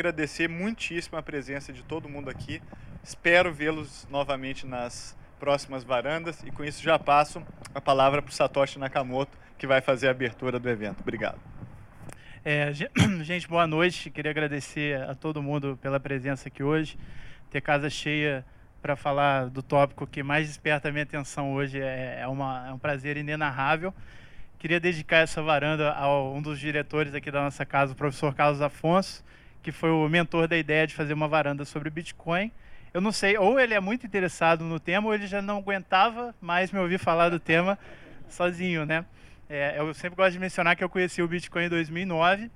Agradecer 0.00 0.48
muitíssimo 0.48 1.18
a 1.18 1.22
presença 1.22 1.74
de 1.74 1.82
todo 1.82 2.08
mundo 2.08 2.30
aqui. 2.30 2.62
Espero 3.04 3.52
vê-los 3.52 4.08
novamente 4.10 4.66
nas 4.66 5.14
próximas 5.38 5.84
varandas 5.84 6.42
e 6.42 6.50
com 6.50 6.64
isso 6.64 6.82
já 6.82 6.98
passo 6.98 7.42
a 7.74 7.82
palavra 7.82 8.22
para 8.22 8.30
o 8.30 8.32
Satoshi 8.32 8.78
Nakamoto, 8.78 9.36
que 9.58 9.66
vai 9.66 9.82
fazer 9.82 10.08
a 10.08 10.12
abertura 10.12 10.58
do 10.58 10.70
evento. 10.70 11.00
Obrigado. 11.00 11.38
É, 12.42 12.72
gente, 13.20 13.46
boa 13.46 13.66
noite. 13.66 14.08
Queria 14.08 14.30
agradecer 14.30 15.02
a 15.02 15.14
todo 15.14 15.42
mundo 15.42 15.78
pela 15.82 16.00
presença 16.00 16.48
aqui 16.48 16.62
hoje. 16.62 16.98
Ter 17.50 17.60
casa 17.60 17.90
cheia 17.90 18.42
para 18.80 18.96
falar 18.96 19.50
do 19.50 19.62
tópico 19.62 20.06
que 20.06 20.22
mais 20.22 20.46
desperta 20.46 20.88
a 20.88 20.92
minha 20.92 21.04
atenção 21.04 21.52
hoje 21.52 21.78
é, 21.78 22.20
é, 22.22 22.26
uma, 22.26 22.68
é 22.68 22.72
um 22.72 22.78
prazer 22.78 23.18
inenarrável. 23.18 23.92
Queria 24.58 24.80
dedicar 24.80 25.18
essa 25.18 25.42
varanda 25.42 25.92
a 25.92 26.10
um 26.22 26.40
dos 26.40 26.58
diretores 26.58 27.14
aqui 27.14 27.30
da 27.30 27.42
nossa 27.42 27.66
casa, 27.66 27.92
o 27.92 27.96
professor 27.96 28.34
Carlos 28.34 28.62
Afonso, 28.62 29.22
que 29.62 29.72
foi 29.72 29.90
o 29.90 30.08
mentor 30.08 30.48
da 30.48 30.56
ideia 30.56 30.86
de 30.86 30.94
fazer 30.94 31.12
uma 31.12 31.28
varanda 31.28 31.64
sobre 31.64 31.90
Bitcoin. 31.90 32.50
Eu 32.92 33.00
não 33.00 33.12
sei, 33.12 33.38
ou 33.38 33.60
ele 33.60 33.74
é 33.74 33.80
muito 33.80 34.06
interessado 34.06 34.64
no 34.64 34.80
tema, 34.80 35.06
ou 35.06 35.14
ele 35.14 35.26
já 35.26 35.40
não 35.40 35.58
aguentava 35.58 36.34
mais 36.40 36.72
me 36.72 36.78
ouvir 36.78 36.98
falar 36.98 37.28
do 37.28 37.38
tema 37.38 37.78
sozinho, 38.28 38.84
né? 38.84 39.04
É, 39.48 39.78
eu 39.78 39.92
sempre 39.94 40.16
gosto 40.16 40.32
de 40.32 40.38
mencionar 40.38 40.76
que 40.76 40.82
eu 40.84 40.88
conheci 40.88 41.22
o 41.22 41.28
Bitcoin 41.28 41.64
em 41.64 41.68
2009. 41.68 42.50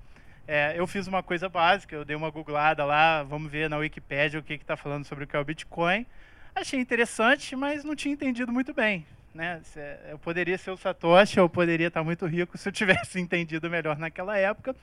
É, 0.46 0.74
eu 0.76 0.86
fiz 0.86 1.06
uma 1.06 1.22
coisa 1.22 1.48
básica, 1.48 1.96
eu 1.96 2.04
dei 2.04 2.14
uma 2.14 2.30
googlada 2.30 2.84
lá, 2.84 3.22
vamos 3.22 3.50
ver 3.50 3.68
na 3.70 3.78
Wikipedia 3.78 4.38
o 4.38 4.42
que 4.42 4.54
está 4.54 4.76
falando 4.76 5.04
sobre 5.04 5.24
o 5.24 5.26
que 5.26 5.34
é 5.34 5.38
o 5.38 5.44
Bitcoin. 5.44 6.06
Achei 6.54 6.78
interessante, 6.78 7.56
mas 7.56 7.82
não 7.82 7.96
tinha 7.96 8.14
entendido 8.14 8.52
muito 8.52 8.72
bem. 8.72 9.06
Né? 9.34 9.60
Eu 10.08 10.18
poderia 10.18 10.56
ser 10.56 10.70
o 10.70 10.76
Satoshi, 10.76 11.38
eu 11.38 11.48
poderia 11.48 11.88
estar 11.88 12.04
muito 12.04 12.26
rico 12.26 12.56
se 12.58 12.68
eu 12.68 12.72
tivesse 12.72 13.18
entendido 13.18 13.68
melhor 13.68 13.98
naquela 13.98 14.38
época, 14.38 14.76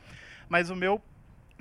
mas 0.50 0.70
o 0.70 0.76
meu 0.76 1.02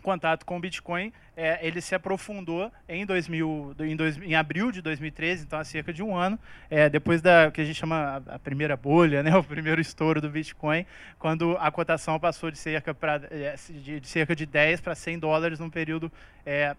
contato 0.01 0.45
com 0.45 0.57
o 0.57 0.61
Bitcoin, 0.61 1.13
é, 1.37 1.59
ele 1.67 1.81
se 1.81 1.95
aprofundou 1.95 2.71
em, 2.89 3.07
2000, 3.07 3.75
em, 3.81 3.97
dois, 3.97 4.17
em, 4.19 4.35
abril 4.35 4.71
de 4.71 4.83
2013, 4.83 5.45
então 5.45 5.59
há 5.59 5.65
cerca 5.65 5.93
de 5.93 6.03
um 6.03 6.15
ano, 6.17 6.39
é, 6.69 6.89
depois 6.89 7.23
da 7.23 7.51
que 7.51 7.61
a 7.61 7.65
gente 7.65 7.77
chama 7.77 8.23
a, 8.27 8.35
a, 8.35 8.39
primeira 8.39 8.77
bolha, 8.77 9.23
né, 9.23 9.35
o 9.37 9.45
primeiro 9.45 9.81
estouro 9.81 10.21
do 10.21 10.29
Bitcoin, 10.29 10.85
quando 11.19 11.57
a 11.59 11.71
cotação 11.71 12.19
passou 12.19 12.51
de 12.51 12.59
cerca, 12.59 12.95
pra, 12.95 13.21
é, 13.31 13.55
de, 13.71 14.01
de 14.01 14.09
cerca 14.09 14.35
de 14.37 14.47
10 14.47 14.81
para 14.81 14.95
100 14.95 15.19
dólares 15.19 15.59
num 15.59 15.71
período 15.71 16.11
é, 16.45 16.77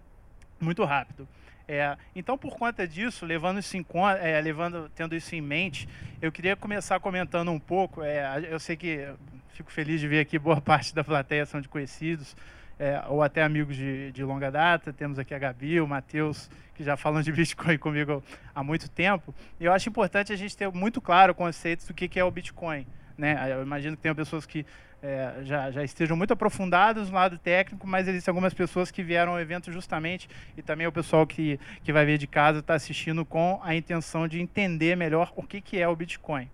muito 0.60 0.84
rápido. 0.84 1.28
É, 1.68 1.96
então, 2.16 2.38
por 2.38 2.58
conta 2.58 2.86
disso, 2.86 3.26
levando 3.26 3.60
isso 3.60 3.78
em 3.78 3.86
é, 4.22 4.42
levando, 4.42 4.92
tendo 4.94 5.16
isso 5.16 5.34
em 5.34 5.42
mente, 5.42 5.88
eu 6.22 6.32
queria 6.32 6.56
começar 6.56 7.00
comentando 7.00 7.50
um 7.50 7.60
pouco. 7.60 8.04
É, 8.04 8.46
eu 8.50 8.60
sei 8.60 8.76
que 8.76 9.08
fico 9.54 9.72
feliz 9.72 10.02
de 10.02 10.08
ver 10.08 10.20
aqui 10.20 10.38
boa 10.38 10.60
parte 10.62 10.94
da 10.94 11.04
plateia 11.04 11.46
são 11.46 11.62
de 11.62 11.70
conhecidos 11.70 12.36
é, 12.82 13.00
ou 13.08 13.22
até 13.22 13.44
amigos 13.44 13.76
de, 13.76 14.12
de, 14.12 14.24
longa 14.24 14.50
data. 14.50 14.92
Temos 14.92 15.20
aqui 15.20 15.36
a 15.36 15.38
Gabi, 15.38 15.80
o 15.80 15.88
Matheus, 15.88 16.50
que 16.74 16.84
já 16.84 16.98
falam 16.98 17.22
de 17.22 17.30
Bitcoin 17.32 17.78
comigo 17.78 18.24
há 18.56 18.64
muito 18.64 18.90
tempo. 18.90 19.36
E 19.60 19.66
eu 19.66 19.72
acho 19.72 19.88
importante 19.88 20.34
a 20.34 20.36
gente 20.36 20.58
ter 20.58 20.68
muito 20.72 21.00
claro 21.00 21.32
o 21.32 21.36
conceito 21.36 21.86
do 21.86 21.94
que, 21.94 22.08
que 22.08 22.20
é 22.20 22.24
o 22.24 22.32
Bitcoin. 22.32 22.88
Né? 23.16 23.38
Eu 23.54 23.62
imagino 23.62 23.96
que 23.96 24.02
tenham 24.02 24.16
pessoas 24.16 24.48
que 24.48 24.66
é, 25.04 25.42
já, 25.44 25.70
já, 25.70 25.84
estejam 25.84 26.18
muito 26.18 26.34
aprofundados 26.34 27.12
no 27.12 27.16
lado 27.16 27.38
técnico, 27.38 27.86
mas 27.86 28.08
existem 28.08 28.32
algumas 28.32 28.54
pessoas 28.54 28.90
que 28.90 29.04
vieram 29.04 29.34
ao 29.34 29.40
evento 29.40 29.72
justamente, 29.72 30.28
e 30.58 30.64
também 30.64 30.88
o 30.88 30.92
pessoal 30.92 31.28
que, 31.28 31.60
que 31.84 31.94
vai 31.94 32.04
ver 32.04 32.18
de 32.18 32.26
casa 32.26 32.60
está 32.60 32.74
assistindo 32.74 33.24
com 33.24 33.60
a 33.64 33.76
intenção 33.76 34.28
de 34.28 34.42
entender 34.42 34.98
melhor 34.98 35.32
o 35.36 35.44
que, 35.44 35.62
que 35.62 35.80
é 35.80 35.88
o 35.88 35.96
Bitcoin. 35.96 36.50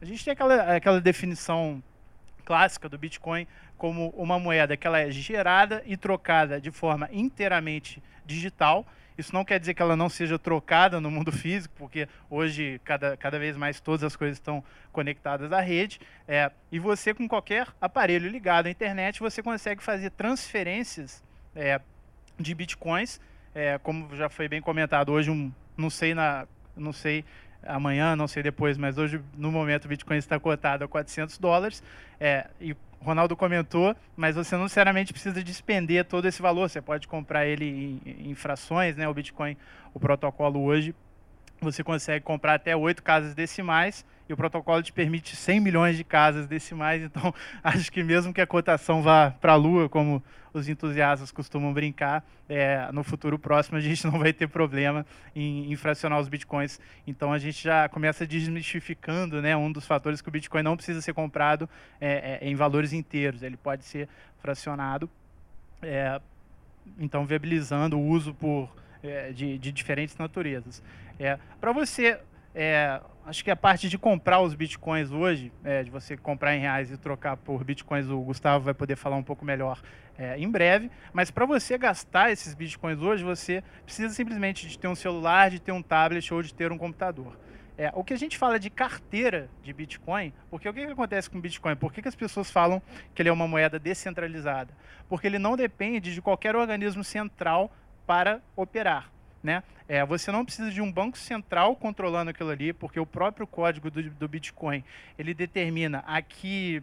A 0.00 0.04
gente 0.06 0.24
tem 0.24 0.32
aquela, 0.32 0.76
aquela 0.76 1.00
definição 1.02 1.82
clássica 2.46 2.88
do 2.88 2.96
Bitcoin 2.96 3.46
como 3.76 4.08
uma 4.10 4.38
moeda 4.38 4.76
que 4.76 4.86
ela 4.86 5.00
é 5.00 5.10
gerada 5.10 5.82
e 5.84 5.96
trocada 5.96 6.58
de 6.58 6.70
forma 6.70 7.10
inteiramente 7.12 8.02
digital, 8.24 8.86
isso 9.18 9.34
não 9.34 9.44
quer 9.44 9.58
dizer 9.58 9.74
que 9.74 9.82
ela 9.82 9.96
não 9.96 10.08
seja 10.08 10.38
trocada 10.38 11.00
no 11.00 11.10
mundo 11.10 11.32
físico, 11.32 11.74
porque 11.76 12.08
hoje 12.30 12.80
cada, 12.84 13.16
cada 13.16 13.38
vez 13.38 13.56
mais 13.56 13.80
todas 13.80 14.04
as 14.04 14.14
coisas 14.14 14.36
estão 14.36 14.62
conectadas 14.92 15.52
à 15.52 15.60
rede. 15.60 16.00
É, 16.28 16.50
e 16.70 16.78
você, 16.78 17.12
com 17.12 17.26
qualquer 17.26 17.68
aparelho 17.80 18.28
ligado 18.28 18.66
à 18.66 18.70
internet, 18.70 19.20
você 19.20 19.42
consegue 19.42 19.82
fazer 19.82 20.10
transferências 20.10 21.22
é, 21.54 21.80
de 22.38 22.54
bitcoins. 22.54 23.20
É, 23.54 23.78
como 23.78 24.14
já 24.14 24.28
foi 24.28 24.48
bem 24.48 24.60
comentado, 24.60 25.10
hoje 25.12 25.30
um, 25.30 25.50
não 25.76 25.88
sei 25.88 26.14
na, 26.14 26.46
não 26.76 26.92
sei 26.92 27.24
amanhã, 27.62 28.16
não 28.16 28.28
sei 28.28 28.42
depois, 28.42 28.76
mas 28.76 28.98
hoje 28.98 29.20
no 29.36 29.50
momento 29.50 29.84
o 29.84 29.88
Bitcoin 29.88 30.16
está 30.16 30.38
cotado 30.38 30.84
a 30.84 30.88
400 30.88 31.38
dólares. 31.38 31.82
É, 32.20 32.46
e 32.60 32.76
Ronaldo 33.00 33.36
comentou, 33.36 33.94
mas 34.16 34.34
você 34.34 34.56
não 34.56 34.64
necessariamente 34.64 35.12
precisa 35.12 35.42
despender 35.42 36.04
todo 36.04 36.26
esse 36.26 36.42
valor. 36.42 36.68
Você 36.68 36.80
pode 36.80 37.06
comprar 37.06 37.46
ele 37.46 38.00
em, 38.04 38.30
em 38.30 38.34
frações, 38.34 38.96
né? 38.96 39.08
O 39.08 39.14
Bitcoin, 39.14 39.56
o 39.94 40.00
protocolo 40.00 40.62
hoje, 40.62 40.94
você 41.60 41.82
consegue 41.82 42.24
comprar 42.24 42.54
até 42.54 42.76
oito 42.76 43.02
casas 43.02 43.34
decimais 43.34 44.04
e 44.28 44.32
o 44.32 44.36
protocolo 44.36 44.82
te 44.82 44.92
permite 44.92 45.36
100 45.36 45.60
milhões 45.60 45.96
de 45.96 46.04
casas 46.04 46.46
decimais. 46.46 47.02
Então, 47.06 47.32
acho 47.62 47.90
que 47.90 48.02
mesmo 48.02 48.32
que 48.32 48.40
a 48.40 48.46
cotação 48.46 49.00
vá 49.00 49.30
para 49.30 49.52
a 49.52 49.56
lua, 49.56 49.88
como 49.88 50.22
os 50.52 50.68
entusiastas 50.68 51.30
costumam 51.30 51.72
brincar, 51.72 52.24
é, 52.48 52.88
no 52.92 53.04
futuro 53.04 53.38
próximo 53.38 53.78
a 53.78 53.80
gente 53.80 54.04
não 54.06 54.18
vai 54.18 54.32
ter 54.32 54.48
problema 54.48 55.06
em, 55.34 55.74
fracionar 55.76 56.18
os 56.18 56.28
bitcoins. 56.28 56.80
Então, 57.06 57.32
a 57.32 57.38
gente 57.38 57.62
já 57.62 57.88
começa 57.88 58.26
desmistificando 58.26 59.40
né, 59.40 59.56
um 59.56 59.70
dos 59.70 59.86
fatores 59.86 60.20
que 60.20 60.28
o 60.28 60.32
bitcoin 60.32 60.62
não 60.62 60.76
precisa 60.76 61.00
ser 61.00 61.14
comprado 61.14 61.68
é, 62.00 62.38
é, 62.42 62.48
em 62.48 62.54
valores 62.54 62.92
inteiros, 62.92 63.42
ele 63.42 63.56
pode 63.56 63.84
ser 63.84 64.08
fracionado. 64.38 65.08
É, 65.80 66.20
então, 66.98 67.24
viabilizando 67.24 67.98
o 67.98 68.06
uso 68.06 68.34
por, 68.34 68.70
é, 69.08 69.32
de, 69.32 69.58
de 69.58 69.72
diferentes 69.72 70.16
naturezas. 70.16 70.82
É, 71.18 71.38
Para 71.60 71.72
você 71.72 72.18
é, 72.54 73.00
acho 73.26 73.44
que 73.44 73.50
a 73.50 73.56
parte 73.56 73.86
de 73.86 73.98
comprar 73.98 74.40
os 74.40 74.54
bitcoins 74.54 75.10
hoje, 75.10 75.52
é, 75.62 75.82
de 75.82 75.90
você 75.90 76.16
comprar 76.16 76.56
em 76.56 76.60
reais 76.60 76.90
e 76.90 76.96
trocar 76.96 77.36
por 77.36 77.62
bitcoins, 77.62 78.08
o 78.08 78.18
Gustavo 78.20 78.64
vai 78.64 78.72
poder 78.72 78.96
falar 78.96 79.16
um 79.16 79.22
pouco 79.22 79.44
melhor 79.44 79.82
é, 80.16 80.38
em 80.38 80.50
breve. 80.50 80.90
Mas 81.12 81.30
para 81.30 81.44
você 81.44 81.76
gastar 81.76 82.30
esses 82.30 82.54
bitcoins 82.54 83.00
hoje, 83.00 83.22
você 83.22 83.62
precisa 83.84 84.14
simplesmente 84.14 84.66
de 84.66 84.78
ter 84.78 84.88
um 84.88 84.94
celular, 84.94 85.50
de 85.50 85.60
ter 85.60 85.72
um 85.72 85.82
tablet 85.82 86.32
ou 86.32 86.42
de 86.42 86.54
ter 86.54 86.72
um 86.72 86.78
computador. 86.78 87.38
É, 87.78 87.92
o 87.94 88.02
que 88.02 88.14
a 88.14 88.16
gente 88.16 88.38
fala 88.38 88.58
de 88.58 88.70
carteira 88.70 89.50
de 89.62 89.70
Bitcoin, 89.70 90.32
porque 90.48 90.66
o 90.66 90.72
que, 90.72 90.86
que 90.86 90.92
acontece 90.92 91.28
com 91.28 91.36
o 91.36 91.40
Bitcoin? 91.42 91.76
Por 91.76 91.92
que, 91.92 92.00
que 92.00 92.08
as 92.08 92.14
pessoas 92.14 92.50
falam 92.50 92.80
que 93.14 93.20
ele 93.20 93.28
é 93.28 93.32
uma 93.32 93.46
moeda 93.46 93.78
descentralizada? 93.78 94.72
Porque 95.10 95.26
ele 95.26 95.38
não 95.38 95.58
depende 95.58 96.14
de 96.14 96.22
qualquer 96.22 96.56
organismo 96.56 97.04
central 97.04 97.70
para 98.06 98.40
operar. 98.54 99.10
Né? 99.42 99.62
É, 99.88 100.04
você 100.04 100.32
não 100.32 100.44
precisa 100.44 100.70
de 100.70 100.80
um 100.80 100.90
banco 100.90 101.16
central 101.16 101.76
controlando 101.76 102.30
aquilo 102.30 102.50
ali, 102.50 102.72
porque 102.72 102.98
o 102.98 103.06
próprio 103.06 103.46
código 103.46 103.90
do, 103.90 104.02
do 104.10 104.28
Bitcoin 104.28 104.82
ele 105.18 105.32
determina 105.32 105.98
aqui 106.06 106.82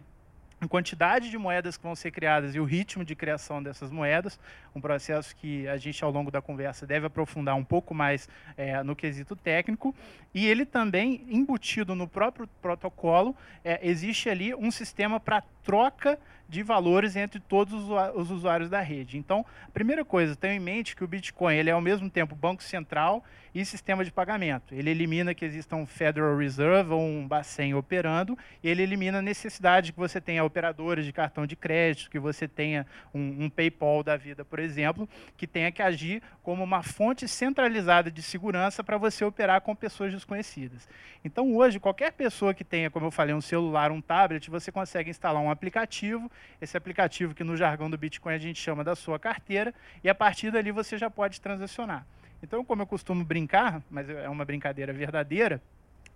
a 0.64 0.68
quantidade 0.68 1.30
de 1.30 1.36
moedas 1.36 1.76
que 1.76 1.82
vão 1.82 1.94
ser 1.94 2.10
criadas 2.10 2.54
e 2.54 2.60
o 2.60 2.64
ritmo 2.64 3.04
de 3.04 3.14
criação 3.14 3.62
dessas 3.62 3.90
moedas, 3.90 4.38
um 4.74 4.80
processo 4.80 5.34
que 5.36 5.68
a 5.68 5.76
gente 5.76 6.02
ao 6.02 6.10
longo 6.10 6.30
da 6.30 6.40
conversa 6.40 6.86
deve 6.86 7.06
aprofundar 7.06 7.54
um 7.54 7.64
pouco 7.64 7.94
mais 7.94 8.28
é, 8.56 8.82
no 8.82 8.96
quesito 8.96 9.36
técnico, 9.36 9.94
e 10.32 10.46
ele 10.46 10.64
também 10.64 11.24
embutido 11.28 11.94
no 11.94 12.08
próprio 12.08 12.48
protocolo 12.62 13.36
é, 13.64 13.78
existe 13.86 14.28
ali 14.28 14.54
um 14.54 14.70
sistema 14.70 15.20
para 15.20 15.42
troca 15.62 16.18
de 16.48 16.62
valores 16.62 17.16
entre 17.16 17.40
todos 17.40 17.88
os 18.14 18.30
usuários 18.30 18.70
da 18.70 18.80
rede. 18.80 19.18
Então, 19.18 19.44
primeira 19.72 20.04
coisa, 20.04 20.36
tenha 20.36 20.54
em 20.54 20.60
mente 20.60 20.94
que 20.94 21.04
o 21.04 21.08
Bitcoin 21.08 21.56
ele 21.56 21.70
é 21.70 21.72
ao 21.72 21.80
mesmo 21.80 22.08
tempo 22.10 22.34
banco 22.34 22.62
central 22.62 23.24
e 23.54 23.64
sistema 23.64 24.04
de 24.04 24.10
pagamento. 24.10 24.74
Ele 24.74 24.90
elimina 24.90 25.32
que 25.32 25.44
exista 25.44 25.76
um 25.76 25.86
Federal 25.86 26.36
Reserve 26.36 26.92
ou 26.92 27.00
um 27.00 27.26
Bacen 27.26 27.74
operando, 27.74 28.36
ele 28.62 28.82
elimina 28.82 29.18
a 29.18 29.22
necessidade 29.22 29.92
que 29.92 29.98
você 29.98 30.20
tenha 30.20 30.44
operadores 30.44 31.06
de 31.06 31.12
cartão 31.12 31.46
de 31.46 31.54
crédito, 31.54 32.10
que 32.10 32.18
você 32.18 32.48
tenha 32.48 32.84
um, 33.14 33.44
um 33.44 33.50
PayPal 33.50 34.02
da 34.02 34.16
vida, 34.16 34.44
por 34.44 34.58
exemplo, 34.58 35.08
que 35.36 35.46
tenha 35.46 35.70
que 35.70 35.82
agir 35.82 36.20
como 36.42 36.64
uma 36.64 36.82
fonte 36.82 37.28
centralizada 37.28 38.10
de 38.10 38.22
segurança 38.22 38.82
para 38.82 38.98
você 38.98 39.24
operar 39.24 39.60
com 39.60 39.74
pessoas 39.74 40.12
desconhecidas. 40.12 40.88
Então, 41.24 41.54
hoje, 41.54 41.78
qualquer 41.80 42.12
pessoa 42.12 42.52
que 42.52 42.64
tenha, 42.64 42.90
como 42.90 43.06
eu 43.06 43.10
falei, 43.10 43.34
um 43.34 43.40
celular, 43.40 43.90
um 43.90 44.00
tablet, 44.00 44.50
você 44.50 44.70
consegue 44.72 45.10
instalar 45.10 45.40
um 45.40 45.50
aplicativo, 45.50 46.30
esse 46.60 46.76
aplicativo 46.76 47.34
que 47.34 47.44
no 47.44 47.56
jargão 47.56 47.90
do 47.90 47.98
Bitcoin 47.98 48.34
a 48.34 48.38
gente 48.38 48.60
chama 48.60 48.82
da 48.84 48.94
sua 48.94 49.18
carteira, 49.18 49.74
e 50.02 50.08
a 50.08 50.14
partir 50.14 50.50
dali 50.50 50.70
você 50.70 50.96
já 50.96 51.10
pode 51.10 51.40
transacionar. 51.40 52.06
Então, 52.42 52.64
como 52.64 52.82
eu 52.82 52.86
costumo 52.86 53.24
brincar, 53.24 53.82
mas 53.90 54.08
é 54.08 54.28
uma 54.28 54.44
brincadeira 54.44 54.92
verdadeira, 54.92 55.62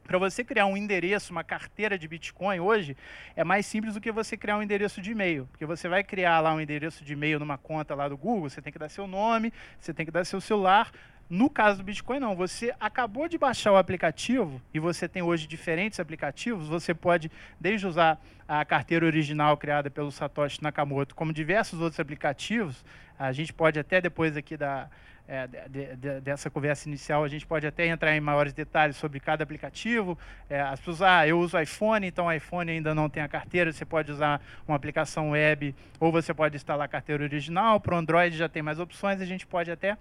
para 0.09 0.19
você 0.19 0.43
criar 0.43 0.65
um 0.65 0.75
endereço, 0.75 1.33
uma 1.33 1.45
carteira 1.45 1.99
de 1.99 2.09
Bitcoin 2.09 2.61
hoje, 2.61 2.97
é 3.37 3.45
mais 3.45 3.67
simples 3.67 3.93
do 3.93 4.01
que 4.01 4.11
você 4.11 4.39
criar 4.39 4.57
um 4.57 4.63
endereço 4.63 5.03
de 5.03 5.11
e-mail. 5.13 5.47
Porque 5.51 5.67
você 5.67 5.87
vai 5.87 6.03
criar 6.03 6.41
lá 6.41 6.55
um 6.55 6.61
endereço 6.61 7.05
de 7.05 7.13
e-mail 7.13 7.39
numa 7.39 7.59
conta 7.59 7.95
lá 7.95 8.09
do 8.09 8.17
Google, 8.17 8.49
você 8.49 8.63
tem 8.63 8.73
que 8.73 8.79
dar 8.79 8.89
seu 8.89 9.07
nome, 9.07 9.53
você 9.79 9.93
tem 9.93 10.07
que 10.07 10.13
dar 10.13 10.25
seu 10.25 10.41
celular, 10.41 10.91
No 11.31 11.51
caso 11.51 11.79
do 11.79 11.85
Bitcoin, 11.85 12.19
não. 12.19 12.35
Você 12.35 12.75
acabou 12.81 13.29
de 13.29 13.37
baixar 13.37 13.73
o 13.73 13.77
aplicativo 13.77 14.61
e 14.73 14.81
você 14.81 15.07
tem 15.07 15.21
hoje 15.21 15.47
diferentes 15.47 16.01
aplicativos. 16.01 16.69
Você 16.69 16.95
pode, 16.95 17.31
desde 17.61 17.87
usar 17.87 18.19
a 18.47 18.65
carteira 18.65 19.05
original 19.05 19.57
criada 19.57 19.91
pelo 19.91 20.11
Satoshi 20.11 20.63
Nakamoto, 20.63 21.15
como 21.15 21.33
diversos 21.33 21.81
outros 21.81 22.01
aplicativos. 22.01 22.83
A 23.19 23.31
gente 23.33 23.53
pode 23.53 23.79
até 23.79 24.01
depois 24.01 24.37
aqui 24.39 24.57
da, 24.57 24.89
é, 25.29 25.47
de, 25.47 25.97
de, 25.97 26.21
dessa 26.23 26.49
conversa 26.49 26.89
inicial, 26.89 27.23
a 27.23 27.29
gente 27.29 27.47
pode 27.47 27.67
até 27.67 27.87
entrar 27.87 28.17
em 28.17 28.21
maiores 28.21 28.55
detalhes 28.55 28.97
sobre 28.97 29.21
cada 29.21 29.45
aplicativo. 29.45 30.19
É, 30.49 30.63
as 30.63 30.81
pessoas, 30.81 31.03
ah, 31.03 31.29
eu 31.29 31.39
uso 31.39 31.61
iPhone, 31.61 32.07
então 32.07 32.27
o 32.27 32.33
iPhone 32.33 32.71
ainda 32.71 32.95
não 32.95 33.11
tem 33.11 33.23
a 33.23 33.29
carteira, 33.29 33.71
você 33.71 33.85
pode 33.85 34.11
usar 34.11 34.41
uma 34.67 34.75
aplicação 34.75 35.31
web 35.33 35.75
ou 36.01 36.11
você 36.11 36.33
pode 36.33 36.57
instalar 36.57 36.87
a 36.87 36.89
carteira 36.89 37.23
original. 37.23 37.79
Para 37.79 37.95
o 37.95 37.99
Android 37.99 38.35
já 38.35 38.49
tem 38.49 38.63
mais 38.63 38.81
opções, 38.81 39.21
a 39.21 39.27
gente 39.27 39.47
pode 39.47 39.71
até 39.71 39.99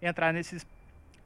entrar 0.00 0.32
nesses 0.32 0.66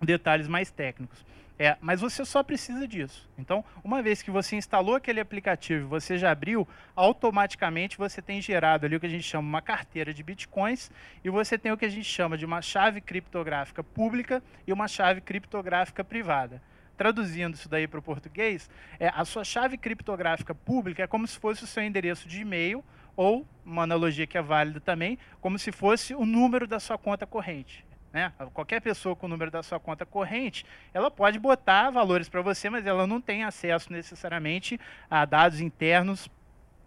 detalhes 0.01 0.49
mais 0.49 0.71
técnicos. 0.71 1.25
É, 1.57 1.77
mas 1.81 2.01
você 2.01 2.25
só 2.25 2.43
precisa 2.43 2.87
disso. 2.87 3.29
Então, 3.39 3.65
uma 3.85 4.03
vez 4.03 4.21
que 4.23 4.31
você 4.31 4.57
instalou 4.57 4.97
aquele 4.97 5.21
aplicativo, 5.21 5.87
você 5.87 6.19
já 6.19 6.33
abriu, 6.33 6.67
automaticamente 6.97 7.97
você 7.97 8.21
tem 8.21 8.43
gerado 8.43 8.87
ali 8.87 8.97
o 8.97 9.01
que 9.01 9.07
a 9.07 9.11
gente 9.11 9.23
chama 9.23 9.47
uma 9.47 9.63
carteira 9.63 10.13
de 10.13 10.23
bitcoins 10.23 10.91
e 11.23 11.31
você 11.31 11.57
tem 11.57 11.71
o 11.71 11.77
que 11.77 11.85
a 11.85 11.89
gente 11.89 12.09
chama 12.09 12.37
de 12.37 12.45
uma 12.45 12.61
chave 12.61 13.01
criptográfica 13.01 13.85
pública 13.85 14.43
e 14.67 14.73
uma 14.73 14.89
chave 14.89 15.21
criptográfica 15.21 16.03
privada. 16.03 16.61
Traduzindo 16.97 17.55
isso 17.55 17.69
daí 17.69 17.87
para 17.87 18.01
o 18.01 18.03
português, 18.03 18.69
é, 18.99 19.09
a 19.15 19.25
sua 19.25 19.45
chave 19.45 19.79
criptográfica 19.79 20.55
pública 20.55 21.05
é 21.05 21.07
como 21.07 21.27
se 21.27 21.39
fosse 21.39 21.63
o 21.63 21.69
seu 21.69 21.85
endereço 21.85 22.29
de 22.29 22.41
e-mail 22.41 22.85
ou, 23.17 23.47
uma 23.65 23.85
analogia 23.85 24.27
que 24.27 24.37
é 24.37 24.43
válida 24.43 24.81
também, 24.81 25.19
como 25.41 25.57
se 25.57 25.71
fosse 25.71 26.17
o 26.17 26.27
número 26.27 26.67
da 26.67 26.81
sua 26.81 26.99
conta 26.99 27.25
corrente. 27.25 27.85
Né? 28.15 28.33
Qualquer 28.53 28.81
pessoa 28.81 29.17
com 29.17 29.27
o 29.27 29.29
número 29.29 29.51
da 29.51 29.61
sua 29.61 29.81
conta 29.81 30.07
corrente, 30.07 30.65
ela 30.95 31.11
pode 31.11 31.37
botar 31.37 31.91
valores 31.91 32.29
para 32.29 32.41
você, 32.41 32.71
mas 32.71 32.87
ela 32.87 33.09
não 33.09 33.21
tem 33.21 33.43
acesso 33.43 33.93
necessariamente 33.93 34.79
a 35.11 35.25
dados 35.25 35.61
internos 35.61 36.31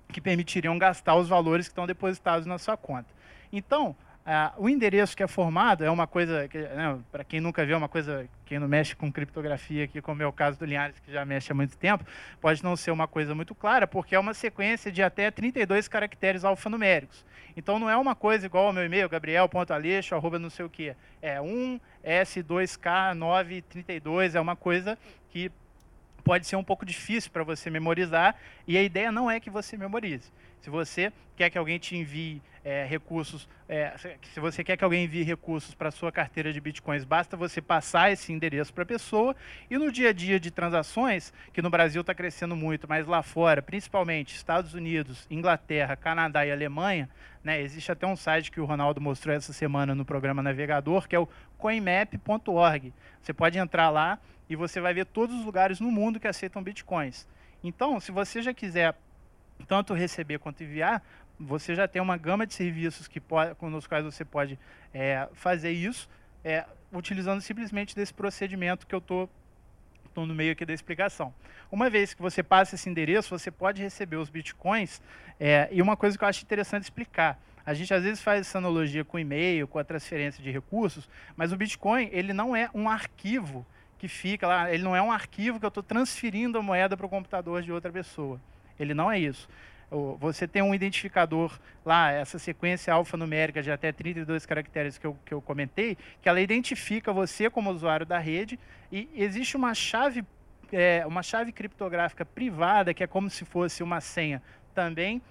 que 0.08 0.22
permitiriam 0.22 0.80
gastar 0.80 1.16
os 1.16 1.28
valores 1.28 1.68
que 1.68 1.74
estão 1.74 1.86
depositados 1.86 2.46
na 2.46 2.58
sua 2.58 2.78
conta. 2.78 3.14
Então, 3.52 3.94
ah, 4.30 4.54
o 4.58 4.68
endereço 4.68 5.16
que 5.16 5.24
é 5.24 5.28
formado 5.28 5.86
é 5.86 5.90
uma 5.90 6.06
coisa, 6.06 6.50
né, 6.54 7.00
para 7.10 7.24
quem 7.24 7.40
nunca 7.40 7.66
viu, 7.66 7.76
é 7.76 7.78
uma 7.78 7.88
coisa, 7.88 8.28
quem 8.46 8.60
não 8.60 8.68
mexe 8.68 8.94
com 8.94 9.10
criptografia, 9.10 9.86
aqui, 9.86 10.02
como 10.02 10.22
é 10.22 10.28
o 10.28 10.34
caso 10.34 10.60
do 10.60 10.66
Linhares, 10.66 11.00
que 11.00 11.10
já 11.10 11.24
mexe 11.24 11.50
há 11.50 11.56
muito 11.56 11.78
tempo, 11.78 12.06
pode 12.42 12.62
não 12.62 12.76
ser 12.76 12.92
uma 12.92 13.08
coisa 13.08 13.34
muito 13.34 13.56
clara, 13.56 13.88
porque 13.88 14.16
é 14.16 14.20
uma 14.20 14.34
sequência 14.34 14.92
de 14.92 15.02
até 15.02 15.32
32 15.32 15.88
caracteres 15.88 16.44
alfanuméricos. 16.44 17.24
Então 17.56 17.80
não 17.80 17.90
é 17.90 17.96
uma 17.96 18.16
coisa 18.16 18.46
igual 18.46 18.68
ao 18.68 18.74
meu 18.74 18.84
e-mail, 18.84 19.08
gabriel.aleixo, 19.08 20.14
arroba 20.14 20.38
não 20.38 20.50
sei 20.50 20.66
o 20.66 20.70
que. 20.70 20.94
É 21.22 21.40
1, 21.40 21.80
S2K, 22.04 23.14
932, 23.14 24.36
é 24.36 24.42
uma 24.42 24.58
coisa 24.58 24.98
que 25.30 25.50
pode 26.26 26.46
ser 26.46 26.58
um 26.58 26.64
pouco 26.66 26.86
difícil 26.86 27.32
para 27.32 27.46
você 27.46 27.70
memorizar, 27.70 28.36
e 28.68 28.78
a 28.78 28.84
ideia 28.84 29.10
não 29.10 29.32
é 29.32 29.40
que 29.40 29.50
você 29.50 29.78
memorize. 29.78 30.30
Se 30.60 30.70
você 30.70 31.14
quer 31.38 31.50
que 31.50 31.58
alguém 31.58 31.80
te 31.80 31.96
envie 31.96 32.42
é, 32.68 32.84
recursos, 32.84 33.48
é, 33.70 33.94
se 34.34 34.42
você 34.42 34.62
quer 34.62 34.76
que 34.76 34.84
alguém 34.84 35.06
envie 35.06 35.24
recursos 35.24 35.74
para 35.74 35.90
sua 35.90 36.12
carteira 36.12 36.52
de 36.52 36.60
bitcoins, 36.60 37.06
basta 37.06 37.38
você 37.38 37.62
passar 37.62 38.12
esse 38.12 38.34
endereço 38.34 38.74
para 38.74 38.84
a 38.84 38.86
pessoa. 38.86 39.34
E 39.70 39.78
no 39.78 39.90
dia 39.90 40.10
a 40.10 40.14
dia 40.14 40.38
de 40.38 40.52
transações, 40.52 41.32
que 41.54 41.62
no 41.62 41.70
Brasil 41.70 42.02
está 42.02 42.14
crescendo 42.14 42.58
muito, 42.58 42.86
mas 42.86 43.08
lá 43.08 43.24
fora, 43.24 43.62
principalmente 43.62 44.36
Estados 44.36 44.74
Unidos, 44.74 45.26
Inglaterra, 45.32 45.96
Canadá 45.96 46.46
e 46.46 46.52
Alemanha, 46.52 47.10
né, 47.42 47.62
existe 47.62 47.90
até 47.90 48.06
um 48.06 48.18
site 48.18 48.52
que 48.52 48.60
o 48.60 48.66
Ronaldo 48.66 49.00
mostrou 49.00 49.34
essa 49.34 49.54
semana 49.54 49.96
no 49.96 50.04
programa 50.04 50.44
Navegador, 50.44 51.08
que 51.08 51.16
é 51.16 51.20
o 51.20 51.30
coinmap.org. 51.58 52.94
Você 53.22 53.34
pode 53.34 53.58
entrar 53.58 53.90
lá 53.90 54.20
e 54.50 54.58
você 54.58 54.82
vai 54.82 54.94
ver 54.94 55.06
todos 55.06 55.34
os 55.40 55.46
lugares 55.46 55.80
no 55.80 55.90
mundo 55.90 56.20
que 56.20 56.28
aceitam 56.28 56.62
bitcoins. 56.62 57.26
Então, 57.64 57.98
se 58.02 58.12
você 58.12 58.42
já 58.42 58.54
quiser 58.54 58.94
tanto 59.66 59.94
receber 59.94 60.38
quanto 60.38 60.64
enviar, 60.64 61.02
você 61.40 61.76
já 61.76 61.88
tem 61.88 62.02
uma 62.02 62.18
gama 62.18 62.46
de 62.46 62.54
serviços 62.54 63.08
que 63.08 63.20
pode, 63.20 63.56
com 63.56 63.74
os 63.74 63.88
quais 63.88 64.04
você 64.04 64.26
pode 64.26 64.58
é, 64.94 65.28
fazer 65.34 65.72
isso, 65.72 66.10
é, 66.44 66.66
utilizando 66.92 67.42
simplesmente 67.42 67.96
desse 67.96 68.14
procedimento 68.14 68.88
que 68.88 68.96
eu 68.96 69.00
estou 69.00 69.30
no 70.16 70.34
meio 70.34 70.54
aqui 70.54 70.66
da 70.66 70.74
explicação. 70.74 71.34
Uma 71.72 71.90
vez 71.90 72.14
que 72.14 72.22
você 72.22 72.42
passa 72.42 72.76
esse 72.76 72.90
endereço, 72.90 73.30
você 73.30 73.52
pode 73.52 73.82
receber 73.82 74.16
os 74.16 74.30
bitcoins. 74.30 75.02
É, 75.40 75.68
e 75.72 75.82
uma 75.82 75.96
coisa 75.96 76.18
que 76.18 76.24
eu 76.24 76.28
acho 76.28 76.44
interessante 76.44 76.84
explicar. 76.84 77.40
A 77.66 77.74
gente 77.74 77.94
às 77.94 78.02
vezes 78.02 78.22
faz 78.22 78.40
essa 78.40 78.58
analogia 78.58 79.04
com 79.04 79.20
e-mail, 79.20 79.68
com 79.68 79.78
a 79.78 79.84
transferência 79.84 80.42
de 80.42 80.50
recursos, 80.50 81.10
mas 81.36 81.52
o 81.52 81.58
Bitcoin 81.58 82.10
ele 82.14 82.32
não 82.32 82.56
é 82.56 82.70
um 82.74 82.88
arquivo 82.88 83.66
que 84.00 84.08
fica 84.08 84.48
lá, 84.48 84.74
ele 84.74 84.84
não 84.84 84.96
é 84.96 85.02
um 85.02 85.12
arquivo 85.12 85.60
que 85.60 85.66
eu 85.66 85.68
estou 85.68 85.84
transferindo 85.84 86.58
a 86.58 86.62
moeda 86.62 86.96
para 86.96 87.06
o 87.06 87.10
computador 87.10 87.62
de 87.62 87.72
outra 87.72 87.92
pessoa. 87.92 88.40
Ele 88.80 88.94
não 88.94 89.12
é 89.12 89.20
isso. 89.20 89.50
Você 90.20 90.46
tem 90.48 90.62
um 90.62 90.76
identificador 90.76 91.58
lá, 91.86 92.12
essa 92.12 92.38
sequência 92.38 92.94
alfanumérica 92.94 93.64
de 93.64 93.72
até 93.72 93.92
32 93.92 94.46
caracteres 94.46 94.98
que 94.98 95.08
eu, 95.08 95.18
que 95.26 95.34
eu 95.34 95.42
comentei, 95.42 95.98
que 96.22 96.28
ela 96.28 96.42
identifica 96.42 97.14
você 97.14 97.50
como 97.50 97.72
usuário 97.72 98.06
da 98.06 98.20
rede 98.20 98.60
e 98.92 99.10
existe 99.16 99.56
uma 99.56 99.74
chave, 99.74 100.26
é, 100.74 101.06
uma 101.06 101.24
chave 101.24 101.54
criptográfica 101.54 102.26
privada, 102.26 102.94
que 102.94 103.02
é 103.02 103.08
como 103.08 103.30
se 103.30 103.46
fosse 103.46 103.82
uma 103.82 104.02
senha 104.02 104.42
também 104.76 105.22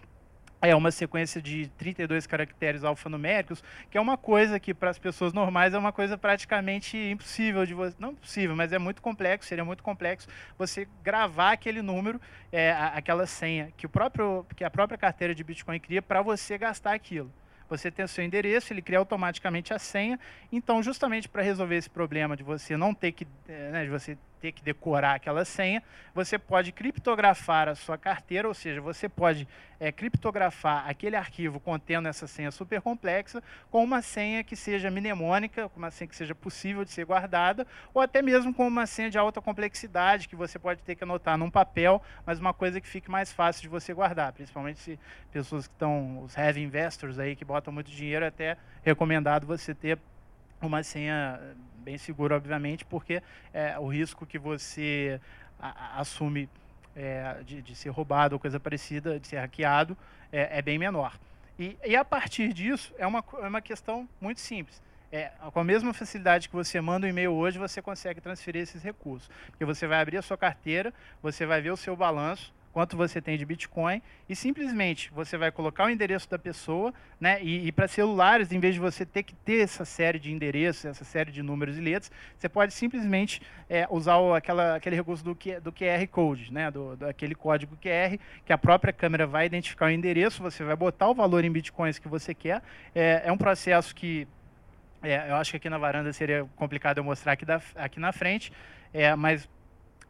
é 0.66 0.74
uma 0.74 0.90
sequência 0.90 1.40
de 1.40 1.68
32 1.78 2.26
caracteres 2.26 2.82
alfanuméricos, 2.82 3.62
que 3.90 3.96
é 3.96 4.00
uma 4.00 4.16
coisa 4.16 4.58
que 4.58 4.74
para 4.74 4.90
as 4.90 4.98
pessoas 4.98 5.32
normais 5.32 5.74
é 5.74 5.78
uma 5.78 5.92
coisa 5.92 6.18
praticamente 6.18 6.96
impossível 6.96 7.64
de 7.64 7.74
você, 7.74 7.94
não 7.98 8.14
possível, 8.14 8.56
mas 8.56 8.72
é 8.72 8.78
muito 8.78 9.00
complexo, 9.00 9.48
seria 9.48 9.64
muito 9.64 9.82
complexo 9.82 10.28
você 10.58 10.88
gravar 11.04 11.52
aquele 11.52 11.82
número, 11.82 12.20
é, 12.50 12.72
aquela 12.72 13.26
senha 13.26 13.72
que 13.76 13.86
o 13.86 13.88
próprio 13.88 14.44
que 14.56 14.64
a 14.64 14.70
própria 14.70 14.98
carteira 14.98 15.34
de 15.34 15.44
Bitcoin 15.44 15.78
cria 15.78 16.02
para 16.02 16.20
você 16.22 16.58
gastar 16.58 16.94
aquilo. 16.94 17.30
Você 17.68 17.90
tem 17.90 18.04
o 18.04 18.08
seu 18.08 18.24
endereço, 18.24 18.72
ele 18.72 18.80
cria 18.80 18.98
automaticamente 18.98 19.74
a 19.74 19.78
senha. 19.78 20.18
Então, 20.52 20.82
justamente 20.82 21.28
para 21.28 21.42
resolver 21.42 21.76
esse 21.76 21.90
problema 21.90 22.36
de 22.36 22.44
você 22.44 22.76
não 22.76 22.94
ter 22.94 23.12
que, 23.12 23.26
é, 23.48 23.70
né, 23.72 23.84
de 23.84 23.90
você 23.90 24.16
ter 24.40 24.52
que 24.52 24.62
decorar 24.62 25.14
aquela 25.14 25.44
senha, 25.44 25.82
você 26.14 26.38
pode 26.38 26.72
criptografar 26.72 27.68
a 27.68 27.74
sua 27.74 27.98
carteira, 27.98 28.46
ou 28.48 28.54
seja, 28.54 28.80
você 28.80 29.08
pode 29.08 29.46
é, 29.78 29.92
criptografar 29.92 30.88
aquele 30.88 31.16
arquivo 31.16 31.60
contendo 31.60 32.08
essa 32.08 32.26
senha 32.26 32.50
super 32.50 32.80
complexa 32.80 33.42
com 33.70 33.82
uma 33.82 34.02
senha 34.02 34.42
que 34.42 34.56
seja 34.56 34.90
mnemônica, 34.90 35.68
com 35.68 35.78
uma 35.78 35.90
senha 35.90 36.08
que 36.08 36.16
seja 36.16 36.34
possível 36.34 36.84
de 36.84 36.90
ser 36.90 37.04
guardada, 37.04 37.66
ou 37.92 38.00
até 38.00 38.22
mesmo 38.22 38.52
com 38.54 38.66
uma 38.66 38.86
senha 38.86 39.10
de 39.10 39.18
alta 39.18 39.40
complexidade 39.40 40.28
que 40.28 40.36
você 40.36 40.58
pode 40.58 40.82
ter 40.82 40.94
que 40.94 41.04
anotar 41.04 41.36
num 41.36 41.50
papel, 41.50 42.02
mas 42.24 42.38
uma 42.38 42.54
coisa 42.54 42.80
que 42.80 42.88
fique 42.88 43.10
mais 43.10 43.32
fácil 43.32 43.62
de 43.62 43.68
você 43.68 43.92
guardar, 43.92 44.32
principalmente 44.32 44.78
se 44.78 44.98
pessoas 45.30 45.66
que 45.66 45.74
estão, 45.74 46.22
os 46.22 46.36
heavy 46.36 46.62
investors 46.62 47.18
aí 47.18 47.36
que 47.36 47.44
botam 47.44 47.72
muito 47.72 47.90
dinheiro, 47.90 48.24
é 48.24 48.28
até 48.28 48.56
recomendado 48.82 49.46
você 49.46 49.74
ter 49.74 49.98
uma 50.60 50.82
senha 50.82 51.38
bem 51.86 51.98
segura, 51.98 52.34
obviamente, 52.34 52.84
porque 52.84 53.22
é, 53.54 53.78
o 53.78 53.86
risco 53.86 54.26
que 54.26 54.40
você 54.40 55.20
a, 55.60 56.00
assume 56.00 56.48
é, 56.96 57.36
de, 57.46 57.62
de, 57.62 57.76
ser 57.76 57.90
roubado 57.90 58.34
ou 58.34 58.40
coisa 58.40 58.58
parecida, 58.58 59.20
de 59.20 59.28
ser 59.28 59.36
hackeado, 59.36 59.96
é, 60.32 60.58
é 60.58 60.62
bem 60.62 60.78
menor. 60.78 61.16
E, 61.56 61.78
e, 61.84 61.94
a 61.94 62.04
partir 62.04 62.52
disso, 62.52 62.92
é 62.98 63.06
uma, 63.06 63.22
é 63.40 63.46
uma 63.46 63.60
questão 63.60 64.08
muito 64.20 64.40
simples. 64.40 64.82
É, 65.12 65.30
com 65.52 65.60
a 65.60 65.64
mesma 65.64 65.94
facilidade 65.94 66.48
que 66.48 66.56
você 66.56 66.80
manda 66.80 67.06
um 67.06 67.08
e-mail 67.08 67.32
hoje, 67.32 67.56
você 67.56 67.80
consegue 67.80 68.20
transferir 68.20 68.62
esses 68.62 68.82
recursos. 68.82 69.30
Porque 69.46 69.64
você 69.64 69.86
vai 69.86 70.00
abrir 70.00 70.16
a 70.16 70.22
sua 70.22 70.36
carteira, 70.36 70.92
você 71.22 71.46
vai 71.46 71.62
ver 71.62 71.70
o 71.70 71.76
seu 71.76 71.94
balanço, 71.94 72.52
quanto 72.76 72.94
você 72.94 73.22
tem 73.22 73.38
de 73.38 73.46
Bitcoin 73.46 74.02
e 74.28 74.36
simplesmente 74.36 75.10
você 75.10 75.38
vai 75.38 75.50
colocar 75.50 75.86
o 75.86 75.88
endereço 75.88 76.28
da 76.28 76.38
pessoa, 76.38 76.92
né? 77.18 77.42
E, 77.42 77.68
e 77.68 77.72
para 77.72 77.88
celulares, 77.88 78.52
em 78.52 78.60
vez 78.60 78.74
de 78.74 78.80
você 78.80 79.06
ter 79.06 79.22
que 79.22 79.34
ter 79.34 79.62
essa 79.62 79.82
série 79.86 80.18
de 80.18 80.30
endereços, 80.30 80.84
essa 80.84 81.02
série 81.02 81.32
de 81.32 81.42
números 81.42 81.78
e 81.78 81.80
letras, 81.80 82.12
você 82.36 82.50
pode 82.50 82.74
simplesmente 82.74 83.40
é, 83.66 83.86
usar 83.88 84.18
o, 84.18 84.34
aquela, 84.34 84.76
aquele 84.76 84.94
recurso 84.94 85.24
do, 85.24 85.32
do 85.62 85.72
QR 85.72 86.06
Code, 86.10 86.52
né? 86.52 86.70
Do, 86.70 86.96
do, 86.96 87.06
aquele 87.06 87.34
código 87.34 87.78
QR 87.78 88.18
que 88.44 88.52
a 88.52 88.58
própria 88.58 88.92
câmera 88.92 89.26
vai 89.26 89.46
identificar 89.46 89.86
o 89.86 89.90
endereço, 89.90 90.42
você 90.42 90.62
vai 90.62 90.76
botar 90.76 91.08
o 91.08 91.14
valor 91.14 91.46
em 91.46 91.50
bitcoins 91.50 91.98
que 91.98 92.08
você 92.08 92.34
quer. 92.34 92.62
É, 92.94 93.22
é 93.24 93.32
um 93.32 93.38
processo 93.38 93.94
que 93.94 94.28
é, 95.02 95.30
eu 95.30 95.36
acho 95.36 95.52
que 95.52 95.56
aqui 95.56 95.70
na 95.70 95.78
varanda 95.78 96.12
seria 96.12 96.46
complicado 96.56 96.98
eu 96.98 97.04
mostrar 97.04 97.32
aqui, 97.32 97.46
da, 97.46 97.58
aqui 97.74 97.98
na 97.98 98.12
frente, 98.12 98.52
é, 98.92 99.16
mas 99.16 99.48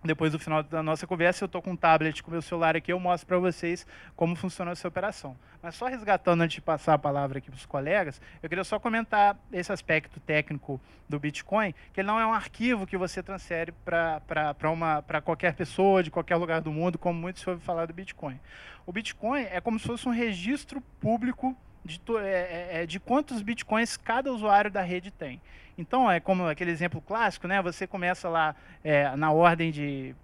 depois 0.04 0.32
do 0.32 0.38
final 0.38 0.62
da 0.62 0.82
nossa 0.82 1.06
conversa, 1.06 1.44
eu 1.44 1.46
estou 1.46 1.60
com 1.60 1.72
um 1.72 1.76
tablet 1.76 2.22
com 2.22 2.30
meu 2.30 2.42
celular 2.42 2.76
aqui, 2.76 2.92
eu 2.92 3.00
mostro 3.00 3.26
para 3.26 3.38
vocês 3.38 3.86
como 4.14 4.36
funciona 4.36 4.70
essa 4.70 4.86
operação. 4.86 5.36
Mas 5.62 5.74
só 5.74 5.86
resgatando 5.86 6.42
antes 6.42 6.56
de 6.56 6.60
passar 6.60 6.94
a 6.94 6.98
palavra 6.98 7.38
aqui 7.38 7.50
para 7.50 7.58
os 7.58 7.66
colegas, 7.66 8.20
eu 8.42 8.48
queria 8.48 8.64
só 8.64 8.78
comentar 8.78 9.36
esse 9.52 9.72
aspecto 9.72 10.20
técnico 10.20 10.80
do 11.08 11.18
Bitcoin, 11.18 11.74
que 11.92 12.00
ele 12.00 12.06
não 12.06 12.20
é 12.20 12.26
um 12.26 12.32
arquivo 12.32 12.86
que 12.86 12.96
você 12.96 13.22
transfere 13.22 13.72
para 13.84 15.22
qualquer 15.24 15.54
pessoa, 15.54 16.02
de 16.02 16.10
qualquer 16.10 16.36
lugar 16.36 16.60
do 16.60 16.70
mundo, 16.70 16.98
como 16.98 17.18
muito 17.18 17.40
se 17.40 17.48
ouve 17.48 17.62
falar 17.62 17.86
do 17.86 17.92
Bitcoin. 17.92 18.38
O 18.84 18.92
Bitcoin 18.92 19.42
é 19.50 19.60
como 19.60 19.78
se 19.78 19.86
fosse 19.86 20.08
um 20.08 20.12
registro 20.12 20.80
público 21.00 21.56
de, 21.86 22.00
é, 22.18 22.22
é, 22.22 22.68
é, 22.82 22.86
de 22.86 22.98
quantos 22.98 23.40
bitcoins 23.40 23.96
cada 23.96 24.32
usuário 24.32 24.70
da 24.70 24.82
rede 24.82 25.10
tem. 25.10 25.40
Então, 25.78 26.10
é 26.10 26.20
como 26.20 26.46
aquele 26.46 26.70
exemplo 26.70 27.00
clássico, 27.00 27.46
né? 27.46 27.60
Você 27.62 27.86
começa 27.86 28.28
lá 28.28 28.54
é, 28.82 29.14
na 29.16 29.30
ordem 29.30 29.70
de. 29.70 30.14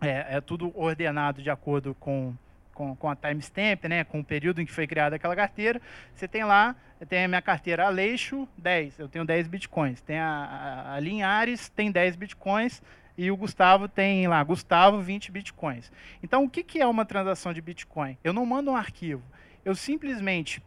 É, 0.00 0.36
é, 0.36 0.40
tudo 0.40 0.72
ordenado 0.74 1.40
de 1.40 1.48
acordo 1.48 1.94
com, 1.94 2.34
com, 2.74 2.96
com 2.96 3.08
a 3.08 3.14
timestamp, 3.14 3.84
né? 3.84 4.04
Com 4.04 4.20
o 4.20 4.24
período 4.24 4.60
em 4.60 4.66
que 4.66 4.72
foi 4.72 4.86
criada 4.86 5.16
aquela 5.16 5.36
carteira. 5.36 5.80
Você 6.14 6.26
tem 6.26 6.44
lá, 6.44 6.74
tem 7.08 7.24
a 7.24 7.28
minha 7.28 7.42
carteira 7.42 7.86
Aleixo, 7.86 8.48
10. 8.58 8.98
Eu 8.98 9.08
tenho 9.08 9.24
10 9.24 9.48
bitcoins. 9.48 10.00
Tem 10.00 10.18
a, 10.18 10.28
a, 10.28 10.94
a 10.94 11.00
Linhares, 11.00 11.68
tem 11.68 11.90
10 11.90 12.16
bitcoins 12.16 12.82
e 13.16 13.30
o 13.30 13.36
Gustavo 13.36 13.88
tem 13.88 14.26
lá, 14.26 14.42
Gustavo, 14.42 15.00
20 15.00 15.30
bitcoins. 15.30 15.92
Então, 16.22 16.44
o 16.44 16.50
que, 16.50 16.62
que 16.62 16.80
é 16.80 16.86
uma 16.86 17.04
transação 17.04 17.52
de 17.52 17.60
Bitcoin? 17.60 18.16
Eu 18.24 18.32
não 18.32 18.46
mando 18.46 18.70
um 18.70 18.76
arquivo, 18.76 19.22
eu 19.64 19.74
simplesmente 19.74 20.62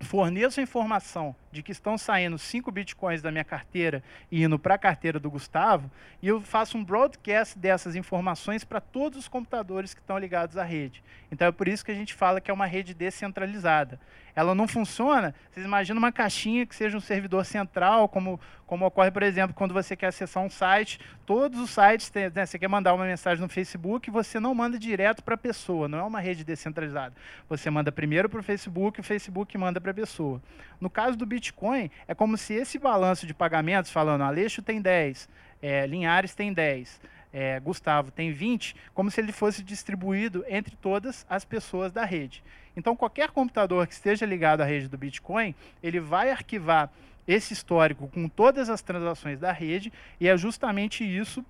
forneço 0.00 0.60
a 0.60 0.62
informação 0.62 1.34
de 1.50 1.62
que 1.62 1.72
estão 1.72 1.96
saindo 1.96 2.38
5 2.38 2.70
bitcoins 2.70 3.22
da 3.22 3.30
minha 3.30 3.44
carteira 3.44 4.02
e 4.30 4.42
indo 4.42 4.58
para 4.58 4.74
a 4.74 4.78
carteira 4.78 5.18
do 5.18 5.30
Gustavo, 5.30 5.90
e 6.22 6.28
eu 6.28 6.40
faço 6.40 6.76
um 6.76 6.84
broadcast 6.84 7.58
dessas 7.58 7.96
informações 7.96 8.64
para 8.64 8.80
todos 8.80 9.18
os 9.18 9.28
computadores 9.28 9.94
que 9.94 10.00
estão 10.00 10.18
ligados 10.18 10.56
à 10.56 10.64
rede. 10.64 11.02
Então 11.30 11.48
é 11.48 11.52
por 11.52 11.68
isso 11.68 11.84
que 11.84 11.90
a 11.90 11.94
gente 11.94 12.14
fala 12.14 12.40
que 12.40 12.50
é 12.50 12.54
uma 12.54 12.66
rede 12.66 12.94
descentralizada 12.94 13.98
ela 14.38 14.54
não 14.54 14.68
funciona, 14.68 15.34
vocês 15.50 15.66
imaginam 15.66 15.98
uma 15.98 16.12
caixinha 16.12 16.64
que 16.64 16.72
seja 16.72 16.96
um 16.96 17.00
servidor 17.00 17.44
central, 17.44 18.08
como, 18.08 18.40
como 18.68 18.86
ocorre, 18.86 19.10
por 19.10 19.24
exemplo, 19.24 19.52
quando 19.52 19.74
você 19.74 19.96
quer 19.96 20.06
acessar 20.06 20.44
um 20.44 20.48
site, 20.48 21.00
todos 21.26 21.58
os 21.58 21.70
sites, 21.70 22.12
né, 22.12 22.46
você 22.46 22.56
quer 22.56 22.68
mandar 22.68 22.94
uma 22.94 23.04
mensagem 23.04 23.42
no 23.42 23.48
Facebook, 23.48 24.08
você 24.12 24.38
não 24.38 24.54
manda 24.54 24.78
direto 24.78 25.24
para 25.24 25.34
a 25.34 25.36
pessoa, 25.36 25.88
não 25.88 25.98
é 25.98 26.02
uma 26.04 26.20
rede 26.20 26.44
descentralizada. 26.44 27.16
Você 27.48 27.68
manda 27.68 27.90
primeiro 27.90 28.28
para 28.28 28.38
o 28.38 28.42
Facebook, 28.44 29.00
o 29.00 29.02
Facebook 29.02 29.58
manda 29.58 29.80
para 29.80 29.90
a 29.90 29.94
pessoa. 29.94 30.40
No 30.80 30.88
caso 30.88 31.16
do 31.16 31.26
Bitcoin, 31.26 31.37
é 32.06 32.14
como 32.14 32.36
se 32.36 32.54
esse 32.54 32.78
balanço 32.78 33.26
de 33.26 33.34
pagamentos, 33.34 33.90
falando, 33.90 34.22
Aleixo 34.22 34.62
tem 34.62 34.80
10, 34.80 35.28
é, 35.62 35.86
Linhares 35.86 36.34
tem 36.34 36.52
10, 36.52 37.00
é, 37.32 37.60
Gustavo 37.60 38.10
tem 38.10 38.32
20, 38.32 38.74
como 38.94 39.10
se 39.10 39.20
ele 39.20 39.32
fosse 39.32 39.62
distribuído 39.62 40.44
entre 40.48 40.76
todas 40.76 41.26
as 41.28 41.44
pessoas 41.44 41.92
da 41.92 42.04
rede. 42.04 42.42
Então, 42.76 42.94
qualquer 42.94 43.30
computador 43.30 43.86
que 43.86 43.92
esteja 43.92 44.24
ligado 44.24 44.60
à 44.60 44.64
rede 44.64 44.88
do 44.88 44.96
Bitcoin, 44.96 45.54
ele 45.82 46.00
vai 46.00 46.30
arquivar 46.30 46.90
esse 47.26 47.52
histórico 47.52 48.08
com 48.08 48.28
todas 48.28 48.70
as 48.70 48.80
transações 48.80 49.38
da 49.38 49.52
rede, 49.52 49.92
e 50.20 50.28
é 50.28 50.36
justamente 50.36 51.04
isso 51.04 51.44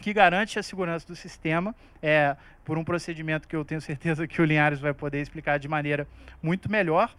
que 0.00 0.14
garante 0.14 0.58
a 0.58 0.62
segurança 0.62 1.06
do 1.06 1.14
sistema, 1.14 1.74
é, 2.02 2.34
por 2.64 2.78
um 2.78 2.84
procedimento 2.84 3.46
que 3.46 3.54
eu 3.54 3.64
tenho 3.64 3.80
certeza 3.80 4.26
que 4.26 4.40
o 4.40 4.44
Linhares 4.44 4.80
vai 4.80 4.94
poder 4.94 5.20
explicar 5.20 5.58
de 5.58 5.68
maneira 5.68 6.08
muito 6.42 6.70
melhor. 6.70 7.14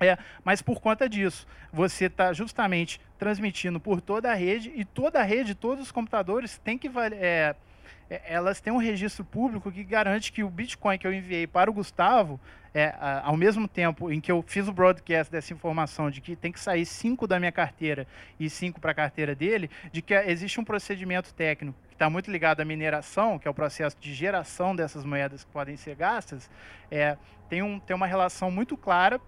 É, 0.00 0.16
mas 0.42 0.62
por 0.62 0.80
conta 0.80 1.06
disso, 1.06 1.46
você 1.70 2.06
está 2.06 2.32
justamente 2.32 2.98
transmitindo 3.18 3.78
por 3.78 4.00
toda 4.00 4.30
a 4.32 4.34
rede 4.34 4.72
e 4.74 4.82
toda 4.82 5.20
a 5.20 5.22
rede, 5.22 5.54
todos 5.54 5.84
os 5.84 5.92
computadores 5.92 6.56
têm 6.56 6.78
que 6.78 6.90
é, 7.12 7.54
é, 8.08 8.22
elas 8.24 8.62
têm 8.62 8.72
um 8.72 8.78
registro 8.78 9.22
público 9.24 9.70
que 9.70 9.84
garante 9.84 10.32
que 10.32 10.42
o 10.42 10.48
Bitcoin 10.48 10.98
que 10.98 11.06
eu 11.06 11.12
enviei 11.12 11.46
para 11.46 11.70
o 11.70 11.74
Gustavo, 11.74 12.40
é, 12.72 12.94
ao 13.22 13.36
mesmo 13.36 13.68
tempo 13.68 14.10
em 14.10 14.20
que 14.20 14.32
eu 14.32 14.42
fiz 14.46 14.66
o 14.68 14.72
broadcast 14.72 15.30
dessa 15.30 15.52
informação 15.52 16.10
de 16.10 16.20
que 16.20 16.34
tem 16.34 16.50
que 16.50 16.60
sair 16.60 16.86
cinco 16.86 17.26
da 17.26 17.38
minha 17.38 17.52
carteira 17.52 18.06
e 18.38 18.48
cinco 18.48 18.80
para 18.80 18.92
a 18.92 18.94
carteira 18.94 19.34
dele, 19.34 19.68
de 19.92 20.00
que 20.00 20.14
existe 20.14 20.58
um 20.58 20.64
procedimento 20.64 21.34
técnico 21.34 21.78
que 21.88 21.94
está 21.94 22.08
muito 22.08 22.30
ligado 22.30 22.60
à 22.60 22.64
mineração, 22.64 23.38
que 23.38 23.46
é 23.46 23.50
o 23.50 23.54
processo 23.54 23.96
de 24.00 24.14
geração 24.14 24.74
dessas 24.74 25.04
moedas 25.04 25.44
que 25.44 25.50
podem 25.50 25.76
ser 25.76 25.94
gastas, 25.94 26.48
é, 26.90 27.18
tem, 27.50 27.62
um, 27.62 27.78
tem 27.78 27.94
uma 27.94 28.06
relação 28.06 28.50
muito 28.50 28.76
clara 28.78 29.20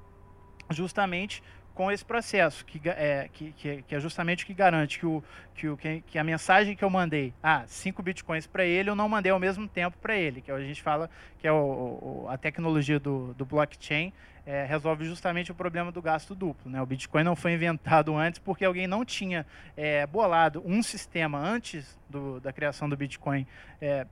justamente 0.72 1.42
com 1.74 1.90
esse 1.90 2.04
processo, 2.04 2.64
que 2.64 2.80
é, 2.88 3.28
que, 3.32 3.52
que, 3.52 3.94
é 3.94 4.00
justamente 4.00 4.44
o 4.44 4.46
que 4.46 4.52
garante 4.52 4.98
que, 4.98 5.06
o, 5.06 5.24
que, 5.54 5.68
o, 5.68 5.76
que 5.76 6.18
a 6.18 6.24
mensagem 6.24 6.76
que 6.76 6.84
eu 6.84 6.90
mandei, 6.90 7.32
ah, 7.42 7.64
5 7.66 8.02
bitcoins 8.02 8.46
para 8.46 8.64
ele, 8.64 8.90
eu 8.90 8.94
não 8.94 9.08
mandei 9.08 9.32
ao 9.32 9.38
mesmo 9.38 9.66
tempo 9.66 9.96
para 9.98 10.14
ele, 10.14 10.42
que 10.42 10.50
é 10.50 10.54
a 10.54 10.60
gente 10.60 10.82
fala 10.82 11.08
que 11.38 11.46
é 11.46 11.52
o, 11.52 12.26
a 12.28 12.36
tecnologia 12.36 13.00
do, 13.00 13.32
do 13.34 13.46
blockchain, 13.46 14.12
é, 14.44 14.64
resolve 14.64 15.04
justamente 15.04 15.50
o 15.52 15.54
problema 15.54 15.92
do 15.92 16.02
gasto 16.02 16.34
duplo. 16.34 16.70
Né? 16.70 16.82
O 16.82 16.86
Bitcoin 16.86 17.22
não 17.22 17.36
foi 17.36 17.52
inventado 17.52 18.14
antes 18.16 18.38
porque 18.38 18.64
alguém 18.64 18.86
não 18.86 19.04
tinha 19.04 19.46
é, 19.76 20.06
bolado 20.06 20.62
um 20.66 20.82
sistema 20.82 21.38
antes 21.38 21.98
do, 22.10 22.40
da 22.40 22.52
criação 22.52 22.88
do 22.88 22.96
Bitcoin 22.96 23.46
é, 23.80 24.06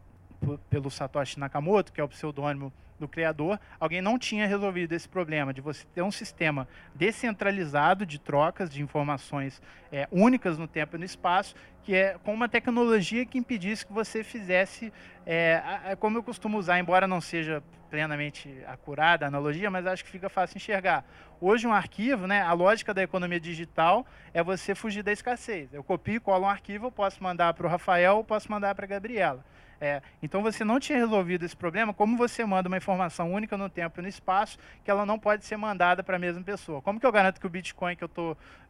pelo 0.71 0.91
Satoshi 0.91 1.39
Nakamoto, 1.39 1.93
que 1.93 2.01
é 2.01 2.05
o 2.05 2.09
pseudônimo 2.09 2.73
do 3.01 3.09
criador, 3.09 3.59
alguém 3.81 4.01
não 4.01 4.19
tinha 4.19 4.47
resolvido 4.47 4.93
esse 4.93 5.09
problema 5.09 5.53
de 5.53 5.61
você 5.61 5.85
ter 5.95 6.03
um 6.03 6.11
sistema 6.13 6.69
descentralizado 6.95 8.07
de 8.07 8.21
trocas 8.21 8.71
de 8.71 8.83
informações 8.83 9.61
é, 9.91 10.07
únicas 10.13 10.59
no 10.59 10.69
tempo 10.69 10.97
e 10.97 10.99
no 10.99 11.05
espaço, 11.05 11.55
que 11.83 11.95
é 11.95 12.17
com 12.23 12.33
uma 12.33 12.49
tecnologia 12.49 13.25
que 13.27 13.39
impedisse 13.39 13.87
que 13.87 13.93
você 13.93 14.23
fizesse, 14.23 14.93
é, 15.27 15.97
como 15.99 16.19
eu 16.19 16.23
costumo 16.23 16.59
usar, 16.59 16.79
embora 16.79 17.09
não 17.09 17.21
seja 17.21 17.63
plenamente 17.91 18.49
acurada 18.67 19.25
a 19.25 19.29
analogia, 19.29 19.69
mas 19.71 19.85
acho 19.87 20.05
que 20.05 20.11
fica 20.11 20.29
fácil 20.29 20.57
enxergar. 20.57 21.05
Hoje 21.41 21.67
um 21.67 21.73
arquivo, 21.73 22.27
né, 22.27 22.41
a 22.41 22.53
lógica 22.53 22.95
da 22.95 23.03
economia 23.03 23.41
digital 23.41 24.07
é 24.33 24.43
você 24.43 24.75
fugir 24.75 25.03
da 25.03 25.11
escassez. 25.11 25.75
Eu 25.75 25.83
copio 25.83 26.15
e 26.15 26.21
colo 26.21 26.45
um 26.45 26.49
arquivo, 26.49 26.87
eu 26.87 26.93
posso 26.93 27.21
mandar 27.23 27.53
para 27.55 27.67
o 27.67 27.71
Rafael, 27.71 28.19
eu 28.19 28.25
posso 28.25 28.51
mandar 28.51 28.75
para 28.75 28.85
a 28.85 28.89
Gabriela. 28.89 29.45
É, 29.81 30.03
então 30.23 30.43
você 30.43 30.63
não 30.63 30.79
tinha 30.79 30.99
resolvido 30.99 31.45
esse 31.45 31.57
problema, 31.57 31.95
como 31.95 32.17
você 32.17 32.45
manda 32.45 32.69
uma 32.69 32.77
informação 32.77 33.33
única 33.33 33.57
no 33.57 33.69
tempo 33.71 33.99
e 33.99 34.03
no 34.03 34.09
espaço, 34.09 34.59
que 34.85 34.91
ela 34.91 35.07
não 35.07 35.19
pode 35.19 35.45
ser 35.47 35.57
mandada 35.57 36.03
para 36.03 36.17
a 36.17 36.19
mesma 36.19 36.43
pessoa? 36.43 36.83
Como 36.83 37.01
que 37.01 37.07
eu 37.07 37.13
garanto 37.13 37.41
que 37.41 37.47
o 37.47 37.51
Bitcoin 37.51 37.97
que 37.97 38.05
eu 38.05 38.11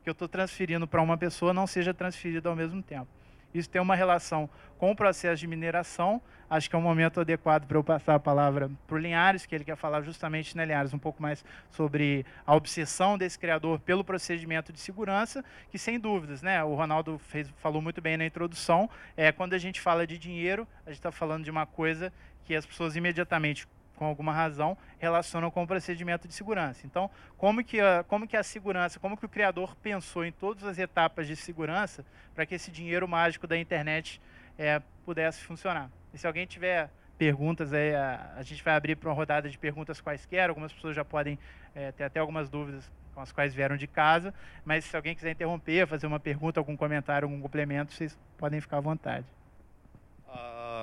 estou 0.06 0.28
transferindo 0.28 0.86
para 0.86 1.02
uma 1.02 1.18
pessoa 1.18 1.52
não 1.52 1.66
seja 1.66 1.92
transferido 1.92 2.48
ao 2.48 2.54
mesmo 2.54 2.80
tempo? 2.80 3.08
Isso 3.52 3.68
tem 3.68 3.80
uma 3.80 3.94
relação 3.94 4.48
com 4.78 4.90
o 4.90 4.96
processo 4.96 5.40
de 5.40 5.46
mineração. 5.46 6.22
Acho 6.48 6.68
que 6.68 6.74
é 6.74 6.78
um 6.78 6.82
momento 6.82 7.20
adequado 7.20 7.66
para 7.66 7.78
eu 7.78 7.84
passar 7.84 8.16
a 8.16 8.18
palavra 8.18 8.70
para 8.86 8.96
o 8.96 8.98
Linhares, 8.98 9.46
que 9.46 9.54
ele 9.54 9.62
quer 9.62 9.76
falar 9.76 10.02
justamente, 10.02 10.56
né, 10.56 10.64
Linhares, 10.64 10.92
um 10.92 10.98
pouco 10.98 11.22
mais 11.22 11.44
sobre 11.70 12.26
a 12.44 12.56
obsessão 12.56 13.16
desse 13.16 13.38
criador 13.38 13.78
pelo 13.78 14.02
procedimento 14.02 14.72
de 14.72 14.80
segurança, 14.80 15.44
que 15.70 15.78
sem 15.78 16.00
dúvidas, 16.00 16.42
né, 16.42 16.64
o 16.64 16.74
Ronaldo 16.74 17.18
fez, 17.18 17.48
falou 17.58 17.80
muito 17.80 18.00
bem 18.00 18.16
na 18.16 18.26
introdução, 18.26 18.90
é, 19.16 19.30
quando 19.30 19.54
a 19.54 19.58
gente 19.58 19.80
fala 19.80 20.06
de 20.06 20.18
dinheiro, 20.18 20.66
a 20.84 20.90
gente 20.90 20.98
está 20.98 21.12
falando 21.12 21.44
de 21.44 21.50
uma 21.50 21.66
coisa 21.66 22.12
que 22.44 22.54
as 22.54 22.66
pessoas 22.66 22.96
imediatamente 22.96 23.68
com 24.00 24.06
alguma 24.06 24.32
razão, 24.32 24.78
relacionam 24.98 25.50
com 25.50 25.62
o 25.62 25.66
procedimento 25.66 26.26
de 26.26 26.32
segurança. 26.32 26.86
Então, 26.86 27.10
como 27.36 27.62
que 27.62 27.78
a, 27.78 28.02
como 28.02 28.26
que 28.26 28.34
a 28.34 28.42
segurança, 28.42 28.98
como 28.98 29.14
que 29.14 29.26
o 29.26 29.28
criador 29.28 29.76
pensou 29.76 30.24
em 30.24 30.32
todas 30.32 30.64
as 30.64 30.78
etapas 30.78 31.26
de 31.26 31.36
segurança 31.36 32.02
para 32.34 32.46
que 32.46 32.54
esse 32.54 32.70
dinheiro 32.70 33.06
mágico 33.06 33.46
da 33.46 33.58
internet 33.58 34.18
é, 34.58 34.80
pudesse 35.04 35.44
funcionar. 35.44 35.90
E 36.14 36.18
se 36.18 36.26
alguém 36.26 36.46
tiver 36.46 36.88
perguntas, 37.18 37.74
aí, 37.74 37.94
a, 37.94 38.32
a 38.38 38.42
gente 38.42 38.64
vai 38.64 38.74
abrir 38.74 38.96
para 38.96 39.10
uma 39.10 39.14
rodada 39.14 39.50
de 39.50 39.58
perguntas 39.58 40.00
quaisquer, 40.00 40.48
algumas 40.48 40.72
pessoas 40.72 40.96
já 40.96 41.04
podem 41.04 41.38
é, 41.74 41.92
ter 41.92 42.04
até 42.04 42.20
algumas 42.20 42.48
dúvidas 42.48 42.90
com 43.14 43.20
as 43.20 43.30
quais 43.30 43.52
vieram 43.52 43.76
de 43.76 43.86
casa, 43.86 44.32
mas 44.64 44.86
se 44.86 44.96
alguém 44.96 45.14
quiser 45.14 45.32
interromper, 45.32 45.86
fazer 45.86 46.06
uma 46.06 46.18
pergunta, 46.18 46.58
algum 46.58 46.74
comentário, 46.74 47.26
algum 47.26 47.38
complemento, 47.38 47.92
vocês 47.92 48.18
podem 48.38 48.62
ficar 48.62 48.78
à 48.78 48.80
vontade. 48.80 49.26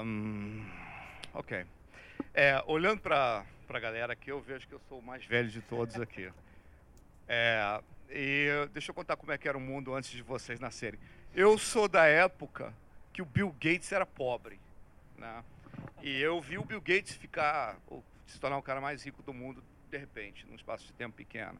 Um, 0.03 0.63
ok. 1.33 1.65
É, 2.33 2.63
olhando 2.67 3.01
para 3.01 3.45
a 3.69 3.79
galera 3.79 4.13
aqui, 4.13 4.31
eu 4.31 4.39
vejo 4.41 4.67
que 4.67 4.73
eu 4.73 4.81
sou 4.87 4.99
o 4.99 5.03
mais 5.03 5.25
velho 5.25 5.49
de 5.49 5.61
todos 5.61 5.99
aqui. 5.99 6.31
É, 7.29 7.81
e 8.09 8.47
deixa 8.71 8.91
eu 8.91 8.95
contar 8.95 9.17
como 9.17 9.33
é 9.33 9.37
que 9.37 9.49
era 9.49 9.57
o 9.57 9.59
mundo 9.59 9.93
antes 9.93 10.11
de 10.11 10.21
vocês 10.21 10.61
nascerem. 10.61 10.97
Eu 11.35 11.57
sou 11.57 11.89
da 11.89 12.05
época 12.05 12.73
que 13.11 13.21
o 13.21 13.25
Bill 13.25 13.53
Gates 13.59 13.91
era 13.91 14.05
pobre, 14.05 14.57
né? 15.17 15.43
E 16.01 16.21
eu 16.21 16.39
vi 16.39 16.57
o 16.57 16.63
Bill 16.63 16.79
Gates 16.79 17.17
ficar, 17.17 17.77
se 18.25 18.39
tornar 18.39 18.57
o 18.57 18.61
cara 18.61 18.79
mais 18.79 19.03
rico 19.03 19.21
do 19.23 19.33
mundo 19.33 19.61
de 19.89 19.97
repente, 19.97 20.45
num 20.47 20.55
espaço 20.55 20.85
de 20.85 20.93
tempo 20.93 21.17
pequeno. 21.17 21.59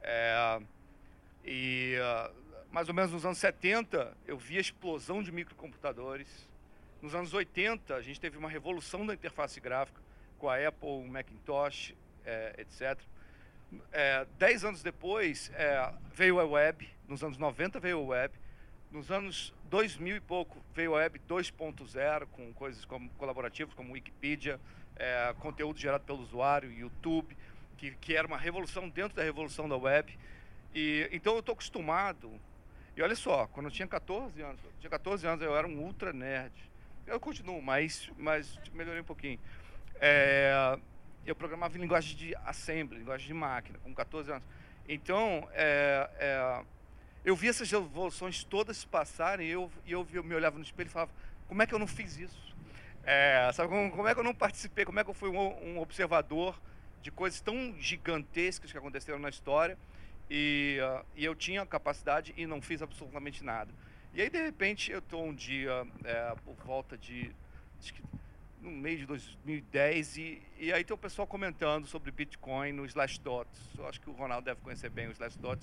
É, 0.00 0.60
e 1.44 1.96
uh, 1.98 2.34
mais 2.72 2.88
ou 2.88 2.94
menos 2.94 3.12
nos 3.12 3.24
anos 3.24 3.38
70, 3.38 4.16
eu 4.26 4.36
vi 4.36 4.58
a 4.58 4.60
explosão 4.60 5.22
de 5.22 5.30
microcomputadores. 5.30 6.48
Nos 7.04 7.14
anos 7.14 7.34
80, 7.34 7.94
a 7.94 8.00
gente 8.00 8.18
teve 8.18 8.38
uma 8.38 8.48
revolução 8.48 9.04
da 9.04 9.12
interface 9.12 9.60
gráfica 9.60 10.00
com 10.38 10.48
a 10.48 10.56
Apple, 10.56 11.06
Macintosh, 11.06 11.94
é, 12.24 12.54
etc. 12.56 12.98
É, 13.92 14.26
dez 14.38 14.64
anos 14.64 14.82
depois 14.82 15.52
é, 15.54 15.92
veio 16.14 16.40
a 16.40 16.46
web, 16.46 16.88
nos 17.06 17.22
anos 17.22 17.36
90 17.36 17.78
veio 17.78 17.98
a 17.98 18.06
web, 18.06 18.34
nos 18.90 19.10
anos 19.10 19.52
2000 19.64 20.16
e 20.16 20.20
pouco 20.20 20.64
veio 20.72 20.94
a 20.94 21.00
web 21.00 21.20
2.0 21.28 22.26
com 22.32 22.54
coisas 22.54 22.86
como 22.86 23.10
colaborativas 23.18 23.74
como 23.74 23.92
Wikipedia, 23.92 24.58
é, 24.96 25.34
conteúdo 25.40 25.78
gerado 25.78 26.04
pelo 26.04 26.22
usuário, 26.22 26.72
YouTube, 26.72 27.36
que, 27.76 27.90
que 27.96 28.16
era 28.16 28.26
uma 28.26 28.38
revolução 28.38 28.88
dentro 28.88 29.14
da 29.14 29.22
revolução 29.22 29.68
da 29.68 29.76
web. 29.76 30.18
E, 30.74 31.06
então 31.12 31.34
eu 31.34 31.40
estou 31.40 31.52
acostumado. 31.52 32.32
E 32.96 33.02
olha 33.02 33.14
só, 33.14 33.46
quando 33.48 33.66
eu 33.66 33.72
tinha 33.72 33.86
14 33.86 34.40
anos, 34.40 34.58
tinha 34.80 34.88
14 34.88 35.26
anos 35.26 35.44
eu 35.44 35.54
era 35.54 35.68
um 35.68 35.80
ultra 35.80 36.10
nerd. 36.10 36.72
Eu 37.06 37.20
continuo, 37.20 37.60
mas, 37.60 38.10
mas 38.16 38.58
melhorei 38.72 39.02
um 39.02 39.04
pouquinho. 39.04 39.38
É, 40.00 40.78
eu 41.26 41.36
programava 41.36 41.76
em 41.76 41.80
linguagem 41.80 42.16
de 42.16 42.34
assembly, 42.46 42.98
linguagem 42.98 43.26
de 43.26 43.34
máquina, 43.34 43.78
com 43.80 43.94
14 43.94 44.32
anos. 44.32 44.44
Então, 44.88 45.48
é, 45.52 46.10
é, 46.18 46.64
eu 47.24 47.36
vi 47.36 47.48
essas 47.48 47.70
revoluções 47.70 48.42
todas 48.42 48.84
passarem 48.84 49.46
e 49.46 49.50
eu, 49.50 49.70
eu, 49.86 50.06
eu 50.12 50.24
me 50.24 50.34
olhava 50.34 50.56
no 50.56 50.64
espelho 50.64 50.88
e 50.88 50.90
falava, 50.90 51.12
como 51.46 51.62
é 51.62 51.66
que 51.66 51.74
eu 51.74 51.78
não 51.78 51.86
fiz 51.86 52.16
isso? 52.16 52.54
É, 53.04 53.50
sabe, 53.52 53.68
como, 53.68 53.90
como, 53.90 54.08
é 54.08 54.14
que 54.14 54.20
eu 54.20 54.24
não 54.24 54.34
participei? 54.34 54.84
Como 54.84 54.98
é 54.98 55.04
que 55.04 55.10
eu 55.10 55.14
fui 55.14 55.28
um, 55.28 55.74
um, 55.74 55.78
observador 55.80 56.58
de 57.02 57.10
coisas 57.10 57.40
tão 57.40 57.74
gigantescas 57.78 58.72
que 58.72 58.78
aconteceram 58.78 59.18
na 59.18 59.28
história 59.28 59.76
e, 60.30 60.78
uh, 60.80 61.04
e 61.14 61.22
eu 61.22 61.34
tinha 61.34 61.64
capacidade 61.66 62.32
e 62.34 62.46
não 62.46 62.62
fiz 62.62 62.80
absolutamente 62.80 63.44
nada. 63.44 63.70
E 64.14 64.22
aí, 64.22 64.30
de 64.30 64.40
repente, 64.40 64.92
eu 64.92 65.00
estou 65.00 65.24
um 65.24 65.34
dia 65.34 65.84
é, 66.04 66.36
por 66.44 66.54
volta 66.64 66.96
de, 66.96 67.32
acho 67.80 67.92
que 67.92 68.00
no 68.60 68.70
mês 68.70 69.00
de 69.00 69.06
2010 69.06 70.16
e, 70.18 70.42
e 70.56 70.72
aí 70.72 70.84
tem 70.84 70.94
o 70.94 70.98
pessoal 70.98 71.26
comentando 71.26 71.84
sobre 71.88 72.12
Bitcoin 72.12 72.70
no 72.72 72.86
Slashdot. 72.86 73.48
Eu 73.76 73.88
acho 73.88 74.00
que 74.00 74.08
o 74.08 74.12
Ronaldo 74.12 74.44
deve 74.44 74.60
conhecer 74.60 74.88
bem 74.88 75.08
o 75.08 75.10
Slashdot. 75.10 75.60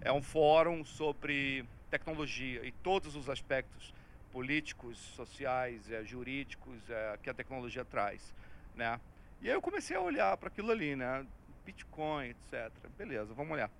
É 0.00 0.10
um 0.10 0.22
fórum 0.22 0.82
sobre 0.82 1.62
tecnologia 1.90 2.64
e 2.64 2.72
todos 2.72 3.14
os 3.14 3.28
aspectos 3.28 3.92
políticos, 4.32 4.98
sociais, 5.14 5.90
é, 5.90 6.02
jurídicos 6.02 6.88
é, 6.88 7.18
que 7.22 7.28
a 7.28 7.34
tecnologia 7.34 7.84
traz, 7.84 8.34
né? 8.74 8.98
E 9.42 9.48
aí 9.48 9.54
eu 9.54 9.60
comecei 9.60 9.94
a 9.94 10.00
olhar 10.00 10.34
para 10.38 10.48
aquilo 10.48 10.70
ali, 10.70 10.96
né? 10.96 11.26
Bitcoin, 11.66 12.30
etc. 12.30 12.72
Beleza, 12.96 13.34
vamos 13.34 13.52
olhar. 13.52 13.70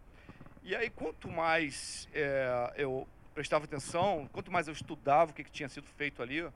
E 0.62 0.76
aí 0.76 0.90
quanto 0.90 1.26
mais 1.30 2.06
é, 2.12 2.74
eu 2.76 3.08
prestava 3.34 3.64
atenção, 3.64 4.28
quanto 4.32 4.50
mais 4.50 4.68
eu 4.68 4.72
estudava 4.72 5.30
o 5.30 5.34
que, 5.34 5.44
que 5.44 5.50
tinha 5.50 5.68
sido 5.68 5.86
feito 5.96 6.22
ali, 6.22 6.46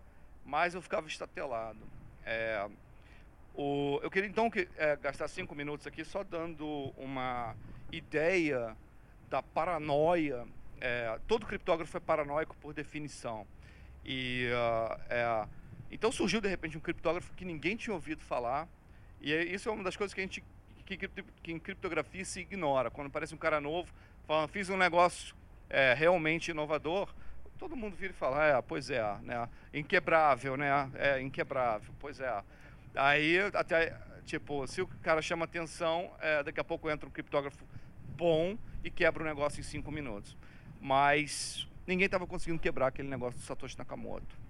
mais 0.44 0.74
eu 0.74 0.82
ficava 0.82 1.06
estatelado. 1.06 1.80
É, 2.24 2.68
o, 3.54 4.00
eu 4.02 4.10
queria 4.10 4.28
então 4.28 4.50
que, 4.50 4.68
é, 4.76 4.96
gastar 4.96 5.28
cinco 5.28 5.54
minutos 5.54 5.86
aqui 5.86 6.04
só 6.04 6.24
dando 6.24 6.92
uma 6.96 7.54
ideia 7.92 8.76
da 9.30 9.42
paranoia. 9.42 10.46
É, 10.80 11.18
todo 11.26 11.46
criptógrafo 11.46 11.96
é 11.96 12.00
paranoico 12.00 12.56
por 12.56 12.74
definição. 12.74 13.46
E 14.04 14.50
uh, 14.52 15.48
então 15.90 16.12
surgiu 16.12 16.40
de 16.40 16.48
repente 16.48 16.76
um 16.76 16.80
criptógrafo 16.80 17.32
que 17.32 17.44
ninguém 17.44 17.76
tinha 17.76 17.94
ouvido 17.94 18.22
falar. 18.22 18.68
E 19.20 19.32
isso 19.32 19.68
é 19.68 19.72
uma 19.72 19.82
das 19.82 19.96
coisas 19.96 20.12
que 20.12 20.20
a 20.20 20.24
gente 20.24 20.44
que, 20.84 20.96
que 20.98 21.52
em 21.52 21.58
criptografia 21.58 22.24
se 22.24 22.40
ignora. 22.40 22.90
Quando 22.90 23.06
aparece 23.06 23.34
um 23.34 23.38
cara 23.38 23.60
novo, 23.60 23.90
falando, 24.26 24.48
fiz 24.48 24.68
um 24.68 24.76
negócio 24.76 25.34
é, 25.68 25.94
realmente 25.94 26.50
inovador, 26.50 27.14
todo 27.58 27.76
mundo 27.76 27.96
vira 27.96 28.12
e 28.12 28.16
fala, 28.16 28.44
é, 28.44 28.62
pois 28.62 28.90
é, 28.90 29.02
né? 29.22 29.48
Inquebrável, 29.72 30.56
né? 30.56 30.90
É, 30.94 31.20
inquebrável, 31.20 31.92
pois 31.98 32.20
é. 32.20 32.42
Aí, 32.94 33.38
até, 33.54 33.96
tipo, 34.24 34.66
se 34.66 34.80
o 34.80 34.86
cara 34.86 35.20
chama 35.22 35.44
atenção, 35.44 36.10
é, 36.20 36.42
daqui 36.42 36.60
a 36.60 36.64
pouco 36.64 36.90
entra 36.90 37.08
um 37.08 37.12
criptógrafo 37.12 37.64
bom 38.16 38.56
e 38.82 38.90
quebra 38.90 39.22
o 39.22 39.26
negócio 39.26 39.60
em 39.60 39.62
cinco 39.62 39.90
minutos. 39.90 40.36
Mas 40.80 41.68
ninguém 41.86 42.06
estava 42.06 42.26
conseguindo 42.26 42.60
quebrar 42.60 42.88
aquele 42.88 43.08
negócio 43.08 43.38
do 43.38 43.44
Satoshi 43.44 43.78
Nakamoto. 43.78 44.44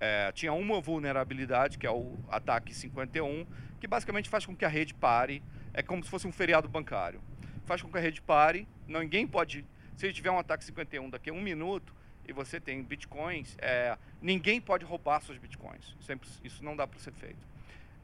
É, 0.00 0.30
tinha 0.32 0.52
uma 0.52 0.80
vulnerabilidade, 0.80 1.76
que 1.76 1.86
é 1.86 1.90
o 1.90 2.16
ataque 2.30 2.72
51, 2.72 3.46
que 3.80 3.88
basicamente 3.88 4.28
faz 4.28 4.46
com 4.46 4.54
que 4.54 4.64
a 4.64 4.68
rede 4.68 4.94
pare. 4.94 5.42
É 5.74 5.82
como 5.82 6.02
se 6.02 6.10
fosse 6.10 6.26
um 6.26 6.32
feriado 6.32 6.68
bancário. 6.68 7.20
Faz 7.64 7.82
com 7.82 7.90
que 7.90 7.98
a 7.98 8.00
rede 8.00 8.22
pare, 8.22 8.66
ninguém 8.86 9.26
pode. 9.26 9.64
Se 9.98 10.12
tiver 10.12 10.30
um 10.30 10.38
ataque 10.38 10.64
51 10.64 11.10
daqui 11.10 11.28
a 11.28 11.32
um 11.32 11.42
minuto, 11.42 11.92
e 12.24 12.32
você 12.32 12.60
tem 12.60 12.80
bitcoins, 12.84 13.56
é, 13.58 13.98
ninguém 14.22 14.60
pode 14.60 14.84
roubar 14.84 15.20
seus 15.22 15.36
bitcoins. 15.38 15.96
Sempre, 16.00 16.28
isso 16.44 16.64
não 16.64 16.76
dá 16.76 16.86
para 16.86 17.00
ser 17.00 17.10
feito. 17.10 17.44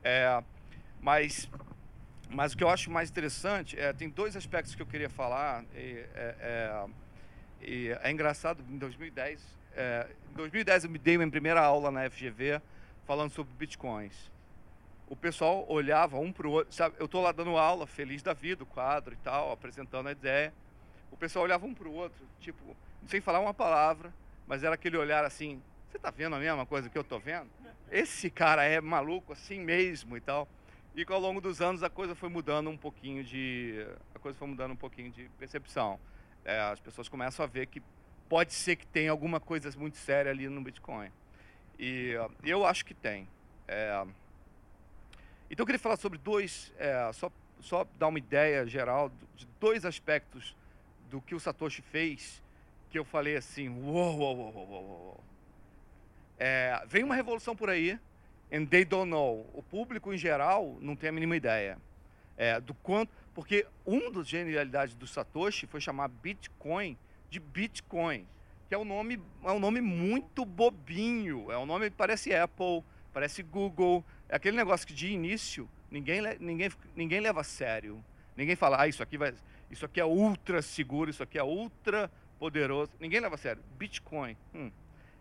É, 0.02 0.42
mas, 1.00 1.48
mas 2.28 2.52
o 2.52 2.56
que 2.56 2.64
eu 2.64 2.68
acho 2.68 2.90
mais 2.90 3.10
interessante 3.10 3.78
é 3.78 3.92
tem 3.92 4.08
dois 4.08 4.34
aspectos 4.34 4.74
que 4.74 4.82
eu 4.82 4.86
queria 4.86 5.08
falar. 5.08 5.64
E, 5.72 6.04
é, 6.16 6.36
é, 6.40 6.86
e 7.62 7.88
é 8.02 8.10
engraçado, 8.10 8.60
em 8.68 8.76
2010, 8.76 9.40
é, 9.76 10.08
em 10.32 10.34
2010 10.34 10.84
eu 10.84 10.90
me 10.90 10.98
dei 10.98 11.16
minha 11.16 11.30
primeira 11.30 11.60
aula 11.60 11.92
na 11.92 12.10
FGV 12.10 12.60
falando 13.06 13.30
sobre 13.30 13.54
bitcoins. 13.56 14.32
O 15.06 15.14
pessoal 15.14 15.64
olhava 15.68 16.18
um 16.18 16.32
para 16.32 16.48
o 16.48 16.50
outro, 16.50 16.74
sabe? 16.74 16.96
Eu 16.98 17.06
estou 17.06 17.22
lá 17.22 17.30
dando 17.30 17.56
aula, 17.56 17.86
feliz 17.86 18.20
da 18.20 18.32
vida, 18.32 18.64
o 18.64 18.66
quadro 18.66 19.14
e 19.14 19.16
tal, 19.18 19.52
apresentando 19.52 20.08
a 20.08 20.12
ideia. 20.12 20.52
O 21.14 21.16
pessoal 21.16 21.44
olhava 21.44 21.64
um 21.64 21.72
para 21.72 21.86
o 21.88 21.92
outro, 21.92 22.26
tipo, 22.40 22.76
sem 23.06 23.20
falar 23.20 23.38
uma 23.38 23.54
palavra, 23.54 24.12
mas 24.48 24.64
era 24.64 24.74
aquele 24.74 24.96
olhar 24.96 25.24
assim: 25.24 25.62
você 25.88 25.96
está 25.96 26.10
vendo 26.10 26.34
a 26.34 26.40
mesma 26.40 26.66
coisa 26.66 26.90
que 26.90 26.98
eu 26.98 27.02
estou 27.02 27.20
vendo? 27.20 27.48
Esse 27.88 28.28
cara 28.28 28.64
é 28.64 28.80
maluco 28.80 29.32
assim 29.32 29.60
mesmo 29.60 30.16
e 30.16 30.20
tal. 30.20 30.48
E 30.92 31.06
ao 31.08 31.20
longo 31.20 31.40
dos 31.40 31.60
anos 31.60 31.84
a 31.84 31.88
coisa 31.88 32.16
foi 32.16 32.28
mudando 32.28 32.68
um 32.68 32.76
pouquinho 32.76 33.22
de 33.22 33.86
a 34.12 34.18
coisa 34.18 34.36
foi 34.36 34.48
mudando 34.48 34.72
um 34.72 34.76
pouquinho 34.76 35.12
de 35.12 35.30
percepção. 35.38 36.00
É, 36.44 36.60
as 36.60 36.80
pessoas 36.80 37.08
começam 37.08 37.44
a 37.44 37.46
ver 37.46 37.66
que 37.68 37.80
pode 38.28 38.52
ser 38.52 38.74
que 38.74 38.86
tenha 38.86 39.12
alguma 39.12 39.38
coisa 39.38 39.70
muito 39.78 39.96
séria 39.96 40.32
ali 40.32 40.48
no 40.48 40.60
Bitcoin. 40.62 41.12
E 41.78 42.16
uh, 42.16 42.32
eu 42.42 42.66
acho 42.66 42.84
que 42.84 42.92
tem. 42.92 43.28
É, 43.68 44.04
então 45.48 45.62
eu 45.62 45.66
queria 45.66 45.78
falar 45.78 45.96
sobre 45.96 46.18
dois, 46.18 46.72
é, 46.76 47.08
só, 47.12 47.30
só 47.60 47.86
dar 48.00 48.08
uma 48.08 48.18
ideia 48.18 48.66
geral 48.66 49.12
de 49.36 49.46
dois 49.60 49.84
aspectos 49.84 50.56
do 51.14 51.20
que 51.20 51.32
o 51.32 51.38
Satoshi 51.38 51.80
fez 51.80 52.42
que 52.90 52.98
eu 52.98 53.04
falei 53.04 53.36
assim, 53.36 53.68
uou, 53.68 54.18
uou, 54.18 54.36
uou, 54.36 54.52
uou, 54.52 54.68
uou. 54.68 55.24
É, 56.36 56.82
vem 56.88 57.04
uma 57.04 57.14
revolução 57.14 57.54
por 57.54 57.70
aí, 57.70 57.96
and 58.52 58.66
they 58.66 58.84
don't 58.84 59.08
know. 59.08 59.48
O 59.54 59.62
público 59.62 60.12
em 60.12 60.18
geral 60.18 60.76
não 60.80 60.96
tem 60.96 61.10
a 61.10 61.12
mínima 61.12 61.36
ideia 61.36 61.78
é, 62.36 62.60
do 62.60 62.74
quanto, 62.74 63.12
porque 63.32 63.64
uma 63.86 64.10
das 64.10 64.26
genialidades 64.26 64.96
do 64.96 65.06
Satoshi 65.06 65.68
foi 65.68 65.80
chamar 65.80 66.08
Bitcoin 66.08 66.98
de 67.30 67.38
Bitcoin, 67.38 68.26
que 68.68 68.74
é 68.74 68.78
um 68.78 68.84
nome, 68.84 69.22
é 69.44 69.52
um 69.52 69.60
nome 69.60 69.80
muito 69.80 70.44
bobinho, 70.44 71.50
é 71.52 71.56
um 71.56 71.66
nome 71.66 71.90
que 71.90 71.96
parece 71.96 72.34
Apple, 72.34 72.82
parece 73.12 73.40
Google, 73.40 74.04
é 74.28 74.34
aquele 74.34 74.56
negócio 74.56 74.84
que 74.84 74.92
de 74.92 75.12
início 75.12 75.70
ninguém, 75.92 76.20
ninguém, 76.40 76.70
ninguém 76.96 77.20
leva 77.20 77.42
a 77.42 77.44
sério. 77.44 78.04
Ninguém 78.36 78.56
fala, 78.56 78.82
ah, 78.82 78.88
isso 78.88 79.00
aqui 79.00 79.16
vai, 79.16 79.32
isso 79.74 79.84
aqui 79.84 80.00
é 80.00 80.04
ultra 80.04 80.62
seguro, 80.62 81.10
isso 81.10 81.22
aqui 81.22 81.36
é 81.36 81.42
ultra 81.42 82.08
poderoso. 82.38 82.92
Ninguém 83.00 83.18
leva 83.18 83.34
a 83.34 83.38
sério. 83.38 83.60
Bitcoin. 83.76 84.36
Hum. 84.54 84.70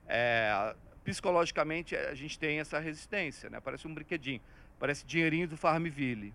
É, 0.07 0.75
psicologicamente, 1.03 1.95
a 1.95 2.13
gente 2.13 2.37
tem 2.37 2.59
essa 2.59 2.77
resistência, 2.77 3.49
né? 3.49 3.59
Parece 3.59 3.87
um 3.87 3.93
brinquedinho. 3.93 4.39
Parece 4.79 5.05
dinheirinho 5.05 5.47
do 5.47 5.57
Farmville. 5.57 6.33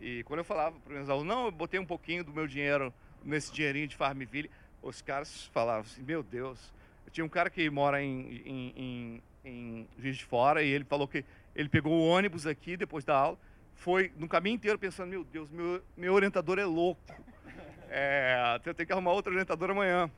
E 0.00 0.22
quando 0.22 0.38
eu 0.38 0.44
falava 0.44 0.78
para 0.78 1.02
os 1.02 1.10
alunos, 1.10 1.34
não, 1.34 1.46
eu 1.46 1.52
botei 1.52 1.80
um 1.80 1.84
pouquinho 1.84 2.22
do 2.22 2.32
meu 2.32 2.46
dinheiro 2.46 2.94
nesse 3.24 3.52
dinheirinho 3.52 3.88
de 3.88 3.96
Farmville, 3.96 4.48
os 4.80 5.02
caras 5.02 5.46
falavam 5.46 5.82
assim, 5.82 6.02
meu 6.02 6.22
Deus. 6.22 6.72
Eu 7.04 7.10
tinha 7.10 7.24
um 7.24 7.28
cara 7.28 7.50
que 7.50 7.68
mora 7.68 8.00
em, 8.00 8.40
em, 8.46 8.72
em, 8.76 9.22
em 9.44 9.88
Juiz 9.98 10.16
de 10.16 10.24
Fora 10.24 10.62
e 10.62 10.68
ele 10.68 10.84
falou 10.84 11.08
que 11.08 11.24
ele 11.56 11.68
pegou 11.68 11.92
o 11.92 12.06
ônibus 12.06 12.46
aqui 12.46 12.76
depois 12.76 13.04
da 13.04 13.16
aula, 13.16 13.38
foi 13.74 14.12
no 14.16 14.28
caminho 14.28 14.54
inteiro 14.54 14.78
pensando, 14.78 15.08
meu 15.08 15.24
Deus, 15.24 15.50
meu, 15.50 15.82
meu 15.96 16.14
orientador 16.14 16.58
é 16.58 16.64
louco. 16.64 17.00
É, 17.90 18.60
eu 18.64 18.74
tenho 18.74 18.86
que 18.86 18.92
arrumar 18.92 19.12
outro 19.12 19.32
orientador 19.32 19.70
amanhã. 19.70 20.10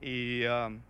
E, 0.00 0.44
uh, 0.46 0.80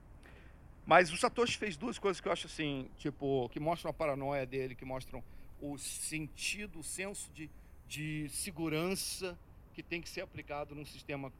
mas 0.86 1.12
o 1.12 1.16
Satoshi 1.16 1.58
fez 1.58 1.76
duas 1.76 1.98
coisas 1.98 2.20
que 2.20 2.28
eu 2.28 2.32
acho 2.32 2.46
assim, 2.46 2.88
tipo, 2.96 3.48
que 3.50 3.60
mostram 3.60 3.90
a 3.90 3.94
paranoia 3.94 4.46
dele, 4.46 4.74
que 4.74 4.84
mostram 4.84 5.22
o 5.60 5.76
sentido, 5.76 6.78
o 6.78 6.82
senso 6.82 7.30
de, 7.32 7.50
de 7.86 8.28
segurança 8.30 9.36
que 9.74 9.82
tem 9.82 10.00
que 10.00 10.08
ser 10.08 10.20
aplicado 10.20 10.74
num 10.74 10.84
sistema 10.84 11.32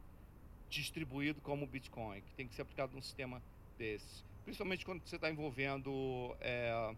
distribuído 0.69 1.41
como 1.41 1.65
o 1.65 1.67
Bitcoin, 1.67 2.21
que 2.21 2.33
tem 2.33 2.47
que 2.47 2.53
ser 2.53 2.61
aplicado 2.61 2.93
num 2.93 3.01
sistema 3.01 3.41
desse. 3.77 4.23
Principalmente 4.43 4.85
quando 4.85 5.01
você 5.03 5.15
está 5.15 5.29
envolvendo 5.29 6.35
é, 6.39 6.95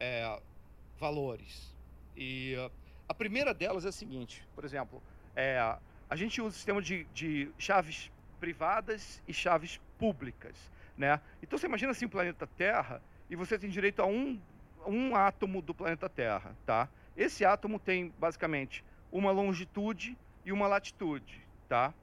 é, 0.00 0.40
valores. 0.98 1.74
E 2.16 2.54
uh, 2.56 2.70
a 3.08 3.14
primeira 3.14 3.52
delas 3.52 3.84
é 3.84 3.88
a 3.88 3.92
seguinte, 3.92 4.46
por 4.54 4.64
exemplo, 4.64 5.02
é, 5.34 5.78
a 6.12 6.14
gente 6.14 6.42
usa 6.42 6.50
o 6.50 6.52
sistema 6.52 6.82
de, 6.82 7.04
de 7.14 7.50
chaves 7.56 8.12
privadas 8.38 9.22
e 9.26 9.32
chaves 9.32 9.80
públicas, 9.98 10.70
né? 10.94 11.18
Então 11.42 11.58
você 11.58 11.64
imagina 11.64 11.90
assim 11.90 12.04
o 12.04 12.10
planeta 12.10 12.46
Terra 12.46 13.00
e 13.30 13.34
você 13.34 13.58
tem 13.58 13.70
direito 13.70 14.02
a 14.02 14.06
um, 14.06 14.38
um 14.86 15.16
átomo 15.16 15.62
do 15.62 15.72
planeta 15.72 16.10
Terra, 16.10 16.54
tá? 16.66 16.86
Esse 17.16 17.46
átomo 17.46 17.78
tem 17.78 18.12
basicamente 18.18 18.84
uma 19.10 19.30
longitude 19.30 20.14
e 20.44 20.52
uma 20.52 20.66
latitude, 20.66 21.40
tá? 21.66 21.94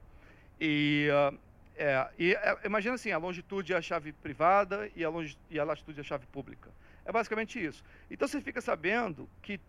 E, 0.60 1.08
uh, 1.12 1.38
é, 1.76 2.10
e 2.18 2.34
é, 2.34 2.58
imagina 2.64 2.96
assim, 2.96 3.12
a 3.12 3.18
longitude 3.18 3.72
é 3.72 3.76
a 3.76 3.82
chave 3.82 4.12
privada 4.12 4.90
e 4.96 5.04
a, 5.04 5.10
e 5.48 5.60
a 5.60 5.62
latitude 5.62 6.00
é 6.00 6.02
a 6.02 6.04
chave 6.04 6.26
pública. 6.26 6.68
É 7.04 7.12
basicamente 7.12 7.64
isso. 7.64 7.84
Então 8.10 8.26
você 8.26 8.40
fica 8.40 8.60
sabendo 8.60 9.30
que 9.40 9.60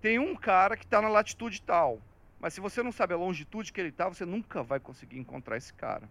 tem 0.00 0.18
um 0.18 0.34
cara 0.34 0.74
que 0.74 0.84
está 0.86 1.02
na 1.02 1.08
latitude 1.10 1.60
tal, 1.60 2.00
mas 2.40 2.54
se 2.54 2.60
você 2.60 2.82
não 2.82 2.90
sabe 2.90 3.12
a 3.12 3.16
longitude 3.16 3.72
que 3.72 3.80
ele 3.80 3.90
está, 3.90 4.08
você 4.08 4.24
nunca 4.24 4.62
vai 4.62 4.80
conseguir 4.80 5.18
encontrar 5.18 5.56
esse 5.56 5.72
cara, 5.74 6.08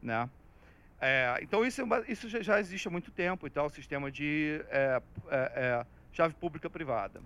né? 0.00 0.28
É, 1.04 1.38
então 1.42 1.66
isso, 1.66 1.82
é 1.82 2.04
isso 2.08 2.28
já 2.28 2.60
existe 2.60 2.86
há 2.86 2.90
muito 2.90 3.10
tempo 3.10 3.46
e 3.46 3.60
o 3.60 3.68
sistema 3.68 4.10
de 4.10 4.64
é, 4.70 5.02
é, 5.28 5.52
é, 5.56 5.86
chave 6.12 6.32
pública 6.34 6.70
privada. 6.70 7.20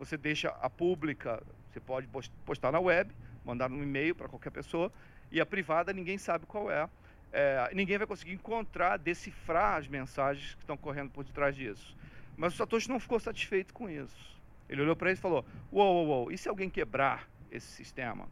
Você 0.00 0.16
deixa 0.16 0.48
a 0.48 0.68
pública, 0.68 1.40
você 1.70 1.78
pode 1.78 2.08
postar 2.44 2.72
na 2.72 2.80
web, 2.80 3.14
mandar 3.44 3.70
um 3.70 3.82
e-mail 3.82 4.14
para 4.14 4.28
qualquer 4.28 4.50
pessoa, 4.50 4.92
E 5.30 5.40
a 5.40 5.46
privada 5.46 5.92
ninguém 5.92 6.18
sabe 6.18 6.44
qual 6.44 6.70
é. 6.70 6.88
é 7.32 7.70
ninguém 7.72 7.98
vai 7.98 8.06
conseguir 8.06 8.32
encontrar, 8.32 8.98
decifrar 8.98 9.76
as 9.76 9.86
mensagens 9.86 10.54
que 10.54 10.62
estão 10.62 10.76
correndo 10.76 11.10
por 11.10 11.22
detrás 11.22 11.54
disso. 11.54 11.96
Mas 12.36 12.54
o 12.54 12.56
Satoshi 12.56 12.88
não 12.88 12.98
ficou 12.98 13.20
satisfeito 13.20 13.72
com 13.72 13.88
isso. 13.88 14.40
Ele 14.68 14.82
olhou 14.82 14.96
para 14.96 15.10
ele 15.10 15.18
e 15.18 15.22
falou: 15.22 15.44
Uou, 15.70 15.94
uou, 15.94 16.06
uou, 16.08 16.32
e 16.32 16.36
se 16.36 16.48
alguém 16.48 16.68
quebrar 16.68 17.29
esse 17.50 17.66
sistema? 17.66 18.28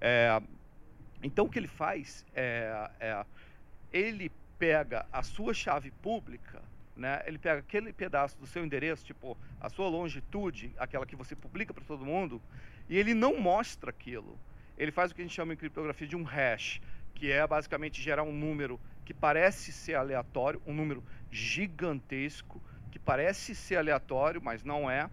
É, 0.00 0.40
então 1.22 1.46
o 1.46 1.48
que 1.50 1.58
ele 1.58 1.68
faz 1.68 2.24
é, 2.34 2.90
é, 3.00 3.24
ele 3.92 4.30
pega 4.58 5.06
a 5.12 5.22
sua 5.22 5.54
chave 5.54 5.90
pública, 5.90 6.62
né? 6.96 7.22
Ele 7.26 7.38
pega 7.38 7.60
aquele 7.60 7.92
pedaço 7.92 8.36
do 8.38 8.46
seu 8.46 8.64
endereço, 8.64 9.04
tipo 9.04 9.36
a 9.60 9.68
sua 9.68 9.88
longitude, 9.88 10.72
aquela 10.78 11.06
que 11.06 11.16
você 11.16 11.34
publica 11.36 11.72
para 11.72 11.84
todo 11.84 12.04
mundo, 12.04 12.42
e 12.88 12.96
ele 12.96 13.14
não 13.14 13.40
mostra 13.40 13.90
aquilo. 13.90 14.38
Ele 14.76 14.90
faz 14.90 15.10
o 15.10 15.14
que 15.14 15.20
a 15.22 15.24
gente 15.24 15.34
chama 15.34 15.52
em 15.52 15.56
criptografia 15.56 16.06
de 16.06 16.16
um 16.16 16.22
hash, 16.22 16.80
que 17.14 17.30
é 17.30 17.46
basicamente 17.46 18.00
gerar 18.00 18.22
um 18.22 18.32
número 18.32 18.80
que 19.04 19.14
parece 19.14 19.72
ser 19.72 19.94
aleatório, 19.94 20.62
um 20.66 20.74
número 20.74 21.02
gigantesco 21.30 22.62
que 22.90 22.98
parece 22.98 23.54
ser 23.54 23.76
aleatório, 23.76 24.40
mas 24.42 24.64
não 24.64 24.90
é 24.90 25.08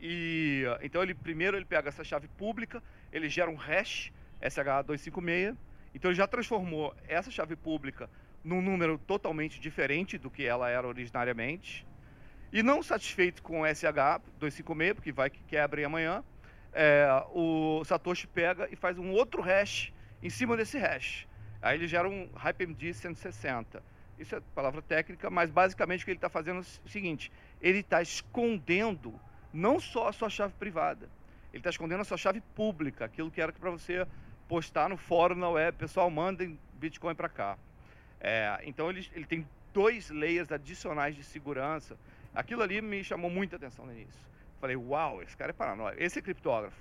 e 0.00 0.64
então 0.80 1.02
ele 1.02 1.14
primeiro 1.14 1.56
ele 1.56 1.64
pega 1.64 1.90
essa 1.90 2.02
chave 2.02 2.26
pública, 2.26 2.82
ele 3.12 3.28
gera 3.28 3.50
um 3.50 3.54
hash 3.54 4.10
SH256. 4.40 5.56
Então 5.94 6.10
ele 6.10 6.16
já 6.16 6.26
transformou 6.26 6.94
essa 7.06 7.30
chave 7.30 7.54
pública 7.56 8.08
num 8.42 8.62
número 8.62 8.96
totalmente 8.96 9.60
diferente 9.60 10.16
do 10.16 10.30
que 10.30 10.44
ela 10.46 10.70
era 10.70 10.86
originariamente. 10.86 11.86
E 12.52 12.62
não 12.62 12.82
satisfeito 12.82 13.42
com 13.42 13.60
o 13.60 13.64
SH256, 13.64 14.94
porque 14.94 15.12
vai 15.12 15.28
que 15.28 15.42
quebra 15.44 15.84
amanhã, 15.84 16.24
é, 16.72 17.06
o 17.32 17.82
Satoshi 17.84 18.26
pega 18.26 18.68
e 18.70 18.76
faz 18.76 18.98
um 18.98 19.10
outro 19.10 19.42
hash 19.42 19.92
em 20.22 20.30
cima 20.30 20.56
desse 20.56 20.78
hash. 20.78 21.28
Aí 21.60 21.76
ele 21.76 21.86
gera 21.86 22.08
um 22.08 22.30
HyperMD 22.34 22.94
160. 22.94 23.82
Isso 24.20 24.36
é 24.36 24.40
palavra 24.54 24.82
técnica, 24.82 25.30
mas 25.30 25.50
basicamente 25.50 26.02
o 26.02 26.04
que 26.04 26.10
ele 26.10 26.18
está 26.18 26.28
fazendo 26.28 26.58
é 26.58 26.60
o 26.60 26.88
seguinte: 26.88 27.32
ele 27.60 27.78
está 27.78 28.02
escondendo 28.02 29.18
não 29.52 29.80
só 29.80 30.08
a 30.08 30.12
sua 30.12 30.28
chave 30.28 30.52
privada, 30.58 31.08
ele 31.52 31.60
está 31.60 31.70
escondendo 31.70 32.02
a 32.02 32.04
sua 32.04 32.18
chave 32.18 32.40
pública, 32.54 33.06
aquilo 33.06 33.30
que 33.30 33.40
era 33.40 33.50
para 33.52 33.70
você 33.70 34.06
postar 34.46 34.88
no 34.88 34.96
fórum 34.96 35.36
na 35.36 35.48
web, 35.48 35.78
pessoal, 35.78 36.10
mandem 36.10 36.58
Bitcoin 36.74 37.14
para 37.14 37.28
cá. 37.28 37.56
É, 38.20 38.60
então 38.64 38.90
ele, 38.90 39.08
ele 39.14 39.24
tem 39.24 39.46
dois 39.72 40.10
layers 40.10 40.52
adicionais 40.52 41.16
de 41.16 41.24
segurança. 41.24 41.96
Aquilo 42.34 42.62
ali 42.62 42.82
me 42.82 43.02
chamou 43.02 43.30
muita 43.30 43.56
atenção 43.56 43.86
no 43.86 43.92
início. 43.92 44.20
Falei, 44.60 44.76
uau, 44.76 45.22
esse 45.22 45.36
cara 45.36 45.50
é 45.50 45.54
paranoico. 45.54 46.02
Esse 46.02 46.18
é 46.18 46.22
criptógrafo. 46.22 46.76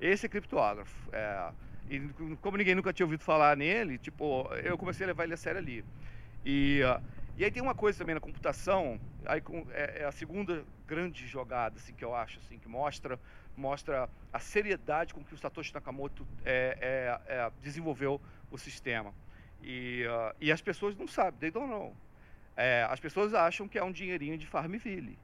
Esse 0.00 0.26
é 0.26 0.28
criptógrafo. 0.28 1.08
É, 1.12 1.52
e 1.88 2.00
como 2.40 2.56
ninguém 2.56 2.74
nunca 2.74 2.92
tinha 2.92 3.06
ouvido 3.06 3.22
falar 3.22 3.56
nele, 3.56 3.98
tipo, 3.98 4.48
eu 4.64 4.76
comecei 4.76 5.04
a 5.04 5.08
levar 5.08 5.24
ele 5.24 5.34
a 5.34 5.36
sério 5.36 5.58
ali. 5.58 5.84
E 6.44 6.82
uh, 6.84 7.00
e 7.36 7.44
aí 7.44 7.50
tem 7.50 7.62
uma 7.62 7.74
coisa 7.74 7.98
também 7.98 8.14
na 8.14 8.20
computação, 8.20 9.00
aí 9.24 9.42
é, 9.70 10.02
é, 10.02 10.04
a 10.04 10.12
segunda 10.12 10.64
grande 10.86 11.26
jogada 11.26 11.76
assim, 11.76 11.94
que 11.94 12.04
eu 12.04 12.14
acho, 12.14 12.38
assim, 12.38 12.58
que 12.58 12.68
mostra, 12.68 13.18
mostra 13.56 14.08
a 14.30 14.38
seriedade 14.38 15.14
com 15.14 15.24
que 15.24 15.32
o 15.34 15.38
Satoshi 15.38 15.72
Nakamoto 15.72 16.26
é, 16.44 16.76
é, 17.26 17.34
é 17.34 17.52
desenvolveu 17.62 18.20
o 18.50 18.58
sistema. 18.58 19.14
E, 19.62 20.04
uh, 20.06 20.36
e 20.40 20.52
as 20.52 20.60
pessoas 20.60 20.94
não 20.94 21.08
sabem, 21.08 21.40
they 21.40 21.50
don't 21.50 21.70
know. 21.70 21.96
É, 22.54 22.86
as 22.90 23.00
pessoas 23.00 23.32
acham 23.32 23.66
que 23.66 23.78
é 23.78 23.84
um 23.84 23.92
dinheirinho 23.92 24.36
de 24.36 24.46
Farmville. 24.46 25.18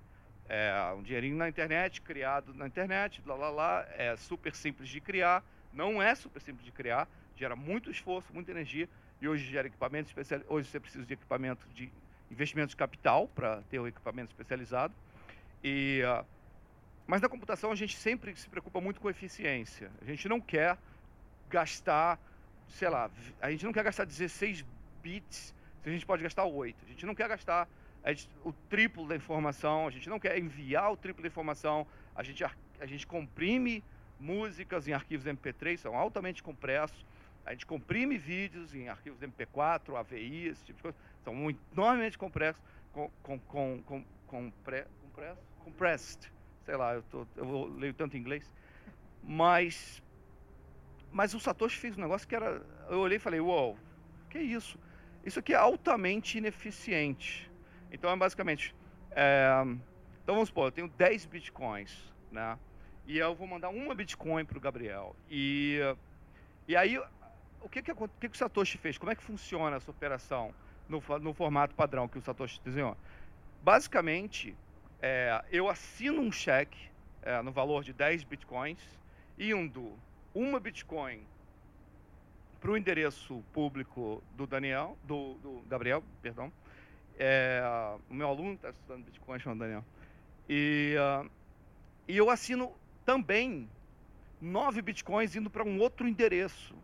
É 0.49 0.73
um 0.97 1.03
dinheirinho 1.03 1.37
na 1.37 1.47
internet, 1.47 2.01
criado 2.01 2.55
na 2.55 2.67
internet, 2.67 3.23
lá, 3.27 3.35
lá, 3.35 3.51
lá, 3.51 3.87
é 3.91 4.17
super 4.17 4.55
simples 4.55 4.89
de 4.89 4.99
criar, 4.99 5.45
não 5.75 6.01
é 6.01 6.15
super 6.15 6.41
simples 6.41 6.65
de 6.65 6.73
criar, 6.73 7.07
gera 7.37 7.55
muito 7.55 7.91
esforço, 7.91 8.33
muita 8.33 8.51
energia, 8.51 8.89
e 9.21 9.29
hoje 9.29 9.45
gera 9.51 9.67
equipamento. 9.67 10.13
Hoje 10.49 10.69
você 10.69 10.81
precisa 10.81 11.05
de 11.05 11.15
equipamento 11.15 11.67
de 11.75 11.91
investimento 12.31 12.71
de 12.71 12.77
capital 12.77 13.29
para 13.29 13.63
ter 13.63 13.79
o 13.79 13.87
equipamento 13.87 14.31
especializado. 14.31 14.95
E, 15.63 16.03
uh, 16.05 16.25
mas 17.07 17.21
na 17.21 17.29
computação 17.29 17.73
a 17.73 17.75
gente 17.75 17.97
sempre 17.97 18.35
se 18.37 18.49
preocupa 18.49 18.81
muito 18.81 19.01
com 19.01 19.09
eficiência. 19.09 19.91
A 20.01 20.05
gente 20.05 20.29
não 20.29 20.41
quer 20.41 20.79
gastar, 21.49 22.19
sei 22.69 22.89
lá, 22.89 23.11
a 23.41 23.51
gente 23.51 23.65
não 23.65 23.73
quer 23.73 23.83
gastar 23.83 24.05
16 24.05 24.65
bits 25.03 25.55
se 25.83 25.89
a 25.89 25.93
gente 25.93 26.07
pode 26.07 26.23
gastar 26.23 26.45
8. 26.45 26.85
A 26.85 26.89
gente 26.89 27.07
não 27.07 27.15
quer 27.15 27.29
gastar 27.29 27.69
gente, 28.07 28.29
o 28.45 28.53
triplo 28.53 29.07
da 29.07 29.17
informação, 29.17 29.87
a 29.87 29.91
gente 29.91 30.09
não 30.09 30.21
quer 30.21 30.39
enviar 30.39 30.93
o 30.93 30.97
triplo 30.97 31.23
da 31.23 31.29
informação, 31.29 31.87
a 32.15 32.23
gente, 32.23 32.45
a 32.45 32.87
gente 32.87 33.07
comprime 33.07 33.83
músicas 34.19 34.89
em 34.89 34.93
arquivos 34.93 35.27
MP3, 35.27 35.79
são 35.79 35.97
altamente 35.97 36.43
compressos 36.43 37.05
a 37.49 37.53
gente 37.53 37.65
comprime 37.65 38.19
vídeos 38.19 38.75
em 38.75 38.91
arquivos 38.91 39.21
MP4, 39.21 39.99
AVI, 39.99 40.49
esse 40.49 40.63
tipo 40.67 40.77
de 40.77 40.83
coisa. 40.83 40.99
São 41.25 41.35
enormemente 41.73 42.19
compressos, 42.19 42.63
com, 42.93 43.11
com, 43.23 43.39
com, 43.39 43.83
com, 43.87 44.05
compre, 44.27 44.85
compress, 45.01 45.39
compressed. 45.65 46.33
Sei 46.67 46.77
lá, 46.77 46.93
eu, 46.93 47.03
tô, 47.05 47.27
eu 47.37 47.65
leio 47.79 47.95
tanto 47.95 48.19
inglês. 48.19 48.53
Mas, 49.23 50.03
mas 51.11 51.33
o 51.33 51.41
Satoshi 51.41 51.79
fez 51.79 51.97
um 51.97 52.03
negócio 52.03 52.29
que 52.29 52.37
era... 52.37 52.63
Eu 52.91 52.99
olhei 52.99 53.17
e 53.17 53.21
falei, 53.21 53.41
uau, 53.41 53.69
wow, 53.69 53.79
que 54.29 54.39
isso? 54.39 54.79
Isso 55.25 55.39
aqui 55.39 55.55
é 55.55 55.57
altamente 55.57 56.37
ineficiente. 56.37 57.51
Então, 57.91 58.11
é 58.11 58.17
basicamente... 58.17 58.77
É, 59.13 59.63
então, 60.23 60.35
vamos 60.35 60.51
supor, 60.51 60.67
eu 60.67 60.73
tenho 60.73 60.89
10 60.89 61.25
bitcoins, 61.25 62.13
né? 62.31 62.59
E 63.07 63.17
eu 63.17 63.35
vou 63.35 63.47
mandar 63.47 63.71
uma 63.71 63.95
bitcoin 63.95 64.45
para 64.45 64.59
o 64.59 64.61
Gabriel. 64.61 65.17
E, 65.31 65.79
e 66.67 66.77
aí 66.77 67.01
o 67.61 67.69
que, 67.69 67.83
que, 67.83 67.93
o 67.93 68.09
que, 68.09 68.29
que 68.29 68.35
o 68.35 68.39
Satoshi 68.39 68.79
fez? 68.79 68.99
Como 68.99 69.11
é 69.11 69.15
que 69.15 69.23
funciona 69.23 69.77
essa 69.77 69.91
operação 69.91 70.55
no, 70.89 71.03
no 71.21 71.35
formato 71.35 71.75
padrão 71.75 72.09
que 72.09 72.19
o 72.19 72.23
Satoshi 72.23 72.61
desenhou? 72.65 72.97
Basicamente, 73.63 74.57
é, 75.01 75.45
eu 75.51 75.69
assino 75.69 76.21
um 76.21 76.33
cheque 76.33 76.89
é, 77.23 77.43
no 77.43 77.53
valor 77.53 77.85
de 77.85 77.93
10 77.93 78.25
bitcoins, 78.25 78.81
indo 79.39 79.93
uma 80.35 80.61
bitcoin 80.61 81.21
para 82.61 82.71
o 82.71 82.77
endereço 82.77 83.43
público 83.53 84.23
do 84.37 84.47
Daniel, 84.47 84.97
do, 85.05 85.35
do 85.35 85.63
Gabriel, 85.69 86.03
perdão. 86.23 86.53
É, 87.19 87.63
o 88.09 88.15
meu 88.15 88.29
aluno 88.29 88.55
está 88.55 88.71
estudando 88.71 89.05
Bitcoin, 89.05 89.39
chama 89.41 89.57
Daniel. 89.57 89.85
E, 90.49 90.95
uh, 90.97 91.29
e 92.07 92.17
eu 92.17 92.31
assino 92.31 92.73
também 93.05 93.69
9 94.41 94.83
bitcoins 94.83 95.35
indo 95.35 95.51
para 95.51 95.65
um 95.65 95.81
outro 95.81 96.07
endereço 96.07 96.75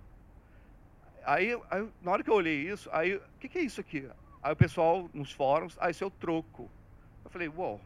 Aí, 1.24 1.58
aí, 1.70 1.88
na 2.02 2.10
hora 2.10 2.22
que 2.22 2.30
eu 2.30 2.34
olhei 2.34 2.68
isso, 2.68 2.88
aí, 2.92 3.16
o 3.16 3.22
que, 3.40 3.48
que, 3.48 3.58
é 3.58 3.62
isso 3.62 3.80
aqui? 3.80 4.08
Aí 4.42 4.52
o 4.52 4.56
pessoal 4.56 5.08
nos 5.14 5.32
fóruns, 5.32 5.76
ah, 5.80 5.90
isso 5.90 6.04
é 6.04 6.06
o 6.06 6.10
troco. 6.10 6.70
Eu 7.24 7.30
falei, 7.30 7.48
uau, 7.48 7.80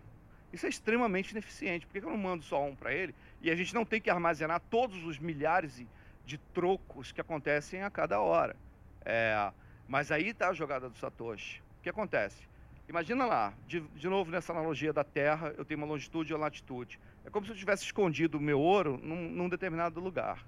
isso 0.53 0.67
é 0.67 0.69
extremamente 0.69 1.31
ineficiente, 1.31 1.87
por 1.87 1.93
que, 1.93 2.01
que 2.01 2.07
eu 2.07 2.11
não 2.11 2.19
mando 2.19 2.43
só 2.43 2.65
um 2.65 2.75
para 2.75 2.93
ele? 2.93 3.15
E 3.41 3.51
a 3.51 3.55
gente 3.57 3.75
não 3.75 3.85
tem 3.85 4.01
que 4.01 4.11
armazenar 4.11 4.61
todos 4.69 5.05
os 5.05 5.19
milhares 5.19 5.85
de 6.25 6.39
trocos 6.39 7.13
que 7.13 7.21
acontecem 7.21 7.83
a 7.83 7.91
cada 7.91 8.21
hora. 8.21 8.57
É, 9.05 9.53
mas 9.87 10.11
aí 10.11 10.29
está 10.29 10.49
a 10.49 10.53
jogada 10.53 10.89
do 10.89 10.99
Satoshi. 10.99 11.63
O 11.79 11.83
que 11.83 11.89
acontece? 11.89 12.49
Imagina 12.89 13.27
lá, 13.27 13.53
de, 13.67 13.81
de 13.81 14.09
novo 14.09 14.31
nessa 14.31 14.53
analogia 14.53 14.93
da 14.93 15.05
Terra, 15.05 15.55
eu 15.57 15.65
tenho 15.65 15.79
uma 15.79 15.87
longitude 15.87 16.33
e 16.33 16.35
uma 16.35 16.41
latitude. 16.41 16.99
É 17.25 17.31
como 17.31 17.45
se 17.45 17.53
eu 17.53 17.57
tivesse 17.57 17.85
escondido 17.85 18.39
o 18.39 18.41
meu 18.41 18.59
ouro 18.59 18.99
num, 19.03 19.29
num 19.31 19.49
determinado 19.49 20.01
lugar, 20.01 20.45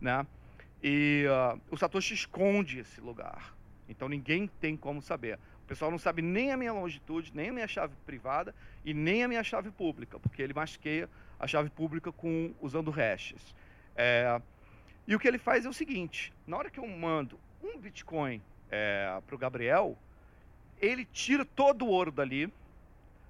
né? 0.00 0.26
E 0.82 1.24
uh, 1.28 1.60
o 1.70 1.76
Satoshi 1.76 2.14
esconde 2.14 2.80
esse 2.80 3.00
lugar. 3.00 3.54
Então 3.88 4.08
ninguém 4.08 4.48
tem 4.60 4.76
como 4.76 5.00
saber. 5.00 5.38
O 5.64 5.66
pessoal 5.66 5.90
não 5.90 5.98
sabe 5.98 6.22
nem 6.22 6.52
a 6.52 6.56
minha 6.56 6.72
longitude, 6.72 7.30
nem 7.34 7.50
a 7.50 7.52
minha 7.52 7.68
chave 7.68 7.94
privada 8.04 8.54
e 8.84 8.92
nem 8.92 9.22
a 9.22 9.28
minha 9.28 9.44
chave 9.44 9.70
pública, 9.70 10.18
porque 10.18 10.42
ele 10.42 10.52
masqueia 10.52 11.08
a 11.38 11.46
chave 11.46 11.70
pública 11.70 12.10
com 12.10 12.52
usando 12.60 12.90
hashes. 12.90 13.54
É, 13.94 14.40
e 15.06 15.14
o 15.14 15.18
que 15.18 15.28
ele 15.28 15.38
faz 15.38 15.64
é 15.64 15.68
o 15.68 15.72
seguinte: 15.72 16.32
na 16.46 16.56
hora 16.56 16.70
que 16.70 16.80
eu 16.80 16.86
mando 16.86 17.38
um 17.62 17.78
Bitcoin 17.78 18.42
é, 18.70 19.20
para 19.26 19.34
o 19.34 19.38
Gabriel, 19.38 19.96
ele 20.80 21.04
tira 21.04 21.44
todo 21.44 21.84
o 21.84 21.88
ouro 21.88 22.10
dali, 22.10 22.52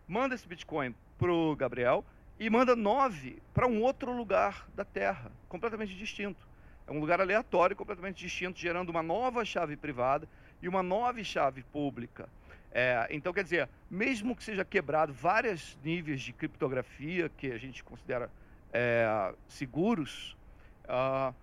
manda 0.08 0.34
esse 0.34 0.48
Bitcoin 0.48 0.94
para 1.18 1.30
o 1.30 1.54
Gabriel 1.54 2.04
e 2.38 2.48
manda 2.48 2.74
nove 2.74 3.42
para 3.52 3.66
um 3.66 3.82
outro 3.82 4.12
lugar 4.12 4.66
da 4.74 4.84
Terra, 4.84 5.30
completamente 5.48 5.94
distinto. 5.94 6.51
É 6.86 6.92
um 6.92 6.98
lugar 6.98 7.20
aleatório, 7.20 7.76
completamente 7.76 8.18
distinto, 8.18 8.58
gerando 8.58 8.90
uma 8.90 9.02
nova 9.02 9.44
chave 9.44 9.76
privada 9.76 10.28
e 10.60 10.68
uma 10.68 10.82
nova 10.82 11.22
chave 11.22 11.62
pública. 11.64 12.28
É, 12.72 13.06
então, 13.10 13.32
quer 13.32 13.44
dizer, 13.44 13.68
mesmo 13.90 14.34
que 14.34 14.42
seja 14.42 14.64
quebrado 14.64 15.12
vários 15.12 15.76
níveis 15.84 16.22
de 16.22 16.32
criptografia 16.32 17.28
que 17.36 17.52
a 17.52 17.58
gente 17.58 17.84
considera 17.84 18.30
é, 18.72 19.34
seguros, 19.46 20.36
uh, 20.84 21.34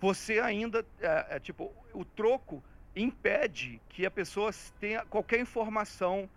você 0.00 0.38
ainda, 0.38 0.84
é, 1.00 1.26
é, 1.30 1.40
tipo, 1.40 1.70
o 1.92 2.04
troco 2.04 2.62
impede 2.96 3.80
que 3.90 4.06
a 4.06 4.10
pessoa 4.10 4.50
tenha 4.80 5.04
qualquer 5.04 5.40
informação. 5.40 6.28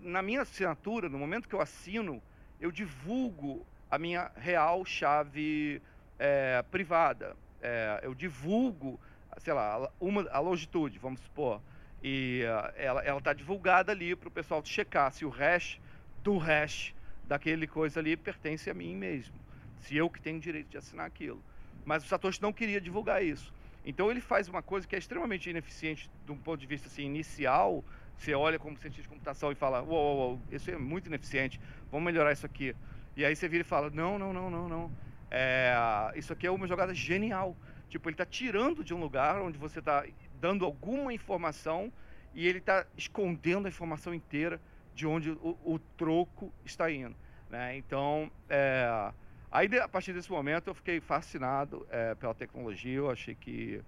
Na 0.00 0.22
minha 0.22 0.42
assinatura, 0.42 1.08
no 1.08 1.18
momento 1.18 1.48
que 1.48 1.54
eu 1.54 1.60
assino, 1.60 2.22
eu 2.60 2.70
divulgo 2.70 3.66
a 3.90 3.98
minha 3.98 4.30
real 4.36 4.84
chave 4.84 5.82
é, 6.18 6.62
privada 6.70 7.34
é, 7.62 8.00
eu 8.02 8.14
divulgo 8.14 9.00
sei 9.38 9.52
lá, 9.52 9.90
uma, 10.00 10.28
a 10.30 10.38
longitude, 10.40 10.98
vamos 10.98 11.20
supor, 11.20 11.60
e 12.02 12.42
uh, 12.44 12.72
ela 12.76 13.18
está 13.18 13.32
divulgada 13.32 13.92
ali 13.92 14.14
para 14.14 14.28
o 14.28 14.30
pessoal 14.30 14.62
checar 14.64 15.12
se 15.12 15.24
o 15.24 15.28
hash 15.28 15.80
do 16.22 16.36
hash 16.36 16.94
daquele 17.26 17.66
coisa 17.66 18.00
ali 18.00 18.16
pertence 18.16 18.68
a 18.68 18.74
mim 18.74 18.94
mesmo, 18.94 19.34
se 19.80 19.96
eu 19.96 20.10
que 20.10 20.20
tenho 20.20 20.40
direito 20.40 20.68
de 20.68 20.76
assinar 20.76 21.06
aquilo. 21.06 21.42
Mas 21.84 22.04
o 22.04 22.08
Satoshi 22.08 22.42
não 22.42 22.52
queria 22.52 22.80
divulgar 22.80 23.24
isso. 23.24 23.52
Então 23.84 24.10
ele 24.10 24.20
faz 24.20 24.48
uma 24.48 24.62
coisa 24.62 24.86
que 24.86 24.94
é 24.94 24.98
extremamente 24.98 25.50
ineficiente 25.50 26.08
de 26.24 26.30
um 26.30 26.36
ponto 26.36 26.60
de 26.60 26.66
vista 26.66 26.86
assim, 26.86 27.04
inicial. 27.04 27.84
Você 28.16 28.34
olha 28.34 28.58
como 28.58 28.76
cientista 28.78 29.02
de 29.02 29.08
computação 29.08 29.50
e 29.50 29.56
fala, 29.56 29.82
uou, 29.82 29.90
uou, 29.90 30.16
uou, 30.16 30.40
isso 30.52 30.70
é 30.70 30.76
muito 30.76 31.06
ineficiente, 31.06 31.60
vamos 31.90 32.06
melhorar 32.06 32.32
isso 32.32 32.46
aqui. 32.46 32.76
E 33.16 33.24
aí 33.24 33.34
você 33.34 33.48
vira 33.48 33.62
e 33.62 33.64
fala, 33.64 33.90
não, 33.90 34.18
não, 34.18 34.32
não, 34.32 34.48
não, 34.50 34.68
não. 34.68 34.90
É, 35.34 35.74
isso 36.14 36.32
aqui 36.32 36.46
é 36.46 36.50
uma 36.50 36.66
jogada 36.66 36.94
genial. 36.94 37.56
Tipo, 37.88 38.08
ele 38.08 38.14
está 38.14 38.26
tirando 38.26 38.84
de 38.84 38.92
um 38.92 39.00
lugar 39.00 39.40
onde 39.40 39.56
você 39.56 39.78
está 39.78 40.04
dando 40.38 40.64
alguma 40.64 41.12
informação 41.12 41.90
e 42.34 42.46
ele 42.46 42.58
está 42.58 42.86
escondendo 42.96 43.66
a 43.66 43.68
informação 43.68 44.12
inteira 44.12 44.60
de 44.94 45.06
onde 45.06 45.30
o, 45.30 45.58
o 45.64 45.78
troco 45.96 46.52
está 46.66 46.90
indo. 46.90 47.16
Né? 47.48 47.76
Então, 47.78 48.30
é, 48.48 49.10
Aí, 49.50 49.68
a 49.78 49.88
partir 49.88 50.14
desse 50.14 50.30
momento, 50.30 50.68
eu 50.68 50.74
fiquei 50.74 50.98
fascinado 50.98 51.86
é, 51.90 52.14
pela 52.14 52.34
tecnologia. 52.34 52.96
Eu 52.96 53.10
achei 53.10 53.34
que, 53.34 53.82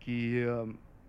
que 0.00 0.44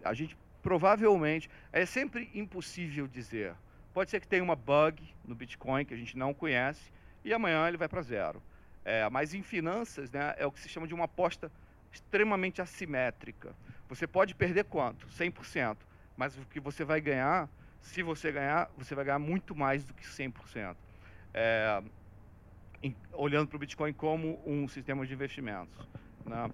a 0.03 0.13
gente 0.13 0.37
provavelmente. 0.61 1.49
É 1.71 1.85
sempre 1.85 2.29
impossível 2.33 3.07
dizer. 3.07 3.53
Pode 3.93 4.09
ser 4.09 4.19
que 4.19 4.27
tenha 4.27 4.43
uma 4.43 4.55
bug 4.55 5.03
no 5.25 5.35
Bitcoin 5.35 5.83
que 5.83 5.93
a 5.93 5.97
gente 5.97 6.17
não 6.17 6.33
conhece 6.33 6.91
e 7.23 7.33
amanhã 7.33 7.67
ele 7.67 7.77
vai 7.77 7.87
para 7.87 8.01
zero. 8.01 8.41
É, 8.83 9.09
mas 9.09 9.33
em 9.33 9.41
finanças, 9.41 10.11
né, 10.11 10.33
é 10.37 10.45
o 10.45 10.51
que 10.51 10.59
se 10.59 10.69
chama 10.69 10.87
de 10.87 10.93
uma 10.93 11.05
aposta 11.05 11.51
extremamente 11.91 12.61
assimétrica. 12.61 13.55
Você 13.87 14.07
pode 14.07 14.35
perder 14.35 14.65
quanto? 14.65 15.07
100%. 15.07 15.77
Mas 16.15 16.37
o 16.37 16.45
que 16.45 16.59
você 16.59 16.83
vai 16.83 17.01
ganhar, 17.01 17.49
se 17.81 18.03
você 18.03 18.31
ganhar, 18.31 18.69
você 18.77 18.93
vai 18.93 19.05
ganhar 19.05 19.19
muito 19.19 19.55
mais 19.55 19.83
do 19.83 19.93
que 19.93 20.03
100%. 20.05 20.75
É, 21.33 21.81
em, 22.83 22.95
olhando 23.13 23.47
para 23.47 23.55
o 23.57 23.59
Bitcoin 23.59 23.93
como 23.93 24.41
um 24.45 24.67
sistema 24.67 25.05
de 25.05 25.13
investimentos. 25.13 25.87
Né? 26.25 26.49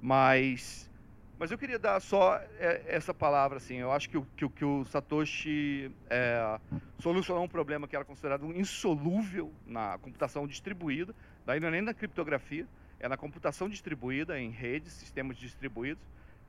Mas, 0.00 0.90
mas 1.38 1.50
eu 1.50 1.58
queria 1.58 1.78
dar 1.78 2.00
só 2.00 2.36
é, 2.58 2.84
essa 2.86 3.14
palavra. 3.14 3.58
Assim, 3.58 3.76
eu 3.76 3.90
acho 3.90 4.08
que 4.08 4.18
o, 4.18 4.26
que, 4.36 4.48
que 4.48 4.64
o 4.64 4.84
Satoshi 4.84 5.90
é, 6.10 6.60
solucionou 6.98 7.44
um 7.44 7.48
problema 7.48 7.88
que 7.88 7.96
era 7.96 8.04
considerado 8.04 8.52
insolúvel 8.54 9.52
na 9.66 9.98
computação 9.98 10.46
distribuída, 10.46 11.14
daí 11.44 11.60
não 11.60 11.68
é 11.68 11.70
nem 11.70 11.82
na 11.82 11.94
criptografia, 11.94 12.66
é 13.00 13.08
na 13.08 13.16
computação 13.16 13.68
distribuída 13.68 14.38
em 14.38 14.50
redes, 14.50 14.92
sistemas 14.92 15.36
distribuídos, 15.36 16.02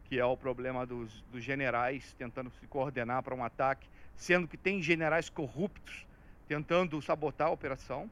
que 0.05 0.19
é 0.19 0.25
o 0.25 0.38
problema 0.38 0.86
dos, 0.86 1.21
dos 1.31 1.43
generais 1.43 2.13
tentando 2.13 2.49
se 2.51 2.67
coordenar 2.67 3.23
para 3.23 3.36
um 3.36 3.43
ataque, 3.43 3.88
sendo 4.15 4.47
que 4.47 4.58
tem 4.58 4.81
generais 4.81 5.29
corruptos 5.29 6.05
tentando 6.47 7.01
sabotar 7.01 7.47
a 7.47 7.51
operação 7.51 8.10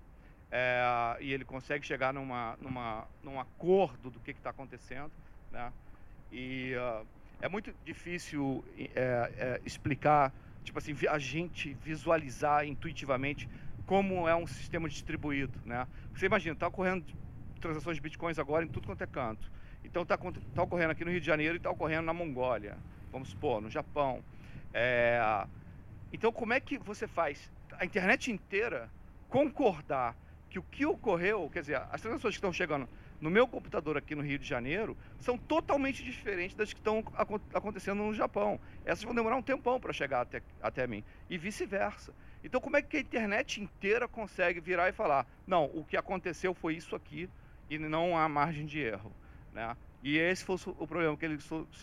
é, 0.52 1.18
e 1.20 1.34
ele 1.34 1.46
consegue 1.46 1.86
chegar 1.86 2.14
numa, 2.14 2.58
numa, 2.62 3.08
num 3.24 3.40
acordo 3.40 4.12
do 4.12 4.20
que 4.20 4.32
está 4.32 4.52
acontecendo. 4.52 5.12
Né? 5.52 5.72
E 6.32 6.74
uh, 6.76 7.06
é 7.42 7.50
muito 7.50 7.74
difícil 7.84 8.64
é, 8.78 9.32
é, 9.38 9.62
explicar, 9.66 10.32
tipo 10.64 10.78
assim, 10.78 10.96
a 11.10 11.18
gente 11.18 11.74
visualizar 11.84 12.66
intuitivamente 12.66 13.50
como 13.86 14.28
é 14.28 14.36
um 14.36 14.48
sistema 14.48 14.88
distribuído. 14.88 15.60
Né? 15.66 15.88
Você 16.14 16.26
imagina, 16.26 16.54
está 16.54 16.68
ocorrendo 16.68 17.06
transações 17.60 17.98
de 17.98 18.02
bitcoins 18.02 18.40
agora 18.40 18.66
em 18.66 18.68
tudo 18.68 18.88
quanto 18.88 19.04
é 19.04 19.08
canto. 19.08 19.52
Então 19.84 20.04
está 20.04 20.18
tá 20.18 20.64
ocorrendo 20.64 20.92
aqui 20.92 21.04
no 21.04 21.12
Rio 21.12 21.20
de 21.20 21.28
Janeiro 21.28 21.56
e 21.56 21.58
está 21.58 21.70
ocorrendo 21.70 22.04
na 22.04 22.14
Mongólia, 22.14 22.78
vamos 23.12 23.30
supor, 23.30 23.62
no 23.62 23.70
Japão. 23.70 24.24
É, 24.74 25.46
então 26.12 26.32
como 26.32 26.54
é 26.54 26.60
que 26.60 26.78
você 26.78 27.08
faz 27.08 27.52
a 27.78 27.86
internet 27.86 28.32
inteira 28.32 28.90
concordar 29.30 30.16
que 30.50 30.60
o 30.60 30.64
que 30.64 30.86
ocorreu, 30.86 31.50
quer 31.52 31.62
dizer, 31.62 31.82
as 31.92 32.00
transações 32.00 32.36
que 32.36 32.38
estão 32.38 32.54
chegando 32.54 32.88
no 33.20 33.32
meu 33.32 33.48
computador 33.48 33.98
aqui 33.98 34.14
no 34.14 34.22
Rio 34.22 34.38
de 34.38 34.46
Janeiro 34.46 34.96
são 35.18 35.38
totalmente 35.38 36.04
diferentes 36.04 36.56
das 36.56 36.74
que 36.74 36.80
estão 36.80 37.04
acontecendo 37.54 38.04
no 38.04 38.14
Japão. 38.14 38.60
Essas 38.86 39.04
vão 39.04 39.16
demorar 39.16 39.36
um 39.36 39.42
tempão 39.42 39.80
para 39.80 39.92
chegar 39.94 40.22
até, 40.22 40.44
até 40.62 40.86
mim. 40.86 41.04
E 41.30 41.38
vice-versa. 41.38 42.14
Então, 42.44 42.60
como 42.60 42.76
é 42.76 42.82
que 42.82 42.98
a 42.98 43.00
internet 43.00 43.62
inteira 43.62 44.08
consegue 44.08 44.60
virar 44.60 44.90
e 44.90 44.92
falar: 44.92 45.26
não, 45.48 45.66
o 45.74 45.84
que 45.84 45.96
aconteceu 45.96 46.54
foi 46.54 46.76
isso 46.76 46.96
aqui 46.96 47.30
e 47.70 47.78
não 47.80 48.18
há 48.18 48.28
margem 48.28 48.66
de 48.66 48.80
erro? 48.80 49.12
Né? 49.54 49.76
E 50.02 50.18
esse 50.18 50.44
foi 50.44 50.58
o 50.78 50.88
problema 50.88 51.16
que 51.16 51.26
ele, 51.26 51.38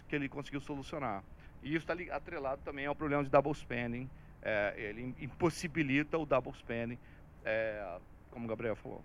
que 0.09 0.15
ele 0.15 0.29
conseguiu 0.29 0.61
solucionar. 0.61 1.25
E 1.63 1.75
isso 1.75 1.91
está 1.91 2.15
atrelado 2.15 2.61
também 2.63 2.87
ao 2.87 2.95
problema 2.95 3.25
de 3.25 3.31
double 3.31 3.55
spending. 3.55 4.09
É, 4.43 4.75
ele 4.77 5.15
impossibilita 5.19 6.19
o 6.19 6.27
double 6.27 6.53
spending. 6.53 6.99
É, 7.45 7.99
como 8.31 8.45
o 8.45 8.49
Gabriel 8.49 8.77
falou. 8.77 9.03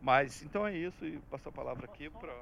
Mas 0.00 0.42
então 0.42 0.66
é 0.66 0.76
isso 0.76 1.04
e 1.04 1.18
passo 1.30 1.48
a 1.48 1.52
palavra 1.52 1.86
aqui 1.86 2.08
para. 2.08 2.32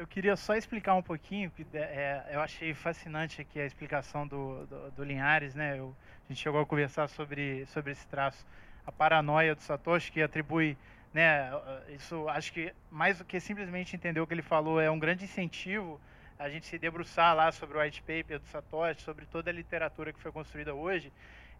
Eu, 0.00 0.06
queria 0.06 0.34
só 0.34 0.54
explicar 0.54 0.94
um 0.94 1.02
pouquinho, 1.02 1.50
que 1.50 1.66
é, 1.74 2.24
eu 2.30 2.40
achei 2.40 2.72
fascinante 2.72 3.42
aqui 3.42 3.60
a 3.60 3.66
explicação 3.66 4.26
do, 4.26 4.64
do, 4.64 4.90
do 4.92 5.04
Linhares, 5.04 5.54
né? 5.54 5.78
Eu, 5.78 5.94
a 6.24 6.32
gente 6.32 6.40
chegou 6.40 6.58
a 6.58 6.64
conversar 6.64 7.06
sobre, 7.06 7.66
sobre 7.66 7.92
esse 7.92 8.06
traço, 8.08 8.46
a 8.86 8.90
paranoia 8.90 9.54
do 9.54 9.60
Satoshi, 9.60 10.10
que 10.10 10.22
atribui, 10.22 10.74
né? 11.12 11.50
Isso 11.90 12.26
acho 12.30 12.50
que 12.50 12.72
mais 12.90 13.18
do 13.18 13.26
que 13.26 13.38
simplesmente 13.40 13.94
entender 13.94 14.20
o 14.20 14.26
que 14.26 14.32
ele 14.32 14.40
falou, 14.40 14.80
é 14.80 14.90
um 14.90 14.98
grande 14.98 15.24
incentivo 15.24 16.00
a 16.38 16.48
gente 16.48 16.64
se 16.64 16.78
debruçar 16.78 17.36
lá 17.36 17.52
sobre 17.52 17.76
o 17.76 17.82
white 17.82 18.00
paper 18.00 18.38
do 18.38 18.46
Satoshi, 18.46 19.02
sobre 19.02 19.26
toda 19.26 19.50
a 19.50 19.52
literatura 19.52 20.14
que 20.14 20.18
foi 20.18 20.32
construída 20.32 20.72
hoje. 20.72 21.12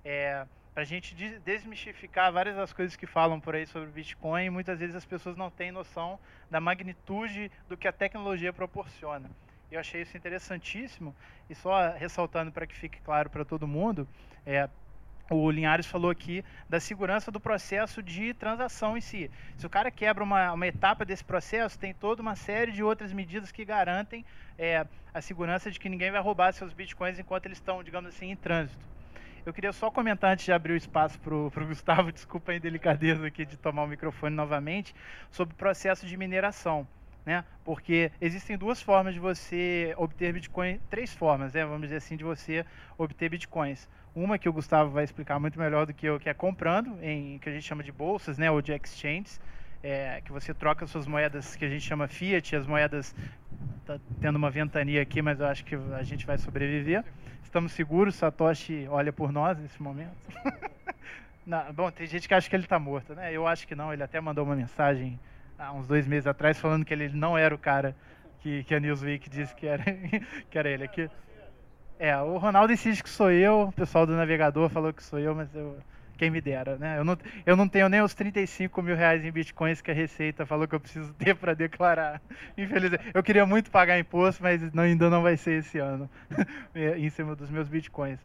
É, 0.03 0.47
para 0.73 0.83
a 0.83 0.87
gente 0.87 1.15
desmistificar 1.45 2.33
várias 2.33 2.57
das 2.57 2.73
coisas 2.73 2.97
que 2.97 3.07
falam 3.07 3.41
por 3.41 3.55
aí 3.55 3.67
sobre 3.67 3.89
o 3.89 3.93
Bitcoin, 3.93 4.51
muitas 4.51 4.79
vezes 4.79 4.95
as 4.95 5.05
pessoas 5.05 5.37
não 5.37 5.51
têm 5.51 5.73
noção 5.73 6.19
da 6.51 6.61
magnitude 6.61 7.51
do 7.69 7.77
que 7.77 7.89
a 7.89 7.93
tecnologia 7.93 8.53
proporciona. 8.53 9.31
Eu 9.71 9.79
achei 9.79 10.03
isso 10.03 10.17
interessantíssimo, 10.17 11.15
e 11.49 11.55
só 11.55 11.91
ressaltando 11.93 12.51
para 12.51 12.67
que 12.67 12.75
fique 12.75 13.01
claro 13.01 13.31
para 13.31 13.45
todo 13.45 13.67
mundo, 13.67 14.09
é, 14.45 14.69
o 15.31 15.49
Linhares 15.49 15.87
falou 15.87 16.11
aqui 16.11 16.45
da 16.69 16.81
segurança 16.81 17.31
do 17.31 17.39
processo 17.39 18.03
de 18.03 18.35
transação 18.35 18.97
em 18.97 19.01
si. 19.01 19.31
Se 19.57 19.65
o 19.65 19.71
cara 19.71 19.89
quebra 19.91 20.25
uma, 20.25 20.53
uma 20.53 20.67
etapa 20.67 21.05
desse 21.05 21.25
processo, 21.25 21.79
tem 21.79 21.95
toda 21.95 22.21
uma 22.21 22.35
série 22.35 22.73
de 22.73 22.83
outras 22.83 23.13
medidas 23.13 23.53
que 23.53 23.65
garantem 23.65 24.25
é, 24.59 24.85
a 25.15 25.21
segurança 25.21 25.71
de 25.71 25.79
que 25.79 25.89
ninguém 25.89 26.11
vai 26.11 26.21
roubar 26.21 26.53
seus 26.53 26.73
bitcoins 26.73 27.19
enquanto 27.19 27.47
eles 27.47 27.59
estão, 27.59 27.83
digamos 27.83 28.09
assim, 28.09 28.31
em 28.31 28.37
trânsito. 28.37 28.90
Eu 29.45 29.55
queria 29.55 29.73
só 29.73 29.91
comentar 29.91 30.33
antes 30.33 30.45
de 30.45 30.53
abrir 30.53 30.75
o 30.75 30.77
espaço 30.77 31.19
para 31.19 31.35
o 31.35 31.67
Gustavo, 31.67 32.13
desculpa 32.13 32.53
a 32.53 32.57
indelicadeza 32.57 33.27
aqui 33.27 33.47
de 33.47 33.57
tomar 33.57 33.85
o 33.85 33.87
microfone 33.87 34.35
novamente, 34.35 34.95
sobre 35.31 35.55
o 35.55 35.57
processo 35.57 36.07
de 36.07 36.17
mineração. 36.17 36.87
Né? 37.25 37.45
Porque 37.65 38.11
existem 38.21 38.57
duas 38.57 38.81
formas 38.81 39.15
de 39.15 39.21
você 39.21 39.95
obter 39.97 40.33
Bitcoin, 40.33 40.81
três 40.89 41.15
formas, 41.15 41.55
né? 41.55 41.65
vamos 41.65 41.83
dizer 41.83 41.97
assim, 41.97 42.17
de 42.17 42.25
você 42.25 42.65
obter 42.99 43.31
Bitcoins. 43.31 43.89
Uma 44.15 44.39
que 44.39 44.49
o 44.49 44.53
Gustavo 44.53 44.91
vai 44.91 45.05
explicar 45.05 45.39
muito 45.39 45.59
melhor 45.59 45.87
do 45.87 45.95
que 45.95 46.07
eu, 46.07 46.19
que 46.19 46.29
é 46.29 46.35
comprando, 46.35 46.99
em 47.03 47.39
que 47.39 47.49
a 47.49 47.53
gente 47.53 47.65
chama 47.65 47.83
de 47.83 47.93
bolsas, 47.93 48.37
né, 48.37 48.51
ou 48.51 48.61
de 48.61 48.73
exchanges, 48.73 49.41
é, 49.83 50.21
que 50.25 50.33
você 50.33 50.53
troca 50.53 50.87
suas 50.87 51.07
moedas 51.07 51.55
que 51.55 51.65
a 51.65 51.69
gente 51.69 51.87
chama 51.87 52.09
fiat, 52.09 52.57
as 52.57 52.67
moedas 52.67 53.15
tá 53.87 53.99
tendo 54.21 54.37
uma 54.37 54.51
ventania 54.51 55.01
aqui, 55.01 55.23
mas 55.23 55.41
eu 55.41 55.47
acho 55.47 55.65
que 55.65 55.75
a 55.75 56.03
gente 56.03 56.27
vai 56.27 56.39
sobreviver. 56.39 57.05
Estamos 57.43 57.73
seguros, 57.73 58.15
Satoshi 58.15 58.87
olha 58.89 59.13
por 59.13 59.33
nós 59.33 59.59
nesse 59.59 59.83
momento. 59.83 60.17
não, 61.47 61.73
bom, 61.73 61.91
tem 61.91 62.07
gente 62.07 62.29
que 62.29 62.35
acha 62.35 62.49
que 62.49 62.55
ele 62.55 62.65
está 62.65 62.79
morto, 62.79 63.15
né? 63.15 63.33
Eu 63.33 63.47
acho 63.47 63.67
que 63.67 63.75
não, 63.75 63.93
ele 63.93 64.03
até 64.03 64.21
mandou 64.21 64.45
uma 64.45 64.57
mensagem 64.57 65.19
há 65.59 65.73
uns 65.73 65.87
dois 65.87 66.07
meses 66.07 66.27
atrás 66.27 66.59
falando 66.59 66.85
que 66.85 66.95
ele 66.95 67.09
não 67.09 67.37
era 67.37 67.55
o 67.55 67.59
cara 67.59 67.95
que, 68.41 68.65
que 68.65 68.75
a 68.75 68.81
Newsweek 68.81 69.29
disse 69.29 69.55
que 69.55 69.67
era, 69.67 69.85
que 70.51 70.59
era 70.59 70.69
ele 70.69 70.85
aqui. 70.85 71.11
É, 71.99 72.17
o 72.17 72.39
Ronaldo 72.39 72.73
insiste 72.73 73.03
que 73.03 73.11
sou 73.11 73.31
eu, 73.31 73.63
o 73.69 73.73
pessoal 73.73 74.07
do 74.07 74.17
navegador 74.17 74.71
falou 74.71 74.93
que 74.93 75.03
sou 75.03 75.19
eu, 75.19 75.35
mas 75.35 75.55
eu, 75.55 75.77
quem 76.21 76.29
me 76.29 76.43
dera, 76.43 76.77
né? 76.77 76.99
Eu 76.99 77.05
não, 77.05 77.17
eu 77.47 77.57
não 77.57 77.67
tenho 77.67 77.89
nem 77.89 78.03
os 78.03 78.13
35 78.13 78.83
mil 78.83 78.95
reais 78.95 79.25
em 79.25 79.33
bitcoins 79.33 79.81
que 79.81 79.91
a 79.91 79.95
Receita 79.95 80.45
falou 80.45 80.69
que 80.69 80.75
eu 80.75 80.81
preciso 80.81 81.15
ter 81.17 81.35
para 81.35 81.55
declarar. 81.55 82.21
Infelizmente, 82.59 83.03
eu 83.15 83.23
queria 83.23 83.47
muito 83.47 83.71
pagar 83.71 83.99
imposto, 83.99 84.43
mas 84.43 84.71
não, 84.75 84.83
ainda 84.83 85.09
não 85.09 85.23
vai 85.23 85.39
ser 85.39 85.61
esse 85.61 85.79
ano, 85.79 86.11
em 86.77 87.09
cima 87.09 87.35
dos 87.35 87.49
meus 87.49 87.69
bitcoins. 87.69 88.19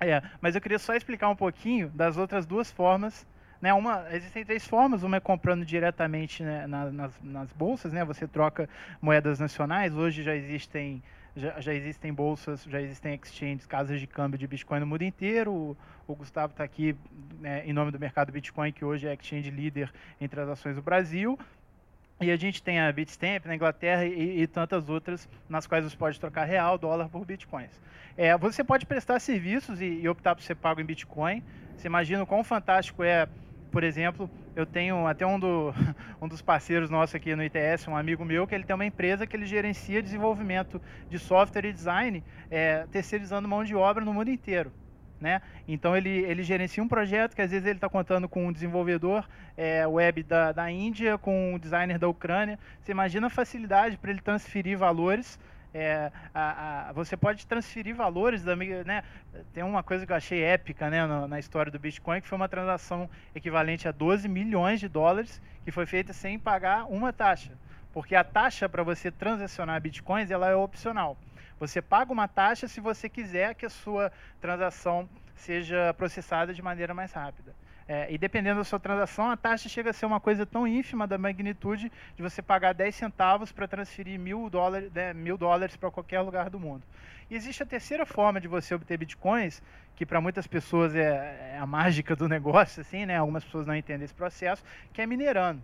É, 0.00 0.20
mas 0.40 0.56
eu 0.56 0.60
queria 0.60 0.80
só 0.80 0.96
explicar 0.96 1.28
um 1.28 1.36
pouquinho 1.36 1.88
das 1.90 2.16
outras 2.16 2.44
duas 2.44 2.72
formas 2.72 3.24
né, 3.60 3.72
uma, 3.72 4.04
existem 4.10 4.44
três 4.44 4.66
formas, 4.66 5.04
uma 5.04 5.18
é 5.18 5.20
comprando 5.20 5.64
diretamente 5.64 6.42
né, 6.42 6.66
na, 6.66 6.90
nas, 6.90 7.12
nas, 7.22 7.52
bolsas, 7.52 7.92
né, 7.92 8.04
você 8.04 8.26
troca 8.26 8.68
moedas 9.00 9.38
nacionais, 9.38 9.94
hoje 9.94 10.24
já 10.24 10.34
existem 10.34 11.00
já, 11.36 11.60
já, 11.60 11.74
existem 11.74 12.12
bolsas, 12.12 12.64
já 12.64 12.80
existem 12.80 13.14
exchanges, 13.14 13.66
casas 13.66 14.00
de 14.00 14.06
câmbio 14.06 14.38
de 14.38 14.46
Bitcoin 14.46 14.80
no 14.80 14.86
mundo 14.86 15.02
inteiro. 15.02 15.52
O, 15.52 15.76
o 16.06 16.14
Gustavo 16.14 16.52
está 16.52 16.64
aqui 16.64 16.94
né, 17.40 17.62
em 17.66 17.72
nome 17.72 17.90
do 17.90 17.98
mercado 17.98 18.30
Bitcoin, 18.30 18.72
que 18.72 18.84
hoje 18.84 19.06
é 19.06 19.14
exchange 19.14 19.50
líder 19.50 19.92
em 20.20 20.28
transações 20.28 20.76
do 20.76 20.82
Brasil. 20.82 21.38
E 22.20 22.30
a 22.30 22.36
gente 22.36 22.62
tem 22.62 22.78
a 22.78 22.92
Bitstamp 22.92 23.46
na 23.46 23.54
Inglaterra 23.54 24.04
e, 24.04 24.42
e, 24.42 24.46
tantas 24.46 24.88
outras 24.88 25.28
nas 25.48 25.66
quais 25.66 25.84
você 25.84 25.96
pode 25.96 26.20
trocar 26.20 26.44
real, 26.44 26.78
dólar 26.78 27.08
por 27.08 27.24
bitcoins. 27.24 27.80
É, 28.16 28.36
você 28.36 28.62
pode 28.62 28.86
prestar 28.86 29.18
serviços 29.18 29.80
e, 29.80 29.86
e 29.86 30.08
optar 30.08 30.34
por 30.34 30.42
ser 30.42 30.54
pago 30.54 30.80
em 30.80 30.84
Bitcoin. 30.84 31.42
Você 31.76 31.88
imagina 31.88 32.22
o 32.22 32.26
quão 32.26 32.44
fantástico 32.44 33.02
é, 33.02 33.26
por 33.72 33.82
exemplo, 33.82 34.30
eu 34.54 34.66
tenho 34.66 35.06
até 35.06 35.26
um, 35.26 35.40
do, 35.40 35.74
um 36.20 36.28
dos 36.28 36.42
parceiros 36.42 36.90
nossos 36.90 37.14
aqui 37.14 37.34
no 37.34 37.42
ITS, 37.42 37.88
um 37.88 37.96
amigo 37.96 38.22
meu, 38.22 38.46
que 38.46 38.54
ele 38.54 38.64
tem 38.64 38.74
uma 38.74 38.84
empresa 38.84 39.26
que 39.26 39.34
ele 39.34 39.46
gerencia 39.46 40.02
desenvolvimento 40.02 40.80
de 41.08 41.18
software 41.18 41.64
e 41.64 41.72
design, 41.72 42.22
é, 42.50 42.86
terceirizando 42.92 43.48
mão 43.48 43.64
de 43.64 43.74
obra 43.74 44.04
no 44.04 44.12
mundo 44.12 44.28
inteiro. 44.30 44.70
Né? 45.18 45.40
Então 45.66 45.96
ele, 45.96 46.10
ele 46.10 46.42
gerencia 46.42 46.82
um 46.82 46.88
projeto 46.88 47.34
que 47.34 47.40
às 47.40 47.50
vezes 47.50 47.64
ele 47.64 47.76
está 47.76 47.88
contando 47.88 48.28
com 48.28 48.48
um 48.48 48.52
desenvolvedor 48.52 49.26
é, 49.56 49.86
web 49.86 50.22
da, 50.24 50.52
da 50.52 50.70
Índia, 50.70 51.16
com 51.16 51.54
um 51.54 51.58
designer 51.58 51.98
da 51.98 52.08
Ucrânia. 52.08 52.58
Você 52.80 52.92
imagina 52.92 53.28
a 53.28 53.30
facilidade 53.30 53.96
para 53.96 54.10
ele 54.10 54.20
transferir 54.20 54.76
valores 54.76 55.38
é, 55.74 56.12
a, 56.34 56.88
a, 56.88 56.92
você 56.92 57.16
pode 57.16 57.46
transferir 57.46 57.94
valores 57.94 58.42
da 58.42 58.54
né? 58.54 59.02
Tem 59.54 59.62
uma 59.62 59.82
coisa 59.82 60.04
que 60.04 60.12
eu 60.12 60.16
achei 60.16 60.42
épica 60.42 60.90
né, 60.90 61.06
na 61.26 61.38
história 61.38 61.72
do 61.72 61.78
Bitcoin, 61.78 62.20
que 62.20 62.28
foi 62.28 62.36
uma 62.36 62.48
transação 62.48 63.08
equivalente 63.34 63.88
a 63.88 63.92
12 63.92 64.28
milhões 64.28 64.80
de 64.80 64.88
dólares 64.88 65.40
que 65.64 65.70
foi 65.70 65.86
feita 65.86 66.12
sem 66.12 66.38
pagar 66.38 66.84
uma 66.84 67.12
taxa. 67.12 67.52
Porque 67.92 68.14
a 68.14 68.24
taxa 68.24 68.68
para 68.68 68.82
você 68.82 69.10
transacionar 69.10 69.80
bitcoins 69.80 70.30
ela 70.30 70.48
é 70.48 70.56
opcional. 70.56 71.16
Você 71.58 71.80
paga 71.80 72.12
uma 72.12 72.26
taxa 72.26 72.66
se 72.66 72.80
você 72.80 73.08
quiser 73.08 73.54
que 73.54 73.66
a 73.66 73.70
sua 73.70 74.10
transação 74.40 75.08
seja 75.34 75.94
processada 75.94 76.52
de 76.52 76.62
maneira 76.62 76.92
mais 76.92 77.12
rápida. 77.12 77.54
É, 77.88 78.12
e 78.12 78.16
dependendo 78.16 78.58
da 78.58 78.64
sua 78.64 78.78
transação, 78.78 79.30
a 79.30 79.36
taxa 79.36 79.68
chega 79.68 79.90
a 79.90 79.92
ser 79.92 80.06
uma 80.06 80.20
coisa 80.20 80.46
tão 80.46 80.66
ínfima 80.66 81.06
da 81.06 81.18
magnitude 81.18 81.90
de 82.16 82.22
você 82.22 82.40
pagar 82.40 82.72
10 82.72 82.94
centavos 82.94 83.50
para 83.50 83.66
transferir 83.66 84.18
mil 84.18 84.48
dólares, 84.48 84.92
né, 84.92 85.12
mil 85.12 85.36
dólares 85.36 85.76
para 85.76 85.90
qualquer 85.90 86.20
lugar 86.20 86.48
do 86.48 86.60
mundo. 86.60 86.82
E 87.30 87.34
existe 87.34 87.62
a 87.62 87.66
terceira 87.66 88.04
forma 88.04 88.40
de 88.40 88.46
você 88.46 88.74
obter 88.74 88.96
bitcoins, 88.96 89.62
que 89.96 90.04
para 90.04 90.20
muitas 90.20 90.46
pessoas 90.46 90.94
é, 90.94 91.54
é, 91.54 91.58
a 91.58 91.66
mágica 91.66 92.14
do 92.14 92.28
negócio, 92.28 92.80
assim, 92.80 93.06
né? 93.06 93.16
Algumas 93.16 93.44
pessoas 93.44 93.66
não 93.66 93.74
entendem 93.74 94.04
esse 94.04 94.14
processo, 94.14 94.62
que 94.92 95.00
é 95.00 95.06
minerando. 95.06 95.62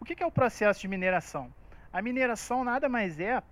O 0.00 0.04
que, 0.04 0.14
que 0.14 0.22
é 0.22 0.26
o 0.26 0.30
processo 0.30 0.80
de 0.80 0.88
mineração? 0.88 1.52
A 1.92 2.02
mineração 2.02 2.64
nada 2.64 2.88
mais 2.88 3.20
é 3.20 3.42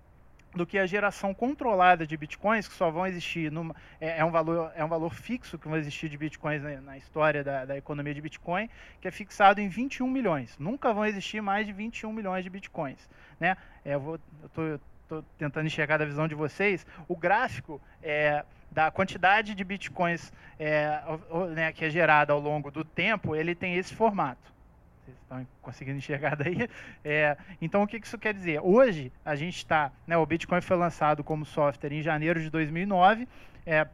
do 0.55 0.65
que 0.65 0.77
a 0.77 0.85
geração 0.85 1.33
controlada 1.33 2.05
de 2.05 2.15
bitcoins 2.15 2.67
que 2.67 2.73
só 2.75 2.91
vão 2.91 3.07
existir 3.07 3.51
numa, 3.51 3.75
é, 3.99 4.19
é, 4.19 4.25
um 4.25 4.31
valor 4.31 4.71
é 4.75 4.83
um 4.83 4.87
valor 4.87 5.13
fixo 5.13 5.57
que 5.57 5.67
vai 5.67 5.79
existir 5.79 6.09
de 6.09 6.17
bitcoins 6.17 6.61
na, 6.61 6.81
na 6.81 6.97
história 6.97 7.43
da, 7.43 7.65
da, 7.65 7.77
economia 7.77 8.13
de 8.13 8.21
bitcoin 8.21 8.69
que 9.01 9.07
é 9.07 9.11
fixado 9.11 9.59
em 9.59 9.67
21 9.67 10.07
milhões. 10.07 10.55
Nunca 10.59 10.93
vão 10.93 11.05
existir 11.05 11.41
mais 11.41 11.65
de 11.65 11.73
21 11.73 12.11
milhões 12.13 12.43
de 12.43 12.49
bitcoins 12.49 13.09
né? 13.39 13.57
É, 13.83 13.95
eu 13.95 13.99
vou 13.99 14.19
eu 14.41 14.79
tô, 15.07 15.23
tentando 15.37 15.67
enxergar 15.67 15.97
da 15.97 16.05
visão 16.05 16.27
de 16.27 16.35
vocês. 16.35 16.85
O 17.07 17.15
gráfico 17.15 17.81
é 18.01 18.45
da 18.71 18.89
quantidade 18.89 19.53
de 19.53 19.63
bitcoins 19.63 20.31
é, 20.57 20.99
né, 21.53 21.71
que 21.71 21.85
é 21.85 21.89
gerada 21.89 22.33
ao 22.33 22.39
longo 22.39 22.71
do 22.71 22.83
tempo 22.83 23.35
ele 23.35 23.53
tem 23.53 23.75
esse 23.75 23.93
formato 23.93 24.52
estão 25.41 25.47
conseguindo 25.61 25.97
enxergar 25.97 26.35
daí? 26.37 26.69
É, 27.03 27.37
então, 27.61 27.83
o 27.83 27.87
que 27.87 27.97
isso 27.97 28.17
quer 28.17 28.33
dizer? 28.33 28.59
Hoje, 28.61 29.11
a 29.25 29.35
gente 29.35 29.57
está... 29.57 29.91
Né, 30.05 30.15
o 30.17 30.25
Bitcoin 30.25 30.61
foi 30.61 30.77
lançado 30.77 31.23
como 31.23 31.45
software 31.45 31.91
em 31.91 32.01
janeiro 32.01 32.39
de 32.39 32.49
2009. 32.49 33.27
É, 33.65 33.87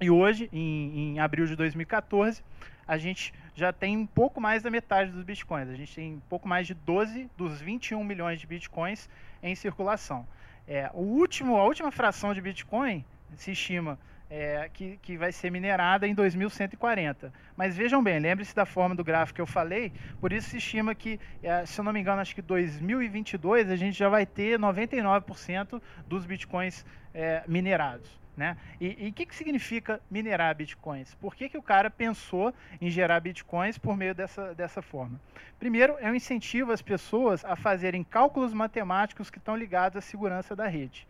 e 0.00 0.10
hoje, 0.10 0.48
em, 0.52 1.14
em, 1.14 1.20
abril 1.20 1.46
de 1.46 1.56
2014, 1.56 2.42
a 2.86 2.98
gente 2.98 3.32
já 3.54 3.72
tem 3.72 3.96
um 3.96 4.06
pouco 4.06 4.40
mais 4.40 4.62
da 4.62 4.70
metade 4.70 5.10
dos 5.10 5.22
bitcoins. 5.22 5.68
A 5.68 5.74
gente 5.74 5.94
tem 5.94 6.14
um 6.14 6.20
pouco 6.28 6.48
mais 6.48 6.66
de 6.66 6.74
12 6.74 7.30
dos 7.36 7.60
21 7.60 8.02
milhões 8.04 8.40
de 8.40 8.46
bitcoins 8.46 9.08
em 9.42 9.54
circulação. 9.54 10.26
É, 10.66 10.90
o 10.92 11.00
último, 11.00 11.56
a 11.56 11.64
última 11.64 11.90
fração 11.90 12.34
de 12.34 12.40
bitcoin 12.40 13.04
se 13.36 13.52
estima 13.52 13.98
é, 14.34 14.68
que, 14.72 14.96
que 14.96 15.16
vai 15.16 15.30
ser 15.30 15.48
minerada 15.48 16.08
em 16.08 16.14
2140. 16.14 17.32
Mas 17.56 17.76
vejam 17.76 18.02
bem, 18.02 18.18
lembre-se 18.18 18.52
da 18.52 18.66
forma 18.66 18.92
do 18.92 19.04
gráfico 19.04 19.36
que 19.36 19.40
eu 19.40 19.46
falei, 19.46 19.92
por 20.20 20.32
isso 20.32 20.50
se 20.50 20.56
estima 20.56 20.92
que, 20.92 21.20
é, 21.40 21.64
se 21.64 21.80
eu 21.80 21.84
não 21.84 21.92
me 21.92 22.00
engano, 22.00 22.20
acho 22.20 22.34
que 22.34 22.42
2022 22.42 23.70
a 23.70 23.76
gente 23.76 23.96
já 23.96 24.08
vai 24.08 24.26
ter 24.26 24.58
99% 24.58 25.80
dos 26.08 26.26
bitcoins 26.26 26.84
é, 27.14 27.44
minerados. 27.46 28.18
Né? 28.36 28.56
E 28.80 29.08
o 29.08 29.12
que, 29.12 29.24
que 29.24 29.36
significa 29.36 30.00
minerar 30.10 30.52
bitcoins? 30.56 31.14
Por 31.14 31.36
que, 31.36 31.48
que 31.48 31.56
o 31.56 31.62
cara 31.62 31.88
pensou 31.88 32.52
em 32.80 32.90
gerar 32.90 33.20
bitcoins 33.20 33.78
por 33.78 33.96
meio 33.96 34.12
dessa, 34.16 34.52
dessa 34.52 34.82
forma? 34.82 35.20
Primeiro, 35.60 35.96
é 36.00 36.10
um 36.10 36.14
incentivo 36.16 36.72
às 36.72 36.82
pessoas 36.82 37.44
a 37.44 37.54
fazerem 37.54 38.02
cálculos 38.02 38.52
matemáticos 38.52 39.30
que 39.30 39.38
estão 39.38 39.56
ligados 39.56 39.96
à 39.96 40.00
segurança 40.00 40.56
da 40.56 40.66
rede. 40.66 41.06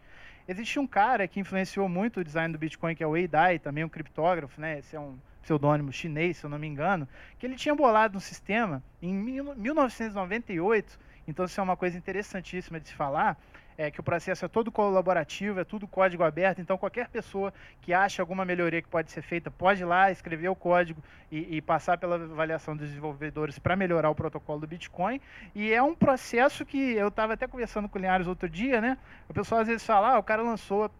Existe 0.46 0.78
um 0.78 0.87
cara 0.87 1.26
que 1.26 1.40
influenciou 1.40 1.88
muito 1.88 2.20
o 2.20 2.24
design 2.24 2.52
do 2.52 2.59
Bitcoin, 2.59 2.94
que 2.94 3.02
é 3.02 3.07
o 3.07 3.11
Wei 3.11 3.26
Dai, 3.26 3.59
também 3.59 3.83
um 3.83 3.88
criptógrafo, 3.88 4.61
né? 4.61 4.78
Esse 4.78 4.94
é 4.94 5.00
um 5.00 5.16
pseudônimo 5.42 5.92
chinês, 5.92 6.38
se 6.38 6.44
eu 6.44 6.50
não 6.50 6.59
me 6.59 6.66
engano, 6.66 7.09
que 7.38 7.46
ele 7.46 7.54
tinha 7.54 7.74
bolado 7.74 8.16
um 8.16 8.20
sistema 8.20 8.83
em 9.00 9.14
1998, 9.14 10.98
então 11.28 11.44
isso 11.44 11.61
é 11.61 11.62
uma 11.62 11.76
coisa 11.76 11.96
interessantíssima 11.96 12.80
de 12.80 12.88
se 12.88 12.94
falar, 12.94 13.38
é, 13.76 13.90
que 13.90 14.00
o 14.00 14.02
processo 14.02 14.44
é 14.44 14.48
todo 14.48 14.70
colaborativo, 14.70 15.60
é 15.60 15.64
tudo 15.64 15.87
código 15.87 16.22
aberto, 16.22 16.60
então 16.60 16.78
qualquer 16.78 17.08
pessoa 17.08 17.52
que 17.80 17.92
acha 17.92 18.22
alguma 18.22 18.44
melhoria 18.44 18.80
que 18.80 18.88
pode 18.88 19.10
ser 19.10 19.22
feita 19.22 19.50
pode 19.50 19.82
ir 19.82 19.84
lá, 19.84 20.10
escrever 20.10 20.48
o 20.48 20.56
código 20.56 21.02
e, 21.30 21.56
e 21.56 21.60
passar 21.60 21.98
pela 21.98 22.16
avaliação 22.16 22.76
dos 22.76 22.88
desenvolvedores 22.88 23.58
para 23.58 23.76
melhorar 23.76 24.10
o 24.10 24.14
protocolo 24.14 24.60
do 24.60 24.66
Bitcoin. 24.66 25.20
E 25.54 25.72
é 25.72 25.82
um 25.82 25.94
processo 25.94 26.64
que 26.64 26.92
eu 26.92 27.08
estava 27.08 27.34
até 27.34 27.46
conversando 27.46 27.88
com 27.88 27.98
o 27.98 28.00
Linhares 28.00 28.26
outro 28.26 28.48
dia, 28.48 28.80
né? 28.80 28.96
O 29.28 29.34
pessoal 29.34 29.60
às 29.60 29.68
vezes 29.68 29.84
fala, 29.84 30.14
ah, 30.14 30.18
o 30.18 30.22
cara 30.22 30.42
lançou 30.42 30.90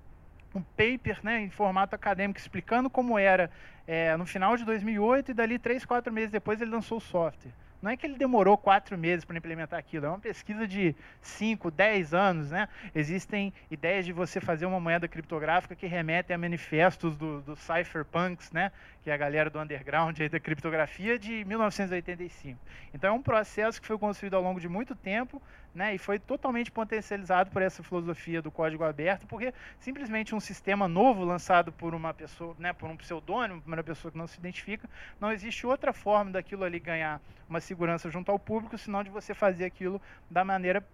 um 0.55 0.63
paper 0.63 1.19
né, 1.23 1.41
em 1.41 1.51
formato 1.51 1.95
acadêmico 1.95 2.39
explicando 2.39 2.89
como 2.89 3.19
era 3.19 3.51
é, 3.87 4.17
no 4.17 4.25
final 4.25 4.57
de 4.57 4.65
2008 4.65 5.33
e 5.33 5.35
dali 5.35 5.59
três, 5.59 5.85
quatro 5.85 6.13
meses 6.13 6.31
depois 6.31 6.61
ele 6.61 6.71
lançou 6.71 6.99
o 6.99 7.01
software. 7.01 7.53
Não 7.85 7.91
é 7.91 7.99
que 7.99 8.07
ele 8.07 8.17
demorou 8.17 8.57
quatro 8.57 8.97
meses 8.97 9.27
para 9.27 9.37
implementar 9.37 9.79
aquilo, 9.79 10.07
é 10.07 10.09
uma 10.09 10.19
pesquisa 10.19 10.67
de 10.67 10.97
5, 11.21 11.71
10 11.71 12.15
anos. 12.15 12.51
Né? 12.51 12.67
Existem 12.95 13.53
ideias 13.71 14.07
de 14.07 14.13
você 14.13 14.41
fazer 14.41 14.65
uma 14.65 14.81
moeda 14.81 15.07
criptográfica 15.07 15.77
que 15.77 15.87
remete 15.87 16.33
a 16.33 16.39
manifestos 16.39 17.15
do, 17.15 17.43
do 17.43 17.55
cypherpunks, 17.55 18.51
né? 18.53 18.73
que 19.03 19.11
é 19.11 19.13
a 19.13 19.19
galera 19.19 19.51
do 19.51 19.61
underground 19.61 20.19
da 20.19 20.41
criptografia 20.41 21.19
de 21.19 21.45
1985. 21.45 22.59
Então 22.95 23.11
é 23.11 23.13
um 23.13 23.21
processo 23.21 23.79
que 23.79 23.87
foi 23.87 23.99
construído 23.99 24.33
ao 24.33 24.43
longo 24.43 24.59
de 24.59 24.67
muito 24.67 24.95
tempo 24.95 25.43
né, 25.75 25.95
e 25.95 25.99
foi 25.99 26.19
totalmente 26.19 26.71
potencializado 26.71 27.51
por 27.51 27.61
essa 27.61 27.83
filosofia 27.83 28.41
do 28.41 28.51
código 28.51 28.85
aberto, 28.85 29.27
porque 29.27 29.53
simplesmente 29.81 30.35
um 30.35 30.41
sistema 30.41 30.87
novo 30.87 31.25
lançado 31.25 31.73
por 31.73 31.95
uma 31.95 32.15
pessoa, 32.15 32.55
né, 32.59 32.73
por 32.73 32.89
um 32.89 32.97
pseudônimo, 32.97 33.61
por 33.61 33.73
uma 33.73 33.83
pessoa 33.83 34.13
que 34.13 34.19
não 34.19 34.27
se 34.27 34.39
identifica, 34.39 34.89
não 35.21 35.33
existe 35.33 35.67
outra 35.67 35.93
forma 35.93 36.31
daquilo 36.31 36.63
ali 36.63 36.79
ganhar 36.79 37.21
uma 37.49 37.61
segurança 37.61 38.09
junto 38.09 38.31
ao 38.31 38.39
público, 38.39 38.79
senão 38.79 39.03
de 39.03 39.11
você 39.11 39.35
fazer 39.35 39.65
aquilo 39.65 40.01
da 40.31 40.45
maneira 40.45 40.87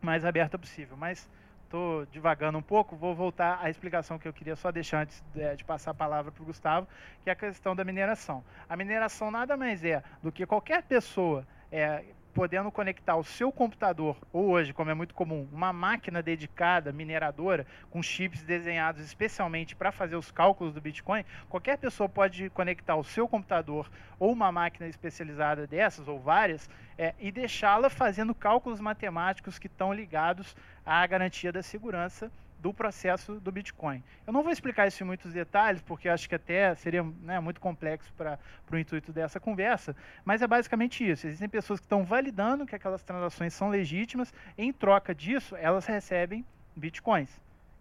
mais 0.00 0.24
aberta 0.24 0.56
possível. 0.56 0.96
Mas 0.96 1.28
estou 1.64 2.04
divagando 2.06 2.58
um 2.58 2.62
pouco, 2.62 2.96
vou 2.96 3.14
voltar 3.14 3.58
à 3.62 3.70
explicação 3.70 4.18
que 4.18 4.26
eu 4.26 4.32
queria 4.32 4.56
só 4.56 4.72
deixar 4.72 5.02
antes 5.02 5.22
de, 5.34 5.56
de 5.56 5.64
passar 5.64 5.92
a 5.92 5.94
palavra 5.94 6.32
para 6.32 6.42
o 6.42 6.46
Gustavo, 6.46 6.86
que 7.22 7.30
é 7.30 7.32
a 7.32 7.36
questão 7.36 7.76
da 7.76 7.84
mineração. 7.84 8.44
A 8.68 8.76
mineração 8.76 9.30
nada 9.30 9.56
mais 9.56 9.84
é 9.84 10.02
do 10.22 10.32
que 10.32 10.44
qualquer 10.46 10.82
pessoa 10.82 11.46
é, 11.70 12.04
podendo 12.32 12.70
conectar 12.70 13.16
o 13.16 13.24
seu 13.24 13.50
computador, 13.50 14.16
ou 14.32 14.50
hoje, 14.50 14.72
como 14.72 14.90
é 14.90 14.94
muito 14.94 15.14
comum, 15.14 15.48
uma 15.52 15.72
máquina 15.72 16.22
dedicada, 16.22 16.92
mineradora, 16.92 17.66
com 17.90 18.02
chips 18.02 18.42
desenhados 18.42 19.02
especialmente 19.02 19.74
para 19.74 19.92
fazer 19.92 20.16
os 20.16 20.30
cálculos 20.30 20.72
do 20.72 20.80
Bitcoin, 20.80 21.24
qualquer 21.48 21.76
pessoa 21.78 22.08
pode 22.08 22.50
conectar 22.50 22.96
o 22.96 23.04
seu 23.04 23.28
computador 23.28 23.90
ou 24.18 24.32
uma 24.32 24.52
máquina 24.52 24.88
especializada 24.88 25.66
dessas, 25.66 26.06
ou 26.08 26.18
várias, 26.18 26.68
é, 26.96 27.14
e 27.18 27.32
deixá-la 27.32 27.90
fazendo 27.90 28.34
cálculos 28.34 28.80
matemáticos 28.80 29.58
que 29.58 29.66
estão 29.66 29.92
ligados 29.92 30.54
à 30.84 31.06
garantia 31.06 31.52
da 31.52 31.62
segurança 31.62 32.30
do 32.60 32.72
processo 32.72 33.40
do 33.40 33.50
Bitcoin. 33.50 34.02
Eu 34.26 34.32
não 34.32 34.42
vou 34.42 34.52
explicar 34.52 34.86
isso 34.86 35.02
em 35.02 35.06
muitos 35.06 35.32
detalhes, 35.32 35.80
porque 35.82 36.08
acho 36.08 36.28
que 36.28 36.34
até 36.34 36.74
seria 36.74 37.02
né, 37.02 37.40
muito 37.40 37.60
complexo 37.60 38.12
para 38.14 38.38
o 38.70 38.78
intuito 38.78 39.12
dessa 39.12 39.40
conversa, 39.40 39.96
mas 40.24 40.42
é 40.42 40.46
basicamente 40.46 41.08
isso. 41.08 41.26
Existem 41.26 41.48
pessoas 41.48 41.80
que 41.80 41.86
estão 41.86 42.04
validando 42.04 42.66
que 42.66 42.74
aquelas 42.74 43.02
transações 43.02 43.54
são 43.54 43.68
legítimas, 43.68 44.32
em 44.56 44.72
troca 44.72 45.14
disso, 45.14 45.56
elas 45.56 45.86
recebem 45.86 46.44
Bitcoins. 46.76 47.30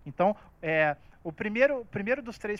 Então, 0.05 0.35
é, 0.61 0.95
o 1.29 1.31
primeiro, 1.31 1.85
primeiro 1.91 2.23
dos, 2.23 2.39
três, 2.39 2.59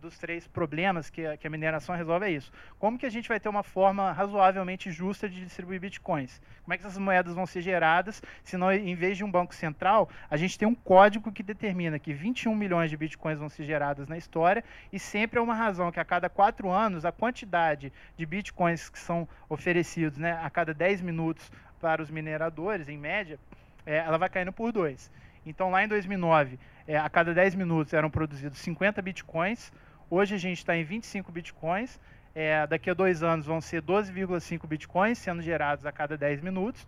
dos 0.00 0.16
três 0.16 0.46
problemas 0.48 1.10
que 1.10 1.26
a, 1.26 1.36
que 1.36 1.46
a 1.46 1.50
mineração 1.50 1.94
resolve 1.94 2.24
é 2.24 2.30
isso. 2.30 2.50
Como 2.78 2.98
que 2.98 3.04
a 3.04 3.10
gente 3.10 3.28
vai 3.28 3.38
ter 3.38 3.50
uma 3.50 3.62
forma 3.62 4.10
razoavelmente 4.10 4.90
justa 4.90 5.28
de 5.28 5.44
distribuir 5.44 5.78
bitcoins? 5.78 6.40
Como 6.64 6.72
é 6.72 6.78
que 6.78 6.86
essas 6.86 6.96
moedas 6.96 7.34
vão 7.34 7.44
ser 7.44 7.60
geradas, 7.60 8.22
se 8.42 8.56
não, 8.56 8.72
em 8.72 8.94
vez 8.94 9.18
de 9.18 9.24
um 9.24 9.30
banco 9.30 9.54
central, 9.54 10.08
a 10.30 10.36
gente 10.38 10.58
tem 10.58 10.66
um 10.66 10.74
código 10.74 11.30
que 11.30 11.42
determina 11.42 11.98
que 11.98 12.14
21 12.14 12.54
milhões 12.54 12.88
de 12.88 12.96
bitcoins 12.96 13.38
vão 13.38 13.50
ser 13.50 13.64
gerados 13.64 14.08
na 14.08 14.16
história 14.16 14.64
e 14.90 14.98
sempre 14.98 15.38
é 15.38 15.42
uma 15.42 15.54
razão 15.54 15.92
que 15.92 16.00
a 16.00 16.04
cada 16.04 16.30
quatro 16.30 16.70
anos 16.70 17.04
a 17.04 17.12
quantidade 17.12 17.92
de 18.16 18.24
bitcoins 18.24 18.88
que 18.88 18.98
são 18.98 19.28
oferecidos 19.46 20.16
né, 20.16 20.40
a 20.42 20.48
cada 20.48 20.72
10 20.72 21.02
minutos 21.02 21.52
para 21.78 22.02
os 22.02 22.10
mineradores, 22.10 22.88
em 22.88 22.96
média, 22.96 23.38
é, 23.84 23.98
ela 23.98 24.16
vai 24.16 24.30
caindo 24.30 24.54
por 24.54 24.72
dois. 24.72 25.10
Então, 25.46 25.70
lá 25.70 25.84
em 25.84 25.88
2009, 25.88 26.58
é, 26.88 26.98
a 26.98 27.08
cada 27.08 27.32
10 27.32 27.54
minutos 27.54 27.94
eram 27.94 28.10
produzidos 28.10 28.58
50 28.58 29.00
bitcoins. 29.00 29.72
Hoje 30.10 30.34
a 30.34 30.38
gente 30.38 30.58
está 30.58 30.76
em 30.76 30.82
25 30.82 31.30
bitcoins. 31.30 32.00
É, 32.34 32.66
daqui 32.66 32.90
a 32.90 32.94
dois 32.94 33.22
anos 33.22 33.46
vão 33.46 33.60
ser 33.60 33.80
12,5 33.80 34.66
bitcoins 34.66 35.18
sendo 35.18 35.40
gerados 35.40 35.86
a 35.86 35.92
cada 35.92 36.16
10 36.16 36.40
minutos. 36.40 36.86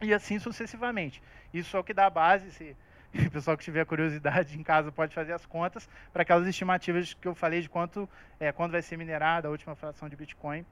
E 0.00 0.14
assim 0.14 0.38
sucessivamente. 0.38 1.20
Isso 1.52 1.76
é 1.76 1.80
o 1.80 1.84
que 1.84 1.92
dá 1.92 2.06
a 2.06 2.10
base. 2.10 2.52
Se 2.52 2.76
o 3.26 3.30
pessoal 3.32 3.56
que 3.56 3.64
tiver 3.64 3.84
curiosidade 3.84 4.56
em 4.56 4.62
casa 4.62 4.92
pode 4.92 5.12
fazer 5.12 5.32
as 5.32 5.44
contas 5.44 5.88
para 6.12 6.22
aquelas 6.22 6.46
estimativas 6.46 7.14
que 7.14 7.26
eu 7.26 7.34
falei 7.34 7.60
de 7.60 7.68
quanto, 7.68 8.08
é, 8.38 8.52
quando 8.52 8.72
vai 8.72 8.82
ser 8.82 8.96
minerada 8.96 9.48
a 9.48 9.50
última 9.50 9.74
fração 9.74 10.08
de 10.08 10.14
Bitcoin 10.14 10.64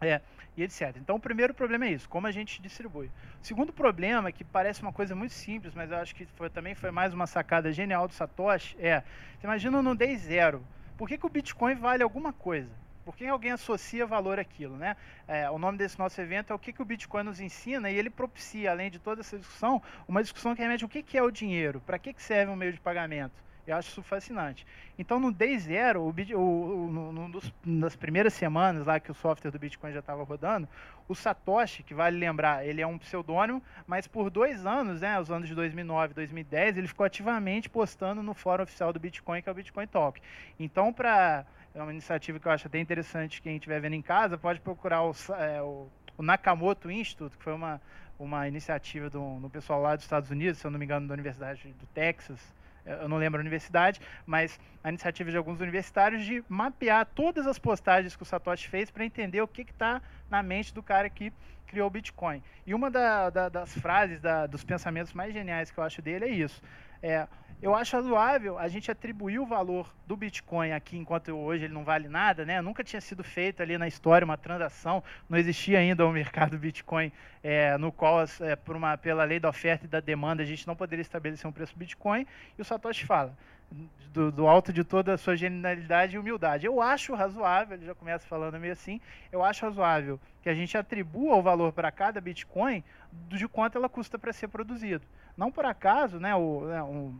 é, 0.00 0.20
e 0.56 0.62
etc. 0.62 0.96
Então, 0.96 1.16
o 1.16 1.20
primeiro 1.20 1.52
problema 1.54 1.86
é 1.86 1.90
isso, 1.90 2.08
como 2.08 2.26
a 2.26 2.30
gente 2.30 2.60
distribui. 2.60 3.06
O 3.42 3.46
segundo 3.46 3.72
problema, 3.72 4.30
que 4.30 4.44
parece 4.44 4.82
uma 4.82 4.92
coisa 4.92 5.14
muito 5.14 5.34
simples, 5.34 5.74
mas 5.74 5.90
eu 5.90 5.98
acho 5.98 6.14
que 6.14 6.26
foi, 6.26 6.48
também 6.50 6.74
foi 6.74 6.90
mais 6.90 7.12
uma 7.12 7.26
sacada 7.26 7.72
genial 7.72 8.06
do 8.06 8.14
Satoshi, 8.14 8.76
é, 8.78 9.02
você 9.38 9.46
imagina 9.46 9.82
no 9.82 9.94
day 9.94 10.16
zero, 10.16 10.64
por 10.96 11.08
que, 11.08 11.18
que 11.18 11.26
o 11.26 11.28
Bitcoin 11.28 11.74
vale 11.74 12.02
alguma 12.02 12.32
coisa? 12.32 12.70
Por 13.04 13.14
que 13.14 13.26
alguém 13.26 13.52
associa 13.52 14.06
valor 14.06 14.38
àquilo, 14.38 14.76
né? 14.78 14.96
É, 15.28 15.50
o 15.50 15.58
nome 15.58 15.76
desse 15.76 15.98
nosso 15.98 16.18
evento 16.18 16.52
é 16.52 16.56
o 16.56 16.58
que, 16.58 16.72
que 16.72 16.80
o 16.80 16.84
Bitcoin 16.84 17.24
nos 17.24 17.38
ensina 17.38 17.90
e 17.90 17.96
ele 17.96 18.08
propicia, 18.08 18.70
além 18.70 18.90
de 18.90 18.98
toda 18.98 19.20
essa 19.20 19.38
discussão, 19.38 19.82
uma 20.08 20.22
discussão 20.22 20.54
que 20.54 20.62
remete 20.62 20.84
o 20.84 20.88
que, 20.88 21.02
que 21.02 21.18
é 21.18 21.22
o 21.22 21.30
dinheiro, 21.30 21.82
para 21.84 21.98
que, 21.98 22.14
que 22.14 22.22
serve 22.22 22.50
um 22.50 22.56
meio 22.56 22.72
de 22.72 22.80
pagamento. 22.80 23.44
Eu 23.66 23.76
acho 23.76 23.88
isso 23.88 24.02
fascinante. 24.02 24.66
Então, 24.98 25.18
no 25.18 25.32
Day 25.32 25.58
Zero, 25.58 26.02
o, 26.02 26.10
o, 26.10 26.86
o, 26.86 27.12
no, 27.12 27.28
dos, 27.30 27.52
nas 27.64 27.96
primeiras 27.96 28.34
semanas 28.34 28.86
lá 28.86 29.00
que 29.00 29.10
o 29.10 29.14
software 29.14 29.50
do 29.50 29.58
Bitcoin 29.58 29.92
já 29.92 30.00
estava 30.00 30.22
rodando, 30.22 30.68
o 31.08 31.14
Satoshi, 31.14 31.82
que 31.82 31.94
vale 31.94 32.18
lembrar, 32.18 32.66
ele 32.66 32.80
é 32.80 32.86
um 32.86 32.98
pseudônimo, 32.98 33.62
mas 33.86 34.06
por 34.06 34.30
dois 34.30 34.66
anos, 34.66 35.00
né, 35.00 35.18
os 35.18 35.30
anos 35.30 35.48
de 35.48 35.54
2009 35.54 36.12
e 36.12 36.14
2010, 36.14 36.78
ele 36.78 36.88
ficou 36.88 37.04
ativamente 37.04 37.68
postando 37.68 38.22
no 38.22 38.34
fórum 38.34 38.64
oficial 38.64 38.92
do 38.92 39.00
Bitcoin, 39.00 39.42
que 39.42 39.48
é 39.48 39.52
o 39.52 39.54
Bitcoin 39.54 39.86
Talk. 39.86 40.20
Então, 40.58 40.92
para 40.92 41.44
é 41.74 41.82
uma 41.82 41.90
iniciativa 41.90 42.38
que 42.38 42.46
eu 42.46 42.52
acho 42.52 42.68
até 42.68 42.78
interessante, 42.78 43.42
quem 43.42 43.56
estiver 43.56 43.80
vendo 43.80 43.94
em 43.94 44.02
casa, 44.02 44.38
pode 44.38 44.60
procurar 44.60 45.02
o, 45.02 45.12
é, 45.36 45.60
o, 45.60 45.88
o 46.16 46.22
Nakamoto 46.22 46.88
Institute, 46.88 47.36
que 47.36 47.42
foi 47.42 47.52
uma, 47.52 47.80
uma 48.16 48.46
iniciativa 48.46 49.10
do, 49.10 49.40
do 49.40 49.50
pessoal 49.50 49.82
lá 49.82 49.96
dos 49.96 50.04
Estados 50.04 50.30
Unidos, 50.30 50.58
se 50.58 50.66
eu 50.66 50.70
não 50.70 50.78
me 50.78 50.84
engano, 50.84 51.08
da 51.08 51.14
Universidade 51.14 51.74
do 51.80 51.86
Texas, 51.86 52.38
eu 52.84 53.08
não 53.08 53.16
lembro 53.16 53.40
a 53.40 53.42
universidade, 53.42 54.00
mas 54.26 54.58
a 54.82 54.88
iniciativa 54.88 55.30
de 55.30 55.36
alguns 55.36 55.60
universitários 55.60 56.24
de 56.24 56.44
mapear 56.48 57.06
todas 57.06 57.46
as 57.46 57.58
postagens 57.58 58.14
que 58.14 58.22
o 58.22 58.26
Satoshi 58.26 58.68
fez 58.68 58.90
para 58.90 59.04
entender 59.04 59.40
o 59.40 59.48
que 59.48 59.62
está 59.62 60.02
na 60.30 60.42
mente 60.42 60.74
do 60.74 60.82
cara 60.82 61.08
que 61.08 61.32
criou 61.66 61.86
o 61.88 61.90
Bitcoin. 61.90 62.42
E 62.66 62.74
uma 62.74 62.90
da, 62.90 63.30
da, 63.30 63.48
das 63.48 63.76
frases, 63.78 64.20
da, 64.20 64.46
dos 64.46 64.62
pensamentos 64.62 65.12
mais 65.12 65.32
geniais 65.32 65.70
que 65.70 65.78
eu 65.78 65.84
acho 65.84 66.02
dele 66.02 66.26
é 66.26 66.28
isso. 66.28 66.62
É, 67.02 67.26
eu 67.64 67.74
acho 67.74 67.96
razoável 67.96 68.58
a 68.58 68.68
gente 68.68 68.90
atribuir 68.90 69.38
o 69.38 69.46
valor 69.46 69.90
do 70.06 70.14
Bitcoin 70.14 70.72
aqui, 70.72 70.98
enquanto 70.98 71.30
hoje 71.30 71.64
ele 71.64 71.72
não 71.72 71.82
vale 71.82 72.08
nada, 72.08 72.44
né? 72.44 72.60
Nunca 72.60 72.84
tinha 72.84 73.00
sido 73.00 73.24
feita 73.24 73.62
ali 73.62 73.78
na 73.78 73.88
história 73.88 74.22
uma 74.22 74.36
transação, 74.36 75.02
não 75.30 75.38
existia 75.38 75.78
ainda 75.78 76.04
o 76.04 76.10
um 76.10 76.12
mercado 76.12 76.58
Bitcoin 76.58 77.10
é, 77.42 77.78
no 77.78 77.90
qual, 77.90 78.18
é, 78.42 78.54
por 78.54 78.76
uma, 78.76 78.98
pela 78.98 79.24
lei 79.24 79.40
da 79.40 79.48
oferta 79.48 79.86
e 79.86 79.88
da 79.88 79.98
demanda, 79.98 80.42
a 80.42 80.44
gente 80.44 80.66
não 80.66 80.76
poderia 80.76 81.00
estabelecer 81.00 81.48
um 81.48 81.52
preço 81.52 81.72
Bitcoin. 81.74 82.26
E 82.58 82.60
o 82.60 82.64
Satoshi 82.66 83.06
fala, 83.06 83.34
do, 84.12 84.30
do, 84.30 84.46
alto 84.46 84.70
de 84.70 84.84
toda 84.84 85.14
a 85.14 85.16
sua 85.16 85.34
genialidade 85.34 86.16
e 86.16 86.18
humildade. 86.18 86.66
Eu 86.66 86.82
acho 86.82 87.14
razoável, 87.14 87.78
ele 87.78 87.86
já 87.86 87.94
começa 87.94 88.28
falando 88.28 88.60
meio 88.60 88.74
assim, 88.74 89.00
eu 89.32 89.42
acho 89.42 89.64
razoável 89.64 90.20
que 90.42 90.50
a 90.50 90.54
gente 90.54 90.76
atribua 90.76 91.36
o 91.36 91.42
valor 91.42 91.72
para 91.72 91.90
cada 91.90 92.20
Bitcoin 92.20 92.84
de 93.10 93.48
quanto 93.48 93.78
ela 93.78 93.88
custa 93.88 94.18
para 94.18 94.34
ser 94.34 94.48
produzido. 94.48 95.06
Não 95.34 95.50
por 95.50 95.64
acaso, 95.64 96.20
né, 96.20 96.34
o, 96.34 96.66
né, 96.66 96.82
um, 96.82 97.18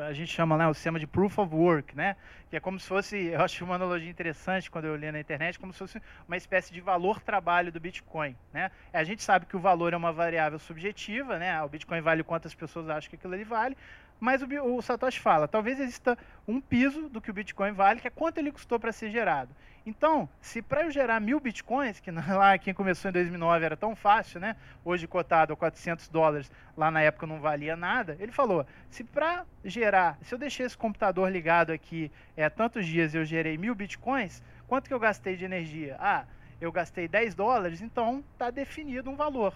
a 0.00 0.12
gente 0.12 0.32
chama 0.32 0.56
né, 0.56 0.66
o 0.66 0.74
sistema 0.74 0.98
de 0.98 1.06
proof 1.06 1.38
of 1.38 1.54
work, 1.54 1.96
né? 1.96 2.16
Que 2.48 2.56
é 2.56 2.60
como 2.60 2.78
se 2.78 2.86
fosse, 2.86 3.16
eu 3.26 3.40
acho 3.40 3.64
uma 3.64 3.74
analogia 3.74 4.10
interessante 4.10 4.70
quando 4.70 4.86
eu 4.86 4.96
li 4.96 5.10
na 5.10 5.20
internet, 5.20 5.58
como 5.58 5.72
se 5.72 5.78
fosse 5.78 6.02
uma 6.26 6.36
espécie 6.36 6.72
de 6.72 6.80
valor 6.80 7.20
trabalho 7.20 7.72
do 7.72 7.80
Bitcoin, 7.80 8.36
né? 8.52 8.70
A 8.92 9.04
gente 9.04 9.22
sabe 9.22 9.46
que 9.46 9.56
o 9.56 9.60
valor 9.60 9.92
é 9.92 9.96
uma 9.96 10.12
variável 10.12 10.58
subjetiva, 10.58 11.38
né? 11.38 11.62
O 11.62 11.68
Bitcoin 11.68 12.00
vale 12.00 12.22
quantas 12.22 12.54
pessoas 12.54 12.88
acham 12.88 13.10
que 13.10 13.16
aquilo 13.16 13.34
ali 13.34 13.44
vale, 13.44 13.76
mas 14.22 14.40
o, 14.40 14.46
o, 14.46 14.80
Satoshi 14.80 15.18
fala, 15.18 15.48
talvez 15.48 15.80
exista 15.80 16.16
um 16.46 16.60
piso 16.60 17.08
do 17.08 17.20
que 17.20 17.28
o 17.28 17.34
Bitcoin 17.34 17.72
vale, 17.72 18.00
que 18.00 18.06
é 18.06 18.10
quanto 18.10 18.38
ele 18.38 18.52
custou 18.52 18.78
para 18.78 18.92
ser 18.92 19.10
gerado. 19.10 19.50
Então, 19.84 20.28
se 20.40 20.62
para 20.62 20.84
eu 20.84 20.92
gerar 20.92 21.18
mil 21.18 21.40
Bitcoins, 21.40 21.98
que 21.98 22.08
lá 22.30 22.56
quem 22.56 22.72
começou 22.72 23.08
em 23.08 23.12
2009 23.12 23.64
era 23.64 23.76
tão 23.76 23.96
fácil, 23.96 24.38
né? 24.38 24.54
Hoje 24.84 25.08
cotado 25.08 25.52
a 25.52 25.56
400 25.56 26.08
dólares, 26.08 26.52
lá 26.76 26.88
na 26.88 27.00
época 27.00 27.26
não 27.26 27.40
valia 27.40 27.74
nada. 27.74 28.16
Ele 28.20 28.30
falou, 28.30 28.64
se 28.88 29.02
para 29.02 29.44
gerar, 29.64 30.16
se 30.22 30.32
eu 30.32 30.38
deixei 30.38 30.66
esse 30.66 30.78
computador 30.78 31.28
ligado 31.28 31.72
aqui 31.72 32.08
é, 32.36 32.48
tantos 32.48 32.86
dias 32.86 33.16
eu 33.16 33.24
gerei 33.24 33.58
mil 33.58 33.74
Bitcoins, 33.74 34.40
quanto 34.68 34.86
que 34.86 34.94
eu 34.94 35.00
gastei 35.00 35.34
de 35.34 35.44
energia? 35.44 35.96
Ah, 35.98 36.26
eu 36.60 36.70
gastei 36.70 37.08
10 37.08 37.34
dólares, 37.34 37.82
então 37.82 38.22
está 38.34 38.50
definido 38.50 39.10
um 39.10 39.16
valor. 39.16 39.52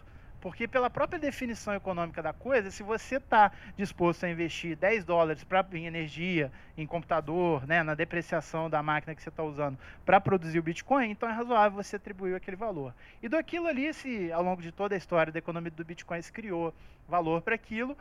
Porque 0.46 0.68
pela 0.68 0.88
própria 0.88 1.18
definição 1.18 1.74
econômica 1.74 2.22
da 2.22 2.32
coisa, 2.32 2.70
se 2.70 2.80
você 2.80 3.16
está 3.16 3.50
disposto 3.76 4.22
a 4.22 4.30
investir 4.30 4.76
10 4.76 5.04
dólares 5.04 5.42
pra, 5.42 5.66
em 5.72 5.86
energia, 5.86 6.52
em 6.78 6.86
computador, 6.86 7.66
né, 7.66 7.82
na 7.82 7.96
depreciação 7.96 8.70
da 8.70 8.80
máquina 8.80 9.12
que 9.12 9.20
você 9.20 9.28
está 9.28 9.42
usando 9.42 9.76
para 10.04 10.20
produzir 10.20 10.60
o 10.60 10.62
Bitcoin, 10.62 11.10
então 11.10 11.28
é 11.28 11.32
razoável 11.32 11.82
você 11.82 11.96
atribuir 11.96 12.36
aquele 12.36 12.56
valor. 12.56 12.94
E 13.20 13.28
do 13.28 13.36
aquilo 13.36 13.66
ali, 13.66 13.92
se 13.92 14.30
ao 14.30 14.40
longo 14.40 14.62
de 14.62 14.70
toda 14.70 14.94
a 14.94 14.96
história 14.96 15.32
da 15.32 15.40
economia 15.40 15.72
do 15.72 15.84
Bitcoin 15.84 16.22
se 16.22 16.32
criou 16.32 16.72
valor 17.08 17.42
para 17.42 17.56
aquilo, 17.56 17.98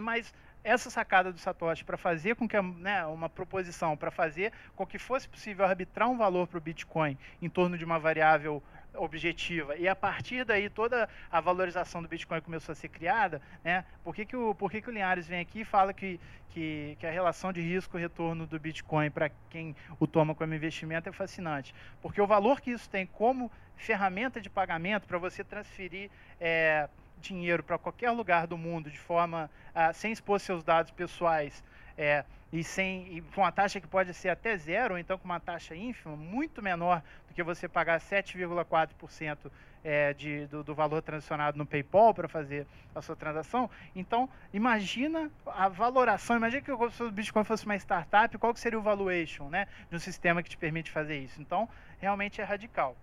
mas 0.00 0.34
essa 0.64 0.90
sacada 0.90 1.32
do 1.32 1.38
Satoshi 1.38 1.84
para 1.84 1.96
fazer 1.96 2.34
com 2.34 2.48
que 2.48 2.60
né, 2.60 3.06
uma 3.06 3.28
proposição 3.28 3.96
para 3.96 4.10
fazer 4.10 4.52
com 4.74 4.84
que 4.84 4.98
fosse 4.98 5.28
possível 5.28 5.64
arbitrar 5.64 6.10
um 6.10 6.16
valor 6.16 6.48
para 6.48 6.58
o 6.58 6.60
Bitcoin 6.60 7.16
em 7.40 7.48
torno 7.48 7.78
de 7.78 7.84
uma 7.84 8.00
variável 8.00 8.60
objetiva 8.94 9.76
e 9.76 9.88
a 9.88 9.96
partir 9.96 10.44
daí 10.44 10.68
toda 10.68 11.08
a 11.30 11.40
valorização 11.40 12.02
do 12.02 12.08
Bitcoin 12.08 12.40
começou 12.40 12.72
a 12.72 12.76
ser 12.76 12.88
criada, 12.88 13.40
né? 13.64 13.84
Por 14.04 14.14
que, 14.14 14.24
que, 14.24 14.36
o, 14.36 14.54
por 14.54 14.70
que, 14.70 14.80
que 14.80 14.88
o 14.88 14.92
Linhares 14.92 15.26
vem 15.26 15.40
aqui 15.40 15.60
e 15.60 15.64
fala 15.64 15.92
que, 15.92 16.20
que, 16.50 16.96
que 16.98 17.06
a 17.06 17.10
relação 17.10 17.52
de 17.52 17.60
risco-retorno 17.60 18.46
do 18.46 18.58
Bitcoin 18.58 19.10
para 19.10 19.30
quem 19.50 19.74
o 19.98 20.06
toma 20.06 20.34
como 20.34 20.54
investimento 20.54 21.08
é 21.08 21.12
fascinante? 21.12 21.74
Porque 22.00 22.20
o 22.20 22.26
valor 22.26 22.60
que 22.60 22.70
isso 22.70 22.88
tem 22.88 23.06
como 23.06 23.50
ferramenta 23.76 24.40
de 24.40 24.50
pagamento 24.50 25.06
para 25.06 25.18
você 25.18 25.42
transferir 25.42 26.10
é, 26.40 26.88
dinheiro 27.20 27.62
para 27.62 27.78
qualquer 27.78 28.10
lugar 28.10 28.46
do 28.46 28.58
mundo 28.58 28.90
de 28.90 28.98
forma 28.98 29.50
ah, 29.74 29.92
sem 29.92 30.12
expor 30.12 30.40
seus 30.40 30.62
dados 30.62 30.90
pessoais 30.90 31.62
é, 31.96 32.24
e, 32.52 32.62
sem, 32.62 33.16
e 33.16 33.22
com 33.34 33.40
uma 33.40 33.52
taxa 33.52 33.80
que 33.80 33.86
pode 33.86 34.12
ser 34.12 34.28
até 34.28 34.56
zero, 34.56 34.94
ou 34.94 34.98
então 34.98 35.16
com 35.16 35.24
uma 35.24 35.40
taxa 35.40 35.74
ínfima, 35.74 36.14
muito 36.16 36.60
menor 36.62 37.02
do 37.28 37.34
que 37.34 37.42
você 37.42 37.66
pagar 37.66 38.00
7,4% 38.00 39.50
é, 39.84 40.14
do, 40.48 40.62
do, 40.62 40.74
valor 40.74 41.02
transacionado 41.02 41.58
no 41.58 41.66
PayPal 41.66 42.14
para 42.14 42.28
fazer 42.28 42.66
a 42.94 43.00
sua 43.00 43.16
transação. 43.16 43.68
Então, 43.96 44.28
imagina 44.52 45.30
a 45.46 45.68
valoração, 45.68 46.36
imagina 46.36 46.62
que 46.62 46.70
o 46.70 47.10
Bitcoin 47.10 47.44
fosse 47.44 47.64
uma 47.64 47.76
startup, 47.76 48.36
qual 48.38 48.52
que 48.52 48.60
seria 48.60 48.78
o 48.78 48.82
valuation 48.82 49.48
né, 49.48 49.66
de 49.90 49.96
um 49.96 49.98
sistema 49.98 50.42
que 50.42 50.50
te 50.50 50.56
permite 50.56 50.90
fazer 50.90 51.18
isso. 51.18 51.40
Então, 51.40 51.68
realmente 52.00 52.40
é 52.40 52.44
radical. 52.44 52.96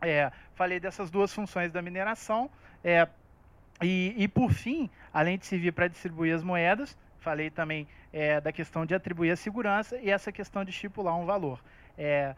É, 0.00 0.32
falei 0.54 0.80
dessas 0.80 1.10
duas 1.10 1.32
funções 1.32 1.70
da 1.70 1.80
mineração. 1.80 2.50
É, 2.82 3.06
e, 3.82 4.14
e, 4.16 4.28
por 4.28 4.52
fim, 4.52 4.90
além 5.12 5.38
de 5.38 5.46
servir 5.46 5.72
para 5.72 5.88
distribuir 5.88 6.34
as 6.34 6.42
moedas, 6.42 6.96
falei 7.20 7.50
também 7.50 7.86
é, 8.12 8.40
da 8.40 8.52
questão 8.52 8.84
de 8.84 8.94
atribuir 8.94 9.30
a 9.30 9.36
segurança 9.36 9.96
e 9.98 10.10
essa 10.10 10.32
questão 10.32 10.64
de 10.64 10.70
estipular 10.70 11.16
um 11.16 11.24
valor. 11.24 11.60
É, 11.96 12.34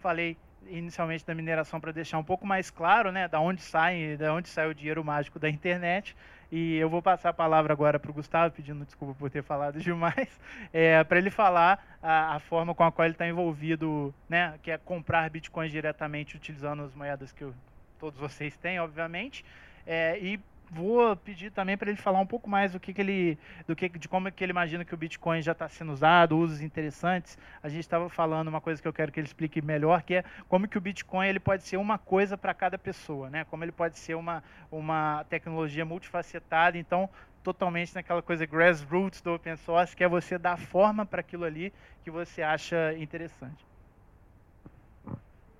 falei 0.00 0.36
inicialmente 0.68 1.26
da 1.26 1.34
mineração 1.34 1.80
para 1.80 1.92
deixar 1.92 2.18
um 2.18 2.24
pouco 2.24 2.46
mais 2.46 2.70
claro, 2.70 3.12
né, 3.12 3.28
da 3.28 3.40
onde 3.40 3.62
sai, 3.62 4.16
da 4.16 4.32
onde 4.32 4.48
sai 4.48 4.68
o 4.68 4.74
dinheiro 4.74 5.04
mágico 5.04 5.38
da 5.38 5.48
internet. 5.48 6.16
E 6.50 6.76
eu 6.76 6.88
vou 6.88 7.02
passar 7.02 7.30
a 7.30 7.32
palavra 7.32 7.72
agora 7.72 7.98
para 7.98 8.10
o 8.10 8.14
Gustavo, 8.14 8.54
pedindo 8.54 8.84
desculpa 8.84 9.14
por 9.18 9.30
ter 9.30 9.42
falado 9.42 9.78
demais, 9.80 10.28
é, 10.72 11.02
para 11.04 11.18
ele 11.18 11.30
falar 11.30 11.98
a, 12.02 12.36
a, 12.36 12.38
forma 12.38 12.74
com 12.74 12.84
a 12.84 12.92
qual 12.92 13.06
ele 13.06 13.14
está 13.14 13.26
envolvido, 13.26 14.14
né, 14.28 14.54
que 14.62 14.70
é 14.70 14.78
comprar 14.78 15.28
bitcoins 15.30 15.72
diretamente 15.72 16.36
utilizando 16.36 16.82
as 16.82 16.94
moedas 16.94 17.32
que 17.32 17.42
eu, 17.42 17.54
todos 17.98 18.18
vocês 18.18 18.56
têm, 18.56 18.78
obviamente, 18.78 19.44
é, 19.86 20.18
e 20.18 20.40
vou 20.70 21.16
pedir 21.16 21.50
também 21.50 21.76
para 21.76 21.90
ele 21.90 21.98
falar 21.98 22.20
um 22.20 22.26
pouco 22.26 22.48
mais 22.48 22.72
do 22.72 22.80
que, 22.80 22.92
que 22.92 23.00
ele, 23.00 23.38
do 23.66 23.76
que, 23.76 23.88
de 23.88 24.08
como 24.08 24.28
é 24.28 24.30
que 24.30 24.42
ele 24.42 24.50
imagina 24.50 24.84
que 24.84 24.94
o 24.94 24.96
Bitcoin 24.96 25.40
já 25.42 25.52
está 25.52 25.68
sendo 25.68 25.92
usado, 25.92 26.36
usos 26.36 26.60
interessantes. 26.60 27.38
A 27.62 27.68
gente 27.68 27.80
estava 27.80 28.08
falando 28.08 28.48
uma 28.48 28.60
coisa 28.60 28.80
que 28.80 28.88
eu 28.88 28.92
quero 28.92 29.12
que 29.12 29.20
ele 29.20 29.26
explique 29.26 29.62
melhor, 29.62 30.02
que 30.02 30.16
é 30.16 30.24
como 30.48 30.66
que 30.66 30.78
o 30.78 30.80
Bitcoin 30.80 31.28
ele 31.28 31.40
pode 31.40 31.62
ser 31.62 31.76
uma 31.76 31.98
coisa 31.98 32.36
para 32.36 32.54
cada 32.54 32.78
pessoa, 32.78 33.30
né? 33.30 33.44
Como 33.44 33.64
ele 33.64 33.72
pode 33.72 33.98
ser 33.98 34.14
uma, 34.14 34.42
uma 34.70 35.24
tecnologia 35.28 35.84
multifacetada. 35.84 36.76
Então, 36.76 37.08
totalmente 37.42 37.94
naquela 37.94 38.22
coisa 38.22 38.46
grassroots 38.46 39.20
do 39.20 39.34
open 39.34 39.56
source, 39.56 39.94
que 39.94 40.02
é 40.02 40.08
você 40.08 40.38
dar 40.38 40.58
forma 40.58 41.04
para 41.04 41.20
aquilo 41.20 41.44
ali 41.44 41.72
que 42.02 42.10
você 42.10 42.42
acha 42.42 42.94
interessante. 42.98 43.64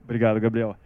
Obrigado, 0.02 0.40
Gabriel. 0.40 0.76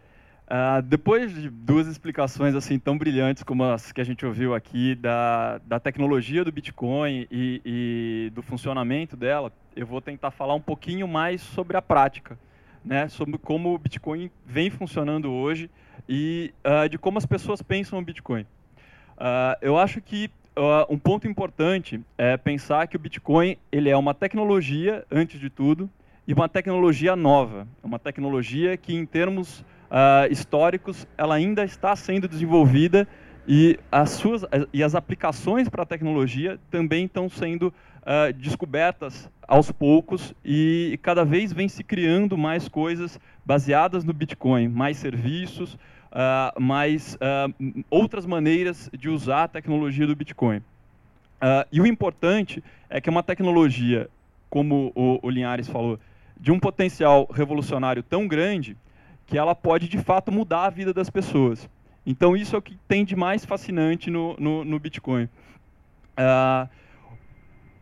Uh, 0.48 0.80
depois 0.80 1.30
de 1.30 1.50
duas 1.50 1.86
explicações 1.86 2.54
assim 2.54 2.78
tão 2.78 2.96
brilhantes 2.96 3.42
como 3.42 3.64
as 3.64 3.92
que 3.92 4.00
a 4.00 4.04
gente 4.04 4.24
ouviu 4.24 4.54
aqui 4.54 4.94
da, 4.94 5.60
da 5.66 5.78
tecnologia 5.78 6.42
do 6.42 6.50
Bitcoin 6.50 7.26
e, 7.30 7.60
e, 7.62 8.30
do 8.34 8.40
funcionamento 8.40 9.14
dela, 9.14 9.52
eu 9.76 9.86
vou 9.86 10.00
tentar 10.00 10.30
falar 10.30 10.54
um 10.54 10.60
pouquinho 10.60 11.06
mais 11.06 11.42
sobre 11.42 11.76
a 11.76 11.82
prática, 11.82 12.38
né, 12.82 13.08
sobre 13.08 13.36
como 13.36 13.74
o 13.74 13.78
Bitcoin 13.78 14.30
vem 14.46 14.70
funcionando 14.70 15.30
hoje 15.30 15.68
e 16.08 16.54
uh, 16.64 16.88
de 16.88 16.96
como 16.96 17.18
as 17.18 17.26
pessoas 17.26 17.60
pensam 17.60 17.98
o 17.98 18.02
Bitcoin. 18.02 18.46
Uh, 19.18 19.52
eu 19.60 19.76
acho 19.76 20.00
que 20.00 20.30
um 20.88 20.98
ponto 20.98 21.28
importante 21.28 22.00
é 22.16 22.36
pensar 22.36 22.88
que 22.88 22.96
o 22.96 22.98
Bitcoin 22.98 23.56
ele 23.70 23.90
é 23.90 23.96
uma 23.96 24.12
tecnologia 24.12 25.04
antes 25.08 25.38
de 25.38 25.48
tudo 25.48 25.88
e 26.26 26.32
uma 26.32 26.48
tecnologia 26.48 27.14
nova, 27.14 27.68
uma 27.80 27.96
tecnologia 27.96 28.76
que 28.76 28.92
em 28.92 29.06
termos 29.06 29.64
uh, 29.90 30.30
históricos, 30.30 31.06
ela 31.16 31.34
ainda 31.34 31.64
está 31.64 31.94
sendo 31.96 32.28
desenvolvida 32.28 33.06
e 33.46 33.78
as, 33.90 34.10
suas, 34.10 34.44
e 34.72 34.82
as 34.82 34.94
aplicações 34.94 35.68
para 35.68 35.82
a 35.82 35.86
tecnologia 35.86 36.58
também 36.70 37.06
estão 37.06 37.28
sendo 37.30 37.68
uh, 37.68 38.32
descobertas 38.34 39.28
aos 39.46 39.72
poucos 39.72 40.34
e 40.44 40.98
cada 41.02 41.24
vez 41.24 41.50
vem 41.52 41.66
se 41.66 41.82
criando 41.82 42.36
mais 42.36 42.68
coisas 42.68 43.18
baseadas 43.46 44.04
no 44.04 44.12
Bitcoin, 44.12 44.68
mais 44.68 44.98
serviços, 44.98 45.74
uh, 45.74 46.60
mais 46.60 47.14
uh, 47.14 47.84
outras 47.88 48.26
maneiras 48.26 48.90
de 48.92 49.08
usar 49.08 49.44
a 49.44 49.48
tecnologia 49.48 50.06
do 50.06 50.14
Bitcoin. 50.14 50.62
e 51.72 51.80
o 51.80 51.86
importante 51.86 52.62
é 52.90 53.00
que 53.00 53.08
é 53.08 53.12
uma 53.12 53.22
tecnologia, 53.22 54.10
como 54.50 54.92
o, 54.94 55.18
o 55.22 55.30
Linhares 55.30 55.68
falou, 55.68 55.98
de 56.38 56.52
um 56.52 56.60
potencial 56.60 57.26
revolucionário 57.32 58.02
tão 58.02 58.28
grande 58.28 58.76
que 59.28 59.36
ela 59.36 59.54
pode 59.54 59.88
de 59.88 59.98
fato 59.98 60.32
mudar 60.32 60.64
a 60.64 60.70
vida 60.70 60.92
das 60.92 61.08
pessoas. 61.08 61.68
Então 62.04 62.34
isso 62.34 62.56
é 62.56 62.58
o 62.58 62.62
que 62.62 62.76
tem 62.88 63.04
de 63.04 63.14
mais 63.14 63.44
fascinante 63.44 64.10
no, 64.10 64.34
no, 64.38 64.64
no 64.64 64.80
Bitcoin. 64.80 65.24
Uh, 66.18 66.68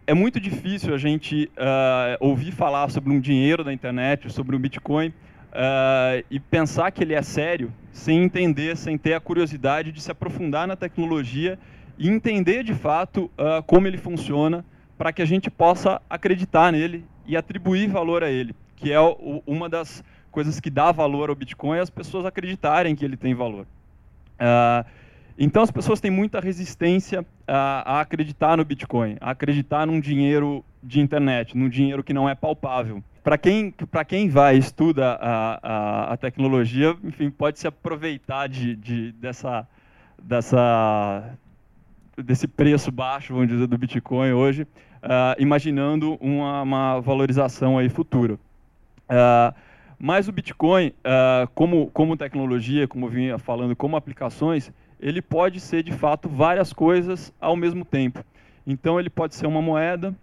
é 0.05 0.13
muito 0.13 0.41
difícil 0.41 0.93
a 0.93 0.99
gente 0.99 1.49
uh, 1.57 2.17
ouvir 2.19 2.51
falar 2.51 2.91
sobre 2.91 3.13
um 3.13 3.21
dinheiro 3.21 3.63
da 3.63 3.73
internet, 3.73 4.31
sobre 4.33 4.57
um 4.57 4.59
Bitcoin, 4.59 5.09
uh, 5.09 6.25
e 6.29 6.41
pensar 6.41 6.91
que 6.91 7.05
ele 7.05 7.15
é 7.15 7.23
sério, 7.23 7.73
sem 7.93 8.25
entender, 8.25 8.77
sem 8.77 8.99
ter 8.99 9.15
a 9.15 9.21
curiosidade 9.21 9.93
de 9.93 10.01
se 10.01 10.11
aprofundar 10.11 10.67
na 10.67 10.75
tecnologia 10.75 11.57
e 11.97 12.09
entender 12.09 12.63
de 12.63 12.75
fato 12.75 13.31
como 13.67 13.87
ele 13.87 13.97
funciona, 13.97 14.63
para 14.99 15.15
que 15.15 15.23
a 15.23 15.25
gente 15.25 15.51
possa 15.51 15.99
acreditar 16.11 16.71
nele 16.71 17.07
e 17.25 17.39
atribuir 17.39 17.89
valor 17.89 18.23
a 18.23 18.31
ele, 18.31 18.55
que 18.77 18.93
é 18.93 19.01
o, 19.01 19.43
uma 19.47 19.67
das 19.67 20.05
coisas 20.37 20.61
que 20.61 20.69
dá 20.69 20.93
valor 20.93 21.31
ao 21.31 21.35
Bitcoin 21.35 21.79
é 21.79 21.81
as 21.81 21.89
pessoas 21.89 22.27
acreditarem 22.27 22.95
que 22.95 23.03
ele 23.03 23.17
tem 23.17 23.35
valor. 23.35 23.67
Uh, 24.39 24.85
então 25.39 25.63
as 25.63 25.71
pessoas 25.71 25.99
têm 25.99 26.11
muita 26.11 26.41
resistência 26.41 27.25
a, 27.49 27.95
a, 27.95 28.01
acreditar 28.03 28.55
no 28.55 28.63
Bitcoin, 28.63 29.17
a 29.19 29.31
acreditar 29.31 29.87
num 29.87 29.99
dinheiro 29.99 30.63
de 30.83 31.01
internet, 31.01 31.57
num 31.57 31.71
dinheiro 31.71 32.05
que 32.05 32.13
não 32.13 32.29
é 32.29 32.35
palpável. 32.35 33.03
Para 33.25 33.39
quem, 33.39 33.73
quem 34.07 34.29
vai 34.29 34.59
estuda 34.59 35.13
a, 35.15 35.59
a, 35.63 36.13
a, 36.13 36.17
tecnologia, 36.19 36.95
enfim, 37.03 37.31
pode 37.31 37.59
se 37.59 37.67
aproveitar 37.67 38.47
de, 38.47 38.77
de, 38.77 39.13
dessa, 39.13 39.67
dessa, 40.23 41.31
desse 42.15 42.47
preço 42.47 42.93
baixo, 42.93 43.33
vamos 43.33 43.49
dizer, 43.49 43.67
do 43.67 43.79
Bitcoin 43.79 44.33
hoje, 44.33 44.65
uh, 44.65 45.35
imaginando 45.39 46.19
uma, 46.21 46.61
uma, 46.61 47.01
valorização 47.01 47.79
aí 47.79 47.89
futura. 47.89 48.35
Uh, 49.09 49.67
mas 49.99 50.29
o 50.29 50.33
Bitcoin, 50.33 50.89
uh, 50.89 51.49
como, 51.55 51.87
como 51.91 52.17
tecnologia, 52.17 52.87
como 52.87 53.07
eu 53.07 53.11
vinha 53.11 53.39
falando, 53.39 53.75
como 53.75 53.97
aplicações, 53.97 54.71
ele 55.01 55.23
pode 55.23 55.61
ser 55.61 55.83
de 55.83 55.93
fato 55.93 56.29
várias 56.29 56.73
coisas 56.73 57.33
ao 57.41 57.57
mesmo 57.57 57.85
tempo. 57.85 58.25
Então 58.67 58.99
ele 58.99 59.09
pode 59.09 59.35
ser 59.35 59.47
uma 59.47 59.63
moeda, 59.63 60.15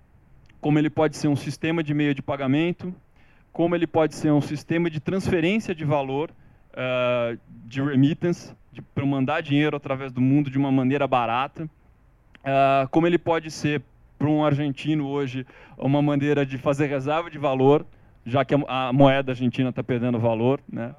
como 0.62 0.78
ele 0.78 0.90
pode 0.90 1.18
ser 1.18 1.28
um 1.28 1.36
sistema 1.36 1.84
de 1.84 1.94
meio 1.94 2.14
de 2.14 2.22
pagamento, 2.22 2.94
como 3.52 3.76
ele 3.76 3.88
pode 3.88 4.16
ser 4.16 4.32
um 4.32 4.42
sistema 4.42 4.90
de 4.90 5.00
transferência 5.00 5.74
de 5.74 5.86
valor, 5.86 6.32
uh, 6.74 7.38
de 7.66 7.82
remittance, 7.82 8.54
para 8.94 9.06
mandar 9.06 9.42
dinheiro 9.42 9.78
através 9.78 10.12
do 10.12 10.20
mundo 10.20 10.50
de 10.50 10.58
uma 10.58 10.72
maneira 10.72 11.08
barata, 11.08 11.66
uh, 11.66 12.88
como 12.90 13.08
ele 13.08 13.18
pode 13.18 13.52
ser 13.52 13.82
para 14.18 14.28
um 14.28 14.44
argentino 14.44 15.08
hoje 15.08 15.46
uma 15.78 16.02
maneira 16.02 16.46
de 16.46 16.58
fazer 16.58 16.88
reserva 16.88 17.30
de 17.30 17.38
valor, 17.38 17.86
já 18.26 18.44
que 18.46 18.56
a, 18.68 18.94
moeda 18.94 19.32
argentina 19.32 19.70
está 19.70 19.84
perdendo 19.84 20.20
valor, 20.20 20.60
né? 20.72 20.96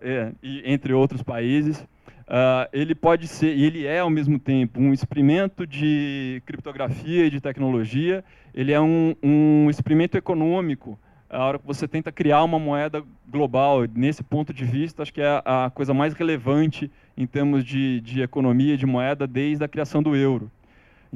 É, 0.00 0.32
e, 0.42 0.62
entre 0.64 0.92
outros 0.92 1.22
países. 1.22 1.86
Uh, 2.28 2.66
ele 2.72 2.92
pode 2.92 3.28
ser, 3.28 3.56
e 3.56 3.64
ele 3.64 3.86
é 3.86 4.00
ao 4.00 4.10
mesmo 4.10 4.36
tempo 4.36 4.80
um 4.80 4.92
experimento 4.92 5.64
de 5.64 6.42
criptografia 6.44 7.24
e 7.24 7.30
de 7.30 7.40
tecnologia, 7.40 8.24
ele 8.52 8.72
é 8.72 8.80
um, 8.80 9.14
um 9.22 9.70
experimento 9.70 10.16
econômico, 10.16 10.98
a 11.30 11.44
hora 11.44 11.58
que 11.58 11.66
você 11.66 11.86
tenta 11.86 12.10
criar 12.10 12.42
uma 12.42 12.58
moeda 12.58 13.02
global. 13.28 13.84
Nesse 13.94 14.22
ponto 14.22 14.52
de 14.52 14.64
vista, 14.64 15.02
acho 15.02 15.12
que 15.12 15.20
é 15.20 15.42
a 15.44 15.70
coisa 15.72 15.92
mais 15.92 16.14
relevante 16.14 16.90
em 17.16 17.26
termos 17.26 17.64
de, 17.64 18.00
de 18.00 18.22
economia 18.22 18.76
de 18.76 18.86
moeda 18.86 19.26
desde 19.26 19.64
a 19.64 19.68
criação 19.68 20.02
do 20.02 20.16
euro. 20.16 20.50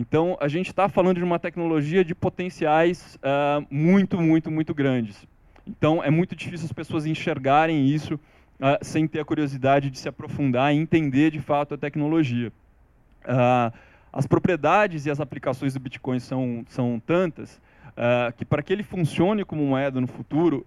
Então, 0.01 0.34
a 0.40 0.48
gente 0.48 0.68
está 0.68 0.88
falando 0.88 1.18
de 1.18 1.24
uma 1.24 1.38
tecnologia 1.38 2.03
de 2.03 2.14
potenciais 2.14 3.16
uh, 3.16 3.66
muito, 3.70 4.18
muito, 4.18 4.51
muito 4.51 4.72
grandes. 4.72 5.28
Então, 5.66 6.03
é 6.03 6.09
muito 6.09 6.34
difícil 6.34 6.64
as 6.64 6.72
pessoas 6.72 7.05
enxergarem 7.05 7.86
isso 7.86 8.14
uh, 8.14 8.78
sem 8.80 9.07
ter 9.07 9.20
a 9.20 9.24
curiosidade 9.26 9.90
de 9.90 9.98
se 9.98 10.09
aprofundar 10.09 10.74
e 10.74 10.78
entender 10.78 11.30
de 11.30 11.38
fato 11.38 11.74
a 11.74 11.76
tecnologia. 11.76 12.51
Uh, 13.26 13.76
as 14.11 14.26
propriedades 14.26 15.05
e 15.05 15.11
as 15.11 15.20
aplicações 15.20 15.74
do 15.74 15.80
Bitcoin 15.80 16.18
são, 16.18 16.64
são 16.68 17.01
tantas 17.07 17.61
que 18.38 18.46
para 18.46 18.62
que 18.62 18.72
ele 18.72 18.82
funcione 18.82 19.44
como 19.44 19.62
moeda 19.62 20.01
no 20.01 20.07
futuro, 20.07 20.66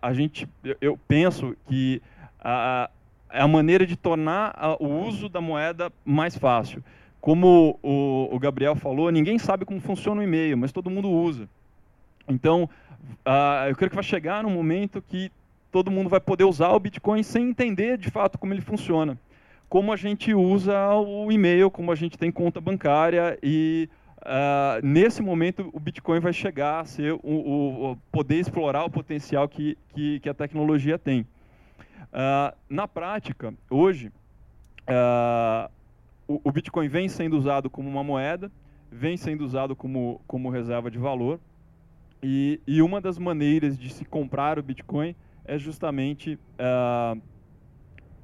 a 0.00 0.12
gente, 0.14 0.48
eu 0.80 0.98
penso 1.06 1.54
que 1.68 2.00
é 2.42 3.40
a 3.40 3.46
maneira 3.46 3.86
de 3.86 3.94
tornar 3.94 4.54
o 4.80 4.86
uso 4.86 5.28
da 5.28 5.40
moeda 5.40 5.92
mais 6.02 6.36
fácil. 6.36 6.82
Como 7.22 7.78
o, 7.84 8.34
o 8.34 8.38
Gabriel 8.40 8.74
falou, 8.74 9.08
ninguém 9.12 9.38
sabe 9.38 9.64
como 9.64 9.80
funciona 9.80 10.20
o 10.20 10.24
e-mail, 10.24 10.58
mas 10.58 10.72
todo 10.72 10.90
mundo 10.90 11.08
usa. 11.08 11.48
Então, 12.28 12.68
uh, 13.24 13.68
eu 13.68 13.76
creio 13.76 13.90
que 13.90 13.94
vai 13.94 14.02
chegar 14.02 14.44
um 14.44 14.50
momento 14.50 15.00
que 15.00 15.30
todo 15.70 15.88
mundo 15.88 16.10
vai 16.10 16.18
poder 16.18 16.42
usar 16.42 16.70
o 16.70 16.80
Bitcoin 16.80 17.22
sem 17.22 17.48
entender 17.48 17.96
de 17.96 18.10
fato 18.10 18.36
como 18.36 18.52
ele 18.52 18.60
funciona. 18.60 19.16
Como 19.68 19.92
a 19.92 19.96
gente 19.96 20.34
usa 20.34 20.76
o 20.96 21.30
e-mail, 21.30 21.70
como 21.70 21.92
a 21.92 21.94
gente 21.94 22.18
tem 22.18 22.32
conta 22.32 22.60
bancária 22.60 23.38
e 23.40 23.88
uh, 24.18 24.84
nesse 24.84 25.22
momento 25.22 25.70
o 25.72 25.78
Bitcoin 25.78 26.18
vai 26.18 26.32
chegar 26.32 26.80
a 26.80 26.84
ser 26.84 27.12
o, 27.12 27.20
o, 27.22 27.92
o 27.92 27.96
poder 28.10 28.40
explorar 28.40 28.84
o 28.84 28.90
potencial 28.90 29.48
que, 29.48 29.78
que, 29.94 30.18
que 30.18 30.28
a 30.28 30.34
tecnologia 30.34 30.98
tem. 30.98 31.20
Uh, 31.20 32.52
na 32.68 32.88
prática, 32.88 33.54
hoje, 33.70 34.10
o, 36.44 36.52
Bitcoin 36.52 36.88
vem 36.88 37.08
sendo 37.08 37.36
usado 37.36 37.68
como 37.68 37.88
uma 37.88 38.04
moeda, 38.04 38.50
vem 38.90 39.16
sendo 39.16 39.44
usado 39.44 39.74
como, 39.74 40.20
como 40.26 40.50
reserva 40.50 40.90
de 40.90 40.98
valor, 40.98 41.40
e, 42.22 42.60
e 42.66 42.80
uma 42.80 43.00
das 43.00 43.18
maneiras 43.18 43.76
de 43.76 43.92
se 43.92 44.04
comprar 44.04 44.58
o 44.58 44.62
Bitcoin 44.62 45.16
é 45.44 45.58
justamente 45.58 46.38
uh, 46.54 47.20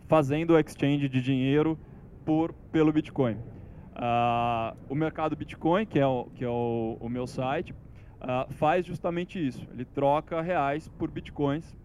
fazendo 0.06 0.52
o 0.52 0.59
exchange 0.59 1.09
de 1.09 1.20
dinheiro 1.20 1.78
por, 2.24 2.52
pelo 2.70 2.92
Bitcoin. 2.92 3.34
Uh, 3.34 4.76
o 4.88 4.94
mercado 4.94 5.34
Bitcoin, 5.34 5.84
que 5.84 5.98
é 5.98 6.06
o, 6.06 6.26
que 6.36 6.44
é 6.44 6.48
o, 6.48 6.96
o 7.00 7.09
meu 7.09 7.26
site, 7.26 7.72
uh, 7.72 8.52
faz 8.52 8.86
justamente 8.86 9.44
isso. 9.44 9.66
Ele 9.72 9.84
troca 9.84 10.40
reais 10.40 10.88
por 10.88 11.11
Bitcoins. 11.11 11.76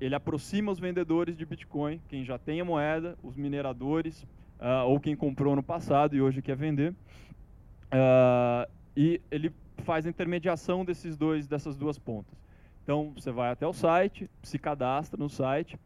Ele 0.00 0.14
aproxima 0.14 0.70
os 0.70 0.78
vendedores 0.78 1.36
de 1.36 1.44
Bitcoin, 1.44 2.00
quem 2.08 2.24
já 2.24 2.38
tem 2.38 2.60
a 2.60 2.64
moeda, 2.64 3.16
os 3.22 3.36
mineradores, 3.36 4.22
uh, 4.60 4.86
ou 4.86 5.00
quem 5.00 5.16
comprou 5.16 5.56
no 5.56 5.62
passado 5.62 6.14
e 6.14 6.22
hoje 6.22 6.40
quer 6.40 6.56
vender. 6.56 6.92
Uh, 7.92 8.70
e 8.96 9.20
ele 9.30 9.52
faz 9.78 10.06
a 10.06 10.10
intermediação 10.10 10.84
desses 10.84 11.16
dois, 11.16 11.46
dessas 11.46 11.76
duas 11.76 11.98
pontas. 11.98 12.34
Então, 12.82 13.12
você 13.14 13.30
vai 13.30 13.50
até 13.50 13.66
o 13.66 13.72
site, 13.72 14.28
se 14.42 14.58
cadastra 14.58 15.18
no 15.18 15.28
site, 15.28 15.76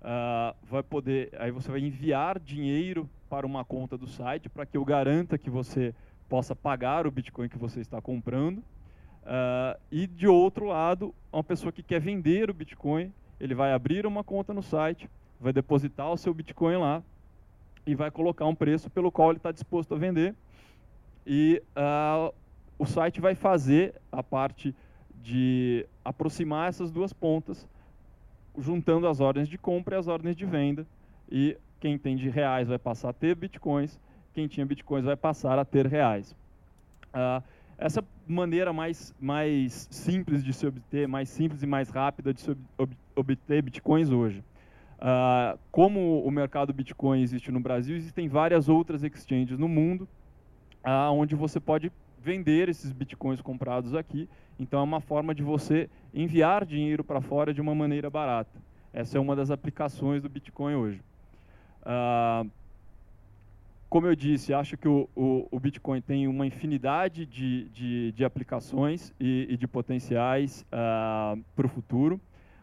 uh, 0.00 0.56
vai 0.62 0.82
poder, 0.82 1.30
aí 1.38 1.50
você 1.50 1.70
vai 1.70 1.80
enviar 1.80 2.38
dinheiro 2.38 3.08
para 3.28 3.46
uma 3.46 3.64
conta 3.64 3.96
do 3.98 4.06
site 4.06 4.48
para 4.48 4.64
que 4.64 4.76
eu 4.76 4.84
garanta 4.84 5.36
que 5.36 5.50
você 5.50 5.94
possa 6.28 6.54
pagar 6.54 7.06
o 7.06 7.10
Bitcoin 7.10 7.48
que 7.48 7.58
você 7.58 7.80
está 7.80 8.00
comprando. 8.00 8.58
Uh, 8.58 9.78
e 9.90 10.06
de 10.06 10.28
outro 10.28 10.66
lado, 10.66 11.14
uma 11.32 11.42
pessoa 11.42 11.72
que 11.72 11.82
quer 11.82 12.00
vender 12.00 12.48
o 12.48 12.54
Bitcoin, 12.54 13.12
ele 13.40 13.54
vai 13.54 13.72
abrir 13.72 14.06
uma 14.06 14.24
conta 14.24 14.52
no 14.52 14.62
site, 14.62 15.08
vai 15.40 15.52
depositar 15.52 16.10
o 16.10 16.16
seu 16.16 16.32
Bitcoin 16.32 16.76
lá 16.76 17.02
e 17.86 17.94
vai 17.94 18.10
colocar 18.10 18.46
um 18.46 18.54
preço 18.54 18.90
pelo 18.90 19.12
qual 19.12 19.30
ele 19.30 19.38
está 19.38 19.52
disposto 19.52 19.94
a 19.94 19.98
vender. 19.98 20.34
E 21.26 21.62
uh, 21.76 22.34
o 22.78 22.86
site 22.86 23.20
vai 23.20 23.34
fazer 23.34 23.94
a 24.10 24.22
parte 24.22 24.74
de 25.22 25.86
aproximar 26.04 26.68
essas 26.68 26.90
duas 26.90 27.12
pontas, 27.12 27.66
juntando 28.58 29.06
as 29.06 29.20
ordens 29.20 29.48
de 29.48 29.58
compra 29.58 29.96
e 29.96 29.98
as 29.98 30.08
ordens 30.08 30.36
de 30.36 30.46
venda. 30.46 30.86
E 31.30 31.56
quem 31.80 31.98
tem 31.98 32.16
de 32.16 32.28
reais 32.28 32.68
vai 32.68 32.78
passar 32.78 33.10
a 33.10 33.12
ter 33.12 33.34
bitcoins, 33.34 33.98
quem 34.32 34.46
tinha 34.46 34.64
bitcoins 34.64 35.04
vai 35.04 35.16
passar 35.16 35.58
a 35.58 35.64
ter 35.64 35.86
reais. 35.86 36.34
Uh, 37.12 37.42
essa 37.78 38.02
maneira 38.26 38.72
mais, 38.72 39.14
mais 39.20 39.88
simples 39.90 40.42
de 40.42 40.52
se 40.52 40.66
obter, 40.66 41.06
mais 41.06 41.28
simples 41.28 41.62
e 41.62 41.66
mais 41.66 41.90
rápida 41.90 42.32
de 42.32 42.40
se 42.40 42.56
ob 42.78 42.96
obter 43.14 43.62
bitcoins 43.62 44.10
hoje. 44.10 44.42
Uh, 44.98 45.58
como 45.70 46.22
o 46.22 46.30
mercado 46.30 46.72
Bitcoin 46.72 47.20
existe 47.20 47.50
no 47.50 47.60
Brasil, 47.60 47.96
existem 47.96 48.28
várias 48.28 48.68
outras 48.68 49.02
exchanges 49.02 49.58
no 49.58 49.68
mundo, 49.68 50.08
uh, 50.84 51.12
onde 51.12 51.34
você 51.34 51.60
pode 51.60 51.92
vender 52.22 52.68
esses 52.68 52.92
bitcoins 52.92 53.40
comprados 53.40 53.94
aqui. 53.94 54.28
Então 54.58 54.80
é 54.80 54.82
uma 54.82 55.00
forma 55.00 55.34
de 55.34 55.42
você 55.42 55.88
enviar 56.14 56.64
dinheiro 56.64 57.04
para 57.04 57.20
fora 57.20 57.52
de 57.52 57.60
uma 57.60 57.74
maneira 57.74 58.08
barata. 58.08 58.58
Essa 58.92 59.18
é 59.18 59.20
uma 59.20 59.36
das 59.36 59.50
aplicações 59.50 60.22
do 60.22 60.28
Bitcoin 60.28 60.74
hoje. 60.74 61.02
Uh, 61.82 62.50
como 63.88 64.06
eu 64.06 64.16
disse, 64.16 64.52
acho 64.52 64.76
que 64.76 64.88
o, 64.88 65.08
o, 65.14 65.46
o 65.50 65.60
Bitcoin 65.60 66.00
tem 66.00 66.26
uma 66.26 66.46
infinidade 66.46 67.24
de, 67.24 67.68
de, 67.68 68.12
de 68.12 68.24
aplicações 68.24 69.12
e, 69.18 69.46
e, 69.50 69.56
de 69.56 69.66
potenciais 69.68 70.66
uh, 70.72 71.40
para 71.54 71.66
o 71.66 71.68
futuro. 71.68 72.20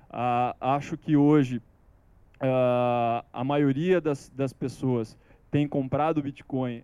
Uh, 0.09 0.53
acho 0.59 0.97
que 0.97 1.15
hoje 1.15 1.57
uh, 1.57 3.25
a 3.31 3.43
maioria 3.43 4.01
das, 4.01 4.29
das 4.35 4.51
pessoas 4.51 5.17
tem 5.49 5.67
comprado 5.67 6.21
Bitcoin 6.21 6.83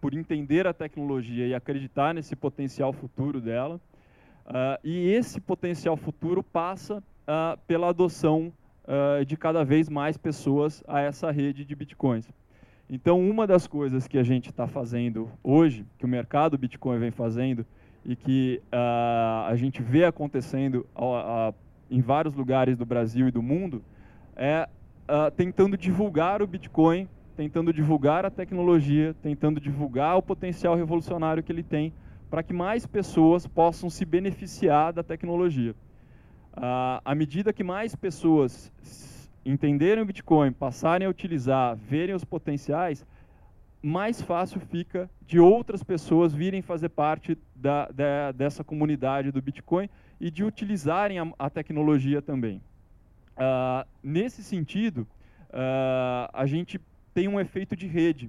por 0.00 0.14
entender 0.14 0.68
a 0.68 0.72
tecnologia 0.72 1.48
e 1.48 1.52
acreditar 1.52 2.14
nesse 2.14 2.36
potencial 2.36 2.92
futuro 2.92 3.40
dela. 3.40 3.80
e 4.84 5.08
esse 5.08 5.40
potencial 5.40 5.96
futuro 5.96 6.44
passa 6.44 7.02
pela 7.66 7.88
adoção 7.88 8.52
de 9.26 9.36
cada 9.36 9.64
vez 9.64 9.88
mais 9.88 10.16
pessoas 10.16 10.80
a 10.86 11.00
essa 11.00 11.28
rede 11.32 11.64
de 11.64 11.74
Bitcoins. 11.74 12.30
Então, 12.88 13.20
uma 13.20 13.48
das 13.48 13.66
coisas 13.66 14.06
que 14.06 14.16
a 14.16 14.22
gente 14.22 14.50
está 14.50 14.68
fazendo 14.68 15.28
hoje, 15.42 15.84
que 15.98 16.04
o 16.04 16.08
mercado 16.08 16.56
Bitcoin 16.56 16.98
vem 16.98 17.10
fazendo 17.10 17.66
e 18.04 18.14
que 18.14 18.62
uh, 18.66 19.48
a 19.48 19.56
gente 19.56 19.82
vê 19.82 20.04
acontecendo 20.04 20.86
uh, 20.94 21.50
uh, 21.50 21.54
em 21.90 22.00
vários 22.00 22.34
lugares 22.34 22.76
do 22.76 22.86
Brasil 22.86 23.26
e 23.26 23.32
do 23.32 23.42
mundo, 23.42 23.82
é 24.36 24.68
tentando 25.36 25.76
divulgar 25.76 26.42
o 26.42 26.48
Bitcoin, 26.48 27.08
tentando 27.36 27.72
divulgar 27.72 28.26
a 28.26 28.30
tecnologia, 28.30 29.14
tentando 29.22 29.60
divulgar 29.60 30.16
o 30.16 30.22
potencial 30.22 30.74
revolucionário 30.74 31.44
que 31.44 31.52
ele 31.52 31.62
tem, 31.62 31.92
para 32.28 32.42
que 32.42 32.52
mais 32.52 32.86
pessoas 32.86 33.46
possam 33.46 33.88
se 33.88 34.04
beneficiar 34.04 34.92
da 34.92 35.04
tecnologia. 35.04 35.76
à 37.04 37.14
medida 37.14 37.52
que 37.52 37.62
mais 37.62 37.94
pessoas 37.94 38.72
entenderem 39.46 40.02
o 40.02 40.06
Bitcoin, 40.06 40.52
passarem 40.52 41.06
a 41.06 41.10
utilizar, 41.10 41.76
verem 41.76 42.14
os 42.14 42.24
potenciais, 42.24 43.06
mais 43.80 44.20
fácil 44.20 44.60
fica 44.60 45.08
de 45.24 45.38
outras 45.38 45.82
pessoas 45.84 46.34
virem 46.34 46.60
fazer 46.60 46.88
parte 46.88 47.38
da, 47.54 47.88
da, 47.88 48.32
dessa 48.32 48.64
comunidade 48.64 49.30
do 49.30 49.40
Bitcoin 49.40 49.88
e 50.20 50.30
de 50.30 50.42
utilizarem 50.42 51.20
a, 51.20 51.32
a 51.38 51.48
tecnologia 51.48 52.20
também. 52.20 52.60
Uh, 53.36 53.86
nesse 54.02 54.42
sentido, 54.42 55.06
uh, 55.50 56.28
a 56.32 56.46
gente 56.46 56.80
tem 57.14 57.28
um 57.28 57.38
efeito 57.38 57.76
de 57.76 57.86
rede, 57.86 58.28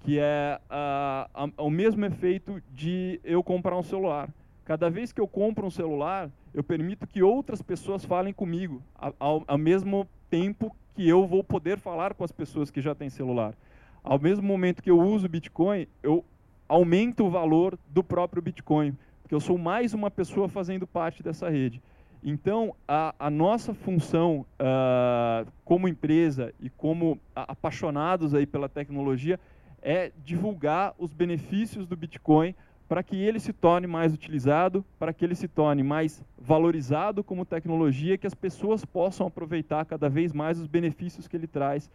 que 0.00 0.18
é 0.18 0.60
uh, 0.68 1.64
o 1.64 1.70
mesmo 1.70 2.04
efeito 2.04 2.62
de 2.74 3.18
eu 3.24 3.42
comprar 3.42 3.76
um 3.76 3.82
celular. 3.82 4.28
Cada 4.64 4.90
vez 4.90 5.12
que 5.12 5.20
eu 5.20 5.26
compro 5.26 5.66
um 5.66 5.70
celular, 5.70 6.30
eu 6.52 6.62
permito 6.62 7.06
que 7.06 7.22
outras 7.22 7.62
pessoas 7.62 8.04
falem 8.04 8.32
comigo 8.32 8.82
ao, 9.18 9.44
ao 9.46 9.58
mesmo 9.58 10.06
tempo 10.30 10.74
que 10.94 11.06
eu 11.08 11.26
vou 11.26 11.42
poder 11.42 11.78
falar 11.78 12.14
com 12.14 12.24
as 12.24 12.32
pessoas 12.32 12.70
que 12.70 12.80
já 12.80 12.94
têm 12.94 13.10
celular. 13.10 13.54
Ao 14.02 14.18
mesmo 14.18 14.46
momento 14.46 14.82
que 14.82 14.90
eu 14.90 14.98
uso 14.98 15.28
Bitcoin, 15.28 15.86
eu 16.02 16.24
aumento 16.68 17.26
o 17.26 17.30
valor 17.30 17.78
do 17.88 18.02
próprio 18.02 18.40
Bitcoin, 18.40 18.96
porque 19.22 19.34
eu 19.34 19.40
sou 19.40 19.58
mais 19.58 19.92
uma 19.92 20.10
pessoa 20.10 20.48
fazendo 20.48 20.86
parte 20.86 21.22
dessa 21.22 21.50
rede. 21.50 21.82
Então, 22.22 22.74
a, 22.86 23.14
a 23.18 23.30
nossa 23.30 23.72
função 23.72 24.44
uh, 24.60 25.50
como 25.64 25.88
empresa 25.88 26.52
e 26.60 26.68
como 26.68 27.18
apaixonados 27.34 28.34
aí 28.34 28.46
pela 28.46 28.68
tecnologia 28.68 29.40
é 29.82 30.12
divulgar 30.24 30.94
os 30.98 31.12
benefícios 31.12 31.86
do 31.86 31.96
Bitcoin 31.96 32.54
para 32.90 33.04
que 33.04 33.14
ele 33.14 33.38
se 33.38 33.52
torne 33.52 33.86
mais 33.86 34.12
utilizado, 34.12 34.84
para 34.98 35.12
que 35.12 35.24
ele 35.24 35.36
se 35.36 35.46
torne 35.46 35.80
mais 35.80 36.24
valorizado 36.36 37.22
como 37.22 37.44
tecnologia, 37.44 38.18
que 38.18 38.26
as 38.26 38.34
pessoas 38.34 38.84
possam 38.84 39.28
aproveitar 39.28 39.84
cada 39.84 40.08
vez 40.08 40.32
mais 40.32 40.58
os 40.58 40.66
benefícios 40.66 41.28
que 41.28 41.36
ele 41.36 41.46
traz, 41.46 41.88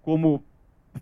como 0.00 0.42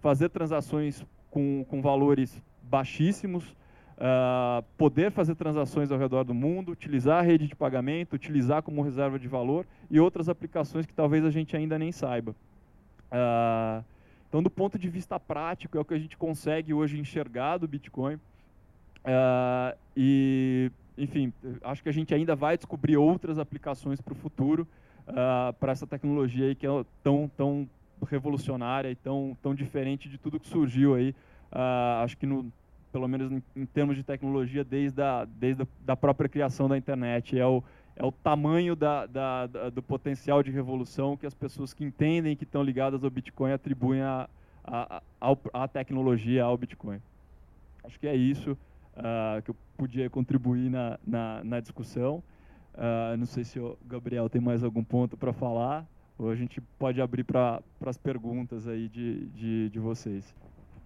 fazer 0.00 0.28
transações 0.28 1.06
com, 1.30 1.64
com 1.70 1.80
valores 1.80 2.42
baixíssimos, 2.64 3.48
uh, 3.92 4.64
poder 4.76 5.12
fazer 5.12 5.36
transações 5.36 5.92
ao 5.92 5.98
redor 6.00 6.24
do 6.24 6.34
mundo, 6.34 6.72
utilizar 6.72 7.20
a 7.20 7.22
rede 7.22 7.46
de 7.46 7.54
pagamento, 7.54 8.14
utilizar 8.14 8.60
como 8.60 8.82
reserva 8.82 9.20
de 9.20 9.28
valor 9.28 9.64
e 9.88 10.00
outras 10.00 10.28
aplicações 10.28 10.84
que 10.84 10.92
talvez 10.92 11.24
a 11.24 11.30
gente 11.30 11.56
ainda 11.56 11.78
nem 11.78 11.92
saiba. 11.92 12.34
Uh, 13.12 13.84
então, 14.28 14.42
do 14.42 14.50
ponto 14.50 14.76
de 14.76 14.88
vista 14.88 15.20
prático, 15.20 15.78
é 15.78 15.80
o 15.80 15.84
que 15.84 15.94
a 15.94 15.98
gente 15.98 16.16
consegue 16.16 16.74
hoje 16.74 16.98
enxergar 16.98 17.58
do 17.58 17.68
Bitcoin. 17.68 18.18
Uh, 19.04 19.76
e, 19.96 20.70
enfim, 20.96 21.32
acho 21.62 21.82
que 21.82 21.88
a 21.88 21.92
gente 21.92 22.14
ainda 22.14 22.36
vai 22.36 22.56
descobrir 22.56 22.96
outras 22.96 23.38
aplicações 23.38 24.00
para 24.00 24.12
o 24.12 24.16
futuro, 24.16 24.66
uh, 25.08 25.52
para 25.54 25.72
essa 25.72 25.86
tecnologia 25.86 26.46
aí 26.46 26.54
que 26.54 26.66
é 26.66 26.84
tão, 27.02 27.30
tão 27.36 27.68
revolucionária 28.08 28.90
e 28.90 28.96
tão, 28.96 29.36
tão 29.42 29.54
diferente 29.54 30.08
de 30.08 30.18
tudo 30.18 30.38
que 30.38 30.48
surgiu 30.48 30.94
aí, 30.94 31.10
uh, 31.52 32.02
acho 32.04 32.16
que 32.16 32.26
no, 32.26 32.52
pelo 32.92 33.08
menos 33.08 33.32
em, 33.32 33.42
em, 33.56 33.66
termos 33.66 33.96
de 33.96 34.02
tecnologia, 34.02 34.62
desde 34.62 35.02
a, 35.02 35.24
desde 35.24 35.62
a 35.62 35.66
da 35.84 35.96
própria 35.96 36.28
criação 36.28 36.68
da 36.68 36.76
internet. 36.78 37.38
É 37.38 37.46
o, 37.46 37.62
é 37.96 38.04
o 38.04 38.12
tamanho 38.12 38.76
da, 38.76 39.06
da, 39.06 39.46
da, 39.46 39.70
do 39.70 39.82
potencial 39.82 40.42
de 40.42 40.50
revolução 40.50 41.16
que 41.16 41.26
as 41.26 41.34
pessoas 41.34 41.74
que 41.74 41.84
entendem 41.84 42.36
que 42.36 42.44
estão 42.44 42.62
ligadas 42.62 43.02
ao 43.02 43.10
Bitcoin 43.10 43.52
atribuem 43.52 44.02
à 44.02 45.68
tecnologia, 45.72 46.44
ao 46.44 46.56
Bitcoin. 46.56 47.00
Acho 47.84 47.98
que 47.98 48.06
é 48.06 48.14
isso 48.14 48.56
uh, 48.96 49.42
que 49.42 49.50
eu 49.50 49.56
podia 49.76 50.08
contribuir 50.10 50.70
na, 50.70 50.98
na, 51.06 51.44
na 51.44 51.60
discussão. 51.60 52.22
Uh, 52.74 53.16
não 53.18 53.26
sei 53.26 53.44
se 53.44 53.58
o 53.58 53.78
Gabriel 53.84 54.28
tem 54.28 54.40
mais 54.40 54.62
algum 54.62 54.82
ponto 54.82 55.16
para 55.16 55.32
falar, 55.32 55.86
ou 56.18 56.30
a 56.30 56.34
gente 56.34 56.60
pode 56.78 57.00
abrir 57.00 57.24
para 57.24 57.62
as 57.84 57.98
perguntas 57.98 58.66
aí 58.66 58.88
de, 58.88 59.26
de, 59.28 59.70
de 59.70 59.78
vocês. 59.78 60.34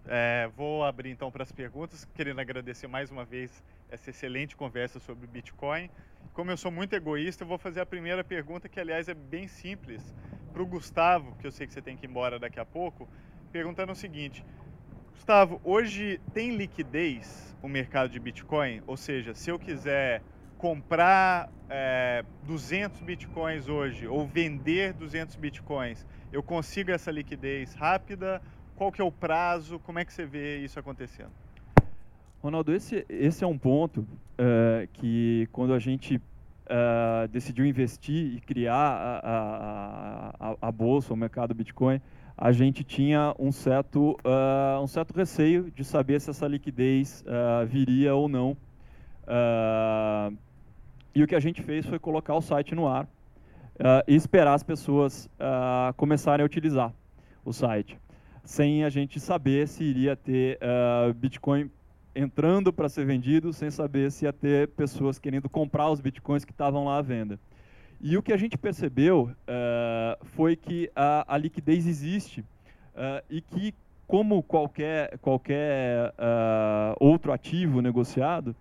É, 0.09 0.49
vou 0.57 0.85
abrir 0.85 1.11
então 1.11 1.31
para 1.31 1.43
as 1.43 1.51
perguntas, 1.51 2.05
querendo 2.15 2.41
agradecer 2.41 2.87
mais 2.87 3.11
uma 3.11 3.25
vez 3.25 3.63
essa 3.91 4.11
excelente 4.11 4.57
conversa 4.57 5.01
sobre 5.01 5.27
Bitcoin. 5.27 5.91
Como 6.33 6.51
eu 6.51 6.57
sou 6.57 6.71
muito 6.71 6.95
egoísta, 6.95 7.43
eu 7.43 7.49
vou 7.49 7.59
fazer 7.59 7.81
a 7.81 7.87
primeira 7.87 8.23
pergunta, 8.23 8.69
que 8.69 8.79
aliás 8.79 9.09
é 9.09 9.15
bem 9.15 9.49
simples, 9.49 10.15
para 10.53 10.63
o 10.63 10.67
Gustavo, 10.67 11.35
que 11.37 11.47
eu 11.47 11.51
sei 11.51 11.67
que 11.67 11.73
você 11.73 11.83
tem 11.83 11.97
que 11.97 12.07
ir 12.07 12.09
embora 12.09 12.39
daqui 12.39 12.61
a 12.61 12.65
pouco, 12.65 13.09
perguntando 13.51 13.93
o 13.93 13.97
seguinte: 13.97 14.45
Gustavo, 15.17 15.61
hoje 15.65 16.21
tem 16.33 16.55
liquidez 16.57 17.57
o 17.63 17.67
mercado 17.67 18.11
de 18.11 18.21
Bitcoin? 18.21 18.83
Ou 18.87 18.97
seja, 18.97 19.35
se 19.35 19.51
eu 19.51 19.59
quiser 19.59 20.23
comprar 20.59 21.51
é, 21.69 22.23
200 22.45 23.01
Bitcoins 23.01 23.67
hoje 23.67 24.07
ou 24.07 24.25
vender 24.27 24.93
200 24.93 25.35
Bitcoins, 25.35 26.07
eu 26.31 26.43
consigo 26.43 26.93
essa 26.93 27.11
liquidez 27.11 27.75
rápida? 27.75 28.41
Qual 28.77 28.93
que 28.93 29.01
é 29.01 29.05
o 29.05 29.11
prazo? 29.11 29.81
Como 29.81 29.99
é 29.99 30.05
que 30.05 30.13
você 30.13 30.25
vê 30.25 30.59
isso 30.59 30.79
acontecendo? 30.79 31.33
Ronaldo, 32.41 32.73
esse, 32.73 33.05
esse 33.09 33.43
é 33.43 33.47
um 33.47 33.59
ponto 33.59 34.03
uh, 34.03 34.87
que 34.93 35.49
quando 35.51 35.73
a 35.73 35.79
gente 35.81 36.17
uh, 36.17 37.27
decidiu 37.33 37.65
investir 37.67 38.37
e 38.37 38.41
criar 38.41 38.75
a, 38.75 39.19
a, 39.25 40.51
a, 40.51 40.57
a 40.69 40.71
bolsa, 40.71 41.13
o 41.13 41.17
mercado 41.17 41.53
Bitcoin, 41.55 42.01
a 42.37 42.53
gente 42.53 42.85
tinha 42.85 43.35
um 43.39 43.51
certo, 43.51 44.13
uh, 44.25 44.83
um 44.83 44.87
certo 44.87 45.15
receio 45.15 45.71
de 45.71 45.83
saber 45.85 46.21
se 46.21 46.29
essa 46.29 46.47
liquidez 46.47 47.25
uh, 47.27 47.67
viria 47.67 48.15
ou 48.15 48.29
não. 48.29 48.57
Uh, 49.23 50.37
e 51.15 51.23
o 51.23 51.27
que 51.27 51.35
a 51.35 51.41
gente 51.41 51.63
fez 51.63 51.87
foi 51.87 51.99
colocar 51.99 52.35
o 52.35 52.43
site 52.43 52.75
no 52.75 52.87
ar 52.87 53.09
e 54.07 54.15
esperar 54.15 54.55
as 54.55 54.63
pessoas 54.63 55.31
começarem 55.97 56.43
a 56.43 56.47
utilizar 56.47 56.93
o 57.45 57.53
site. 57.53 57.99
sem 58.45 58.85
a 58.85 58.91
gente 58.91 59.19
saber 59.19 59.67
se 59.67 59.83
iria 59.83 60.15
ter 60.15 60.59
Bitcoin 61.17 61.71
entrando 62.15 62.71
para 62.71 62.89
ser 62.89 63.07
vendido, 63.07 63.53
sem 63.53 63.71
saber 63.71 64.11
se 64.13 64.27
ia 64.27 64.33
ter 64.33 64.69
pessoas 64.69 65.19
querendo 65.19 65.49
comprar 65.49 65.91
os 65.91 66.01
Bitcoins 66.01 66.45
que 66.45 66.53
estavam 66.53 66.85
lá 66.85 66.99
à 66.99 67.03
venda. 67.03 67.39
E 68.01 68.17
o 68.17 68.23
que 68.23 68.33
a 68.33 68.37
gente 68.37 68.59
percebeu 68.59 69.31
uh, 69.31 70.27
foi 70.27 70.55
que 70.57 70.91
a, 70.95 71.35
a, 71.35 71.39
liquidez 71.39 71.87
existe 71.87 72.41
uh, 72.41 73.25
e 73.31 73.41
que, 73.41 73.75
como 74.07 74.43
qualquer, 74.43 75.19
qualquer 75.19 76.13
outro 77.01 77.33
ativo 77.33 77.81
negociado, 77.81 78.55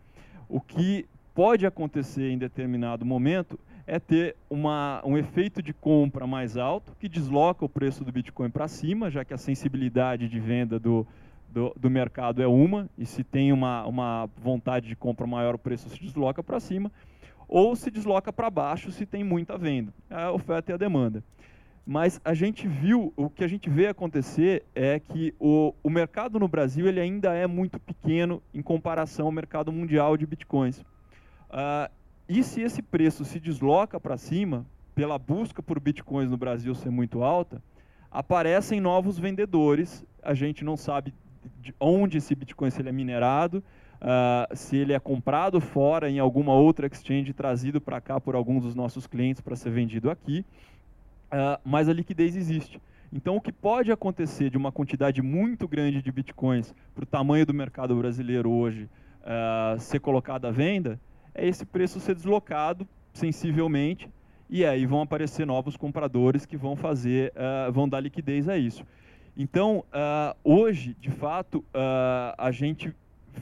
o 0.49 0.59
que 0.59 1.05
pode 1.36 1.65
acontecer 1.65 2.31
em 2.31 2.38
determinado 2.38 3.05
momento 3.05 3.59
é 3.86 3.99
ter 3.99 4.36
uma, 4.49 5.01
um 5.05 5.17
efeito 5.17 5.61
de 5.61 5.73
compra 5.73 6.25
mais 6.25 6.57
alto, 6.57 6.95
que 6.99 7.07
desloca 7.07 7.63
o 7.63 7.69
preço 7.69 8.03
do 8.03 8.11
Bitcoin 8.11 8.49
para 8.49 8.67
cima, 8.67 9.11
já 9.11 9.23
que 9.23 9.33
a 9.33 9.38
sensibilidade 9.38 10.27
de 10.27 10.39
venda 10.39 10.79
do, 10.79 11.05
do, 11.49 11.73
do, 11.79 11.89
mercado 11.89 12.41
é 12.41 12.47
uma, 12.47 12.89
e 12.97 13.05
se 13.05 13.23
tem 13.23 13.51
uma, 13.51 13.86
uma 13.86 14.29
vontade 14.38 14.88
de 14.88 14.95
compra 14.95 15.27
maior, 15.27 15.55
o 15.55 15.59
preço 15.59 15.89
se 15.89 16.01
desloca 16.01 16.41
para 16.41 16.59
cima, 16.59 16.91
ou 17.47 17.75
se 17.75 17.91
desloca 17.91 18.31
para 18.31 18.49
baixo 18.49 18.91
se 18.91 19.05
tem 19.05 19.23
muita 19.23 19.57
venda, 19.57 19.93
é 20.09 20.15
a 20.15 20.31
oferta 20.31 20.71
e 20.71 20.73
a 20.73 20.77
demanda. 20.77 21.23
Mas 21.85 22.19
a 22.25 22.33
gente 22.33 22.67
viu, 22.67 23.13
o 23.15 23.29
que 23.29 23.43
a 23.43 23.47
gente 23.47 23.69
vê 23.69 23.87
acontecer 23.87 24.65
é 24.73 24.99
que 24.99 25.35
o, 25.39 25.71
o 25.83 25.89
mercado 25.89 26.39
no 26.39 26.47
Brasil 26.47 26.87
ele 26.87 26.99
ainda 26.99 27.33
é 27.35 27.45
muito 27.45 27.79
pequeno 27.79 28.41
em 28.51 28.61
comparação 28.61 29.27
ao 29.27 29.31
mercado 29.31 29.71
mundial 29.71 30.17
de 30.17 30.25
bitcoins. 30.25 30.79
Uh, 30.79 31.91
e 32.27 32.43
se 32.43 32.61
esse 32.61 32.81
preço 32.81 33.23
se 33.23 33.39
desloca 33.39 33.99
para 33.99 34.17
cima, 34.17 34.65
pela 34.95 35.19
busca 35.19 35.61
por 35.61 35.79
bitcoins 35.79 36.31
no 36.31 36.37
Brasil 36.37 36.73
ser 36.73 36.89
muito 36.89 37.21
alta, 37.21 37.61
aparecem 38.09 38.81
novos 38.81 39.19
vendedores. 39.19 40.03
A 40.23 40.33
gente 40.33 40.65
não 40.65 40.75
sabe 40.75 41.13
de 41.61 41.75
onde 41.79 42.17
esse 42.17 42.33
bitcoin 42.33 42.71
se 42.71 42.81
ele 42.81 42.89
é 42.89 42.91
minerado, 42.91 43.63
uh, 44.01 44.55
se 44.55 44.77
ele 44.77 44.93
é 44.93 44.99
comprado 44.99 45.59
fora 45.59 46.09
em 46.09 46.19
alguma 46.19 46.53
outra 46.53 46.87
exchange 46.87 47.33
trazido 47.33 47.79
para 47.81 47.99
cá 48.01 48.19
por 48.19 48.35
alguns 48.35 48.63
dos 48.63 48.75
nossos 48.75 49.07
clientes 49.07 49.41
para 49.41 49.55
ser 49.55 49.71
vendido 49.71 50.09
aqui, 50.09 50.45
uh, 51.31 51.59
mas 51.63 51.89
a 51.89 51.93
liquidez 51.93 52.35
existe. 52.35 52.81
Então, 53.11 53.37
o 53.37 53.41
que 53.41 53.51
pode 53.51 53.91
acontecer 53.91 54.49
de 54.49 54.57
uma 54.57 54.71
quantidade 54.71 55.21
muito 55.21 55.67
grande 55.67 56.01
de 56.01 56.11
bitcoins 56.11 56.73
para 56.93 57.03
o 57.03 57.07
tamanho 57.07 57.45
do 57.45 57.53
mercado 57.53 57.95
brasileiro 57.95 58.51
hoje 58.51 58.89
uh, 59.21 59.79
ser 59.79 59.99
colocado 59.99 60.45
à 60.45 60.51
venda, 60.51 60.99
é 61.33 61.47
esse 61.47 61.65
preço 61.65 61.99
ser 61.99 62.15
deslocado 62.15 62.87
sensivelmente 63.13 64.09
e 64.49 64.65
aí 64.65 64.85
vão 64.85 65.01
aparecer 65.01 65.45
novos 65.45 65.77
compradores 65.77 66.45
que 66.45 66.57
vão 66.57 66.75
fazer, 66.75 67.31
uh, 67.31 67.71
vão 67.71 67.87
dar 67.87 67.99
liquidez 67.99 68.47
a 68.47 68.57
isso. 68.57 68.85
Então, 69.37 69.79
uh, 69.79 70.35
hoje, 70.43 70.95
de 70.99 71.09
fato, 71.09 71.63
a 72.37 72.51
gente 72.51 72.93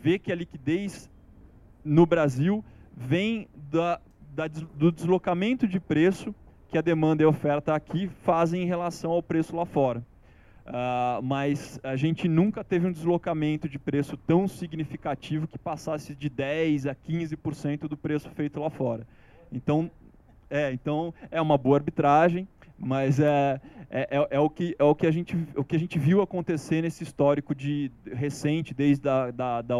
vê 0.01 0.17
que 0.17 0.31
a 0.31 0.35
liquidez 0.35 1.09
no 1.83 2.05
Brasil 2.05 2.63
vem 2.95 3.47
da, 3.71 3.99
da, 4.33 4.47
do 4.47 4.91
deslocamento 4.91 5.67
de 5.67 5.79
preço 5.79 6.33
que 6.67 6.77
a 6.77 6.81
demanda 6.81 7.21
e 7.21 7.25
a 7.25 7.29
oferta 7.29 7.75
aqui 7.75 8.09
fazem 8.23 8.63
em 8.63 8.65
relação 8.65 9.11
ao 9.11 9.21
preço 9.21 9.55
lá 9.55 9.65
fora. 9.65 10.03
Uh, 10.65 11.21
mas 11.21 11.79
a 11.83 11.95
gente 11.95 12.27
nunca 12.27 12.63
teve 12.63 12.87
um 12.87 12.91
deslocamento 12.91 13.67
de 13.67 13.77
preço 13.77 14.15
tão 14.15 14.47
significativo 14.47 15.45
que 15.45 15.59
passasse 15.59 16.15
de 16.15 16.29
10 16.29 16.87
a 16.87 16.95
15% 16.95 17.81
do 17.81 17.97
preço 17.97 18.29
feito 18.29 18.59
lá 18.59 18.69
fora. 18.69 19.05
Então, 19.51 19.91
é, 20.49 20.71
então 20.71 21.13
é 21.29 21.41
uma 21.41 21.57
boa 21.57 21.77
arbitragem, 21.77 22.47
mas 22.83 23.19
é, 23.19 23.59
é, 23.89 24.17
é, 24.17 24.27
é, 24.31 24.39
o, 24.39 24.49
que, 24.49 24.75
é 24.77 24.83
o, 24.83 24.93
que 24.93 25.07
a 25.07 25.11
gente, 25.11 25.35
o 25.55 25.63
que 25.63 25.75
a 25.75 25.79
gente 25.79 25.97
viu 25.97 26.21
acontecer 26.21 26.81
nesse 26.81 27.03
histórico 27.03 27.55
de 27.55 27.91
recente, 28.05 28.73
desde 28.73 29.07
a 29.07 29.31
da, 29.31 29.61
da 29.61 29.75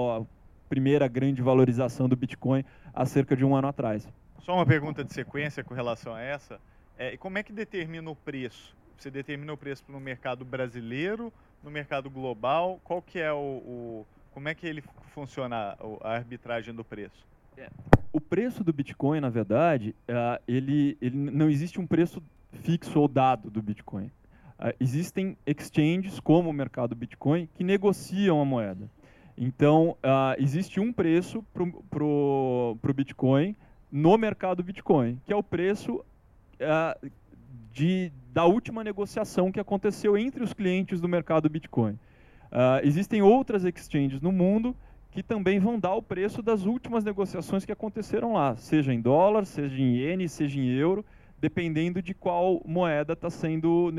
primeira 0.70 1.08
grande 1.08 1.42
valorização 1.42 2.10
do 2.10 2.16
Bitcoin 2.16 2.64
há 2.94 3.06
cerca 3.06 3.36
de 3.36 3.46
um 3.46 3.56
ano 3.56 3.68
atrás. 3.68 4.08
Só 4.40 4.56
uma 4.56 4.66
pergunta 4.66 5.04
de 5.04 5.14
sequência 5.14 5.64
com 5.64 5.74
relação 5.74 6.14
a 6.16 6.22
essa. 6.22 6.60
É, 6.98 7.16
como 7.18 7.38
é 7.38 7.44
que 7.44 7.54
determina 7.54 8.10
o 8.10 8.16
preço? 8.16 8.76
Você 8.98 9.12
determina 9.12 9.52
o 9.54 9.58
preço 9.58 9.84
no 9.88 10.00
mercado 10.00 10.46
brasileiro, 10.46 11.32
no 11.64 11.70
mercado 11.70 12.10
global? 12.10 12.80
Qual 12.84 13.02
que 13.02 13.20
é 13.20 13.32
o, 13.32 13.38
o 13.38 14.06
como 14.34 14.50
é 14.50 14.56
que 14.56 14.66
ele 14.66 14.84
funciona 15.14 15.78
a 16.02 16.14
arbitragem 16.14 16.74
do 16.74 16.84
preço? 16.84 17.26
É. 17.58 17.70
O 18.12 18.20
preço 18.20 18.64
do 18.64 18.74
Bitcoin, 18.74 19.20
na 19.20 19.30
verdade, 19.30 19.96
uh, 20.10 20.42
ele, 20.48 20.98
ele 21.02 21.16
não 21.16 21.50
existe 21.50 21.80
um 21.80 21.86
preço 21.86 22.22
fixo 22.54 23.00
ou 23.00 23.08
dado 23.08 23.50
do 23.50 23.62
Bitcoin. 23.62 24.06
Uh, 24.60 24.74
existem 24.80 25.38
exchanges, 25.46 26.20
como 26.20 26.50
o 26.50 26.54
mercado 26.54 26.96
Bitcoin, 26.96 27.50
que 27.54 27.64
negociam 27.64 28.40
a 28.40 28.46
moeda. 28.46 28.90
Então, 29.38 29.98
uh, 30.04 30.36
existe 30.38 30.80
um 30.80 30.94
preço 30.94 31.44
para 31.52 32.04
o 32.04 32.94
Bitcoin 32.96 33.56
no 33.92 34.18
mercado 34.18 34.64
Bitcoin, 34.64 35.20
que 35.26 35.34
é 35.34 35.36
o 35.36 35.44
preço 35.44 35.96
uh, 35.96 37.12
de, 37.72 38.12
da 38.32 38.46
última 38.46 38.84
negociação 38.84 39.52
que 39.52 39.60
aconteceu 39.60 40.18
entre 40.18 40.44
os 40.44 40.54
clientes 40.54 41.02
do 41.02 41.08
mercado 41.08 41.50
Bitcoin. 41.50 41.98
Existem 42.84 43.20
outras 43.20 43.66
exchanges 43.66 44.22
no 44.22 44.32
mundo 44.32 44.76
que 45.10 45.24
também 45.24 45.60
vão 45.60 45.80
dar 45.80 45.96
o 45.96 46.04
preço 46.04 46.40
das 46.40 46.66
últimas 46.66 47.04
negociações 47.04 47.66
que 47.66 47.72
aconteceram 47.72 48.34
lá, 48.34 48.56
seja 48.56 48.94
em 48.94 49.02
dólar, 49.02 49.46
seja 49.46 49.82
em 49.82 49.96
iene, 49.96 50.30
seja 50.30 50.60
em 50.60 50.68
euro, 50.68 51.04
dependendo 51.44 52.02
de 52.02 52.14
qual 52.14 52.62
moeda 52.66 53.12
está 53.12 53.30
sendo, 53.30 53.92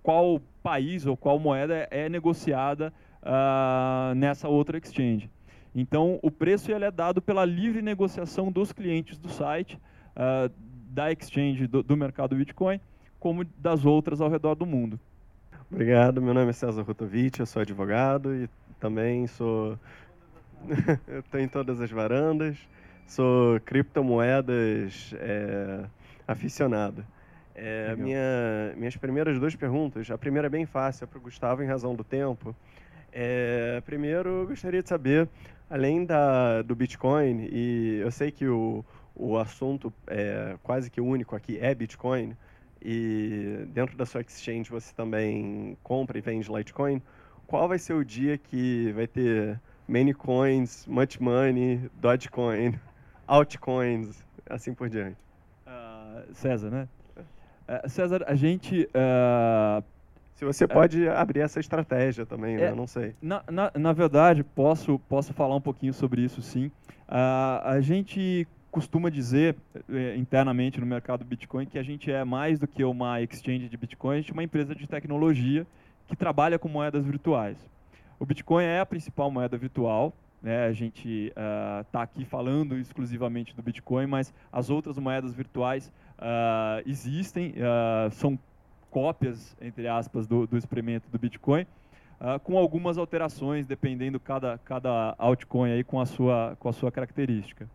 qual 0.00 0.40
país 0.62 1.06
ou 1.06 1.16
qual 1.16 1.36
moeda 1.36 1.88
é 1.90 2.08
negociada 2.08 2.92
uh, 3.20 4.14
nessa 4.14 4.46
outra 4.46 4.78
exchange. 4.78 5.28
Então, 5.74 6.20
o 6.22 6.30
preço 6.30 6.70
ele 6.70 6.84
é 6.84 6.90
dado 6.92 7.20
pela 7.20 7.44
livre 7.44 7.82
negociação 7.82 8.52
dos 8.52 8.70
clientes 8.70 9.18
do 9.18 9.28
site, 9.28 9.76
uh, 10.14 10.48
da 10.88 11.10
exchange 11.10 11.66
do, 11.66 11.82
do 11.82 11.96
mercado 11.96 12.36
Bitcoin, 12.36 12.80
como 13.18 13.44
das 13.44 13.84
outras 13.84 14.20
ao 14.20 14.30
redor 14.30 14.54
do 14.54 14.64
mundo. 14.64 15.00
Obrigado, 15.68 16.22
meu 16.22 16.32
nome 16.32 16.50
é 16.50 16.52
César 16.52 16.82
Rutovich, 16.82 17.40
eu 17.40 17.46
sou 17.46 17.60
advogado 17.60 18.32
e 18.36 18.48
também 18.78 19.26
sou. 19.26 19.76
estou 21.24 21.40
em 21.40 21.48
todas 21.48 21.80
as 21.80 21.90
varandas, 21.90 22.56
sou 23.04 23.58
criptomoedas 23.62 25.12
é, 25.18 25.84
aficionado. 26.28 27.04
É, 27.54 27.96
minha, 27.96 28.72
minhas 28.76 28.96
primeiras 28.96 29.38
duas 29.40 29.56
perguntas, 29.56 30.08
a 30.10 30.18
primeira 30.18 30.46
é 30.46 30.50
bem 30.50 30.64
fácil, 30.64 31.04
é 31.04 31.06
para 31.08 31.18
o 31.18 31.22
Gustavo, 31.22 31.62
em 31.62 31.66
razão 31.66 31.94
do 31.94 32.04
tempo. 32.04 32.54
É, 33.12 33.82
primeiro, 33.84 34.28
eu 34.28 34.46
gostaria 34.46 34.80
de 34.82 34.88
saber, 34.88 35.28
além 35.68 36.04
da, 36.04 36.62
do 36.62 36.76
Bitcoin, 36.76 37.48
e 37.50 37.98
eu 38.00 38.12
sei 38.12 38.30
que 38.30 38.46
o, 38.46 38.84
o 39.12 39.36
assunto 39.36 39.92
é 40.06 40.56
quase 40.62 40.88
que 40.88 41.00
único 41.00 41.34
aqui 41.34 41.58
é 41.60 41.74
Bitcoin, 41.74 42.36
e 42.80 43.66
dentro 43.70 43.96
da 43.96 44.06
sua 44.06 44.20
exchange 44.20 44.70
você 44.70 44.94
também 44.94 45.76
compra 45.82 46.16
e 46.16 46.20
vende 46.20 46.48
Litecoin, 46.48 47.02
qual 47.46 47.66
vai 47.66 47.78
ser 47.78 47.94
o 47.94 48.04
dia 48.04 48.38
que 48.38 48.92
vai 48.92 49.08
ter 49.08 49.60
many 49.88 50.14
coins, 50.14 50.86
much 50.86 51.18
money, 51.18 51.90
Dogecoin, 51.94 52.78
altcoins, 53.26 54.24
assim 54.48 54.72
por 54.74 54.88
diante? 54.88 55.27
Uh, 56.26 56.34
César, 56.34 56.70
né? 56.70 56.88
Uh, 57.16 57.88
César, 57.88 58.24
a 58.26 58.34
gente... 58.34 58.88
Uh, 58.88 59.82
Se 60.34 60.44
você 60.44 60.66
pode 60.66 61.08
abrir 61.08 61.40
essa 61.40 61.60
estratégia 61.60 62.24
também, 62.24 62.56
né? 62.56 62.62
é, 62.62 62.64
né? 62.66 62.72
Eu 62.72 62.76
não 62.76 62.86
sei. 62.86 63.14
Na, 63.20 63.42
na, 63.50 63.72
na, 63.74 63.92
verdade, 63.92 64.44
posso, 64.44 64.98
posso 65.08 65.32
falar 65.32 65.56
um 65.56 65.60
pouquinho 65.60 65.92
sobre 65.92 66.22
isso, 66.22 66.40
sim. 66.40 66.70
a 67.08 67.80
gente 67.80 68.46
costuma 68.70 69.10
dizer 69.10 69.56
eh, 69.90 70.14
internamente 70.16 70.78
no 70.78 70.86
mercado 70.86 71.24
Bitcoin 71.24 71.66
que 71.66 71.78
a 71.78 71.82
gente 71.82 72.12
é 72.12 72.22
mais 72.24 72.58
do 72.58 72.66
que 72.68 72.84
uma 72.84 73.20
exchange 73.22 73.68
de 73.68 73.76
Bitcoin, 73.76 74.16
a 74.16 74.20
gente 74.20 74.30
é 74.30 74.34
uma 74.34 74.44
empresa 74.44 74.74
de 74.74 74.86
tecnologia 74.86 75.66
que 76.06 76.14
trabalha 76.14 76.58
com 76.58 76.68
moedas 76.68 77.04
virtuais. 77.04 77.56
O 78.18 78.26
Bitcoin 78.26 78.64
é 78.64 78.80
a 78.80 78.86
principal 78.86 79.30
moeda 79.30 79.56
virtual, 79.56 80.12
né? 80.42 80.66
a 80.66 80.72
gente 80.72 81.28
está 81.28 82.00
uh, 82.00 82.02
aqui 82.02 82.24
falando 82.24 82.76
exclusivamente 82.76 83.54
do 83.54 83.62
Bitcoin, 83.62 84.06
mas 84.06 84.34
as 84.52 84.70
outras 84.70 84.98
moedas 84.98 85.34
virtuais 85.34 85.90
uh, 86.18 86.82
existem, 86.86 87.54
uh, 87.56 88.10
são 88.10 88.38
cópias, 88.90 89.56
entre 89.60 89.86
aspas, 89.86 90.26
do, 90.26 90.46
do 90.46 90.56
experimento 90.56 91.08
do 91.10 91.18
Bitcoin, 91.18 91.66
com 92.42 92.58
algumas 92.58 92.98
alterações, 92.98 93.64
dependendo 93.64 94.18
cada, 94.18 94.58
cada 94.64 95.14
altcoin 95.18 95.70
aí 95.70 95.84
com 95.84 96.00
a 96.00 96.06
sua, 96.06 96.56
com 96.58 96.68
a 96.68 96.72
sua 96.72 96.90
característica. 96.90 97.68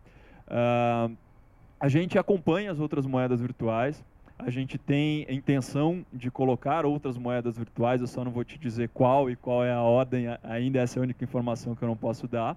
Uh, 0.46 1.16
a 1.80 1.88
gente 1.88 2.18
acompanha 2.18 2.70
as 2.70 2.78
outras 2.78 3.06
moedas 3.06 3.40
virtuais, 3.40 4.04
a 4.38 4.50
gente 4.50 4.76
tem 4.78 5.26
a 5.28 5.32
intenção 5.32 6.04
de 6.12 6.30
colocar 6.30 6.84
outras 6.84 7.16
moedas 7.16 7.56
virtuais, 7.56 8.00
eu 8.00 8.06
só 8.06 8.24
não 8.24 8.32
vou 8.32 8.44
te 8.44 8.58
dizer 8.58 8.88
qual 8.88 9.30
e 9.30 9.36
qual 9.36 9.64
é 9.64 9.72
a 9.72 9.80
ordem, 9.80 10.26
ainda 10.42 10.80
essa 10.80 10.98
é 10.98 11.00
a 11.00 11.02
única 11.02 11.22
informação 11.22 11.74
que 11.74 11.82
eu 11.82 11.88
não 11.88 11.96
posso 11.96 12.26
dar. 12.26 12.54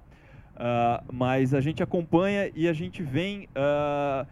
Uh, 0.56 1.14
mas 1.14 1.54
a 1.54 1.62
gente 1.62 1.84
acompanha 1.84 2.52
e 2.56 2.68
a 2.68 2.74
gente 2.74 3.04
vem, 3.04 3.48
uh, 3.56 4.26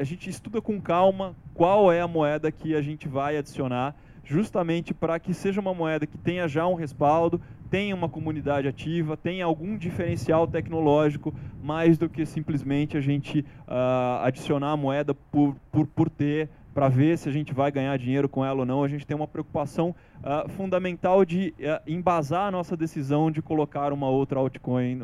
a 0.00 0.04
gente 0.04 0.30
estuda 0.30 0.62
com 0.62 0.80
calma 0.80 1.36
qual 1.52 1.92
é 1.92 2.00
a 2.00 2.08
moeda 2.08 2.50
que 2.50 2.74
a 2.74 2.80
gente 2.80 3.06
vai 3.06 3.36
adicionar 3.36 3.94
justamente 4.24 4.94
para 4.94 5.18
que 5.18 5.34
seja 5.34 5.60
uma 5.60 5.74
moeda 5.74 6.06
que 6.06 6.16
tenha 6.16 6.48
já 6.48 6.66
um 6.66 6.74
respaldo, 6.74 7.38
tenha 7.68 7.94
uma 7.94 8.08
comunidade 8.08 8.66
ativa, 8.66 9.14
tenha 9.16 9.44
algum 9.44 9.76
diferencial 9.76 10.46
tecnológico, 10.46 11.34
mais 11.62 11.98
do 11.98 12.08
que 12.08 12.24
simplesmente 12.24 12.96
a 12.96 13.00
gente 13.00 13.40
uh, 13.40 14.22
adicionar 14.22 14.70
a 14.70 14.76
moeda 14.76 15.14
por, 15.14 15.54
por, 15.70 15.86
por 15.86 16.08
ter, 16.08 16.48
para 16.72 16.88
ver 16.88 17.18
se 17.18 17.28
a 17.28 17.32
gente 17.32 17.52
vai 17.52 17.70
ganhar 17.70 17.98
dinheiro 17.98 18.28
com 18.28 18.44
ela 18.44 18.60
ou 18.60 18.66
não. 18.66 18.84
A 18.84 18.88
gente 18.88 19.06
tem 19.06 19.16
uma 19.16 19.28
preocupação 19.28 19.94
uh, 20.20 20.48
fundamental 20.50 21.24
de 21.24 21.52
uh, 21.58 21.82
embasar 21.90 22.46
a 22.46 22.50
nossa 22.50 22.76
decisão 22.76 23.30
de 23.30 23.42
colocar 23.42 23.92
uma 23.92 24.08
outra 24.08 24.38
altcoin 24.38 25.00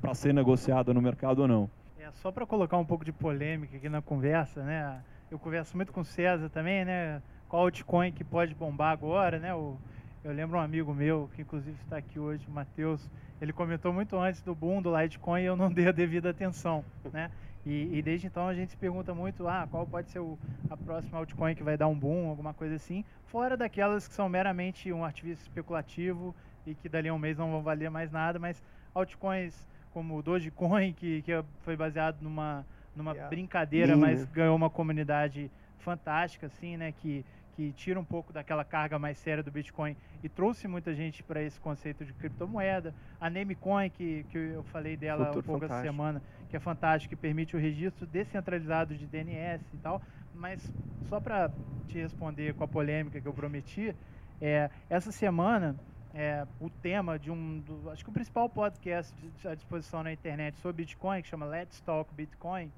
para 0.00 0.14
ser 0.14 0.34
negociada 0.34 0.92
no 0.92 1.02
mercado 1.02 1.42
ou 1.42 1.48
não. 1.48 1.83
É, 2.04 2.12
só 2.12 2.30
para 2.30 2.44
colocar 2.44 2.76
um 2.76 2.84
pouco 2.84 3.02
de 3.02 3.12
polêmica 3.12 3.78
aqui 3.78 3.88
na 3.88 4.02
conversa, 4.02 4.62
né? 4.62 5.02
Eu 5.30 5.38
converso 5.38 5.74
muito 5.74 5.90
com 5.90 6.02
o 6.02 6.04
César 6.04 6.50
também, 6.50 6.84
né? 6.84 7.22
Qual 7.48 7.62
altcoin 7.62 8.12
que 8.12 8.22
pode 8.22 8.54
bombar 8.54 8.92
agora, 8.92 9.38
né? 9.38 9.54
O, 9.54 9.78
eu 10.22 10.30
lembro 10.30 10.58
um 10.58 10.60
amigo 10.60 10.92
meu, 10.92 11.30
que 11.34 11.40
inclusive 11.40 11.78
está 11.82 11.96
aqui 11.96 12.18
hoje, 12.18 12.46
o 12.46 12.50
Matheus, 12.50 13.10
ele 13.40 13.54
comentou 13.54 13.90
muito 13.90 14.18
antes 14.18 14.42
do 14.42 14.54
boom 14.54 14.82
do 14.82 14.94
Litecoin 14.94 15.40
e 15.40 15.46
eu 15.46 15.56
não 15.56 15.70
dei 15.72 15.88
a 15.88 15.92
devida 15.92 16.28
atenção, 16.28 16.84
né? 17.10 17.30
E, 17.64 17.96
e, 17.96 18.02
desde 18.02 18.26
então 18.26 18.46
a 18.46 18.54
gente 18.54 18.72
se 18.72 18.76
pergunta 18.76 19.14
muito, 19.14 19.48
ah, 19.48 19.66
qual 19.70 19.86
pode 19.86 20.10
ser 20.10 20.18
o, 20.18 20.38
a 20.68 20.76
próxima 20.76 21.16
altcoin 21.16 21.54
que 21.54 21.62
vai 21.62 21.78
dar 21.78 21.86
um 21.86 21.98
boom, 21.98 22.28
alguma 22.28 22.52
coisa 22.52 22.74
assim, 22.74 23.02
fora 23.24 23.56
daquelas 23.56 24.06
que 24.06 24.12
são 24.12 24.28
meramente 24.28 24.92
um 24.92 25.02
artifício 25.02 25.42
especulativo 25.42 26.36
e 26.66 26.74
que 26.74 26.86
dali 26.86 27.08
a 27.08 27.14
um 27.14 27.18
mês 27.18 27.38
não 27.38 27.50
vão 27.50 27.62
valer 27.62 27.90
mais 27.90 28.12
nada, 28.12 28.38
mas 28.38 28.62
altcoins 28.94 29.66
como 29.94 30.18
o 30.18 30.22
Dogecoin, 30.22 30.92
que, 30.92 31.22
que 31.22 31.32
foi 31.62 31.76
baseado 31.76 32.20
numa, 32.20 32.66
numa 32.96 33.12
yeah. 33.12 33.30
brincadeira, 33.30 33.96
mas 33.96 34.24
ganhou 34.26 34.56
uma 34.56 34.68
comunidade 34.68 35.48
fantástica, 35.78 36.46
assim, 36.46 36.76
né, 36.76 36.92
que, 36.92 37.24
que 37.54 37.72
tira 37.72 38.00
um 38.00 38.04
pouco 38.04 38.32
daquela 38.32 38.64
carga 38.64 38.98
mais 38.98 39.16
séria 39.18 39.42
do 39.42 39.52
Bitcoin 39.52 39.96
e 40.22 40.28
trouxe 40.28 40.66
muita 40.66 40.92
gente 40.94 41.22
para 41.22 41.40
esse 41.40 41.60
conceito 41.60 42.04
de 42.04 42.12
criptomoeda. 42.12 42.92
A 43.20 43.30
Namecoin, 43.30 43.88
que, 43.88 44.24
que 44.30 44.36
eu 44.36 44.64
falei 44.64 44.96
dela 44.96 45.26
Futuro 45.26 45.40
um 45.40 45.46
pouco 45.46 45.60
fantástico. 45.60 45.86
essa 45.86 45.96
semana, 45.96 46.22
que 46.50 46.56
é 46.56 46.60
fantástico, 46.60 47.14
que 47.14 47.20
permite 47.20 47.54
o 47.54 47.58
registro 47.58 48.04
descentralizado 48.04 48.96
de 48.96 49.06
DNS 49.06 49.62
e 49.72 49.76
tal. 49.76 50.02
Mas 50.34 50.72
só 51.04 51.20
para 51.20 51.52
te 51.86 51.98
responder 51.98 52.54
com 52.54 52.64
a 52.64 52.68
polêmica 52.68 53.20
que 53.20 53.28
eu 53.28 53.32
prometi, 53.32 53.94
é, 54.40 54.68
essa 54.90 55.12
semana 55.12 55.76
é, 56.14 56.46
o 56.60 56.70
tema 56.70 57.18
de 57.18 57.30
um, 57.30 57.58
do, 57.58 57.90
acho 57.90 58.04
que 58.04 58.10
o 58.10 58.12
principal 58.12 58.48
podcast 58.48 59.12
à 59.44 59.54
disposição 59.54 60.02
na 60.02 60.12
internet 60.12 60.56
sobre 60.60 60.84
Bitcoin, 60.84 61.20
que 61.20 61.28
chama 61.28 61.44
Let's 61.44 61.80
Talk 61.80 62.14
Bitcoin, 62.14 62.70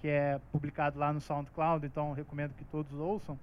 que 0.00 0.08
é 0.08 0.38
publicado 0.52 0.98
lá 0.98 1.10
no 1.10 1.20
SoundCloud, 1.20 1.86
então 1.86 2.12
recomendo 2.12 2.52
que 2.54 2.64
todos 2.66 2.92
ouçam. 2.92 3.38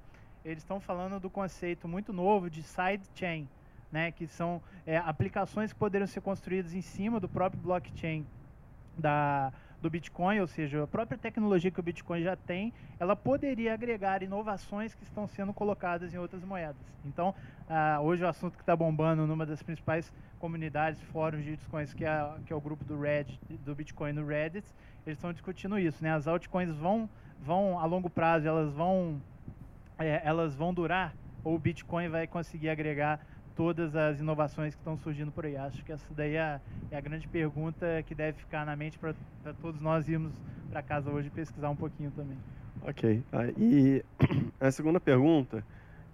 Eles 0.45 0.59
estão 0.59 0.79
falando 0.79 1.19
do 1.19 1.29
conceito 1.29 1.87
muito 1.87 2.13
novo 2.13 2.49
de 2.49 2.61
sidechain, 2.61 3.47
né, 3.91 4.11
que 4.11 4.27
são 4.27 4.61
é, 4.85 4.97
aplicações 4.97 5.73
que 5.73 5.79
poderiam 5.79 6.07
ser 6.07 6.21
construídas 6.21 6.73
em 6.75 6.81
cima 6.81 7.19
do 7.19 7.27
próprio 7.27 7.59
blockchain 7.59 8.25
da, 8.95 9.51
do 9.81 9.89
Bitcoin, 9.89 10.39
ou 10.39 10.47
seja, 10.47 10.83
a 10.83 10.87
própria 10.87 11.17
tecnologia 11.17 11.71
que 11.71 11.79
o 11.79 11.83
Bitcoin 11.83 12.21
já 12.21 12.35
tem, 12.35 12.73
ela 12.99 13.15
poderia 13.15 13.73
agregar 13.73 14.21
inovações 14.21 14.93
que 14.93 15.03
estão 15.03 15.27
sendo 15.27 15.53
colocadas 15.53 16.13
em 16.13 16.17
outras 16.17 16.43
moedas. 16.43 16.81
Então, 17.05 17.33
ah, 17.67 17.99
hoje 18.01 18.23
o 18.23 18.27
assunto 18.27 18.55
que 18.55 18.63
está 18.63 18.75
bombando 18.75 19.25
numa 19.25 19.45
das 19.45 19.63
principais 19.63 20.13
comunidades, 20.37 21.01
fóruns 21.01 21.43
de 21.43 21.51
bitcoins, 21.51 21.93
que 21.93 22.05
é, 22.05 22.31
que 22.45 22.51
é 22.51 22.55
o 22.55 22.61
grupo 22.61 22.83
do 22.83 22.99
Reddit, 22.99 23.39
do 23.59 23.75
Bitcoin 23.75 24.13
no 24.13 24.25
Reddit, 24.25 24.67
eles 25.05 25.17
estão 25.17 25.31
discutindo 25.31 25.77
isso, 25.79 26.03
né? 26.03 26.13
As 26.13 26.27
altcoins 26.27 26.75
vão, 26.75 27.09
vão 27.39 27.79
a 27.79 27.85
longo 27.85 28.09
prazo, 28.09 28.47
elas 28.47 28.71
vão 28.71 29.21
é, 29.97 30.21
elas 30.23 30.55
vão 30.55 30.73
durar 30.73 31.13
ou 31.43 31.55
o 31.55 31.59
Bitcoin 31.59 32.07
vai 32.09 32.27
conseguir 32.27 32.69
agregar 32.69 33.19
todas 33.59 33.93
as 33.93 34.21
inovações 34.21 34.73
que 34.73 34.79
estão 34.79 34.97
surgindo 34.99 35.33
por 35.33 35.45
aí? 35.45 35.57
Acho 35.57 35.83
que 35.83 35.91
essa 35.91 36.05
daí 36.15 36.37
é, 36.37 36.61
é 36.89 36.95
a 36.95 37.01
grande 37.01 37.27
pergunta 37.27 38.01
que 38.07 38.15
deve 38.15 38.37
ficar 38.37 38.65
na 38.65 38.73
mente 38.73 38.97
para 38.97 39.13
todos 39.61 39.81
nós 39.81 40.07
irmos 40.07 40.31
para 40.69 40.81
casa 40.81 41.11
hoje 41.11 41.29
pesquisar 41.29 41.69
um 41.69 41.75
pouquinho 41.75 42.09
também. 42.11 42.37
Ok. 42.83 43.21
Ah, 43.33 43.47
e 43.57 44.01
a 44.61 44.71
segunda 44.71 44.97
pergunta 44.97 45.61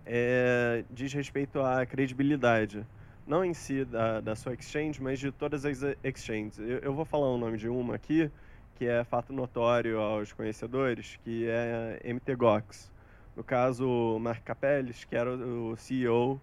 é, 0.07 0.83
diz 0.89 1.13
respeito 1.13 1.61
à 1.61 1.85
credibilidade. 1.85 2.83
Não 3.27 3.45
em 3.45 3.53
si 3.53 3.85
da, 3.85 4.21
da 4.21 4.35
sua 4.35 4.55
exchange, 4.55 4.99
mas 4.99 5.19
de 5.19 5.31
todas 5.31 5.65
as 5.65 5.83
exchanges. 6.03 6.57
Eu, 6.57 6.79
eu 6.79 6.93
vou 6.95 7.05
falar 7.05 7.27
o 7.27 7.37
nome 7.37 7.59
de 7.59 7.69
uma 7.69 7.93
aqui, 7.93 8.31
que 8.73 8.85
é 8.87 9.03
fato 9.03 9.31
notório 9.31 9.99
aos 9.99 10.33
conhecedores, 10.33 11.19
que 11.23 11.45
é 11.47 11.99
MTGOX 12.11 12.91
no 13.35 13.43
caso, 13.43 14.17
Mark 14.19 14.41
Capellis, 14.43 15.03
que 15.03 15.15
era 15.15 15.29
o 15.35 15.75
CEO, 15.75 16.39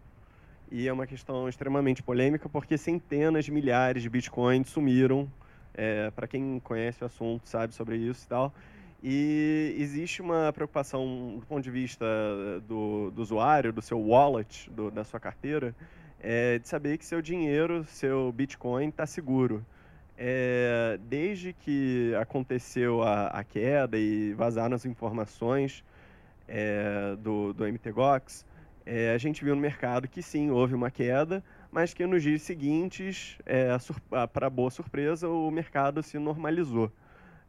e 0.72 0.88
é 0.88 0.92
uma 0.92 1.06
questão 1.06 1.50
extremamente 1.50 2.02
polêmica 2.02 2.48
porque 2.48 2.78
centenas 2.78 3.44
de 3.44 3.52
milhares 3.52 4.02
de 4.02 4.08
bitcoins 4.08 4.70
sumiram. 4.70 5.30
É, 5.74 6.10
Para 6.10 6.26
quem 6.26 6.58
conhece 6.60 7.02
o 7.02 7.06
assunto, 7.06 7.46
sabe 7.46 7.74
sobre 7.74 7.96
isso 7.96 8.24
e 8.24 8.28
tal. 8.28 8.54
E 9.02 9.76
existe 9.78 10.22
uma 10.22 10.50
preocupação 10.50 11.36
do 11.38 11.44
ponto 11.44 11.62
de 11.62 11.70
vista 11.70 12.06
do, 12.66 13.10
do 13.10 13.20
usuário, 13.20 13.70
do 13.70 13.82
seu 13.82 14.00
wallet, 14.00 14.70
do, 14.70 14.90
da 14.90 15.04
sua 15.04 15.20
carteira, 15.20 15.74
é, 16.20 16.58
de 16.58 16.66
saber 16.66 16.96
que 16.96 17.04
seu 17.04 17.20
dinheiro, 17.20 17.84
seu 17.84 18.32
Bitcoin 18.32 18.88
está 18.88 19.04
seguro. 19.04 19.64
É, 20.16 20.98
desde 21.02 21.52
que 21.52 22.14
aconteceu 22.14 23.02
a, 23.02 23.26
a, 23.26 23.44
queda 23.44 23.98
e 23.98 24.32
vazaram 24.34 24.74
as 24.74 24.86
informações 24.86 25.84
é, 26.46 27.16
do, 27.18 27.52
do 27.52 27.64
MTGOX, 27.66 28.46
é, 28.84 29.12
a 29.12 29.18
gente 29.18 29.44
viu 29.44 29.54
no 29.54 29.60
mercado 29.60 30.08
que 30.08 30.22
sim, 30.22 30.50
houve 30.50 30.74
uma 30.74 30.90
queda, 30.90 31.42
mas 31.70 31.94
que 31.94 32.04
nos 32.06 32.22
dias 32.22 32.42
seguintes, 32.42 33.38
é, 33.46 33.68
para 34.32 34.50
boa 34.50 34.70
surpresa, 34.70 35.28
o 35.28 35.50
mercado 35.50 36.02
se 36.02 36.18
normalizou. 36.18 36.90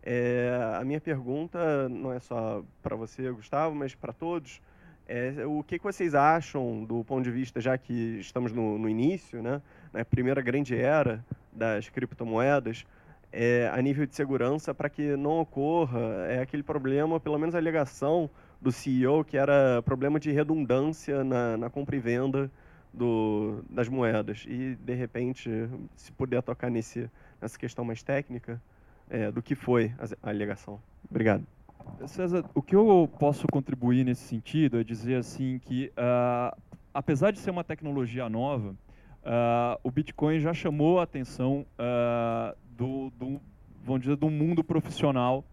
É, 0.01 0.77
a 0.79 0.83
minha 0.83 0.99
pergunta 0.99 1.87
não 1.89 2.11
é 2.11 2.19
só 2.19 2.63
para 2.81 2.95
você, 2.95 3.31
Gustavo, 3.31 3.73
mas 3.73 3.95
para 3.95 4.11
todos. 4.11 4.61
É, 5.07 5.45
o 5.45 5.63
que, 5.63 5.77
que, 5.77 5.83
vocês 5.83 6.15
acham 6.15 6.83
do 6.85 7.03
ponto 7.03 7.23
de 7.23 7.31
vista, 7.31 7.59
já 7.59 7.77
que 7.77 8.19
estamos 8.19 8.53
no, 8.53 8.77
no 8.77 8.87
início, 8.87 9.41
né, 9.41 9.61
na 9.91 10.05
primeira 10.05 10.41
grande 10.41 10.75
era 10.75 11.23
das 11.51 11.89
criptomoedas, 11.89 12.85
é, 13.31 13.69
a 13.73 13.81
nível 13.81 14.05
de 14.05 14.15
segurança, 14.15 14.73
para 14.73 14.89
que 14.89 15.15
não 15.17 15.39
ocorra 15.39 15.99
é, 16.29 16.39
aquele 16.41 16.63
problema, 16.63 17.19
pelo 17.19 17.37
menos 17.37 17.55
a 17.55 17.57
alegação 17.57 18.29
do 18.63 18.71
CEO, 18.71 19.25
que 19.25 19.37
era 19.37 19.81
problema 19.83 20.19
de 20.19 20.31
redundância 20.31 21.23
na, 21.23 21.57
na 21.57 21.69
compra 21.69 21.97
e 21.97 21.99
venda 21.99 22.49
do, 22.93 23.61
das 23.69 23.89
moedas. 23.89 24.45
E, 24.47 24.75
de 24.75 24.93
repente, 24.93 25.49
se 25.95 26.11
puder 26.13 26.41
tocar 26.41 26.71
nesse, 26.71 27.09
nessa 27.41 27.59
questão 27.59 27.83
mais 27.83 28.01
técnica, 28.01 28.61
é, 29.09 29.29
do 29.29 29.41
que 29.41 29.53
foi 29.53 29.91
a, 29.99 30.27
a 30.27 30.29
alegação. 30.31 30.79
Obrigado. 31.09 31.45
César, 32.07 32.45
o 32.55 32.61
que 32.61 32.75
eu 32.75 33.09
posso 33.19 33.45
contribuir 33.47 34.05
nesse 34.05 34.23
sentido 34.23 34.79
é 34.79 34.83
dizer 34.83 35.15
assim 35.15 35.59
que, 35.59 35.91
uh, 35.97 36.57
apesar 36.93 37.31
de 37.31 37.39
ser 37.39 37.51
uma 37.51 37.63
tecnologia 37.63 38.29
nova, 38.29 38.69
uh, 38.69 39.79
o 39.83 39.91
Bitcoin 39.91 40.39
já 40.39 40.53
chamou 40.53 41.01
a 41.01 41.03
atenção 41.03 41.65
uh, 41.77 42.57
do, 42.77 43.11
do, 43.11 43.41
vamos 43.83 44.03
dizer, 44.03 44.15
do 44.15 44.29
mundo 44.29 44.63
profissional 44.63 45.43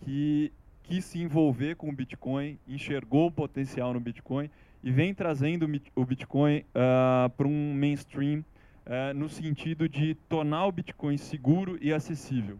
que 0.00 0.52
quis 0.88 1.04
se 1.04 1.20
envolver 1.20 1.76
com 1.76 1.90
o 1.90 1.92
Bitcoin, 1.92 2.58
enxergou 2.66 3.26
o 3.26 3.30
potencial 3.30 3.92
no 3.92 4.00
Bitcoin 4.00 4.50
e 4.82 4.90
vem 4.90 5.12
trazendo 5.12 5.70
o 5.94 6.04
Bitcoin 6.04 6.60
uh, 6.60 7.28
para 7.28 7.46
um 7.46 7.74
mainstream 7.74 8.40
uh, 8.40 9.12
no 9.14 9.28
sentido 9.28 9.86
de 9.86 10.14
tornar 10.30 10.64
o 10.64 10.72
Bitcoin 10.72 11.18
seguro 11.18 11.78
e 11.82 11.92
acessível. 11.92 12.56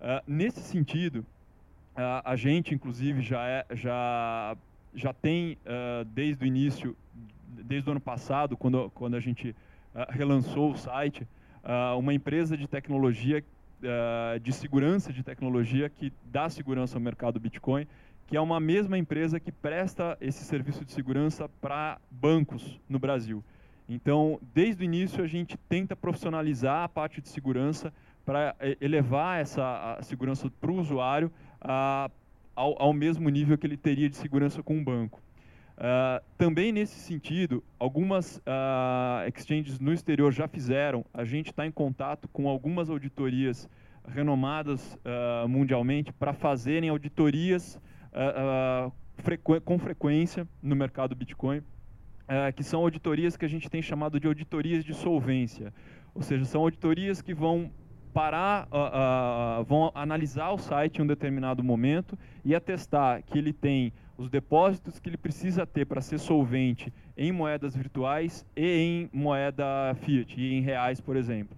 Uh, 0.00 0.24
nesse 0.26 0.60
sentido, 0.60 1.26
a 2.24 2.36
gente, 2.36 2.72
inclusive, 2.72 3.20
já, 3.22 3.44
é, 3.44 3.66
já, 3.72 4.56
já 4.94 5.12
tem, 5.12 5.58
desde 6.06 6.44
o 6.44 6.46
início, 6.46 6.96
desde 7.48 7.88
o 7.88 7.90
ano 7.90 8.00
passado, 8.00 8.56
quando, 8.56 8.88
quando 8.90 9.16
a 9.16 9.20
gente 9.20 9.52
relançou 10.10 10.70
o 10.70 10.78
site, 10.78 11.26
uma 11.98 12.14
empresa 12.14 12.56
de 12.56 12.68
tecnologia 12.68 13.42
uh, 13.82 14.38
de 14.40 14.52
segurança 14.52 15.12
de 15.12 15.22
tecnologia 15.22 15.88
que 15.88 16.12
dá 16.24 16.48
segurança 16.48 16.96
ao 16.96 17.00
mercado 17.00 17.40
Bitcoin, 17.40 17.86
que 18.26 18.36
é 18.36 18.40
uma 18.40 18.60
mesma 18.60 18.98
empresa 18.98 19.40
que 19.40 19.50
presta 19.50 20.16
esse 20.20 20.44
serviço 20.44 20.84
de 20.84 20.92
segurança 20.92 21.48
para 21.60 21.98
bancos 22.10 22.78
no 22.88 22.98
Brasil. 22.98 23.42
Então, 23.88 24.38
desde 24.54 24.82
o 24.82 24.84
início, 24.84 25.24
a 25.24 25.26
gente 25.26 25.56
tenta 25.68 25.96
profissionalizar 25.96 26.84
a 26.84 26.88
parte 26.88 27.22
de 27.22 27.28
segurança 27.28 27.92
para 28.26 28.54
eh, 28.60 28.76
elevar 28.82 29.40
essa 29.40 29.98
segurança 30.02 30.50
para 30.60 30.70
o 30.70 30.78
usuário 30.78 31.32
uh, 31.62 32.12
ao, 32.54 32.82
ao, 32.82 32.92
mesmo 32.92 33.30
nível 33.30 33.56
que 33.56 33.66
ele 33.66 33.78
teria 33.78 34.10
de 34.10 34.16
segurança 34.16 34.62
com 34.62 34.76
um 34.76 34.84
banco. 34.84 35.22
Uh, 35.78 36.20
também 36.36 36.72
nesse 36.72 36.98
sentido, 36.98 37.62
algumas 37.78 38.38
uh, 38.38 39.28
exchanges 39.32 39.78
no 39.78 39.92
exterior 39.92 40.32
já 40.32 40.48
fizeram, 40.48 41.04
a 41.14 41.24
gente 41.24 41.52
está 41.52 41.64
em 41.64 41.70
contato 41.70 42.26
com 42.32 42.48
algumas 42.48 42.90
auditorias 42.90 43.68
renomadas 44.04 44.94
uh, 44.94 45.48
mundialmente 45.48 46.12
para 46.12 46.32
fazerem 46.32 46.88
auditorias 46.88 47.78
frequ 49.18 49.60
com 49.60 49.78
frequência 49.78 50.48
no 50.62 50.74
mercado 50.74 51.14
Bitcoin 51.14 51.62
que 52.56 52.64
são 52.64 52.80
auditorias 52.80 53.36
que 53.36 53.44
a 53.44 53.48
gente 53.48 53.70
tem 53.70 53.80
chamado 53.80 54.18
de 54.18 54.26
auditorias 54.26 54.84
de 54.84 54.94
solvência. 54.94 55.72
Ou 56.14 56.22
seja, 56.22 56.44
são 56.44 56.62
auditorias 56.62 57.22
que 57.22 57.34
vão 57.34 57.70
parar, 58.12 58.66
vão 59.66 59.92
analisar 59.94 60.50
o 60.50 60.58
site 60.58 60.98
em 60.98 61.02
um 61.02 61.06
determinado 61.06 61.62
momento 61.62 62.18
e 62.44 62.54
atestar 62.54 63.22
que 63.22 63.38
ele 63.38 63.52
tem 63.52 63.92
os 64.18 64.28
depósitos 64.28 64.98
que 64.98 65.08
ele 65.08 65.16
precisa 65.16 65.64
ter 65.64 65.86
para 65.86 66.00
ser 66.00 66.18
solvente 66.18 66.92
em 67.16 67.30
moedas 67.30 67.74
virtuais 67.76 68.44
e 68.56 68.66
em 68.66 69.10
moeda 69.12 69.94
fiat, 70.00 70.38
e 70.38 70.54
em 70.54 70.60
reais, 70.60 71.00
por 71.00 71.16
exemplo. 71.16 71.56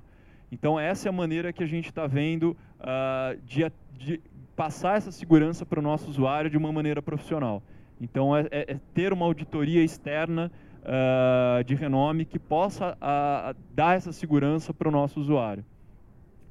Então, 0.52 0.78
essa 0.78 1.08
é 1.08 1.11
a 1.11 1.12
maneira 1.12 1.54
que 1.54 1.64
a 1.64 1.66
gente 1.66 1.86
está 1.86 2.06
vendo 2.06 2.56
uh, 2.80 3.40
de, 3.46 3.72
de, 3.92 4.20
passar 4.54 4.98
essa 4.98 5.11
segurança 5.11 5.64
para 5.64 5.78
o 5.78 5.82
nosso 5.82 6.11
usuário 6.11 6.50
de 6.50 6.58
uma 6.58 6.70
maneira 6.70 7.00
profissional. 7.00 7.62
Então, 7.98 8.36
é, 8.36 8.42
é, 8.50 8.72
é 8.72 8.80
ter 8.92 9.12
uma 9.12 9.24
auditoria 9.24 9.82
externa 9.82 10.52
uh, 10.80 11.64
de 11.64 11.74
renome 11.74 12.26
que 12.26 12.38
possa 12.38 12.92
uh, 12.92 13.56
dar 13.74 13.96
essa 13.96 14.12
segurança 14.12 14.74
para 14.74 14.88
o 14.88 14.92
nosso 14.92 15.18
usuário. 15.18 15.64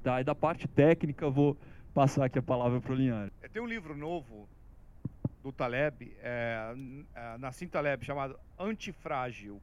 Tá? 0.01 0.22
E 0.22 0.24
da 0.24 0.34
parte 0.34 0.68
técnica, 0.68 1.30
vou 1.30 1.55
passar 1.93 2.26
aqui 2.26 2.39
a 2.39 2.41
palavra 2.41 2.80
para 2.80 2.93
o 2.93 2.95
Linhares. 2.95 3.32
É, 3.43 3.47
tem 3.47 3.62
um 3.62 3.68
livro 3.68 3.95
novo 3.95 4.47
do 5.42 5.52
Taleb, 5.52 6.16
é, 6.22 6.74
é, 7.16 7.38
Nassim 7.38 7.68
Taleb, 7.68 8.06
chamado 8.06 8.40
Antifrágil. 8.58 9.62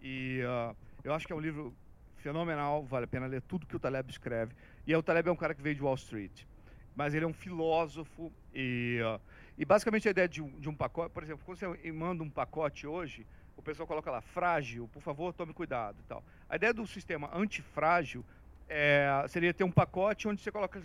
E 0.00 0.40
uh, 0.42 0.76
eu 1.04 1.12
acho 1.12 1.26
que 1.26 1.32
é 1.32 1.36
um 1.36 1.40
livro 1.40 1.74
fenomenal, 2.16 2.84
vale 2.84 3.04
a 3.04 3.08
pena 3.08 3.26
ler 3.26 3.42
tudo 3.42 3.66
que 3.66 3.76
o 3.76 3.78
Taleb 3.78 4.10
escreve. 4.10 4.54
E 4.86 4.94
o 4.94 5.02
Taleb 5.02 5.28
é 5.28 5.32
um 5.32 5.36
cara 5.36 5.54
que 5.54 5.62
veio 5.62 5.74
de 5.74 5.82
Wall 5.82 5.94
Street, 5.96 6.44
mas 6.94 7.14
ele 7.14 7.24
é 7.24 7.28
um 7.28 7.32
filósofo 7.32 8.32
e, 8.54 9.00
uh, 9.02 9.20
e 9.56 9.64
basicamente 9.64 10.08
a 10.08 10.10
ideia 10.10 10.28
de 10.28 10.42
de 10.42 10.68
um 10.68 10.74
pacote, 10.74 11.12
por 11.12 11.22
exemplo, 11.22 11.42
quando 11.44 11.58
você 11.58 11.92
manda 11.92 12.22
um 12.22 12.30
pacote 12.30 12.86
hoje, 12.86 13.26
o 13.56 13.62
pessoal 13.62 13.86
coloca 13.86 14.10
lá, 14.10 14.20
frágil, 14.20 14.88
por 14.88 15.02
favor, 15.02 15.32
tome 15.32 15.52
cuidado 15.52 15.98
e 16.00 16.04
tal. 16.04 16.24
A 16.48 16.56
ideia 16.56 16.72
do 16.72 16.86
sistema 16.86 17.28
antifrágil 17.34 18.24
é, 18.68 19.24
seria 19.28 19.52
ter 19.52 19.64
um 19.64 19.70
pacote 19.70 20.28
onde 20.28 20.40
você 20.40 20.52
coloca 20.52 20.80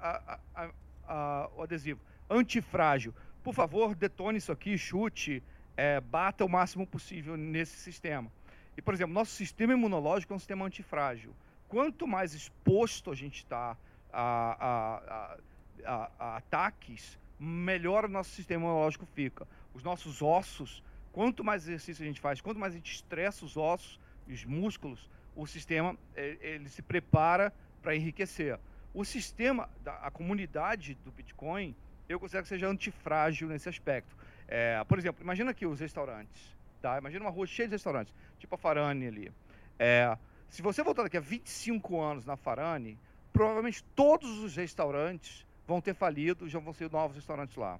a, 0.00 0.38
a, 0.54 0.70
a, 1.06 1.50
o 1.56 1.62
adesivo 1.62 2.00
antifrágil. 2.28 3.14
Por 3.48 3.54
favor, 3.54 3.94
detone 3.94 4.36
isso 4.36 4.52
aqui, 4.52 4.76
chute, 4.76 5.42
é, 5.74 6.02
bata 6.02 6.44
o 6.44 6.48
máximo 6.50 6.86
possível 6.86 7.34
nesse 7.34 7.78
sistema. 7.78 8.30
E, 8.76 8.82
por 8.82 8.92
exemplo, 8.92 9.14
nosso 9.14 9.30
sistema 9.30 9.72
imunológico 9.72 10.34
é 10.34 10.36
um 10.36 10.38
sistema 10.38 10.66
antifrágil. 10.66 11.34
Quanto 11.66 12.06
mais 12.06 12.34
exposto 12.34 13.10
a 13.10 13.14
gente 13.14 13.36
está 13.36 13.74
a, 14.12 14.66
a, 14.66 15.38
a, 15.82 16.10
a, 16.18 16.36
ataques, 16.36 17.18
melhor 17.40 18.04
o 18.04 18.08
nosso 18.08 18.28
sistema 18.32 18.64
imunológico 18.64 19.06
fica. 19.06 19.48
Os 19.72 19.82
nossos 19.82 20.20
ossos, 20.20 20.82
quanto 21.10 21.42
mais 21.42 21.62
exercício 21.62 22.04
a 22.04 22.06
gente 22.06 22.20
faz, 22.20 22.42
quanto 22.42 22.60
mais 22.60 22.74
a 22.74 22.76
gente 22.76 22.92
estressa 22.92 23.46
os 23.46 23.56
ossos, 23.56 23.98
os 24.28 24.44
músculos, 24.44 25.08
o 25.34 25.46
sistema 25.46 25.96
ele 26.14 26.68
se 26.68 26.82
prepara 26.82 27.50
para 27.80 27.96
enriquecer. 27.96 28.60
O 28.92 29.06
sistema, 29.06 29.70
a 29.86 30.10
comunidade 30.10 30.98
do 31.02 31.10
Bitcoin, 31.10 31.74
eu 32.08 32.18
considero 32.18 32.42
que 32.42 32.48
seja 32.48 32.66
antifrágil 32.66 33.48
nesse 33.48 33.68
aspecto. 33.68 34.16
É, 34.46 34.82
por 34.84 34.98
exemplo, 34.98 35.22
imagina 35.22 35.50
aqui 35.50 35.66
os 35.66 35.80
restaurantes. 35.80 36.56
Tá? 36.80 36.96
Imagina 36.98 37.24
uma 37.24 37.30
rua 37.30 37.46
cheia 37.46 37.68
de 37.68 37.74
restaurantes, 37.74 38.14
tipo 38.38 38.54
a 38.54 38.58
Farane 38.58 39.06
ali. 39.06 39.32
É, 39.78 40.16
se 40.48 40.62
você 40.62 40.82
voltar 40.82 41.02
daqui 41.02 41.16
a 41.16 41.20
25 41.20 42.00
anos 42.00 42.24
na 42.24 42.36
Farane, 42.36 42.98
provavelmente 43.32 43.84
todos 43.94 44.38
os 44.38 44.56
restaurantes 44.56 45.46
vão 45.66 45.80
ter 45.80 45.94
falido, 45.94 46.48
já 46.48 46.58
vão 46.58 46.72
ser 46.72 46.90
novos 46.90 47.16
restaurantes 47.16 47.56
lá. 47.56 47.78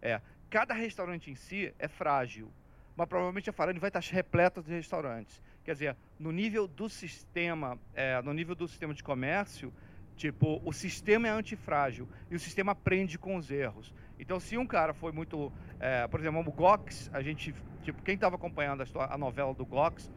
É, 0.00 0.20
cada 0.48 0.72
restaurante 0.72 1.30
em 1.30 1.34
si 1.34 1.74
é 1.78 1.88
frágil, 1.88 2.50
mas 2.96 3.08
provavelmente 3.08 3.50
a 3.50 3.52
Farane 3.52 3.78
vai 3.78 3.88
estar 3.88 4.00
repleta 4.00 4.62
de 4.62 4.70
restaurantes. 4.70 5.42
Quer 5.64 5.72
dizer, 5.72 5.96
no 6.18 6.30
nível 6.30 6.66
do 6.68 6.88
sistema, 6.88 7.76
é, 7.92 8.22
no 8.22 8.32
nível 8.32 8.54
do 8.54 8.68
sistema 8.68 8.94
de 8.94 9.02
comércio, 9.02 9.72
tipo, 10.16 10.60
o 10.64 10.72
sistema 10.72 11.28
é 11.28 11.30
antifrágil 11.30 12.08
e 12.30 12.34
o 12.34 12.38
sistema 12.40 12.72
aprende 12.72 13.18
com 13.18 13.36
os 13.36 13.50
erros. 13.50 13.92
Então, 14.18 14.40
se 14.40 14.56
um 14.56 14.66
cara 14.66 14.94
foi 14.94 15.12
muito, 15.12 15.52
é, 15.78 16.08
por 16.08 16.18
exemplo, 16.18 16.40
o 16.40 16.52
Gox, 16.52 17.10
a 17.12 17.20
gente, 17.20 17.54
tipo, 17.82 18.02
quem 18.02 18.14
estava 18.14 18.36
acompanhando 18.36 18.80
a, 18.80 18.84
história, 18.84 19.14
a, 19.14 19.18
novela 19.18 19.52
do 19.52 19.64
Gox, 19.64 20.10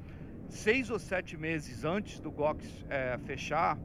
seis 0.48 0.90
ou 0.90 0.98
sete 0.98 1.38
meses 1.38 1.84
antes 1.84 2.20
do 2.20 2.32
Gox 2.32 2.86
é, 2.90 3.18
fechar, 3.26 3.78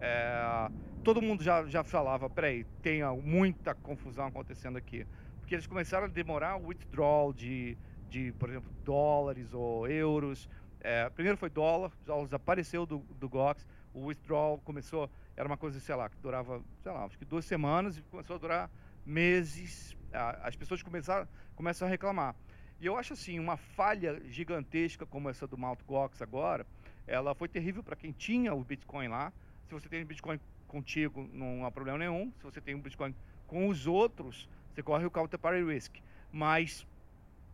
é, 0.00 0.70
todo 1.04 1.22
mundo 1.22 1.42
já, 1.42 1.64
já 1.66 1.84
falava, 1.84 2.28
peraí, 2.28 2.64
tem 2.82 3.02
muita 3.22 3.74
confusão 3.74 4.26
acontecendo 4.26 4.76
aqui. 4.76 5.06
Porque 5.38 5.54
eles 5.54 5.66
começaram 5.66 6.06
a 6.06 6.08
demorar 6.08 6.56
o 6.56 6.68
withdrawal 6.68 7.32
de, 7.32 7.78
de 8.08 8.32
por 8.32 8.48
exemplo, 8.48 8.70
dólares 8.82 9.54
ou 9.54 9.86
euros, 9.86 10.48
é, 10.80 11.08
primeiro 11.10 11.38
foi 11.38 11.48
dólar, 11.48 11.92
já 12.06 12.14
desapareceu 12.24 12.84
do, 12.84 12.98
do 13.18 13.26
GOX, 13.28 13.66
o 13.94 14.06
withdrawal 14.06 14.58
começou, 14.58 15.08
era 15.36 15.46
uma 15.46 15.56
coisa, 15.56 15.78
sei 15.80 15.94
lá, 15.94 16.10
que 16.10 16.16
durava, 16.18 16.62
sei 16.82 16.92
lá, 16.92 17.04
acho 17.04 17.16
que 17.16 17.24
duas 17.24 17.44
semanas 17.44 17.96
e 17.96 18.02
começou 18.02 18.36
a 18.36 18.38
durar 18.38 18.70
meses. 19.06 19.96
As 20.42 20.56
pessoas 20.56 20.82
começaram, 20.82 21.28
começam 21.54 21.86
a 21.86 21.90
reclamar. 21.90 22.34
E 22.80 22.86
eu 22.86 22.96
acho 22.98 23.12
assim, 23.12 23.38
uma 23.38 23.56
falha 23.56 24.20
gigantesca 24.26 25.06
como 25.06 25.30
essa 25.30 25.46
do 25.46 25.56
Mt. 25.56 25.82
Gox 25.86 26.20
agora, 26.20 26.66
ela 27.06 27.34
foi 27.34 27.48
terrível 27.48 27.82
para 27.82 27.96
quem 27.96 28.12
tinha 28.12 28.52
o 28.52 28.64
Bitcoin 28.64 29.08
lá. 29.08 29.32
Se 29.66 29.72
você 29.72 29.88
tem 29.88 30.04
Bitcoin 30.04 30.40
contigo, 30.66 31.28
não 31.32 31.64
há 31.64 31.70
problema 31.70 31.98
nenhum. 31.98 32.32
Se 32.38 32.42
você 32.42 32.60
tem 32.60 32.74
um 32.74 32.80
Bitcoin 32.80 33.14
com 33.46 33.68
os 33.68 33.86
outros, 33.86 34.48
você 34.72 34.82
corre 34.82 35.06
o 35.06 35.10
counterparty 35.10 35.64
risk. 35.64 35.96
Mas, 36.32 36.86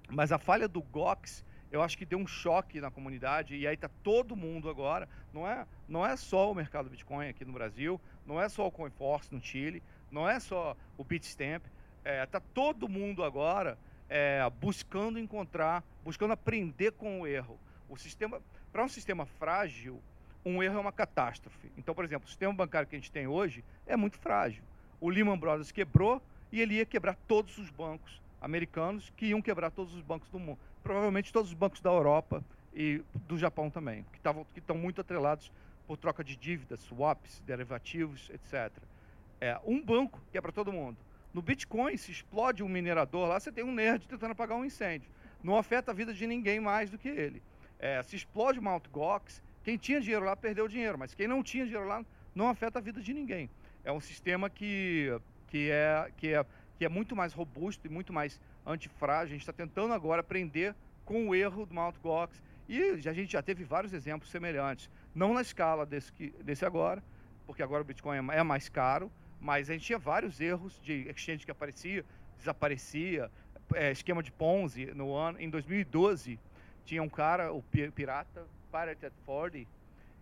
mas 0.08 0.32
a 0.32 0.38
falha 0.38 0.66
do 0.66 0.80
Gox 0.80 1.44
eu 1.70 1.82
acho 1.82 1.96
que 1.96 2.04
deu 2.04 2.18
um 2.18 2.26
choque 2.26 2.80
na 2.80 2.90
comunidade 2.90 3.54
e 3.54 3.66
aí 3.66 3.74
está 3.74 3.88
todo 4.02 4.34
mundo 4.34 4.68
agora, 4.68 5.08
não 5.32 5.46
é, 5.46 5.66
não 5.88 6.04
é 6.04 6.16
só 6.16 6.50
o 6.50 6.54
mercado 6.54 6.90
Bitcoin 6.90 7.28
aqui 7.28 7.44
no 7.44 7.52
Brasil, 7.52 8.00
não 8.26 8.40
é 8.40 8.48
só 8.48 8.66
o 8.66 8.72
CoinForce 8.72 9.32
no 9.32 9.40
Chile, 9.40 9.82
não 10.10 10.28
é 10.28 10.40
só 10.40 10.76
o 10.98 11.04
Bitstamp, 11.04 11.62
está 11.98 12.10
é, 12.10 12.26
tá 12.26 12.40
todo 12.40 12.88
mundo 12.88 13.22
agora 13.22 13.78
é, 14.08 14.42
buscando 14.60 15.18
encontrar, 15.18 15.84
buscando 16.02 16.32
aprender 16.32 16.92
com 16.92 17.20
o 17.20 17.26
erro. 17.26 17.58
O 17.88 17.96
sistema, 17.96 18.40
para 18.72 18.84
um 18.84 18.88
sistema 18.88 19.24
frágil, 19.24 20.02
um 20.44 20.62
erro 20.62 20.78
é 20.78 20.80
uma 20.80 20.92
catástrofe. 20.92 21.70
Então, 21.76 21.94
por 21.94 22.04
exemplo, 22.04 22.26
o 22.26 22.28
sistema 22.28 22.52
bancário 22.52 22.88
que 22.88 22.96
a 22.96 22.98
gente 22.98 23.12
tem 23.12 23.26
hoje 23.28 23.64
é 23.86 23.96
muito 23.96 24.18
frágil. 24.18 24.64
O 25.00 25.08
Lehman 25.08 25.38
Brothers 25.38 25.70
quebrou 25.70 26.20
e 26.50 26.60
ele 26.60 26.74
ia 26.74 26.86
quebrar 26.86 27.14
todos 27.28 27.56
os 27.58 27.70
bancos 27.70 28.20
americanos 28.40 29.12
que 29.16 29.26
iam 29.26 29.42
quebrar 29.42 29.70
todos 29.70 29.94
os 29.94 30.02
bancos 30.02 30.28
do 30.30 30.38
mundo 30.38 30.58
provavelmente 30.82 31.32
todos 31.32 31.50
os 31.50 31.54
bancos 31.54 31.80
da 31.80 31.90
Europa 31.90 32.44
e 32.74 33.02
do 33.26 33.36
Japão 33.36 33.70
também, 33.70 34.04
que, 34.12 34.20
tavam, 34.20 34.44
que 34.52 34.60
estão 34.60 34.76
muito 34.76 35.00
atrelados 35.00 35.50
por 35.86 35.96
troca 35.96 36.22
de 36.22 36.36
dívidas, 36.36 36.80
swaps, 36.80 37.40
derivativos, 37.46 38.30
etc. 38.30 38.72
É, 39.40 39.58
um 39.64 39.82
banco 39.82 40.20
que 40.30 40.38
é 40.38 40.40
para 40.40 40.52
todo 40.52 40.72
mundo. 40.72 40.96
No 41.32 41.42
Bitcoin, 41.42 41.96
se 41.96 42.10
explode 42.10 42.62
um 42.62 42.68
minerador 42.68 43.28
lá, 43.28 43.38
você 43.38 43.52
tem 43.52 43.64
um 43.64 43.72
nerd 43.72 44.06
tentando 44.06 44.32
apagar 44.32 44.56
um 44.56 44.64
incêndio. 44.64 45.10
Não 45.42 45.56
afeta 45.56 45.90
a 45.90 45.94
vida 45.94 46.12
de 46.12 46.26
ninguém 46.26 46.60
mais 46.60 46.90
do 46.90 46.98
que 46.98 47.08
ele. 47.08 47.42
É, 47.78 48.02
se 48.02 48.16
explode 48.16 48.58
o 48.58 48.62
Mt. 48.62 48.88
Gox, 48.90 49.42
quem 49.62 49.76
tinha 49.76 50.00
dinheiro 50.00 50.24
lá 50.24 50.36
perdeu 50.36 50.68
dinheiro, 50.68 50.98
mas 50.98 51.14
quem 51.14 51.26
não 51.26 51.42
tinha 51.42 51.64
dinheiro 51.64 51.86
lá 51.86 52.04
não 52.34 52.48
afeta 52.48 52.78
a 52.78 52.82
vida 52.82 53.00
de 53.00 53.14
ninguém. 53.14 53.48
É 53.84 53.92
um 53.92 54.00
sistema 54.00 54.50
que, 54.50 55.08
que, 55.48 55.70
é, 55.70 56.10
que, 56.16 56.34
é, 56.34 56.44
que 56.76 56.84
é 56.84 56.88
muito 56.88 57.16
mais 57.16 57.32
robusto 57.32 57.86
e 57.86 57.90
muito 57.90 58.12
mais 58.12 58.40
antifrágil. 58.66 59.26
A 59.26 59.32
gente 59.32 59.42
está 59.42 59.52
tentando 59.52 59.92
agora 59.94 60.20
aprender 60.20 60.74
com 61.04 61.28
o 61.28 61.34
erro 61.34 61.66
do 61.66 61.74
Mt. 61.74 61.98
Gox 62.00 62.42
e 62.68 62.80
a 63.08 63.12
gente 63.12 63.32
já 63.32 63.42
teve 63.42 63.64
vários 63.64 63.92
exemplos 63.92 64.30
semelhantes. 64.30 64.88
Não 65.14 65.34
na 65.34 65.40
escala 65.40 65.84
desse, 65.84 66.12
que, 66.12 66.30
desse 66.42 66.64
agora, 66.64 67.02
porque 67.46 67.62
agora 67.62 67.82
o 67.82 67.84
Bitcoin 67.84 68.30
é, 68.30 68.38
é 68.38 68.42
mais 68.42 68.68
caro, 68.68 69.10
mas 69.40 69.68
a 69.68 69.72
gente 69.72 69.86
tinha 69.86 69.98
vários 69.98 70.40
erros 70.40 70.80
de 70.82 71.08
exchange 71.08 71.44
que 71.44 71.50
aparecia, 71.50 72.04
desaparecia, 72.38 73.30
é, 73.74 73.90
esquema 73.90 74.22
de 74.22 74.30
Ponzi 74.30 74.86
no 74.94 75.14
ano, 75.14 75.40
em 75.40 75.50
2012 75.50 76.38
tinha 76.84 77.02
um 77.02 77.08
cara, 77.08 77.52
o 77.52 77.62
pirata, 77.62 78.46
Pirate 78.70 79.06
at 79.06 79.12
40, 79.26 79.58
e, 79.58 79.66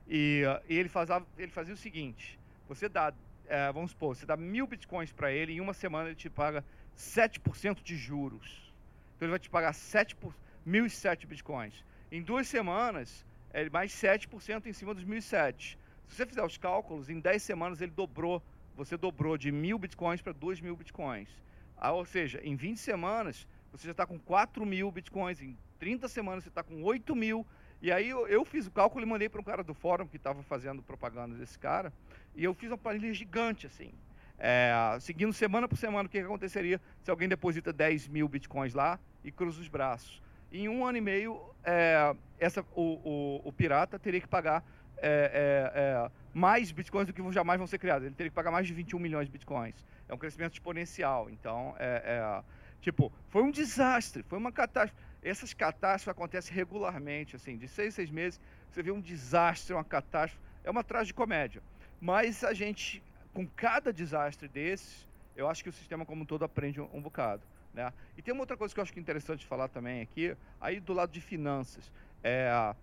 e 0.08 0.44
ele, 0.68 0.88
fazia, 0.88 1.22
ele 1.36 1.50
fazia 1.50 1.74
o 1.74 1.76
seguinte, 1.76 2.38
você 2.68 2.88
dá, 2.88 3.12
é, 3.46 3.70
vamos 3.72 3.90
supor, 3.90 4.16
você 4.16 4.26
dá 4.26 4.36
mil 4.36 4.66
bitcoins 4.66 5.12
para 5.12 5.30
ele, 5.30 5.52
em 5.52 5.60
uma 5.60 5.74
semana 5.74 6.08
ele 6.08 6.16
te 6.16 6.30
paga 6.30 6.64
7% 6.98 7.82
de 7.82 7.96
juros. 7.96 8.72
Então 9.16 9.26
ele 9.26 9.30
vai 9.30 9.38
te 9.38 9.48
pagar 9.48 9.72
7 9.72 10.16
por, 10.16 10.34
1.007 10.66 11.26
bitcoins. 11.26 11.84
Em 12.10 12.20
duas 12.20 12.48
semanas, 12.48 13.24
é 13.52 13.70
mais 13.70 13.92
7% 13.92 14.66
em 14.66 14.72
cima 14.72 14.92
dos 14.92 15.04
1.007. 15.04 15.78
Se 16.06 16.16
você 16.16 16.26
fizer 16.26 16.44
os 16.44 16.58
cálculos, 16.58 17.08
em 17.08 17.20
10 17.20 17.42
semanas 17.42 17.80
ele 17.80 17.92
dobrou. 17.92 18.42
Você 18.76 18.96
dobrou 18.96 19.38
de 19.38 19.50
1.000 19.50 19.78
bitcoins 19.78 20.20
para 20.20 20.34
2.000 20.34 20.76
bitcoins. 20.76 21.28
Ah, 21.76 21.92
ou 21.92 22.04
seja, 22.04 22.40
em 22.42 22.56
20 22.56 22.76
semanas, 22.78 23.46
você 23.70 23.86
já 23.86 23.92
está 23.92 24.04
com 24.04 24.18
4 24.18 24.66
mil 24.66 24.90
bitcoins. 24.90 25.40
Em 25.40 25.56
30 25.78 26.08
semanas, 26.08 26.44
você 26.44 26.48
está 26.48 26.62
com 26.62 26.82
8 26.82 27.14
mil. 27.14 27.46
E 27.80 27.92
aí 27.92 28.08
eu, 28.08 28.26
eu, 28.26 28.44
fiz 28.44 28.66
o 28.66 28.70
cálculo 28.70 29.04
e 29.04 29.08
mandei 29.08 29.28
para 29.28 29.40
um 29.40 29.44
cara 29.44 29.62
do 29.62 29.72
fórum 29.72 30.06
que 30.06 30.16
estava 30.16 30.42
fazendo 30.42 30.82
propaganda 30.82 31.36
desse 31.36 31.56
cara. 31.58 31.92
E 32.34 32.42
eu 32.42 32.52
fiz 32.52 32.70
uma 32.70 32.78
planilha 32.78 33.14
gigante, 33.14 33.66
assim. 33.66 33.92
É, 34.38 34.72
seguindo 35.00 35.32
semana 35.32 35.66
por 35.66 35.76
semana 35.76 36.06
o 36.06 36.08
que, 36.08 36.18
aconteceria 36.18 36.80
se 37.02 37.10
alguém 37.10 37.28
deposita 37.28 37.72
10 37.72 38.08
mil 38.08 38.28
bitcoins 38.28 38.72
lá 38.72 38.98
e 39.24 39.32
cruza 39.32 39.60
os 39.60 39.68
braços. 39.68 40.22
Em 40.52 40.68
um 40.68 40.86
ano 40.86 40.98
e 40.98 41.00
meio, 41.00 41.40
é, 41.64 42.14
essa, 42.38 42.64
o, 42.74 42.82
o, 42.82 43.48
o, 43.48 43.52
pirata 43.52 43.98
teria 43.98 44.20
que 44.20 44.28
pagar 44.28 44.64
é, 44.96 45.72
é, 45.74 45.80
é 45.80 46.10
mais 46.32 46.70
bitcoins 46.70 47.06
do 47.06 47.12
que 47.12 47.32
jamais 47.32 47.58
vão 47.58 47.66
ser 47.66 47.78
criados. 47.78 48.06
Ele 48.06 48.14
teria 48.14 48.30
que 48.30 48.34
pagar 48.34 48.50
mais 48.50 48.66
de 48.66 48.72
21 48.72 48.98
milhões 48.98 49.26
de 49.26 49.32
bitcoins. 49.32 49.84
É 50.08 50.14
um 50.14 50.18
crescimento 50.18 50.52
exponencial. 50.52 51.28
Então, 51.28 51.74
é, 51.78 52.42
tipo, 52.80 53.12
foi 53.28 53.42
um 53.42 53.50
desastre, 53.50 54.22
foi 54.22 54.38
uma 54.38 54.52
catástrofe. 54.52 55.08
Essas 55.22 55.52
catástrofes 55.52 56.08
acontecem 56.08 56.54
regularmente, 56.54 57.34
assim, 57.34 57.56
de 57.58 57.66
seis, 57.66 57.94
seis 57.94 58.08
meses, 58.08 58.40
você 58.70 58.82
vê 58.82 58.92
um 58.92 59.00
desastre, 59.00 59.74
uma 59.74 59.84
catástrofe, 59.84 60.40
é 60.62 60.70
uma 60.70 60.84
tragicomédia. 60.84 61.60
Mas 62.00 62.44
a 62.44 62.54
gente, 62.54 63.02
com 63.38 63.46
cada 63.46 63.92
desastre 63.92 64.48
desses, 64.48 65.08
eu 65.36 65.48
acho 65.48 65.62
que 65.62 65.68
o 65.68 65.72
sistema 65.72 66.04
como 66.04 66.22
um 66.22 66.26
todo 66.26 66.44
aprende 66.44 66.80
um, 66.80 66.88
um 66.92 67.00
bocado. 67.00 67.40
Né? 67.72 67.92
E 68.16 68.20
tem 68.20 68.34
uma 68.34 68.40
outra 68.40 68.56
coisa 68.56 68.74
que 68.74 68.80
eu 68.80 68.82
acho 68.82 68.92
que 68.92 68.98
é 68.98 69.00
interessante 69.00 69.46
falar 69.46 69.68
também 69.68 70.00
aqui, 70.00 70.36
aí 70.60 70.80
do 70.80 70.92
lado 70.92 71.12
de 71.12 71.20
finanças. 71.20 71.92
É, 72.20 72.74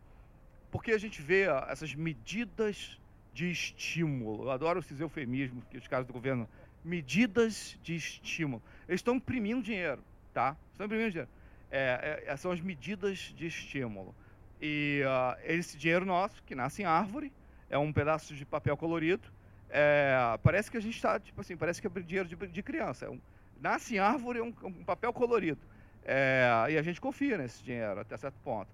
porque 0.72 0.94
a 0.94 0.98
gente 0.98 1.22
vê 1.22 1.48
essas 1.68 1.94
medidas 1.94 2.98
de 3.34 3.52
estímulo. 3.52 4.46
Eu 4.46 4.52
adoro 4.52 4.80
esses 4.80 4.98
eufemismos 4.98 5.62
que 5.66 5.78
os 5.78 5.90
caras 5.90 6.08
do 6.08 6.14
governo. 6.14 6.48
Medidas 6.86 7.78
de 7.84 7.94
estímulo. 7.98 8.64
Eles 8.88 9.00
estão 9.00 9.16
imprimindo 9.16 9.62
dinheiro, 9.62 10.02
tá? 10.34 10.56
Estão 10.72 10.86
imprimindo 10.86 11.10
dinheiro. 11.10 11.30
É, 11.70 12.24
é, 12.28 12.38
são 12.38 12.54
as 12.54 12.62
medidas 12.62 13.18
de 13.36 13.48
estímulo. 13.48 14.16
E 14.62 15.02
uh, 15.04 15.38
esse 15.44 15.78
dinheiro 15.78 16.06
nosso, 16.06 16.42
que 16.44 16.56
nasce 16.56 16.82
em 16.82 16.86
árvore, 16.86 17.34
é 17.70 17.78
um 17.78 17.92
pedaço 17.92 18.34
de 18.34 18.46
papel 18.46 18.78
colorido. 18.78 19.35
É, 19.70 20.16
parece 20.44 20.70
que 20.70 20.78
a 20.78 20.82
gente 20.82 20.96
está, 20.96 21.20
tipo 21.20 21.42
assim, 21.42 21.58
parece 21.58 21.82
que 21.82 21.88
é 21.88 21.90
dinheiro 22.02 22.28
de, 22.28 22.36
de 22.36 22.64
criança. 22.64 23.06
É 23.06 23.10
um, 23.10 23.20
nasce 23.60 23.96
em 23.96 24.00
árvore, 24.00 24.40
é 24.40 24.44
um, 24.44 24.54
um 24.64 24.84
papel 24.84 25.12
colorido. 25.12 25.60
É, 26.04 26.50
e 26.70 26.78
a 26.78 26.82
gente 26.82 27.02
confia 27.02 27.38
nesse 27.38 27.64
dinheiro 27.64 28.00
até 28.00 28.16
certo 28.16 28.38
ponto. 28.44 28.70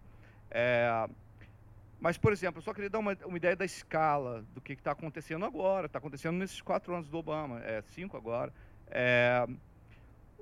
É, 0.49 1.07
mas, 1.99 2.17
por 2.17 2.33
exemplo, 2.33 2.59
eu 2.59 2.63
só 2.63 2.73
queria 2.73 2.89
dar 2.89 2.99
uma, 2.99 3.15
uma 3.25 3.37
ideia 3.37 3.55
da 3.55 3.63
escala 3.63 4.43
do 4.53 4.59
que 4.59 4.73
está 4.73 4.91
acontecendo 4.91 5.45
agora. 5.45 5.85
Está 5.85 5.99
acontecendo 5.99 6.35
nesses 6.35 6.59
quatro 6.59 6.93
anos 6.93 7.07
do 7.07 7.17
Obama, 7.17 7.61
é, 7.63 7.81
cinco 7.83 8.17
agora. 8.17 8.51
É, 8.89 9.47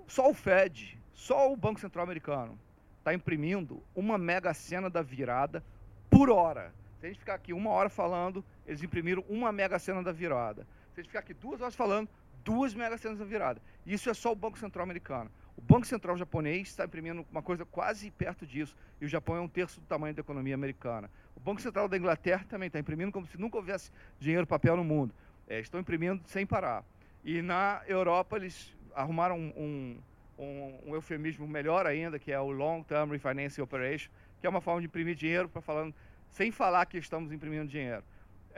só 0.07 0.29
o 0.29 0.33
Fed, 0.33 0.97
só 1.13 1.51
o 1.51 1.57
Banco 1.57 1.79
Central 1.79 2.03
Americano 2.03 2.57
está 2.97 3.13
imprimindo 3.13 3.83
uma 3.95 4.17
mega 4.17 4.53
cena 4.53 4.89
da 4.89 5.01
virada 5.01 5.63
por 6.09 6.29
hora. 6.29 6.73
Se 6.99 7.05
a 7.05 7.09
gente 7.09 7.19
ficar 7.19 7.35
aqui 7.35 7.53
uma 7.53 7.69
hora 7.69 7.89
falando, 7.89 8.43
eles 8.69 8.83
imprimiram 8.83 9.25
uma 9.27 9.51
mega 9.51 9.79
cena 9.79 10.03
da 10.03 10.11
virada. 10.11 10.65
Se 10.93 10.99
a 10.99 11.01
gente 11.01 11.09
ficar 11.09 11.19
aqui 11.19 11.33
duas 11.33 11.59
horas 11.59 11.73
falando, 11.73 12.07
duas 12.43 12.73
mega 12.75 12.97
cenas 12.99 13.17
da 13.17 13.25
virada. 13.25 13.59
Isso 13.83 14.09
é 14.11 14.13
só 14.13 14.31
o 14.31 14.35
Banco 14.35 14.59
Central 14.59 14.83
americano. 14.83 15.29
O 15.57 15.61
Banco 15.61 15.87
Central 15.87 16.15
japonês 16.17 16.67
está 16.67 16.85
imprimindo 16.85 17.25
uma 17.31 17.41
coisa 17.41 17.65
quase 17.65 18.11
perto 18.11 18.45
disso, 18.45 18.75
e 19.01 19.05
o 19.05 19.07
Japão 19.07 19.35
é 19.35 19.41
um 19.41 19.47
terço 19.47 19.81
do 19.81 19.87
tamanho 19.87 20.13
da 20.13 20.21
economia 20.21 20.53
americana. 20.53 21.09
O 21.35 21.39
Banco 21.39 21.59
Central 21.61 21.87
da 21.89 21.97
Inglaterra 21.97 22.45
também 22.47 22.67
está 22.67 22.79
imprimindo 22.79 23.11
como 23.11 23.25
se 23.25 23.39
nunca 23.39 23.57
houvesse 23.57 23.91
dinheiro 24.19 24.45
papel 24.45 24.77
no 24.77 24.83
mundo. 24.83 25.15
É, 25.47 25.59
estão 25.59 25.79
imprimindo 25.79 26.21
sem 26.27 26.45
parar. 26.45 26.85
E 27.25 27.41
na 27.41 27.81
Europa 27.87 28.37
eles 28.37 28.71
arrumaram 28.93 29.37
um, 29.37 29.99
um, 30.37 30.79
um, 30.85 30.93
eufemismo 30.93 31.47
melhor 31.47 31.87
ainda, 31.87 32.19
que 32.19 32.31
é 32.31 32.39
o 32.39 32.51
Long 32.51 32.83
Term 32.83 33.09
Refinancing 33.09 33.61
Operation, 33.61 34.11
que 34.39 34.45
é 34.45 34.49
uma 34.49 34.61
forma 34.61 34.79
de 34.79 34.85
imprimir 34.85 35.15
dinheiro 35.15 35.49
para 35.49 35.59
falando 35.59 35.93
sem 36.29 36.51
falar 36.51 36.85
que 36.85 36.99
estamos 36.99 37.31
imprimindo 37.31 37.67
dinheiro. 37.67 38.03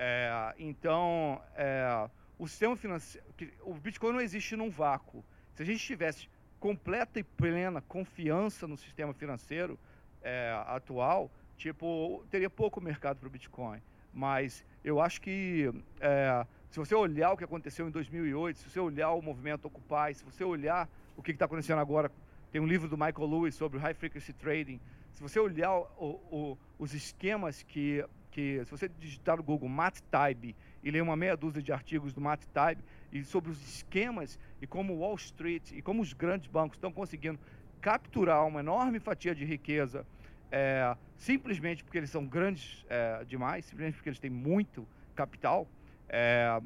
É, 0.03 0.55
então, 0.57 1.39
é, 1.55 2.09
o 2.39 2.47
sistema 2.47 2.75
financeiro, 2.75 3.27
o 3.61 3.75
Bitcoin 3.75 4.13
não 4.13 4.21
existe 4.21 4.55
num 4.55 4.69
vácuo. 4.69 5.23
Se 5.53 5.61
a 5.61 5.65
gente 5.65 5.85
tivesse 5.85 6.27
completa 6.59 7.19
e 7.19 7.23
plena 7.23 7.81
confiança 7.81 8.67
no 8.67 8.77
sistema 8.77 9.13
financeiro 9.13 9.77
é, 10.23 10.51
atual, 10.65 11.29
Tipo, 11.61 12.25
teria 12.31 12.49
pouco 12.49 12.81
mercado 12.81 13.19
para 13.19 13.27
o 13.27 13.29
Bitcoin. 13.29 13.79
Mas 14.11 14.65
eu 14.83 14.99
acho 14.99 15.21
que 15.21 15.71
é, 15.99 16.43
se 16.71 16.79
você 16.79 16.95
olhar 16.95 17.33
o 17.33 17.37
que 17.37 17.43
aconteceu 17.43 17.87
em 17.87 17.91
2008, 17.91 18.57
se 18.57 18.67
você 18.67 18.79
olhar 18.79 19.11
o 19.11 19.21
movimento 19.21 19.65
Occupy, 19.65 20.15
se 20.15 20.23
você 20.23 20.43
olhar 20.43 20.89
o 21.15 21.21
que 21.21 21.29
está 21.29 21.45
acontecendo 21.45 21.77
agora, 21.77 22.11
tem 22.51 22.59
um 22.59 22.65
livro 22.65 22.89
do 22.89 22.97
Michael 22.97 23.29
Lewis 23.29 23.53
sobre 23.53 23.77
High 23.77 23.93
Frequency 23.93 24.33
Trading. 24.33 24.81
Se 25.13 25.21
você 25.21 25.39
olhar 25.39 25.71
o, 25.71 26.19
o, 26.31 26.57
os 26.79 26.95
esquemas 26.95 27.61
que, 27.61 28.03
que, 28.31 28.63
se 28.65 28.71
você 28.71 28.89
digitar 28.89 29.37
no 29.37 29.43
Google 29.43 29.69
Matt 29.69 29.99
Taib 30.09 30.55
e 30.83 30.91
ler 30.91 31.03
uma 31.03 31.15
meia 31.15 31.37
dúzia 31.37 31.61
de 31.61 31.71
artigos 31.71 32.13
do 32.13 32.21
Matt 32.21 32.45
Taib 32.53 32.79
e 33.11 33.23
sobre 33.23 33.51
os 33.51 33.61
esquemas 33.61 34.39
e 34.61 34.65
como 34.65 34.95
Wall 34.95 35.15
Street 35.15 35.71
e 35.71 35.81
como 35.81 36.01
os 36.01 36.13
grandes 36.13 36.47
bancos 36.47 36.77
estão 36.77 36.91
conseguindo 36.91 37.39
capturar 37.81 38.47
uma 38.47 38.61
enorme 38.61 38.99
fatia 38.99 39.35
de 39.35 39.43
riqueza 39.43 40.05
é, 40.51 40.95
simplesmente 41.15 41.83
porque 41.83 41.97
eles 41.97 42.09
são 42.09 42.25
grandes 42.25 42.85
é, 42.89 43.23
demais, 43.25 43.65
simplesmente 43.65 43.95
porque 43.95 44.09
eles 44.09 44.19
têm 44.19 44.29
muito 44.29 44.85
capital, 45.15 45.67
é, 46.09 46.61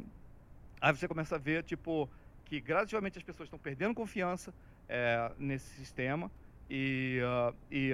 aí 0.82 0.96
você 0.96 1.08
começa 1.08 1.36
a 1.36 1.40
ver 1.40 1.64
tipo 1.64 2.10
que 2.46 2.60
gradativamente 2.60 3.18
as 3.18 3.24
pessoas 3.24 3.48
estão 3.48 3.60
perdendo 3.60 3.94
confiança 3.94 4.54
é, 4.90 5.32
nesse 5.38 5.68
sistema 5.76 6.32
e, 6.70 7.20
uh, 7.24 7.56
e, 7.72 7.92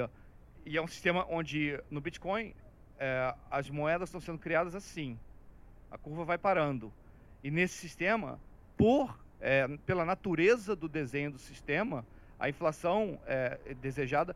e, 0.65 0.77
é 0.77 0.81
um 0.81 0.87
sistema 0.87 1.25
onde 1.29 1.81
no 1.89 1.99
Bitcoin 1.99 2.53
é, 3.01 3.33
as 3.49 3.69
moedas 3.69 4.09
estão 4.09 4.21
sendo 4.21 4.37
criadas 4.37 4.75
assim, 4.75 5.17
a 5.89 5.97
curva 5.97 6.23
vai 6.23 6.37
parando 6.37 6.93
e 7.43 7.49
nesse 7.49 7.73
sistema 7.73 8.39
por 8.77 9.19
é, 9.41 9.67
pela 9.85 10.05
natureza 10.05 10.75
do 10.75 10.87
desenho 10.87 11.31
do 11.31 11.39
sistema 11.39 12.05
a 12.39 12.47
inflação 12.47 13.19
desejada 13.81 14.35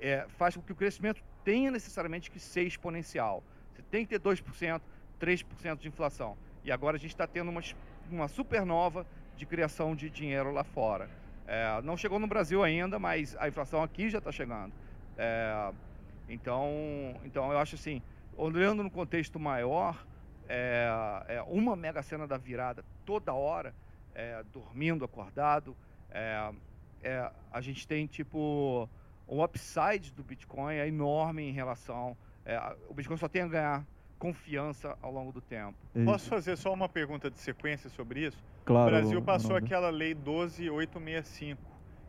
é, 0.00 0.26
faz 0.36 0.56
com 0.56 0.62
que 0.62 0.72
o 0.72 0.76
crescimento 0.76 1.22
tenha 1.44 1.70
necessariamente 1.70 2.30
que 2.30 2.38
ser 2.38 2.64
exponencial. 2.64 3.42
Você 3.74 3.82
tem 3.90 4.04
que 4.04 4.18
ter 4.18 4.20
2%, 4.20 4.80
3% 5.20 5.78
de 5.78 5.88
inflação. 5.88 6.36
E 6.64 6.72
agora 6.72 6.96
a 6.96 7.00
gente 7.00 7.10
está 7.10 7.26
tendo 7.26 7.50
uma, 7.50 7.62
uma 8.10 8.28
supernova 8.28 9.06
de 9.36 9.46
criação 9.46 9.94
de 9.94 10.10
dinheiro 10.10 10.52
lá 10.52 10.64
fora. 10.64 11.08
É, 11.46 11.80
não 11.82 11.96
chegou 11.96 12.18
no 12.18 12.26
Brasil 12.26 12.62
ainda, 12.62 12.98
mas 12.98 13.36
a 13.38 13.48
inflação 13.48 13.82
aqui 13.82 14.10
já 14.10 14.18
está 14.18 14.30
chegando. 14.30 14.72
É, 15.16 15.72
então, 16.28 16.70
então, 17.24 17.50
eu 17.52 17.58
acho 17.58 17.74
assim, 17.74 18.02
olhando 18.36 18.82
no 18.82 18.90
contexto 18.90 19.38
maior, 19.38 20.06
é, 20.48 20.88
é 21.28 21.42
uma 21.42 21.74
mega 21.74 22.02
cena 22.02 22.26
da 22.26 22.36
virada 22.36 22.84
toda 23.04 23.32
hora, 23.32 23.74
é, 24.14 24.42
dormindo, 24.52 25.04
acordado, 25.04 25.76
é, 26.10 27.30
a 27.52 27.60
gente 27.60 27.86
tem 27.86 28.06
tipo 28.06 28.88
o 29.28 29.44
upside 29.44 30.10
do 30.12 30.24
Bitcoin 30.24 30.74
é 30.74 30.88
enorme 30.88 31.42
em 31.42 31.52
relação. 31.52 32.16
É, 32.44 32.58
o 32.88 32.94
Bitcoin 32.94 33.18
só 33.18 33.28
tem 33.28 33.42
a 33.42 33.46
ganhar 33.46 33.86
confiança 34.18 34.96
ao 35.02 35.12
longo 35.12 35.30
do 35.30 35.40
tempo. 35.40 35.76
É 35.94 36.04
Posso 36.04 36.28
fazer 36.28 36.56
só 36.56 36.72
uma 36.72 36.88
pergunta 36.88 37.30
de 37.30 37.38
sequência 37.38 37.90
sobre 37.90 38.26
isso? 38.26 38.42
Claro. 38.64 38.88
O 38.88 38.90
Brasil 38.90 39.22
passou 39.22 39.54
aquela 39.54 39.90
lei 39.90 40.14
12865, 40.14 41.60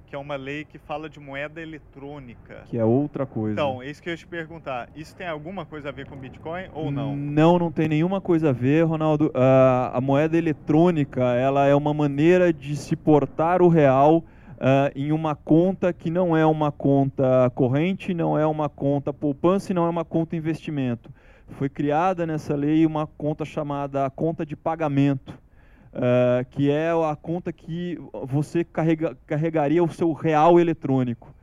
que 0.10 0.16
é 0.16 0.20
uma 0.20 0.36
lei 0.36 0.66
que 0.66 0.80
fala 0.80 1.08
de 1.08 1.20
moeda 1.20 1.62
eletrônica. 1.62 2.64
Que 2.66 2.78
é 2.78 2.84
outra 2.84 3.28
coisa. 3.28 3.54
Então, 3.54 3.82
é 3.82 3.90
isso 3.90 4.02
que 4.02 4.10
eu 4.10 4.14
ia 4.14 4.18
te 4.18 4.26
perguntar. 4.26 4.90
Isso 4.96 5.16
tem 5.16 5.28
alguma 5.28 5.66
coisa 5.66 5.90
a 5.90 5.92
ver 5.92 6.08
com 6.08 6.16
Bitcoin 6.16 6.68
ou 6.74 6.90
não? 6.90 7.16
Não, 7.16 7.60
não 7.60 7.72
tem 7.72 7.88
nenhuma 7.88 8.20
coisa 8.20 8.50
a 8.50 8.52
ver, 8.52 8.84
Ronaldo. 8.86 9.28
Uh, 9.28 9.94
a 9.94 10.02
moeda 10.02 10.36
eletrônica, 10.36 11.22
ela 11.22 11.68
é 11.68 11.76
uma 11.76 11.94
maneira 11.94 12.52
de 12.52 12.76
se 12.76 12.96
portar 12.96 13.62
o 13.62 13.68
real 13.68 14.18
uh, 14.18 14.92
em 14.96 15.12
uma 15.12 15.36
conta 15.36 15.94
que 15.94 16.10
não 16.10 16.36
é 16.36 16.46
uma 16.46 16.72
conta 16.72 17.52
corrente, 17.54 18.14
não 18.14 18.38
é 18.38 18.48
uma 18.48 18.68
conta 18.68 19.14
poupança 19.14 19.72
e 19.72 19.76
não 19.76 19.86
é 19.86 19.90
uma 19.90 20.04
conta 20.04 20.36
investimento. 20.36 21.12
Foi 21.50 21.70
criada 21.70 22.26
nessa 22.26 22.56
lei 22.56 22.86
uma 22.86 23.06
conta 23.06 23.46
chamada 23.46 24.10
conta 24.10 24.46
de 24.46 24.56
pagamento, 24.56 25.38
uh, 25.94 26.46
que 26.50 26.70
é 26.70 26.90
a 26.92 27.16
conta 27.16 27.52
que 27.52 27.98
você 28.26 28.64
carrega, 28.64 29.18
carregaria 29.26 29.84
o 29.84 29.92
seu 29.92 30.12
real 30.14 30.60
eletrônico, 30.60 31.34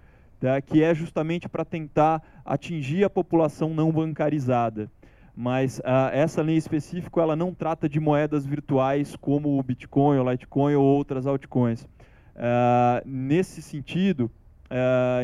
tá? 0.41 0.61
que 0.61 0.83
é 0.83 0.95
justamente 0.95 1.49
para 1.49 1.65
tentar 1.65 2.23
atingir 2.45 3.05
a 3.05 3.11
população 3.11 3.75
não 3.75 3.91
bancarizada 3.91 4.91
mas 5.39 5.81
uh, 5.81 6.09
essa 6.15 6.41
lei 6.41 6.57
específica 6.57 7.21
ela 7.21 7.37
não 7.37 7.53
trata 7.53 7.87
de 7.87 8.01
moedas 8.01 8.47
virtuais 8.47 9.15
como 9.17 9.59
o 9.59 9.63
Bitcoin, 9.63 10.19
o 10.19 10.31
Litecoin 10.31 10.75
ou 10.77 10.83
outras 10.83 11.27
altcoins. 11.27 11.83
Uh, 11.83 13.05
nesse 13.05 13.61
sentido, 13.61 14.31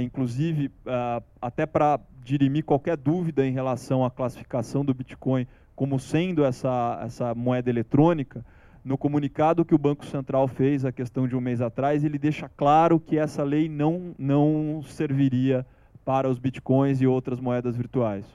inclusive, 0.02 0.70
até 1.40 1.66
para 1.66 1.98
dirimir 2.22 2.64
qualquer 2.64 2.96
dúvida 2.96 3.44
em 3.44 3.52
relação 3.52 4.04
à 4.04 4.10
classificação 4.10 4.84
do 4.84 4.94
Bitcoin 4.94 5.46
como 5.74 5.98
sendo 5.98 6.44
essa, 6.44 7.00
essa 7.04 7.34
moeda 7.34 7.70
eletrônica, 7.70 8.44
no 8.84 8.98
comunicado 8.98 9.64
que 9.64 9.74
o 9.74 9.78
Banco 9.78 10.04
Central 10.04 10.48
fez 10.48 10.84
a 10.84 10.92
questão 10.92 11.28
de 11.28 11.36
um 11.36 11.40
mês 11.40 11.60
atrás, 11.60 12.04
ele 12.04 12.18
deixa 12.18 12.48
claro 12.48 12.98
que 12.98 13.18
essa 13.18 13.42
lei 13.42 13.68
não, 13.68 14.14
não 14.18 14.82
serviria 14.82 15.64
para 16.04 16.28
os 16.28 16.38
bitcoins 16.38 17.00
e 17.00 17.06
outras 17.06 17.38
moedas 17.38 17.76
virtuais. 17.76 18.26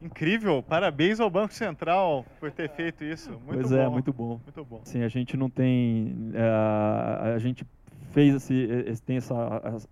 Incrível, 0.00 0.62
parabéns 0.62 1.18
ao 1.18 1.28
Banco 1.28 1.52
Central 1.52 2.24
por 2.38 2.52
ter 2.52 2.70
feito 2.70 3.02
isso. 3.02 3.30
Muito 3.30 3.46
pois 3.46 3.70
bom. 3.70 3.76
é, 3.76 3.88
muito 3.88 4.12
bom. 4.12 4.40
Muito 4.44 4.64
bom. 4.64 4.80
Sim, 4.84 5.02
a 5.02 5.08
gente 5.08 5.36
não 5.36 5.50
tem, 5.50 6.30
uh, 6.34 7.34
a 7.34 7.38
gente 7.38 7.66
fez 8.12 8.36
esse, 8.36 8.54
esse, 8.86 9.02
tem 9.02 9.16
essa, 9.16 9.34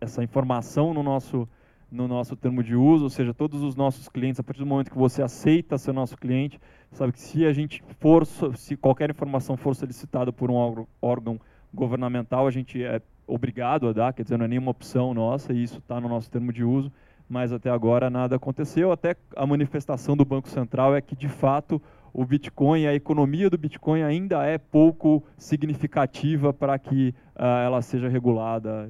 essa 0.01 0.23
informação 0.23 0.95
no 0.95 1.03
nosso 1.03 1.49
no 1.91 2.09
nosso 2.09 2.35
termo 2.35 2.63
de 2.63 2.75
uso, 2.75 3.05
ou 3.05 3.11
seja, 3.11 3.33
todos 3.33 3.63
os 3.63 3.77
nossos 3.77 4.09
clientes, 4.09 4.41
a 4.41 4.43
partir 4.43 4.61
do 4.61 4.67
momento 4.67 4.91
que 4.91 4.99
você 4.99 5.23
aceita 5.23 5.79
ser 5.79 5.93
nosso 5.93 6.17
cliente, 6.17 6.61
sabe 6.91 7.13
que 7.13 7.21
se 7.21 7.45
a 7.47 7.53
gente 7.53 7.83
for, 8.01 8.27
se 8.27 8.77
qualquer 8.77 9.11
informação 9.11 9.57
for 9.57 9.75
solicitada 9.75 10.33
por 10.33 10.51
um 10.51 10.87
órgão 11.01 11.41
governamental, 11.73 12.47
a 12.47 12.51
gente 12.51 12.83
é 12.83 13.01
obrigado 13.27 13.89
a 13.89 13.93
dar, 13.93 14.13
quer 14.13 14.23
dizer, 14.23 14.39
não 14.39 14.45
é 14.45 14.49
nenhuma 14.49 14.71
opção 14.71 15.13
nossa, 15.13 15.53
e 15.53 15.63
isso 15.63 15.79
está 15.79 16.01
no 16.01 16.09
nosso 16.09 16.31
termo 16.31 16.53
de 16.53 16.65
uso, 16.65 16.93
mas 17.29 17.53
até 17.53 17.71
agora 17.71 18.09
nada 18.09 18.37
aconteceu. 18.37 18.93
Até 18.93 19.17
a 19.35 19.47
manifestação 19.47 20.17
do 20.17 20.25
Banco 20.25 20.49
Central 20.49 20.95
é 20.95 21.01
que, 21.01 21.17
de 21.17 21.29
fato, 21.29 21.83
o 22.13 22.25
Bitcoin, 22.25 22.87
a 22.87 22.95
economia 22.95 23.51
do 23.51 23.59
Bitcoin 23.59 24.03
ainda 24.03 24.45
é 24.45 24.59
pouco 24.59 25.23
significativa 25.37 26.53
para 26.53 26.79
que 26.79 27.15
uh, 27.35 27.43
ela 27.65 27.83
seja 27.83 28.09
regulada. 28.09 28.89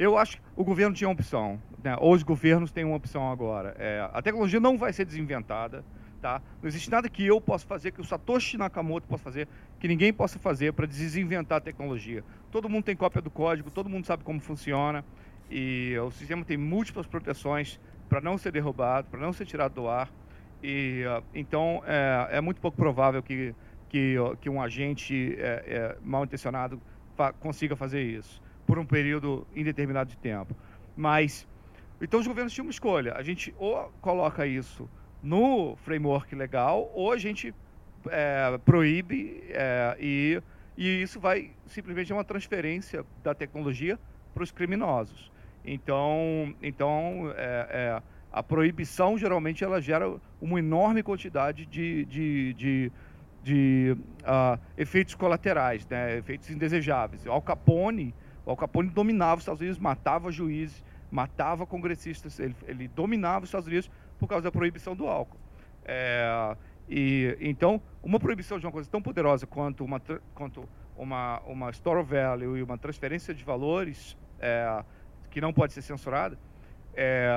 Eu 0.00 0.16
acho 0.16 0.38
que 0.38 0.42
o 0.56 0.64
governo 0.64 0.94
tinha 0.94 1.06
uma 1.06 1.12
opção, 1.12 1.60
né? 1.84 1.94
ou 2.00 2.14
os 2.14 2.22
governos 2.22 2.72
têm 2.72 2.86
uma 2.86 2.96
opção 2.96 3.30
agora. 3.30 3.76
É, 3.78 4.08
a 4.14 4.22
tecnologia 4.22 4.58
não 4.58 4.78
vai 4.78 4.94
ser 4.94 5.04
desinventada, 5.04 5.84
tá? 6.22 6.40
Não 6.62 6.66
existe 6.66 6.90
nada 6.90 7.06
que 7.06 7.26
eu 7.26 7.38
possa 7.38 7.66
fazer, 7.66 7.90
que 7.90 8.00
o 8.00 8.04
Satoshi 8.04 8.56
Nakamoto 8.56 9.06
possa 9.06 9.22
fazer, 9.22 9.46
que 9.78 9.86
ninguém 9.86 10.10
possa 10.10 10.38
fazer 10.38 10.72
para 10.72 10.86
desinventar 10.86 11.58
a 11.58 11.60
tecnologia. 11.60 12.24
Todo 12.50 12.66
mundo 12.66 12.84
tem 12.84 12.96
cópia 12.96 13.20
do 13.20 13.30
código, 13.30 13.70
todo 13.70 13.90
mundo 13.90 14.06
sabe 14.06 14.24
como 14.24 14.40
funciona 14.40 15.04
e 15.50 15.94
o 15.98 16.10
sistema 16.10 16.46
tem 16.46 16.56
múltiplas 16.56 17.06
proteções 17.06 17.78
para 18.08 18.22
não 18.22 18.38
ser 18.38 18.52
derrubado, 18.52 19.06
para 19.10 19.20
não 19.20 19.34
ser 19.34 19.44
tirado 19.44 19.74
do 19.74 19.86
ar. 19.86 20.10
E 20.62 21.04
uh, 21.04 21.22
então 21.34 21.82
é, 21.86 22.38
é, 22.38 22.40
muito 22.40 22.58
pouco 22.58 22.74
provável 22.74 23.22
que 23.22 23.54
que, 23.90 24.14
que 24.40 24.48
um 24.48 24.62
agente 24.62 25.34
é, 25.36 25.64
é, 25.66 25.96
mal 26.02 26.24
intencionado 26.24 26.80
fa 27.16 27.34
consiga 27.34 27.76
fazer 27.76 28.02
isso 28.02 28.40
por 28.70 28.78
um 28.78 28.86
período 28.86 29.44
indeterminado 29.52 30.10
de 30.10 30.16
tempo. 30.16 30.54
Mas, 30.96 31.44
então 32.00 32.20
os 32.20 32.26
governos 32.28 32.52
tinham 32.52 32.66
uma 32.66 32.70
escolha. 32.70 33.14
A 33.16 33.22
gente 33.24 33.52
ou 33.58 33.92
coloca 34.00 34.46
isso 34.46 34.88
no 35.20 35.74
framework 35.78 36.36
legal, 36.36 36.88
ou 36.94 37.10
a 37.10 37.18
gente 37.18 37.52
é, 38.08 38.56
proíbe 38.64 39.42
é, 39.48 39.96
e, 39.98 40.40
e 40.78 41.02
isso 41.02 41.18
vai 41.18 41.50
simplesmente 41.66 42.12
é 42.12 42.14
uma 42.14 42.22
transferência 42.22 43.04
da 43.24 43.34
tecnologia 43.34 43.98
para 44.32 44.44
os 44.44 44.52
criminosos. 44.52 45.32
Então, 45.64 46.54
então 46.62 47.34
é, 47.36 47.66
é, 47.70 48.02
a 48.30 48.40
proibição 48.40 49.18
geralmente 49.18 49.64
ela 49.64 49.80
gera 49.82 50.14
uma 50.40 50.60
enorme 50.60 51.02
quantidade 51.02 51.66
de, 51.66 52.04
de, 52.04 52.54
de, 52.54 52.92
de 53.42 53.96
uh, 54.20 54.60
efeitos 54.78 55.16
colaterais, 55.16 55.84
né? 55.88 56.18
efeitos 56.18 56.48
indesejáveis. 56.50 57.26
Al 57.26 57.42
Capone 57.42 58.14
o 58.44 58.50
Al 58.50 58.56
Capone 58.56 58.88
dominava 58.88 59.36
os 59.36 59.42
Estados 59.42 59.60
Unidos, 59.60 59.78
matava 59.78 60.30
juízes, 60.30 60.84
matava 61.10 61.66
congressistas, 61.66 62.38
ele, 62.38 62.54
ele 62.66 62.88
dominava 62.88 63.44
os 63.44 63.48
Estados 63.48 63.66
Unidos 63.66 63.90
por 64.18 64.28
causa 64.28 64.44
da 64.44 64.52
proibição 64.52 64.94
do 64.94 65.06
álcool. 65.06 65.38
É, 65.84 66.56
e 66.88 67.36
então, 67.40 67.80
uma 68.02 68.18
proibição 68.18 68.58
de 68.58 68.66
uma 68.66 68.72
coisa 68.72 68.88
tão 68.90 69.00
poderosa 69.00 69.46
quanto 69.46 69.84
uma 69.84 70.00
quanto 70.34 70.68
uma 70.96 71.40
uma 71.40 71.70
store 71.70 72.00
of 72.00 72.10
value 72.10 72.56
e 72.56 72.62
uma 72.62 72.76
transferência 72.76 73.32
de 73.32 73.44
valores 73.44 74.16
é, 74.38 74.84
que 75.30 75.40
não 75.40 75.52
pode 75.52 75.72
ser 75.72 75.82
censurada, 75.82 76.38
é, 76.94 77.28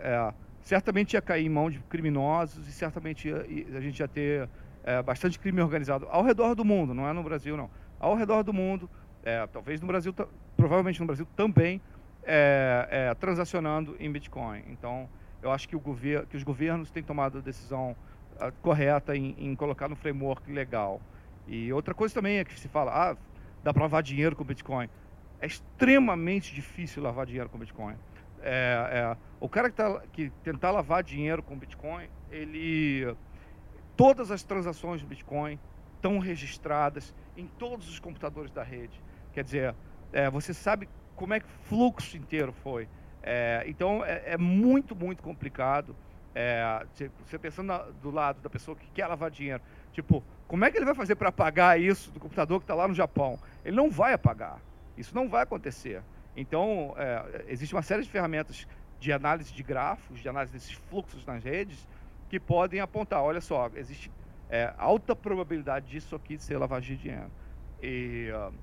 é 0.00 0.34
certamente 0.62 1.14
ia 1.14 1.22
cair 1.22 1.44
em 1.44 1.48
mão 1.48 1.68
de 1.68 1.78
criminosos 1.80 2.66
e 2.68 2.72
certamente 2.72 3.28
ia, 3.28 3.46
a 3.76 3.80
gente 3.80 3.98
ia 3.98 4.08
ter 4.08 4.48
é, 4.84 5.02
bastante 5.02 5.38
crime 5.38 5.60
organizado 5.60 6.06
ao 6.10 6.22
redor 6.22 6.54
do 6.54 6.64
mundo, 6.64 6.94
não 6.94 7.08
é 7.08 7.12
no 7.12 7.22
Brasil 7.22 7.56
não, 7.56 7.70
ao 7.98 8.14
redor 8.14 8.42
do 8.42 8.52
mundo, 8.52 8.88
é, 9.22 9.46
talvez 9.46 9.80
no 9.80 9.86
Brasil 9.86 10.14
provavelmente 10.56 11.00
no 11.00 11.06
Brasil 11.06 11.26
também 11.36 11.80
é, 12.24 12.88
é, 12.90 13.14
transacionando 13.14 13.96
em 13.98 14.10
Bitcoin. 14.10 14.62
Então, 14.68 15.08
eu 15.42 15.50
acho 15.50 15.68
que, 15.68 15.76
governo, 15.76 16.26
que 16.26 16.36
os 16.36 16.42
governos 16.42 16.90
têm 16.90 17.02
tomado 17.02 17.38
a 17.38 17.40
decisão 17.40 17.96
uh, 18.36 18.52
correta 18.62 19.16
em, 19.16 19.34
em, 19.38 19.56
colocar 19.56 19.88
no 19.88 19.96
framework 19.96 20.50
legal. 20.52 21.00
E 21.48 21.72
outra 21.72 21.92
coisa 21.92 22.14
também 22.14 22.38
é 22.38 22.44
que 22.44 22.58
se 22.58 22.68
fala, 22.68 22.92
ah, 23.10 23.16
dá 23.64 23.72
para 23.72 23.82
lavar 23.82 24.02
dinheiro 24.02 24.36
com 24.36 24.44
Bitcoin. 24.44 24.88
É 25.40 25.46
extremamente 25.46 26.54
difícil 26.54 27.02
lavar 27.02 27.26
dinheiro 27.26 27.48
com 27.48 27.58
Bitcoin. 27.58 27.96
É, 28.40 28.88
é, 28.92 29.16
o 29.40 29.48
cara 29.48 29.68
que, 29.68 29.76
tá, 29.76 30.02
que 30.12 30.30
tentar 30.44 30.70
lavar 30.70 31.02
dinheiro 31.02 31.42
com 31.42 31.58
Bitcoin, 31.58 32.08
ele 32.30 33.16
todas 33.96 34.30
as 34.30 34.42
transações 34.42 35.02
do 35.02 35.08
Bitcoin 35.08 35.58
estão 35.96 36.18
registradas 36.18 37.14
em 37.36 37.46
todos 37.46 37.88
os 37.88 37.98
computadores 37.98 38.52
da 38.52 38.62
rede. 38.62 39.00
Quer 39.32 39.44
dizer, 39.44 39.74
é, 40.12 40.28
você 40.30 40.52
sabe 40.52 40.88
como 41.16 41.34
é 41.34 41.40
que 41.40 41.46
o 41.46 41.66
fluxo 41.68 42.16
inteiro 42.16 42.52
foi. 42.52 42.88
É, 43.22 43.64
então 43.66 44.04
é, 44.04 44.32
é, 44.32 44.38
muito, 44.38 44.94
muito 44.94 45.22
complicado. 45.22 45.94
É, 46.34 46.86
você 47.24 47.38
pensando 47.38 47.66
na, 47.66 47.78
do 47.78 48.10
lado 48.10 48.40
da 48.40 48.48
pessoa 48.48 48.76
que 48.76 48.90
quer 48.90 49.06
lavar 49.06 49.30
dinheiro, 49.30 49.62
tipo, 49.92 50.24
como 50.48 50.64
é 50.64 50.70
que 50.70 50.78
ele 50.78 50.84
vai 50.84 50.94
fazer 50.94 51.14
para 51.14 51.28
apagar 51.28 51.80
isso 51.80 52.10
do 52.10 52.18
computador 52.18 52.58
que 52.58 52.64
está 52.64 52.74
lá 52.74 52.88
no 52.88 52.94
Japão? 52.94 53.38
Ele 53.64 53.76
não 53.76 53.90
vai 53.90 54.14
apagar. 54.14 54.60
Isso 54.96 55.14
não 55.14 55.28
vai 55.28 55.42
acontecer. 55.42 56.02
Então, 56.36 56.94
é, 56.96 57.44
existe 57.48 57.74
uma 57.74 57.82
série 57.82 58.02
de 58.02 58.08
ferramentas 58.08 58.66
de 58.98 59.12
análise 59.12 59.52
de 59.52 59.62
grafos, 59.62 60.20
de 60.20 60.28
análise 60.28 60.52
desses 60.52 60.72
fluxos 60.72 61.26
nas 61.26 61.42
redes, 61.42 61.88
que 62.28 62.40
podem 62.40 62.80
apontar, 62.80 63.22
olha 63.22 63.40
só, 63.40 63.70
existe 63.74 64.10
é, 64.48 64.72
alta 64.78 65.14
probabilidade 65.14 65.86
disso 65.86 66.14
aqui 66.14 66.38
ser 66.38 66.56
lavagem 66.56 66.96
de 66.96 67.02
dinheiro. 67.02 67.30
E, 67.82 68.30
uh, 68.30 68.54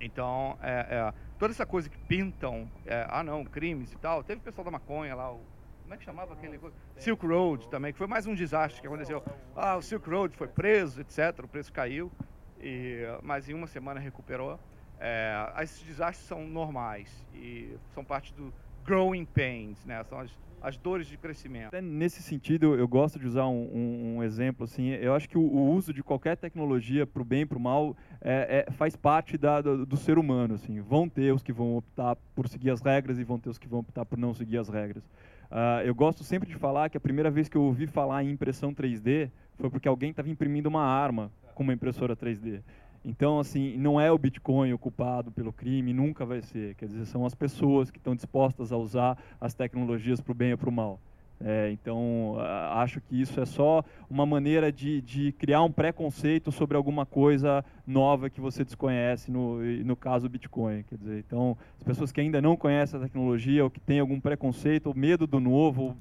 então, 0.00 0.58
é, 0.62 0.86
é, 0.88 1.14
toda 1.38 1.52
essa 1.52 1.66
coisa 1.66 1.88
que 1.90 1.98
pintam, 1.98 2.70
é, 2.86 3.06
ah 3.08 3.22
não, 3.22 3.44
crimes 3.44 3.92
e 3.92 3.98
tal, 3.98 4.24
teve 4.24 4.40
o 4.40 4.42
pessoal 4.42 4.64
da 4.64 4.70
maconha 4.70 5.14
lá, 5.14 5.30
o, 5.30 5.44
como 5.82 5.94
é 5.94 5.96
que 5.98 6.04
chamava 6.04 6.32
aquele 6.32 6.58
Silk 6.96 7.26
Road 7.26 7.68
também, 7.68 7.92
que 7.92 7.98
foi 7.98 8.06
mais 8.06 8.26
um 8.26 8.34
desastre 8.34 8.80
que 8.80 8.86
aconteceu. 8.86 9.22
Ah, 9.54 9.76
o 9.76 9.82
Silk 9.82 10.08
Road 10.08 10.36
foi 10.36 10.48
preso, 10.48 11.00
etc, 11.00 11.44
o 11.44 11.48
preço 11.48 11.72
caiu, 11.72 12.10
e, 12.58 13.02
mas 13.22 13.48
em 13.48 13.54
uma 13.54 13.66
semana 13.66 14.00
recuperou. 14.00 14.58
É, 14.98 15.52
esses 15.62 15.82
desastres 15.82 16.26
são 16.26 16.46
normais 16.46 17.26
e 17.32 17.76
são 17.92 18.04
parte 18.04 18.34
do 18.34 18.52
growing 18.84 19.24
pains, 19.24 19.84
né? 19.84 20.02
São 20.04 20.20
as 20.20 20.30
as 20.60 20.76
dores 20.76 21.06
de 21.06 21.16
crescimento. 21.16 21.68
Até 21.68 21.80
nesse 21.80 22.22
sentido, 22.22 22.74
eu 22.74 22.86
gosto 22.86 23.18
de 23.18 23.26
usar 23.26 23.46
um, 23.46 23.70
um, 23.72 24.16
um 24.16 24.22
exemplo. 24.22 24.64
Assim, 24.64 24.88
eu 24.88 25.14
acho 25.14 25.28
que 25.28 25.38
o, 25.38 25.42
o 25.42 25.72
uso 25.72 25.92
de 25.92 26.02
qualquer 26.02 26.36
tecnologia 26.36 27.06
para 27.06 27.22
o 27.22 27.24
bem 27.24 27.42
e 27.42 27.46
para 27.46 27.58
o 27.58 27.60
mal 27.60 27.96
é, 28.20 28.64
é, 28.68 28.72
faz 28.72 28.96
parte 28.96 29.38
da, 29.38 29.60
do, 29.60 29.86
do, 29.86 29.96
ser 29.96 30.18
humano. 30.18 30.54
Assim. 30.54 30.80
Vão 30.80 31.08
ter 31.08 31.32
os 31.32 31.42
que 31.42 31.52
vão 31.52 31.76
optar 31.76 32.16
por 32.34 32.48
seguir 32.48 32.70
as 32.70 32.80
regras 32.80 33.18
e 33.18 33.24
vão 33.24 33.38
ter 33.38 33.48
os 33.48 33.58
que 33.58 33.68
vão 33.68 33.80
optar 33.80 34.04
por 34.04 34.18
não 34.18 34.34
seguir 34.34 34.58
as 34.58 34.68
regras. 34.68 35.04
Uh, 35.50 35.82
eu 35.84 35.94
gosto 35.94 36.22
sempre 36.22 36.48
de 36.48 36.54
falar 36.54 36.88
que 36.88 36.96
a 36.96 37.00
primeira 37.00 37.30
vez 37.30 37.48
que 37.48 37.56
eu 37.56 37.62
ouvi 37.62 37.86
falar 37.86 38.22
em 38.22 38.30
impressão 38.30 38.72
3D 38.72 39.30
foi 39.58 39.68
porque 39.68 39.88
alguém 39.88 40.10
estava 40.10 40.30
imprimindo 40.30 40.68
uma 40.68 40.84
arma 40.84 41.30
com 41.54 41.62
uma 41.64 41.72
impressora 41.72 42.14
3D. 42.16 42.62
Então, 43.04 43.38
assim, 43.38 43.76
não 43.78 44.00
é 44.00 44.12
o 44.12 44.18
Bitcoin 44.18 44.72
o 44.72 44.78
culpado 44.78 45.30
pelo 45.30 45.52
crime, 45.52 45.92
nunca 45.92 46.26
vai 46.26 46.42
ser. 46.42 46.74
Quer 46.74 46.86
dizer, 46.86 47.06
são 47.06 47.24
as 47.24 47.34
pessoas 47.34 47.90
que 47.90 47.98
estão 47.98 48.14
dispostas 48.14 48.72
a 48.72 48.76
usar 48.76 49.16
as 49.40 49.54
tecnologias 49.54 50.20
para 50.20 50.32
o 50.32 50.34
bem 50.34 50.52
ou 50.52 50.58
para 50.58 50.68
o 50.68 50.72
mal. 50.72 51.00
É, 51.42 51.70
então, 51.70 52.36
acho 52.72 53.00
que 53.00 53.18
isso 53.18 53.40
é 53.40 53.46
só 53.46 53.82
uma 54.10 54.26
maneira 54.26 54.70
de, 54.70 55.00
de 55.00 55.32
criar 55.32 55.62
um 55.62 55.72
preconceito 55.72 56.52
sobre 56.52 56.76
alguma 56.76 57.06
coisa 57.06 57.64
nova 57.86 58.28
que 58.28 58.42
você 58.42 58.62
desconhece, 58.62 59.30
no, 59.30 59.58
no 59.82 59.96
caso 59.96 60.28
do 60.28 60.32
Bitcoin. 60.32 60.82
Quer 60.82 60.98
dizer, 60.98 61.18
então, 61.20 61.56
as 61.78 61.82
pessoas 61.82 62.12
que 62.12 62.20
ainda 62.20 62.42
não 62.42 62.58
conhecem 62.58 63.00
a 63.00 63.02
tecnologia 63.02 63.64
ou 63.64 63.70
que 63.70 63.80
têm 63.80 64.00
algum 64.00 64.20
preconceito, 64.20 64.88
ou 64.88 64.94
medo 64.94 65.26
do 65.26 65.40
novo, 65.40 65.96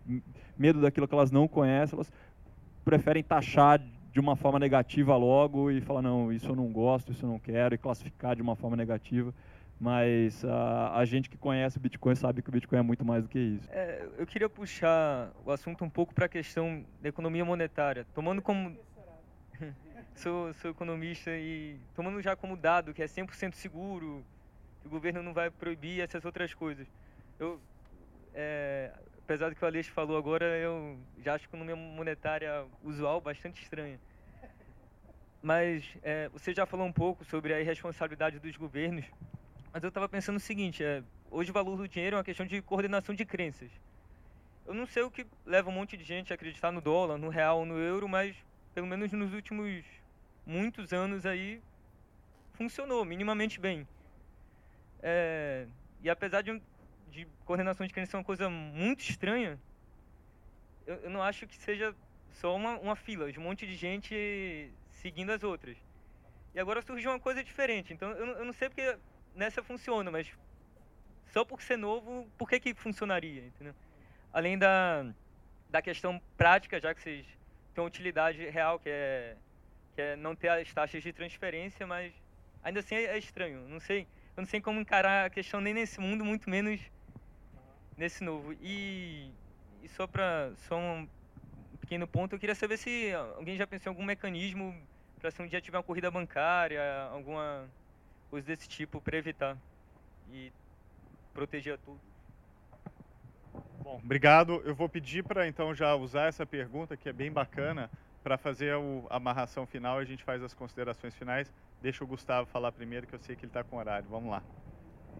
medo 0.57 0.81
daquilo 0.81 1.07
que 1.07 1.13
elas 1.13 1.31
não 1.31 1.47
conhecem, 1.47 1.95
elas 1.95 2.11
preferem 2.83 3.23
taxar 3.23 3.81
de 4.11 4.19
uma 4.19 4.35
forma 4.35 4.59
negativa 4.59 5.15
logo 5.15 5.69
e 5.69 5.81
falar, 5.81 6.01
não, 6.01 6.31
isso 6.31 6.47
eu 6.47 6.55
não 6.55 6.71
gosto, 6.71 7.11
isso 7.11 7.25
eu 7.25 7.29
não 7.29 7.39
quero, 7.39 7.75
e 7.75 7.77
classificar 7.77 8.35
de 8.35 8.41
uma 8.41 8.55
forma 8.55 8.75
negativa. 8.75 9.33
Mas 9.79 10.43
a, 10.43 10.97
a 10.97 11.05
gente 11.05 11.29
que 11.29 11.37
conhece 11.37 11.77
o 11.77 11.79
Bitcoin 11.79 12.13
sabe 12.15 12.41
que 12.41 12.49
o 12.49 12.51
Bitcoin 12.51 12.79
é 12.79 12.81
muito 12.81 13.05
mais 13.05 13.23
do 13.23 13.29
que 13.29 13.39
isso. 13.39 13.69
É, 13.71 14.05
eu 14.17 14.27
queria 14.27 14.49
puxar 14.49 15.31
o 15.45 15.51
assunto 15.51 15.85
um 15.85 15.89
pouco 15.89 16.13
para 16.13 16.25
a 16.25 16.29
questão 16.29 16.83
da 17.01 17.07
economia 17.07 17.45
monetária, 17.45 18.05
tomando 18.13 18.41
como 18.41 18.75
sou, 20.15 20.53
sou 20.55 20.71
economista 20.71 21.31
e 21.31 21.79
tomando 21.95 22.21
já 22.21 22.35
como 22.35 22.57
dado 22.57 22.93
que 22.93 23.01
é 23.01 23.05
100% 23.05 23.53
seguro, 23.53 24.25
que 24.81 24.87
o 24.87 24.89
governo 24.89 25.23
não 25.23 25.33
vai 25.33 25.49
proibir 25.49 26.01
essas 26.01 26.25
outras 26.25 26.53
coisas. 26.53 26.85
Eu, 27.39 27.57
é, 28.33 28.91
apesar 29.29 29.49
do 29.49 29.55
que 29.55 29.63
o 29.63 29.67
Aleixo 29.67 29.91
falou 29.91 30.17
agora, 30.17 30.57
eu 30.57 30.97
já 31.23 31.35
acho 31.35 31.45
a 31.45 31.49
economia 31.49 31.75
monetária 31.75 32.65
usual 32.83 33.21
bastante 33.21 33.61
estranha. 33.61 33.99
Mas 35.39 35.83
é, 36.01 36.27
você 36.29 36.51
já 36.51 36.65
falou 36.65 36.87
um 36.87 36.91
pouco 36.91 37.23
sobre 37.23 37.53
a 37.53 37.61
irresponsabilidade 37.61 38.39
dos 38.39 38.57
governos, 38.57 39.05
mas 39.71 39.83
eu 39.83 39.89
estava 39.89 40.09
pensando 40.09 40.37
o 40.37 40.39
seguinte, 40.39 40.83
é, 40.83 41.03
hoje 41.29 41.51
o 41.51 41.53
valor 41.53 41.77
do 41.77 41.87
dinheiro 41.87 42.15
é 42.15 42.17
uma 42.17 42.23
questão 42.23 42.43
de 42.43 42.59
coordenação 42.63 43.13
de 43.13 43.23
crenças. 43.23 43.69
Eu 44.65 44.73
não 44.73 44.87
sei 44.87 45.03
o 45.03 45.11
que 45.11 45.27
leva 45.45 45.69
um 45.69 45.73
monte 45.73 45.95
de 45.95 46.03
gente 46.03 46.33
a 46.33 46.35
acreditar 46.35 46.71
no 46.71 46.81
dólar, 46.81 47.19
no 47.19 47.29
real, 47.29 47.67
no 47.67 47.77
euro, 47.77 48.09
mas 48.09 48.35
pelo 48.73 48.87
menos 48.87 49.11
nos 49.11 49.31
últimos 49.31 49.85
muitos 50.43 50.91
anos 50.91 51.27
aí 51.27 51.61
funcionou 52.53 53.05
minimamente 53.05 53.59
bem. 53.59 53.87
É, 55.03 55.67
e 56.01 56.09
apesar 56.09 56.41
de, 56.41 56.59
de 57.09 57.27
coordenação 57.45 57.85
de 57.85 57.93
crença 57.93 58.15
é 58.15 58.19
uma 58.19 58.23
coisa 58.23 58.49
muito 58.49 59.01
estranha, 59.01 59.59
eu, 60.85 60.95
eu 60.95 61.09
não 61.09 61.21
acho 61.21 61.45
que 61.47 61.55
seja 61.57 61.95
só 62.31 62.55
uma, 62.55 62.77
uma 62.79 62.95
fila 62.95 63.31
de 63.31 63.39
um 63.39 63.43
monte 63.43 63.65
de 63.67 63.75
gente 63.75 64.71
seguindo 64.89 65.31
as 65.31 65.43
outras. 65.43 65.77
E 66.53 66.59
agora 66.59 66.81
surgiu 66.81 67.11
uma 67.11 67.19
coisa 67.19 67.43
diferente. 67.43 67.93
Então 67.93 68.11
eu, 68.11 68.25
eu 68.39 68.45
não 68.45 68.53
sei 68.53 68.69
porque 68.69 68.97
nessa 69.35 69.61
funciona, 69.61 70.09
mas 70.09 70.31
só 71.27 71.45
por 71.45 71.61
ser 71.61 71.77
novo, 71.77 72.27
por 72.37 72.49
que, 72.49 72.59
que 72.59 72.73
funcionaria? 72.73 73.45
Entendeu? 73.45 73.75
Além 74.33 74.57
da, 74.57 75.05
da 75.69 75.81
questão 75.81 76.19
prática, 76.37 76.79
já 76.79 76.93
que 76.93 77.01
vocês 77.01 77.25
têm 77.73 77.83
uma 77.83 77.87
utilidade 77.87 78.49
real, 78.49 78.79
que 78.79 78.89
é, 78.89 79.35
que 79.95 80.01
é 80.01 80.15
não 80.15 80.35
ter 80.35 80.49
as 80.49 80.73
taxas 80.73 81.03
de 81.03 81.13
transferência, 81.13 81.85
mas 81.85 82.13
ainda 82.63 82.79
assim 82.79 82.95
é, 82.95 83.05
é 83.05 83.17
estranho. 83.17 83.67
Não 83.67 83.79
sei, 83.79 84.07
eu 84.35 84.41
não 84.41 84.45
sei 84.45 84.59
como 84.59 84.79
encarar 84.79 85.25
a 85.25 85.29
questão 85.29 85.61
nem 85.61 85.73
nesse 85.73 85.99
mundo, 85.99 86.25
muito 86.25 86.49
menos 86.49 86.81
nesse 87.99 88.23
novo. 88.23 88.53
E, 88.61 89.29
e 89.83 89.89
só 89.89 90.07
para 90.07 90.53
só 90.67 90.77
um 90.77 91.07
pequeno 91.81 92.07
ponto, 92.07 92.33
eu 92.33 92.39
queria 92.39 92.55
saber 92.55 92.77
se 92.77 93.13
alguém 93.35 93.57
já 93.57 93.67
pensou 93.67 93.91
em 93.91 93.93
algum 93.93 94.05
mecanismo 94.05 94.73
para 95.19 95.29
se 95.29 95.41
um 95.41 95.47
dia 95.47 95.59
tiver 95.59 95.77
uma 95.77 95.83
corrida 95.83 96.09
bancária, 96.09 96.81
alguma 97.11 97.67
coisa 98.29 98.47
desse 98.47 98.69
tipo 98.69 99.01
para 99.01 99.17
evitar 99.17 99.57
e 100.31 100.51
proteger 101.33 101.77
tudo. 101.79 101.99
Bom, 103.83 103.99
obrigado. 104.03 104.61
Eu 104.63 104.73
vou 104.73 104.87
pedir 104.87 105.23
para 105.23 105.47
então 105.47 105.75
já 105.75 105.93
usar 105.95 106.27
essa 106.27 106.45
pergunta 106.45 106.95
que 106.95 107.09
é 107.09 107.13
bem 107.13 107.31
bacana 107.31 107.89
para 108.23 108.37
fazer 108.37 108.73
a 109.09 109.15
amarração 109.15 109.65
final 109.65 109.97
a 109.97 110.05
gente 110.05 110.23
faz 110.23 110.41
as 110.41 110.53
considerações 110.53 111.15
finais. 111.15 111.51
Deixa 111.81 112.03
o 112.03 112.07
Gustavo 112.07 112.47
falar 112.47 112.71
primeiro 112.71 113.07
que 113.07 113.15
eu 113.15 113.19
sei 113.19 113.35
que 113.35 113.43
ele 113.43 113.49
está 113.49 113.63
com 113.63 113.77
horário. 113.77 114.07
Vamos 114.09 114.29
lá. 114.29 114.43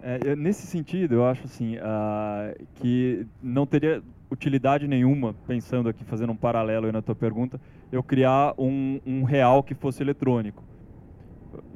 É, 0.01 0.35
nesse 0.35 0.65
sentido, 0.65 1.15
eu 1.15 1.25
acho 1.25 1.43
assim 1.45 1.75
uh, 1.77 2.65
que 2.75 3.25
não 3.43 3.65
teria 3.65 4.01
utilidade 4.31 4.87
nenhuma, 4.87 5.35
pensando 5.45 5.89
aqui, 5.89 6.03
fazendo 6.05 6.31
um 6.31 6.35
paralelo 6.35 6.91
na 6.91 7.01
tua 7.01 7.15
pergunta, 7.15 7.59
eu 7.91 8.01
criar 8.01 8.53
um, 8.57 9.01
um 9.05 9.23
real 9.23 9.61
que 9.61 9.73
fosse 9.73 10.01
eletrônico. 10.01 10.63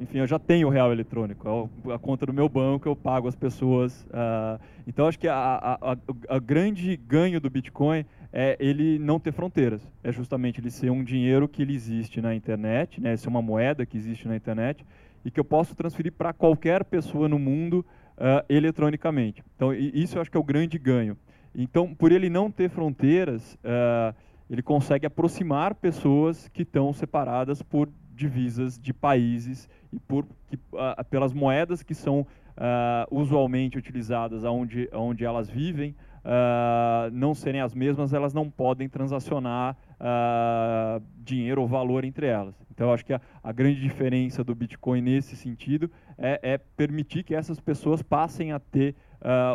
Enfim, 0.00 0.18
eu 0.18 0.26
já 0.26 0.38
tenho 0.38 0.68
o 0.68 0.70
real 0.70 0.92
eletrônico, 0.92 1.70
é 1.88 1.94
a 1.94 1.98
conta 1.98 2.24
do 2.24 2.32
meu 2.32 2.48
banco, 2.48 2.88
eu 2.88 2.94
pago 2.94 3.28
as 3.28 3.34
pessoas. 3.34 4.04
Uh, 4.04 4.62
então, 4.86 5.06
acho 5.06 5.18
que 5.18 5.28
a, 5.28 5.98
grande 6.42 6.96
ganho 6.96 7.40
do 7.40 7.50
Bitcoin 7.50 8.06
é 8.32 8.56
ele 8.60 8.98
não 8.98 9.18
ter 9.18 9.32
fronteiras. 9.32 9.86
É 10.02 10.12
justamente 10.12 10.60
ele 10.60 10.70
ser 10.70 10.90
um 10.90 11.02
dinheiro 11.02 11.48
que 11.48 11.60
ele 11.60 11.74
existe 11.74 12.20
na 12.20 12.34
internet, 12.34 13.00
né, 13.00 13.16
ser 13.16 13.28
uma 13.28 13.42
moeda 13.42 13.84
que 13.84 13.96
existe 13.96 14.28
na 14.28 14.36
internet 14.36 14.86
e 15.24 15.30
que 15.30 15.40
eu 15.40 15.44
posso 15.44 15.74
transferir 15.74 16.12
para 16.12 16.32
qualquer 16.32 16.84
pessoa 16.84 17.28
no 17.28 17.38
mundo 17.38 17.84
uh, 18.18 18.44
eletronicamente. 18.48 19.42
Então, 19.56 19.72
isso 19.72 20.16
eu 20.16 20.22
acho 20.22 20.30
que 20.30 20.36
é 20.36 20.40
o 20.40 20.44
grande 20.44 20.78
ganho. 20.78 21.16
Então, 21.54 21.94
por 21.94 22.12
ele 22.12 22.28
não 22.28 22.50
ter 22.50 22.68
fronteiras, 22.68 23.54
uh, 23.54 24.14
ele 24.50 24.62
consegue 24.62 25.06
aproximar 25.06 25.74
pessoas 25.74 26.48
que 26.48 26.62
estão 26.62 26.92
separadas 26.92 27.62
por 27.62 27.88
divisas 28.14 28.78
de 28.78 28.92
países 28.92 29.68
e 29.92 29.98
por, 29.98 30.26
que, 30.48 30.56
uh, 30.56 31.04
pelas 31.10 31.32
moedas 31.32 31.82
que 31.82 31.94
são 31.94 32.26
usualmente 33.10 33.76
utilizadas 33.76 34.44
onde, 34.44 34.88
onde 34.92 35.24
elas 35.24 35.50
vivem, 35.50 35.92
não 37.12 37.34
serem 37.34 37.60
as 37.60 37.74
mesmas, 37.74 38.12
elas 38.12 38.32
não 38.32 38.50
podem 38.50 38.88
transacionar 38.88 39.76
dinheiro 41.18 41.62
ou 41.62 41.68
valor 41.68 42.04
entre 42.04 42.26
elas. 42.26 42.54
Então, 42.70 42.92
acho 42.92 43.04
que 43.04 43.12
a, 43.12 43.20
a 43.42 43.52
grande 43.52 43.80
diferença 43.80 44.42
do 44.42 44.54
Bitcoin 44.54 45.00
nesse 45.00 45.36
sentido 45.36 45.90
é, 46.18 46.40
é, 46.42 46.58
permitir 46.58 47.22
que 47.22 47.34
essas 47.34 47.60
pessoas 47.60 48.02
passem 48.02 48.52
a 48.52 48.58
ter 48.58 48.94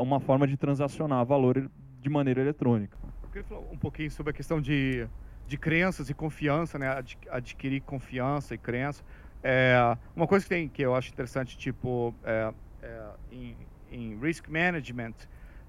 uma 0.01 0.19
forma 0.19 0.47
de 0.47 0.57
transacionar 0.57 1.23
valor 1.23 1.69
de 2.01 2.09
maneira 2.09 2.41
eletrônica. 2.41 2.97
Eu 3.21 3.29
queria 3.29 3.43
falar 3.43 3.61
um 3.71 3.77
pouquinho 3.77 4.09
sobre 4.09 4.31
a 4.31 4.33
questão 4.33 4.59
de, 4.59 5.07
de 5.47 5.57
crenças 5.57 6.09
e 6.09 6.13
confiança, 6.13 6.79
né? 6.79 6.87
adquirir 7.29 7.81
confiança 7.81 8.55
e 8.55 8.57
crença. 8.57 9.03
É, 9.43 9.97
uma 10.15 10.27
coisa 10.27 10.43
que, 10.43 10.49
tem, 10.49 10.67
que 10.67 10.81
eu 10.81 10.95
acho 10.95 11.11
interessante, 11.11 11.57
tipo, 11.57 12.13
é, 12.23 12.53
é, 12.81 13.09
em, 13.31 13.55
em, 13.91 14.19
risk 14.19 14.49
management, 14.49 15.13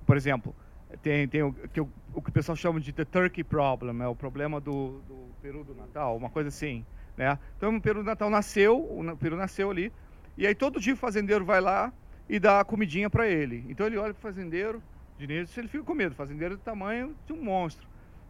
por 0.06 0.16
exemplo, 0.16 0.54
tem, 1.02 1.28
tem 1.28 1.42
o, 1.42 1.52
que, 1.52 1.80
o 1.80 2.22
que 2.22 2.30
o 2.30 2.32
pessoal 2.32 2.56
chama 2.56 2.80
de 2.80 2.92
the 2.92 3.04
turkey 3.04 3.44
problem, 3.44 4.02
é 4.02 4.08
o 4.08 4.14
problema 4.14 4.60
do, 4.60 5.00
do 5.08 5.28
peru 5.40 5.64
do 5.64 5.74
Natal, 5.74 6.16
uma 6.16 6.30
coisa 6.30 6.48
assim. 6.48 6.84
Né? 7.16 7.38
Então, 7.56 7.76
o 7.76 7.80
peru 7.80 8.02
do 8.02 8.06
Natal 8.06 8.30
nasceu, 8.30 8.78
o 8.78 9.16
peru 9.16 9.36
nasceu 9.36 9.70
ali, 9.70 9.92
e 10.36 10.46
aí 10.46 10.54
todo 10.54 10.80
dia 10.80 10.94
o 10.94 10.96
fazendeiro 10.96 11.44
vai 11.44 11.60
lá 11.60 11.92
e 12.28 12.38
dá 12.38 12.60
a 12.60 12.64
comidinha 12.64 13.10
para 13.10 13.28
ele. 13.28 13.64
Então 13.68 13.86
ele 13.86 13.98
olha 13.98 14.14
para 14.14 14.20
o 14.20 14.22
fazendeiro, 14.22 14.82
Diniz, 15.18 15.56
ele 15.58 15.68
fica 15.68 15.84
com 15.84 15.94
medo, 15.94 16.14
fazendeiro 16.14 16.56
do 16.56 16.62
tamanho 16.62 17.14
de 17.26 17.32
um 17.32 17.42
monstro. 17.42 17.86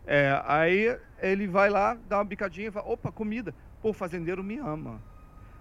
É, 0.07 0.43
aí 0.45 0.99
ele 1.21 1.47
vai 1.47 1.71
lá, 1.71 1.97
dá 2.09 2.19
uma 2.19 2.25
bicadinha 2.25 2.69
e 2.69 2.71
fala, 2.71 2.89
opa, 2.89 3.13
comida. 3.13 3.55
Pô, 3.81 3.91
o 3.91 3.93
fazendeiro 3.93 4.43
me 4.43 4.59
ama. 4.59 5.01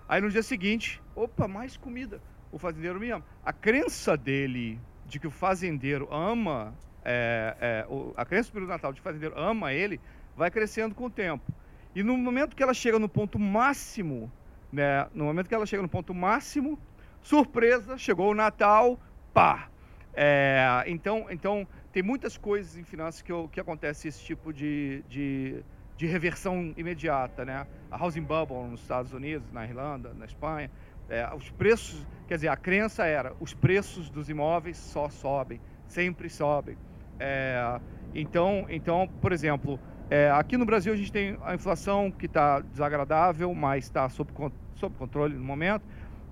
Aí 0.08 0.22
no 0.22 0.30
dia 0.30 0.42
seguinte, 0.42 1.02
opa, 1.16 1.48
mais 1.48 1.78
comida. 1.78 2.20
O 2.52 2.58
fazendeiro 2.58 3.00
me 3.00 3.12
ama. 3.12 3.24
A 3.46 3.54
crença 3.54 4.18
dele 4.18 4.80
de 5.06 5.20
que 5.20 5.28
o 5.28 5.32
fazendeiro 5.32 6.08
ama, 6.12 6.74
é, 7.12 7.56
é, 7.60 7.86
a 8.16 8.24
crença 8.24 8.52
do 8.54 8.68
Natal 8.68 8.94
de 8.94 9.00
o 9.00 9.04
fazendeiro 9.04 9.34
ama 9.36 9.74
ele, 9.74 10.00
vai 10.38 10.52
crescendo 10.52 10.94
com 10.94 11.06
o 11.06 11.10
tempo. 11.10 11.52
E 11.96 12.04
no 12.04 12.16
momento 12.16 12.56
que 12.56 12.62
ela 12.62 12.74
chega 12.74 13.00
no 13.00 13.10
ponto 13.10 13.40
máximo, 13.40 14.32
né, 14.72 15.08
no 15.12 15.26
momento 15.26 15.48
que 15.48 15.56
ela 15.56 15.66
chega 15.66 15.82
no 15.82 15.90
ponto 15.90 16.14
máximo, 16.14 16.78
surpresa, 17.20 17.98
chegou 17.98 18.30
o 18.30 18.36
Natal, 18.36 19.00
pá, 19.34 19.70
é, 20.14 20.84
então, 20.86 21.26
então, 21.32 21.68
tem 21.92 22.04
muitas 22.04 22.38
coisas 22.38 22.78
em 22.78 22.84
finanças 22.84 23.24
que, 23.24 23.32
que 23.52 23.60
acontece 23.60 24.08
esse 24.08 24.24
tipo 24.24 24.54
de, 24.54 25.04
de, 25.10 25.64
de, 25.98 26.06
reversão 26.06 26.74
imediata, 26.78 27.44
né? 27.44 27.66
A 27.90 27.98
housing 27.98 28.22
bubble 28.22 28.68
nos 28.70 28.82
Estados 28.82 29.14
Unidos, 29.14 29.52
na 29.52 29.66
Irlanda, 29.66 30.14
na 30.14 30.26
Espanha, 30.26 30.70
é, 31.10 31.28
os 31.36 31.50
preços, 31.50 32.06
quer 32.28 32.36
dizer, 32.36 32.50
a 32.50 32.58
crença 32.58 33.06
era 33.06 33.34
os 33.40 33.54
preços 33.54 34.10
dos 34.10 34.30
imóveis 34.30 34.78
só 34.78 35.10
sobem, 35.10 35.60
sempre 35.88 36.30
sobem. 36.30 36.78
É, 37.20 37.80
então, 38.14 38.66
então, 38.70 39.10
por 39.22 39.32
exemplo, 39.32 39.80
é, 40.10 40.32
aqui 40.32 40.58
no 40.58 40.66
Brasil 40.66 40.94
a 40.94 40.96
gente 40.96 41.12
tem 41.12 41.38
a 41.44 41.54
inflação 41.54 42.12
que 42.12 42.26
está 42.26 42.62
desagradável, 42.62 43.54
mas 43.54 43.86
está 43.86 44.10
sob, 44.10 44.32
sob 44.76 44.96
controle 44.98 45.36
no 45.36 45.44
momento, 45.44 45.84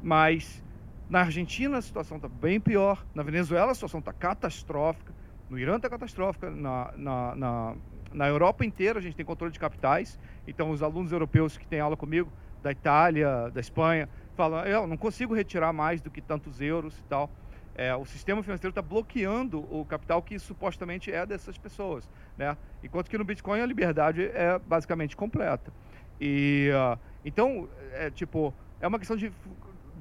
mas 0.01 0.63
na 1.09 1.21
Argentina 1.21 1.77
a 1.77 1.81
situação 1.81 2.17
está 2.17 2.27
bem 2.27 2.59
pior, 2.59 3.05
na 3.13 3.21
Venezuela 3.21 3.71
a 3.71 3.75
situação 3.75 3.99
está 3.99 4.11
catastrófica, 4.11 5.13
no 5.49 5.59
Irã 5.59 5.75
está 5.75 5.89
catastrófica, 5.89 6.49
na, 6.49 6.91
na, 6.95 7.35
na, 7.35 7.75
na, 8.11 8.27
Europa 8.27 8.65
inteira 8.65 8.99
a 8.99 9.01
gente 9.01 9.15
tem 9.15 9.25
controle 9.25 9.53
de 9.53 9.59
capitais, 9.59 10.19
então 10.47 10.71
os 10.71 10.81
alunos 10.81 11.11
europeus 11.11 11.57
que 11.57 11.67
têm 11.67 11.79
aula 11.79 11.95
comigo, 11.95 12.31
da 12.61 12.71
Itália, 12.71 13.49
da 13.51 13.59
Espanha, 13.59 14.09
falam, 14.35 14.65
eu 14.65 14.87
não 14.87 14.97
consigo 14.97 15.33
retirar 15.33 15.71
mais 15.71 16.01
do 16.01 16.09
que 16.09 16.21
tantos 16.21 16.59
euros 16.59 16.97
e 16.97 17.03
tal. 17.03 17.29
É, 17.77 17.95
o 17.95 18.05
sistema 18.05 18.41
financeiro 18.41 18.71
está 18.71 18.81
bloqueando 18.81 19.59
o 19.71 19.85
capital 19.85 20.21
que 20.23 20.39
supostamente 20.39 21.11
é 21.11 21.25
dessas 21.27 21.59
pessoas, 21.59 22.09
né? 22.35 22.57
Enquanto 22.81 23.07
que 23.07 23.17
no 23.17 23.23
Bitcoin 23.23 23.61
a 23.61 23.65
liberdade 23.67 24.23
é 24.33 24.57
basicamente 24.57 25.15
completa. 25.15 25.71
E 26.19 26.71
uh, 26.73 26.99
então, 27.23 27.69
é 27.93 28.09
tipo, 28.09 28.51
é 28.79 28.87
uma 28.87 28.97
questão 28.97 29.15
de 29.15 29.31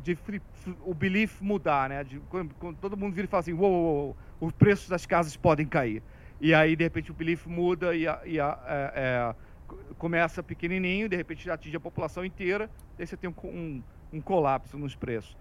de 0.03 0.15
free, 0.15 0.40
o 0.81 0.94
belief 0.94 1.40
mudar, 1.40 1.89
né? 1.89 2.05
De, 2.05 2.20
quando, 2.20 2.55
quando, 2.55 2.77
todo 2.78 2.97
mundo 2.97 3.15
vira 3.15 3.27
e 3.27 3.28
fala 3.28 3.40
assim, 3.40 3.53
uou, 3.53 3.70
uou, 3.70 4.16
uou, 4.40 4.48
os 4.48 4.53
preços 4.53 4.89
das 4.89 5.05
casas 5.07 5.36
podem 5.36 5.66
cair. 5.66 6.03
E 6.40 6.55
aí, 6.55 6.77
de 6.77 6.85
repente, 6.85 7.11
o 7.11 7.15
belief 7.15 7.47
muda 7.47 7.94
e, 7.94 8.07
a, 8.07 8.20
e 8.24 8.39
a, 8.39 8.59
é, 8.66 8.93
é, 8.94 9.94
começa 9.98 10.43
pequenininho, 10.43 11.09
de 11.09 11.16
repente 11.16 11.51
atinge 11.51 11.77
a 11.77 11.81
população 11.81 12.24
inteira, 12.24 12.70
daí 12.97 13.07
você 13.07 13.16
tem 13.16 13.28
um, 13.28 13.35
um, 13.48 13.82
um 14.12 14.20
colapso 14.20 14.78
nos 14.78 14.94
preços. 14.94 15.36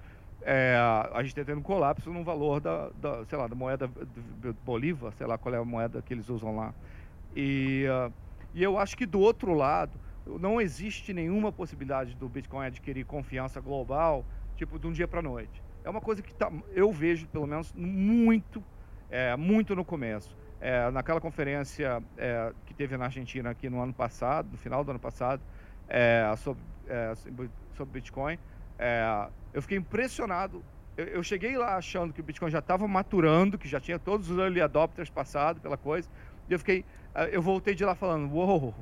É, 0.48 0.78
a 1.12 1.24
gente 1.24 1.32
está 1.32 1.44
tendo 1.44 1.58
um 1.58 1.64
colapso 1.64 2.14
no 2.14 2.24
valor 2.24 2.60
da, 2.60 2.90
da, 3.02 3.26
sei 3.26 3.36
lá, 3.36 3.48
da 3.48 3.56
moeda 3.56 3.90
Bolívar, 4.64 5.12
sei 5.14 5.26
lá 5.26 5.40
qual 5.40 5.56
é 5.56 5.58
a 5.58 5.66
moeda 5.66 6.04
que 6.04 6.14
eles 6.14 6.30
usam 6.30 6.56
lá. 6.56 6.72
E, 7.36 7.86
uh, 7.90 8.14
e 8.54 8.62
eu 8.62 8.78
acho 8.78 8.96
que 8.96 9.08
do 9.08 9.20
outro 9.20 9.56
lado, 9.56 10.00
não 10.40 10.62
existe 10.62 11.14
nenhuma 11.14 11.52
possibilidade 11.52 12.16
do 12.16 12.30
Bitcoin 12.30 12.68
adquirir 12.68 13.06
confiança 13.06 13.60
global 13.60 14.24
tipo, 14.56 14.78
de 14.78 14.86
um 14.86 14.92
dia 14.92 15.08
para 15.08 15.22
noite. 15.22 15.64
É 15.84 15.90
uma 15.90 16.02
coisa 16.02 16.22
que 16.22 16.34
tá, 16.34 16.52
eu 16.74 16.92
vejo, 16.92 17.28
pelo 17.28 17.46
menos, 17.46 17.74
muito, 17.74 18.64
é, 19.10 19.36
muito 19.36 19.76
no 19.76 19.84
começo. 19.84 20.36
É, 20.62 20.90
naquela 20.92 21.20
conferência 21.20 22.02
é, 22.18 22.54
que 22.66 22.74
teve 22.74 22.96
na 22.98 23.06
Argentina 23.06 23.50
aqui 23.50 23.70
no 23.70 23.82
ano 23.82 23.94
passado, 23.94 24.50
no 24.52 24.58
final 24.58 24.84
do 24.84 24.92
ano 24.92 25.00
passado, 25.00 25.42
é, 25.88 26.34
sobre, 26.38 26.64
é, 26.88 27.14
sobre 27.74 27.94
Bitcoin, 27.94 28.40
é, 28.78 29.28
eu 29.54 29.62
fiquei 29.62 29.78
impressionado. 29.78 30.64
Eu, 30.98 31.06
eu, 31.06 31.24
cheguei 31.24 31.58
lá 31.58 31.76
achando 31.76 32.14
que 32.14 32.22
o 32.22 32.24
Bitcoin 32.24 32.50
já 32.50 32.60
estava 32.60 32.88
maturando, 32.88 33.58
que 33.58 33.68
já 33.68 33.80
tinha 33.80 34.00
todos 34.00 34.30
os 34.30 34.38
early 34.38 34.62
adopters 34.62 35.10
passado 35.10 35.60
pela 35.60 35.78
coisa, 35.78 36.10
e 36.50 36.54
eu 36.54 36.60
fiquei, 36.60 36.86
eu 37.32 37.42
voltei 37.42 37.74
de 37.76 37.84
lá 37.84 37.96
falando, 37.96 38.32
uou, 38.34 38.74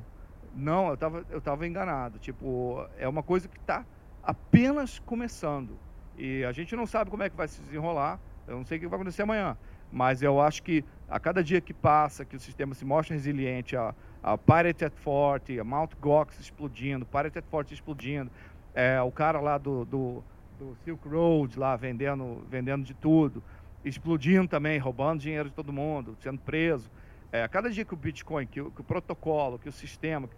não, 0.54 0.88
eu 0.88 0.94
estava 0.94 1.24
eu 1.30 1.40
tava 1.40 1.66
enganado. 1.66 2.18
Tipo, 2.18 2.86
é 2.98 3.08
uma 3.08 3.22
coisa 3.22 3.48
que 3.48 3.58
está 3.58 3.84
apenas 4.22 4.98
começando. 5.00 5.78
E 6.16 6.44
a 6.44 6.52
gente 6.52 6.76
não 6.76 6.86
sabe 6.86 7.10
como 7.10 7.22
é 7.22 7.30
que 7.30 7.36
vai 7.36 7.48
se 7.48 7.60
desenrolar, 7.60 8.20
eu 8.46 8.56
não 8.56 8.64
sei 8.64 8.78
o 8.78 8.80
que 8.80 8.86
vai 8.86 8.98
acontecer 8.98 9.22
amanhã. 9.22 9.56
Mas 9.90 10.22
eu 10.22 10.40
acho 10.40 10.62
que 10.62 10.84
a 11.08 11.20
cada 11.20 11.42
dia 11.42 11.60
que 11.60 11.72
passa, 11.72 12.24
que 12.24 12.36
o 12.36 12.40
sistema 12.40 12.74
se 12.74 12.84
mostra 12.84 13.14
resiliente, 13.14 13.76
a, 13.76 13.94
a 14.22 14.36
Pirate 14.36 14.84
at 14.84 14.94
Forte, 14.96 15.58
a 15.58 15.64
Mount 15.64 15.92
Gox 16.00 16.38
explodindo, 16.38 17.06
Pirate 17.06 17.38
at 17.38 17.44
Forte 17.46 17.74
explodindo, 17.74 18.30
é, 18.74 19.00
o 19.00 19.10
cara 19.10 19.40
lá 19.40 19.56
do, 19.56 19.84
do, 19.84 20.24
do, 20.58 20.76
Silk 20.84 21.08
Road 21.08 21.58
lá 21.58 21.76
vendendo, 21.76 22.44
vendendo 22.50 22.84
de 22.84 22.94
tudo, 22.94 23.42
explodindo 23.84 24.48
também, 24.48 24.78
roubando 24.78 25.20
dinheiro 25.20 25.48
de 25.48 25.54
todo 25.54 25.72
mundo, 25.72 26.16
sendo 26.20 26.40
preso. 26.40 26.90
É, 27.30 27.46
cada 27.48 27.70
dia 27.70 27.84
que 27.84 27.94
o 27.94 27.96
Bitcoin, 27.96 28.46
que 28.46 28.60
o, 28.60 28.70
que 28.70 28.80
o 28.80 28.84
protocolo, 28.84 29.58
que 29.58 29.68
o 29.68 29.72
sistema 29.72 30.28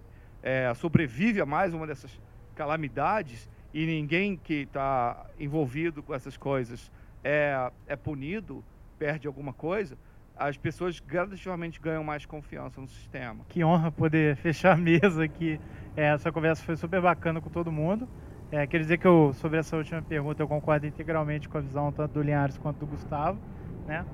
é, 0.42 0.72
sobrevive 0.74 1.40
a 1.40 1.46
mais 1.46 1.74
uma 1.74 1.86
dessas 1.86 2.20
calamidades 2.54 3.48
e 3.72 3.84
ninguém 3.84 4.36
que 4.36 4.62
está 4.62 5.26
envolvido 5.38 6.02
com 6.02 6.14
essas 6.14 6.36
coisas 6.36 6.90
é, 7.22 7.70
é 7.86 7.96
punido, 7.96 8.64
perde 8.98 9.26
alguma 9.26 9.52
coisa, 9.52 9.98
as 10.36 10.56
pessoas 10.56 11.00
gradativamente 11.00 11.80
ganham 11.80 12.04
mais 12.04 12.26
confiança 12.26 12.80
no 12.80 12.86
sistema. 12.86 13.44
Que 13.48 13.64
honra 13.64 13.90
poder 13.90 14.36
fechar 14.38 14.72
a 14.72 14.76
mesa 14.76 15.24
aqui. 15.24 15.58
É, 15.96 16.06
essa 16.08 16.30
conversa 16.30 16.62
foi 16.62 16.76
super 16.76 17.00
bacana 17.00 17.40
com 17.40 17.48
todo 17.48 17.72
mundo. 17.72 18.08
É, 18.50 18.66
quer 18.66 18.78
dizer 18.78 18.98
que 18.98 19.06
eu, 19.06 19.32
sobre 19.34 19.58
essa 19.58 19.76
última 19.76 20.00
pergunta, 20.02 20.42
eu 20.42 20.48
concordo 20.48 20.86
integralmente 20.86 21.48
com 21.48 21.58
a 21.58 21.60
visão 21.60 21.90
tanto 21.90 22.14
do 22.14 22.22
Linhares 22.22 22.56
quanto 22.58 22.78
do 22.78 22.86
Gustavo. 22.86 23.38
Né? 23.86 24.04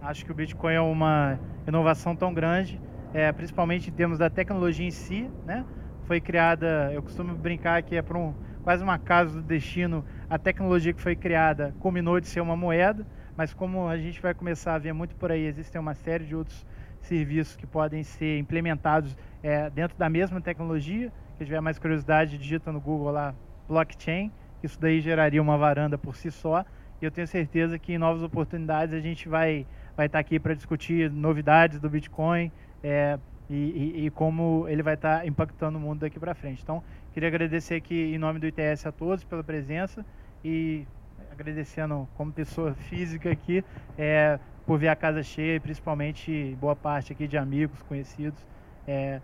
Acho 0.00 0.24
que 0.24 0.32
o 0.32 0.34
Bitcoin 0.34 0.74
é 0.74 0.80
uma 0.80 1.38
inovação 1.66 2.16
tão 2.16 2.32
grande, 2.32 2.80
é, 3.12 3.30
principalmente 3.32 3.90
em 3.90 3.92
termos 3.92 4.18
da 4.18 4.30
tecnologia 4.30 4.86
em 4.86 4.90
si. 4.90 5.30
Né? 5.44 5.64
Foi 6.04 6.20
criada, 6.20 6.90
eu 6.92 7.02
costumo 7.02 7.34
brincar 7.34 7.82
que 7.82 7.94
é 7.94 8.02
por 8.02 8.16
um, 8.16 8.32
quase 8.62 8.82
uma 8.82 8.98
casa 8.98 9.40
do 9.40 9.46
destino, 9.46 10.04
a 10.28 10.38
tecnologia 10.38 10.92
que 10.92 11.00
foi 11.00 11.14
criada 11.14 11.74
culminou 11.78 12.18
de 12.18 12.26
ser 12.26 12.40
uma 12.40 12.56
moeda 12.56 13.06
mas 13.36 13.54
como 13.54 13.88
a 13.88 13.96
gente 13.96 14.20
vai 14.20 14.34
começar 14.34 14.74
a 14.74 14.78
ver 14.78 14.92
muito 14.92 15.16
por 15.16 15.32
aí, 15.32 15.44
existem 15.46 15.80
uma 15.80 15.94
série 15.94 16.24
de 16.24 16.36
outros 16.36 16.66
serviços 17.00 17.56
que 17.56 17.66
podem 17.66 18.02
ser 18.02 18.38
implementados 18.38 19.16
é, 19.42 19.70
dentro 19.70 19.96
da 19.96 20.08
mesma 20.08 20.40
tecnologia. 20.40 21.12
Quem 21.36 21.46
tiver 21.46 21.60
mais 21.60 21.78
curiosidade, 21.78 22.38
digita 22.38 22.70
no 22.70 22.80
Google 22.80 23.10
lá 23.10 23.34
blockchain. 23.68 24.30
Isso 24.62 24.80
daí 24.80 25.00
geraria 25.00 25.42
uma 25.42 25.58
varanda 25.58 25.98
por 25.98 26.16
si 26.16 26.30
só. 26.30 26.64
E 27.00 27.04
eu 27.04 27.10
tenho 27.10 27.26
certeza 27.26 27.78
que 27.78 27.92
em 27.92 27.98
novas 27.98 28.22
oportunidades 28.22 28.94
a 28.94 29.00
gente 29.00 29.28
vai 29.28 29.66
vai 29.96 30.06
estar 30.06 30.18
aqui 30.18 30.38
para 30.38 30.54
discutir 30.54 31.10
novidades 31.10 31.78
do 31.78 31.88
Bitcoin 31.88 32.50
é, 32.82 33.18
e, 33.48 33.54
e, 33.54 34.06
e, 34.06 34.10
como 34.10 34.66
ele 34.68 34.82
vai 34.82 34.94
estar 34.94 35.26
impactando 35.26 35.78
o 35.78 35.80
mundo 35.80 36.00
daqui 36.00 36.18
para 36.18 36.34
frente. 36.34 36.62
Então, 36.62 36.82
queria 37.12 37.28
agradecer 37.28 37.74
aqui 37.74 38.14
em 38.14 38.18
nome 38.18 38.38
do 38.38 38.46
ITS 38.46 38.86
a 38.86 38.92
todos 38.92 39.22
pela 39.24 39.44
presença 39.44 40.04
e 40.44 40.86
agradecendo 41.30 42.08
como 42.16 42.32
pessoa 42.32 42.74
física 42.88 43.30
aqui, 43.30 43.64
é, 43.98 44.38
por 44.66 44.78
ver 44.78 44.88
a 44.88 44.96
casa 44.96 45.22
cheia, 45.22 45.60
principalmente 45.60 46.56
boa 46.60 46.74
parte 46.74 47.12
aqui 47.12 47.26
de 47.26 47.36
amigos, 47.36 47.82
conhecidos, 47.82 48.46
é, 48.86 49.20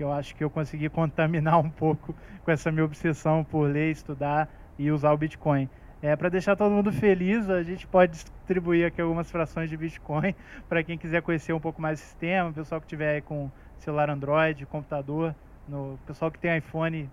que 0.00 0.04
eu 0.04 0.10
acho 0.10 0.34
que 0.34 0.42
eu 0.42 0.48
consegui 0.48 0.88
contaminar 0.88 1.58
um 1.58 1.68
pouco 1.68 2.14
com 2.42 2.50
essa 2.50 2.72
minha 2.72 2.86
obsessão 2.86 3.44
por 3.44 3.70
ler, 3.70 3.90
estudar 3.90 4.48
e 4.78 4.90
usar 4.90 5.12
o 5.12 5.18
Bitcoin. 5.18 5.68
É, 6.00 6.16
para 6.16 6.30
deixar 6.30 6.56
todo 6.56 6.72
mundo 6.72 6.90
feliz, 6.90 7.50
a 7.50 7.62
gente 7.62 7.86
pode 7.86 8.12
distribuir 8.12 8.86
aqui 8.86 8.98
algumas 9.02 9.30
frações 9.30 9.68
de 9.68 9.76
Bitcoin 9.76 10.34
para 10.70 10.82
quem 10.82 10.96
quiser 10.96 11.20
conhecer 11.20 11.52
um 11.52 11.60
pouco 11.60 11.82
mais 11.82 12.00
o 12.00 12.02
sistema, 12.02 12.48
o 12.48 12.54
pessoal 12.54 12.80
que 12.80 12.86
tiver 12.86 13.20
com 13.20 13.50
celular 13.76 14.08
Android, 14.08 14.64
computador, 14.64 15.34
no 15.68 15.98
pessoal 16.06 16.30
que 16.30 16.38
tem 16.38 16.56
iPhone 16.56 17.10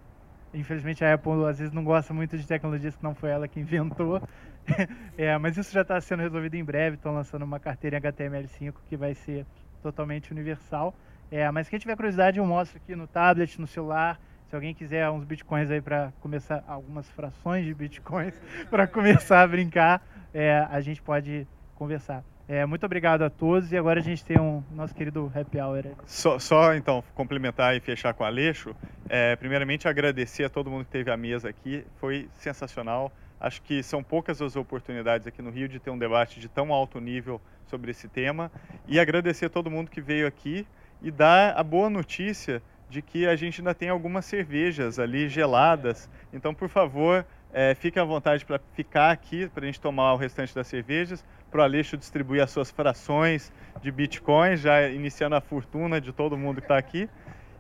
Infelizmente 0.54 1.04
a 1.04 1.14
Apple 1.14 1.46
às 1.46 1.60
vezes 1.60 1.74
não 1.74 1.84
gosta 1.84 2.14
muito 2.14 2.38
de 2.38 2.48
tecnologias 2.48 2.96
que 2.96 3.04
não 3.04 3.14
foi 3.14 3.32
ela 3.32 3.50
que 3.50 3.60
inventou. 3.60 4.22
é, 5.18 5.38
mas 5.38 5.58
isso 5.58 5.74
já 5.74 5.82
está 5.82 6.00
sendo 6.00 6.22
resolvido 6.22 6.56
em 6.56 6.64
breve. 6.64 6.96
Estão 6.96 7.14
lançando 7.14 7.44
uma 7.44 7.60
carteira 7.60 7.98
em 7.98 8.00
HTML5 8.00 8.76
que 8.88 8.96
vai 8.96 9.14
ser 9.14 9.46
totalmente 9.84 10.32
universal. 10.32 10.96
É, 11.32 11.50
mas 11.52 11.68
quem 11.68 11.78
tiver 11.78 11.96
curiosidade, 11.96 12.40
eu 12.40 12.46
mostro 12.46 12.78
aqui 12.78 12.96
no 12.96 13.08
tablet, 13.08 13.60
no 13.60 13.68
celular. 13.68 14.20
Se 14.50 14.56
alguém 14.56 14.74
quiser 14.74 15.10
uns 15.10 15.26
bitcoins 15.26 15.70
aí 15.70 15.82
para 15.82 16.14
começar, 16.22 16.64
algumas 16.68 17.10
frações 17.10 17.66
de 17.66 17.74
bitcoins 17.74 18.34
para 18.70 18.88
começar 18.88 19.42
a 19.42 19.48
brincar, 19.48 20.02
é, 20.34 20.66
a 20.70 20.80
gente 20.80 21.02
pode 21.02 21.46
conversar. 21.76 22.24
É, 22.48 22.66
muito 22.66 22.86
obrigado 22.86 23.24
a 23.24 23.30
todos 23.30 23.74
e 23.74 23.78
agora 23.78 24.00
a 24.00 24.04
gente 24.04 24.24
tem 24.24 24.40
um 24.40 24.64
nosso 24.72 24.96
querido 24.96 25.30
happy 25.36 25.60
hour. 25.60 25.84
Só, 26.06 26.40
só 26.40 26.74
então 26.74 27.04
complementar 27.14 27.76
e 27.76 27.82
fechar 27.82 28.14
com 28.14 28.24
o 28.24 28.26
Aleixo. 28.26 28.74
É, 29.10 29.36
primeiramente 29.36 29.86
agradecer 29.86 30.46
a 30.46 30.50
todo 30.50 30.72
mundo 30.72 30.86
que 30.86 30.92
teve 30.92 31.12
a 31.12 31.18
mesa 31.18 31.50
aqui, 31.50 31.86
foi 31.98 32.30
sensacional. 32.36 33.12
Acho 33.38 33.62
que 33.62 33.84
são 33.84 34.02
poucas 34.02 34.42
as 34.42 34.56
oportunidades 34.56 35.28
aqui 35.28 35.42
no 35.42 35.50
Rio 35.50 35.68
de 35.68 35.78
ter 35.78 35.90
um 35.90 35.98
debate 35.98 36.40
de 36.40 36.48
tão 36.48 36.72
alto 36.72 37.02
nível 37.02 37.42
sobre 37.66 37.92
esse 37.92 38.08
tema 38.08 38.50
e 38.88 38.98
agradecer 38.98 39.48
a 39.48 39.50
todo 39.50 39.70
mundo 39.70 39.92
que 39.92 40.00
veio 40.00 40.26
aqui 40.26 40.66
e 41.02 41.12
dar 41.12 41.58
a 41.58 41.64
boa 41.64 41.90
notícia 41.90 42.62
de 42.90 43.02
que 43.02 43.28
a 43.28 43.36
gente 43.36 43.62
ainda 43.62 43.74
tem 43.74 43.90
algumas 43.90 44.26
cervejas 44.26 44.98
ali 44.98 45.28
geladas. 45.28 46.10
Então, 46.32 46.54
por 46.54 46.70
favor, 46.70 47.26
é, 47.54 47.76
fique 47.76 48.00
à 48.00 48.04
vontade 48.04 48.46
para 48.46 48.60
ficar 48.74 49.12
aqui 49.12 49.48
para 49.50 49.64
a 49.64 49.66
gente 49.66 49.80
tomar 49.80 50.14
o 50.14 50.18
restante 50.18 50.54
das 50.54 50.68
cervejas 50.68 51.24
para 51.50 51.62
o 51.62 51.64
Aleixo 51.64 51.98
distribuir 51.98 52.42
as 52.42 52.52
suas 52.52 52.70
frações 52.70 53.52
de 53.82 53.92
Bitcoin, 53.92 54.58
já 54.58 54.88
iniciando 54.90 55.36
a 55.36 55.42
fortuna 55.42 56.00
de 56.00 56.12
todo 56.12 56.38
mundo 56.38 56.58
que 56.58 56.66
está 56.66 56.78
aqui. 56.78 57.10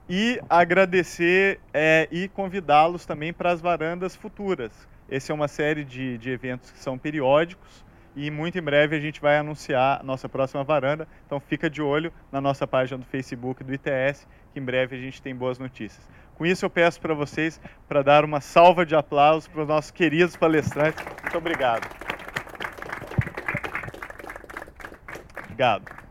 E 0.09 0.39
agradecer 0.49 1.59
é, 1.73 2.07
e 2.11 2.30
convidá-los 2.30 3.05
também 3.05 3.34
para 3.34 3.51
as 3.51 3.59
varandas 3.59 4.15
futuras. 4.15 4.72
Essa 5.09 5.31
é 5.31 5.35
uma 5.35 5.47
série 5.47 5.84
de, 5.84 6.18
de 6.18 6.30
eventos 6.30 6.72
que 6.72 6.80
são 6.80 6.97
periódicos 6.97 7.85
e 8.18 8.31
muito 8.31 8.57
em 8.57 8.61
breve 8.61 8.95
a 8.95 8.99
gente 8.99 9.22
vai 9.22 9.38
anunciar 9.38 9.99
a 10.02 10.03
nossa 10.03 10.27
próxima 10.27 10.64
varanda. 10.64 11.07
Então 11.27 11.39
fica 11.39 11.69
de 11.69 11.84
olho 11.84 12.11
na 12.31 12.41
nossa 12.41 12.65
página 12.65 12.98
do 12.98 13.06
Facebook 13.06 13.64
do 13.64 13.72
ITS, 13.72 14.27
que 14.52 14.60
em 14.60 14.64
breve 14.64 14.95
a 14.95 14.99
gente 14.99 15.22
tem 15.22 15.35
boas 15.35 15.60
notícias. 15.60 16.03
Com 16.34 16.44
isso 16.44 16.65
eu 16.65 16.69
peço 16.69 16.99
para 16.99 17.14
vocês 17.14 17.61
para 17.88 18.02
dar 18.02 18.26
uma 18.26 18.41
salva 18.41 18.84
de 18.84 18.95
aplausos 18.95 19.48
para 19.48 19.61
os 19.61 19.68
nossos 19.68 19.91
queridos 19.91 20.35
palestrantes. 20.35 21.06
Muito 21.22 21.38
obrigado. 21.38 21.88
Obrigado. 25.44 26.07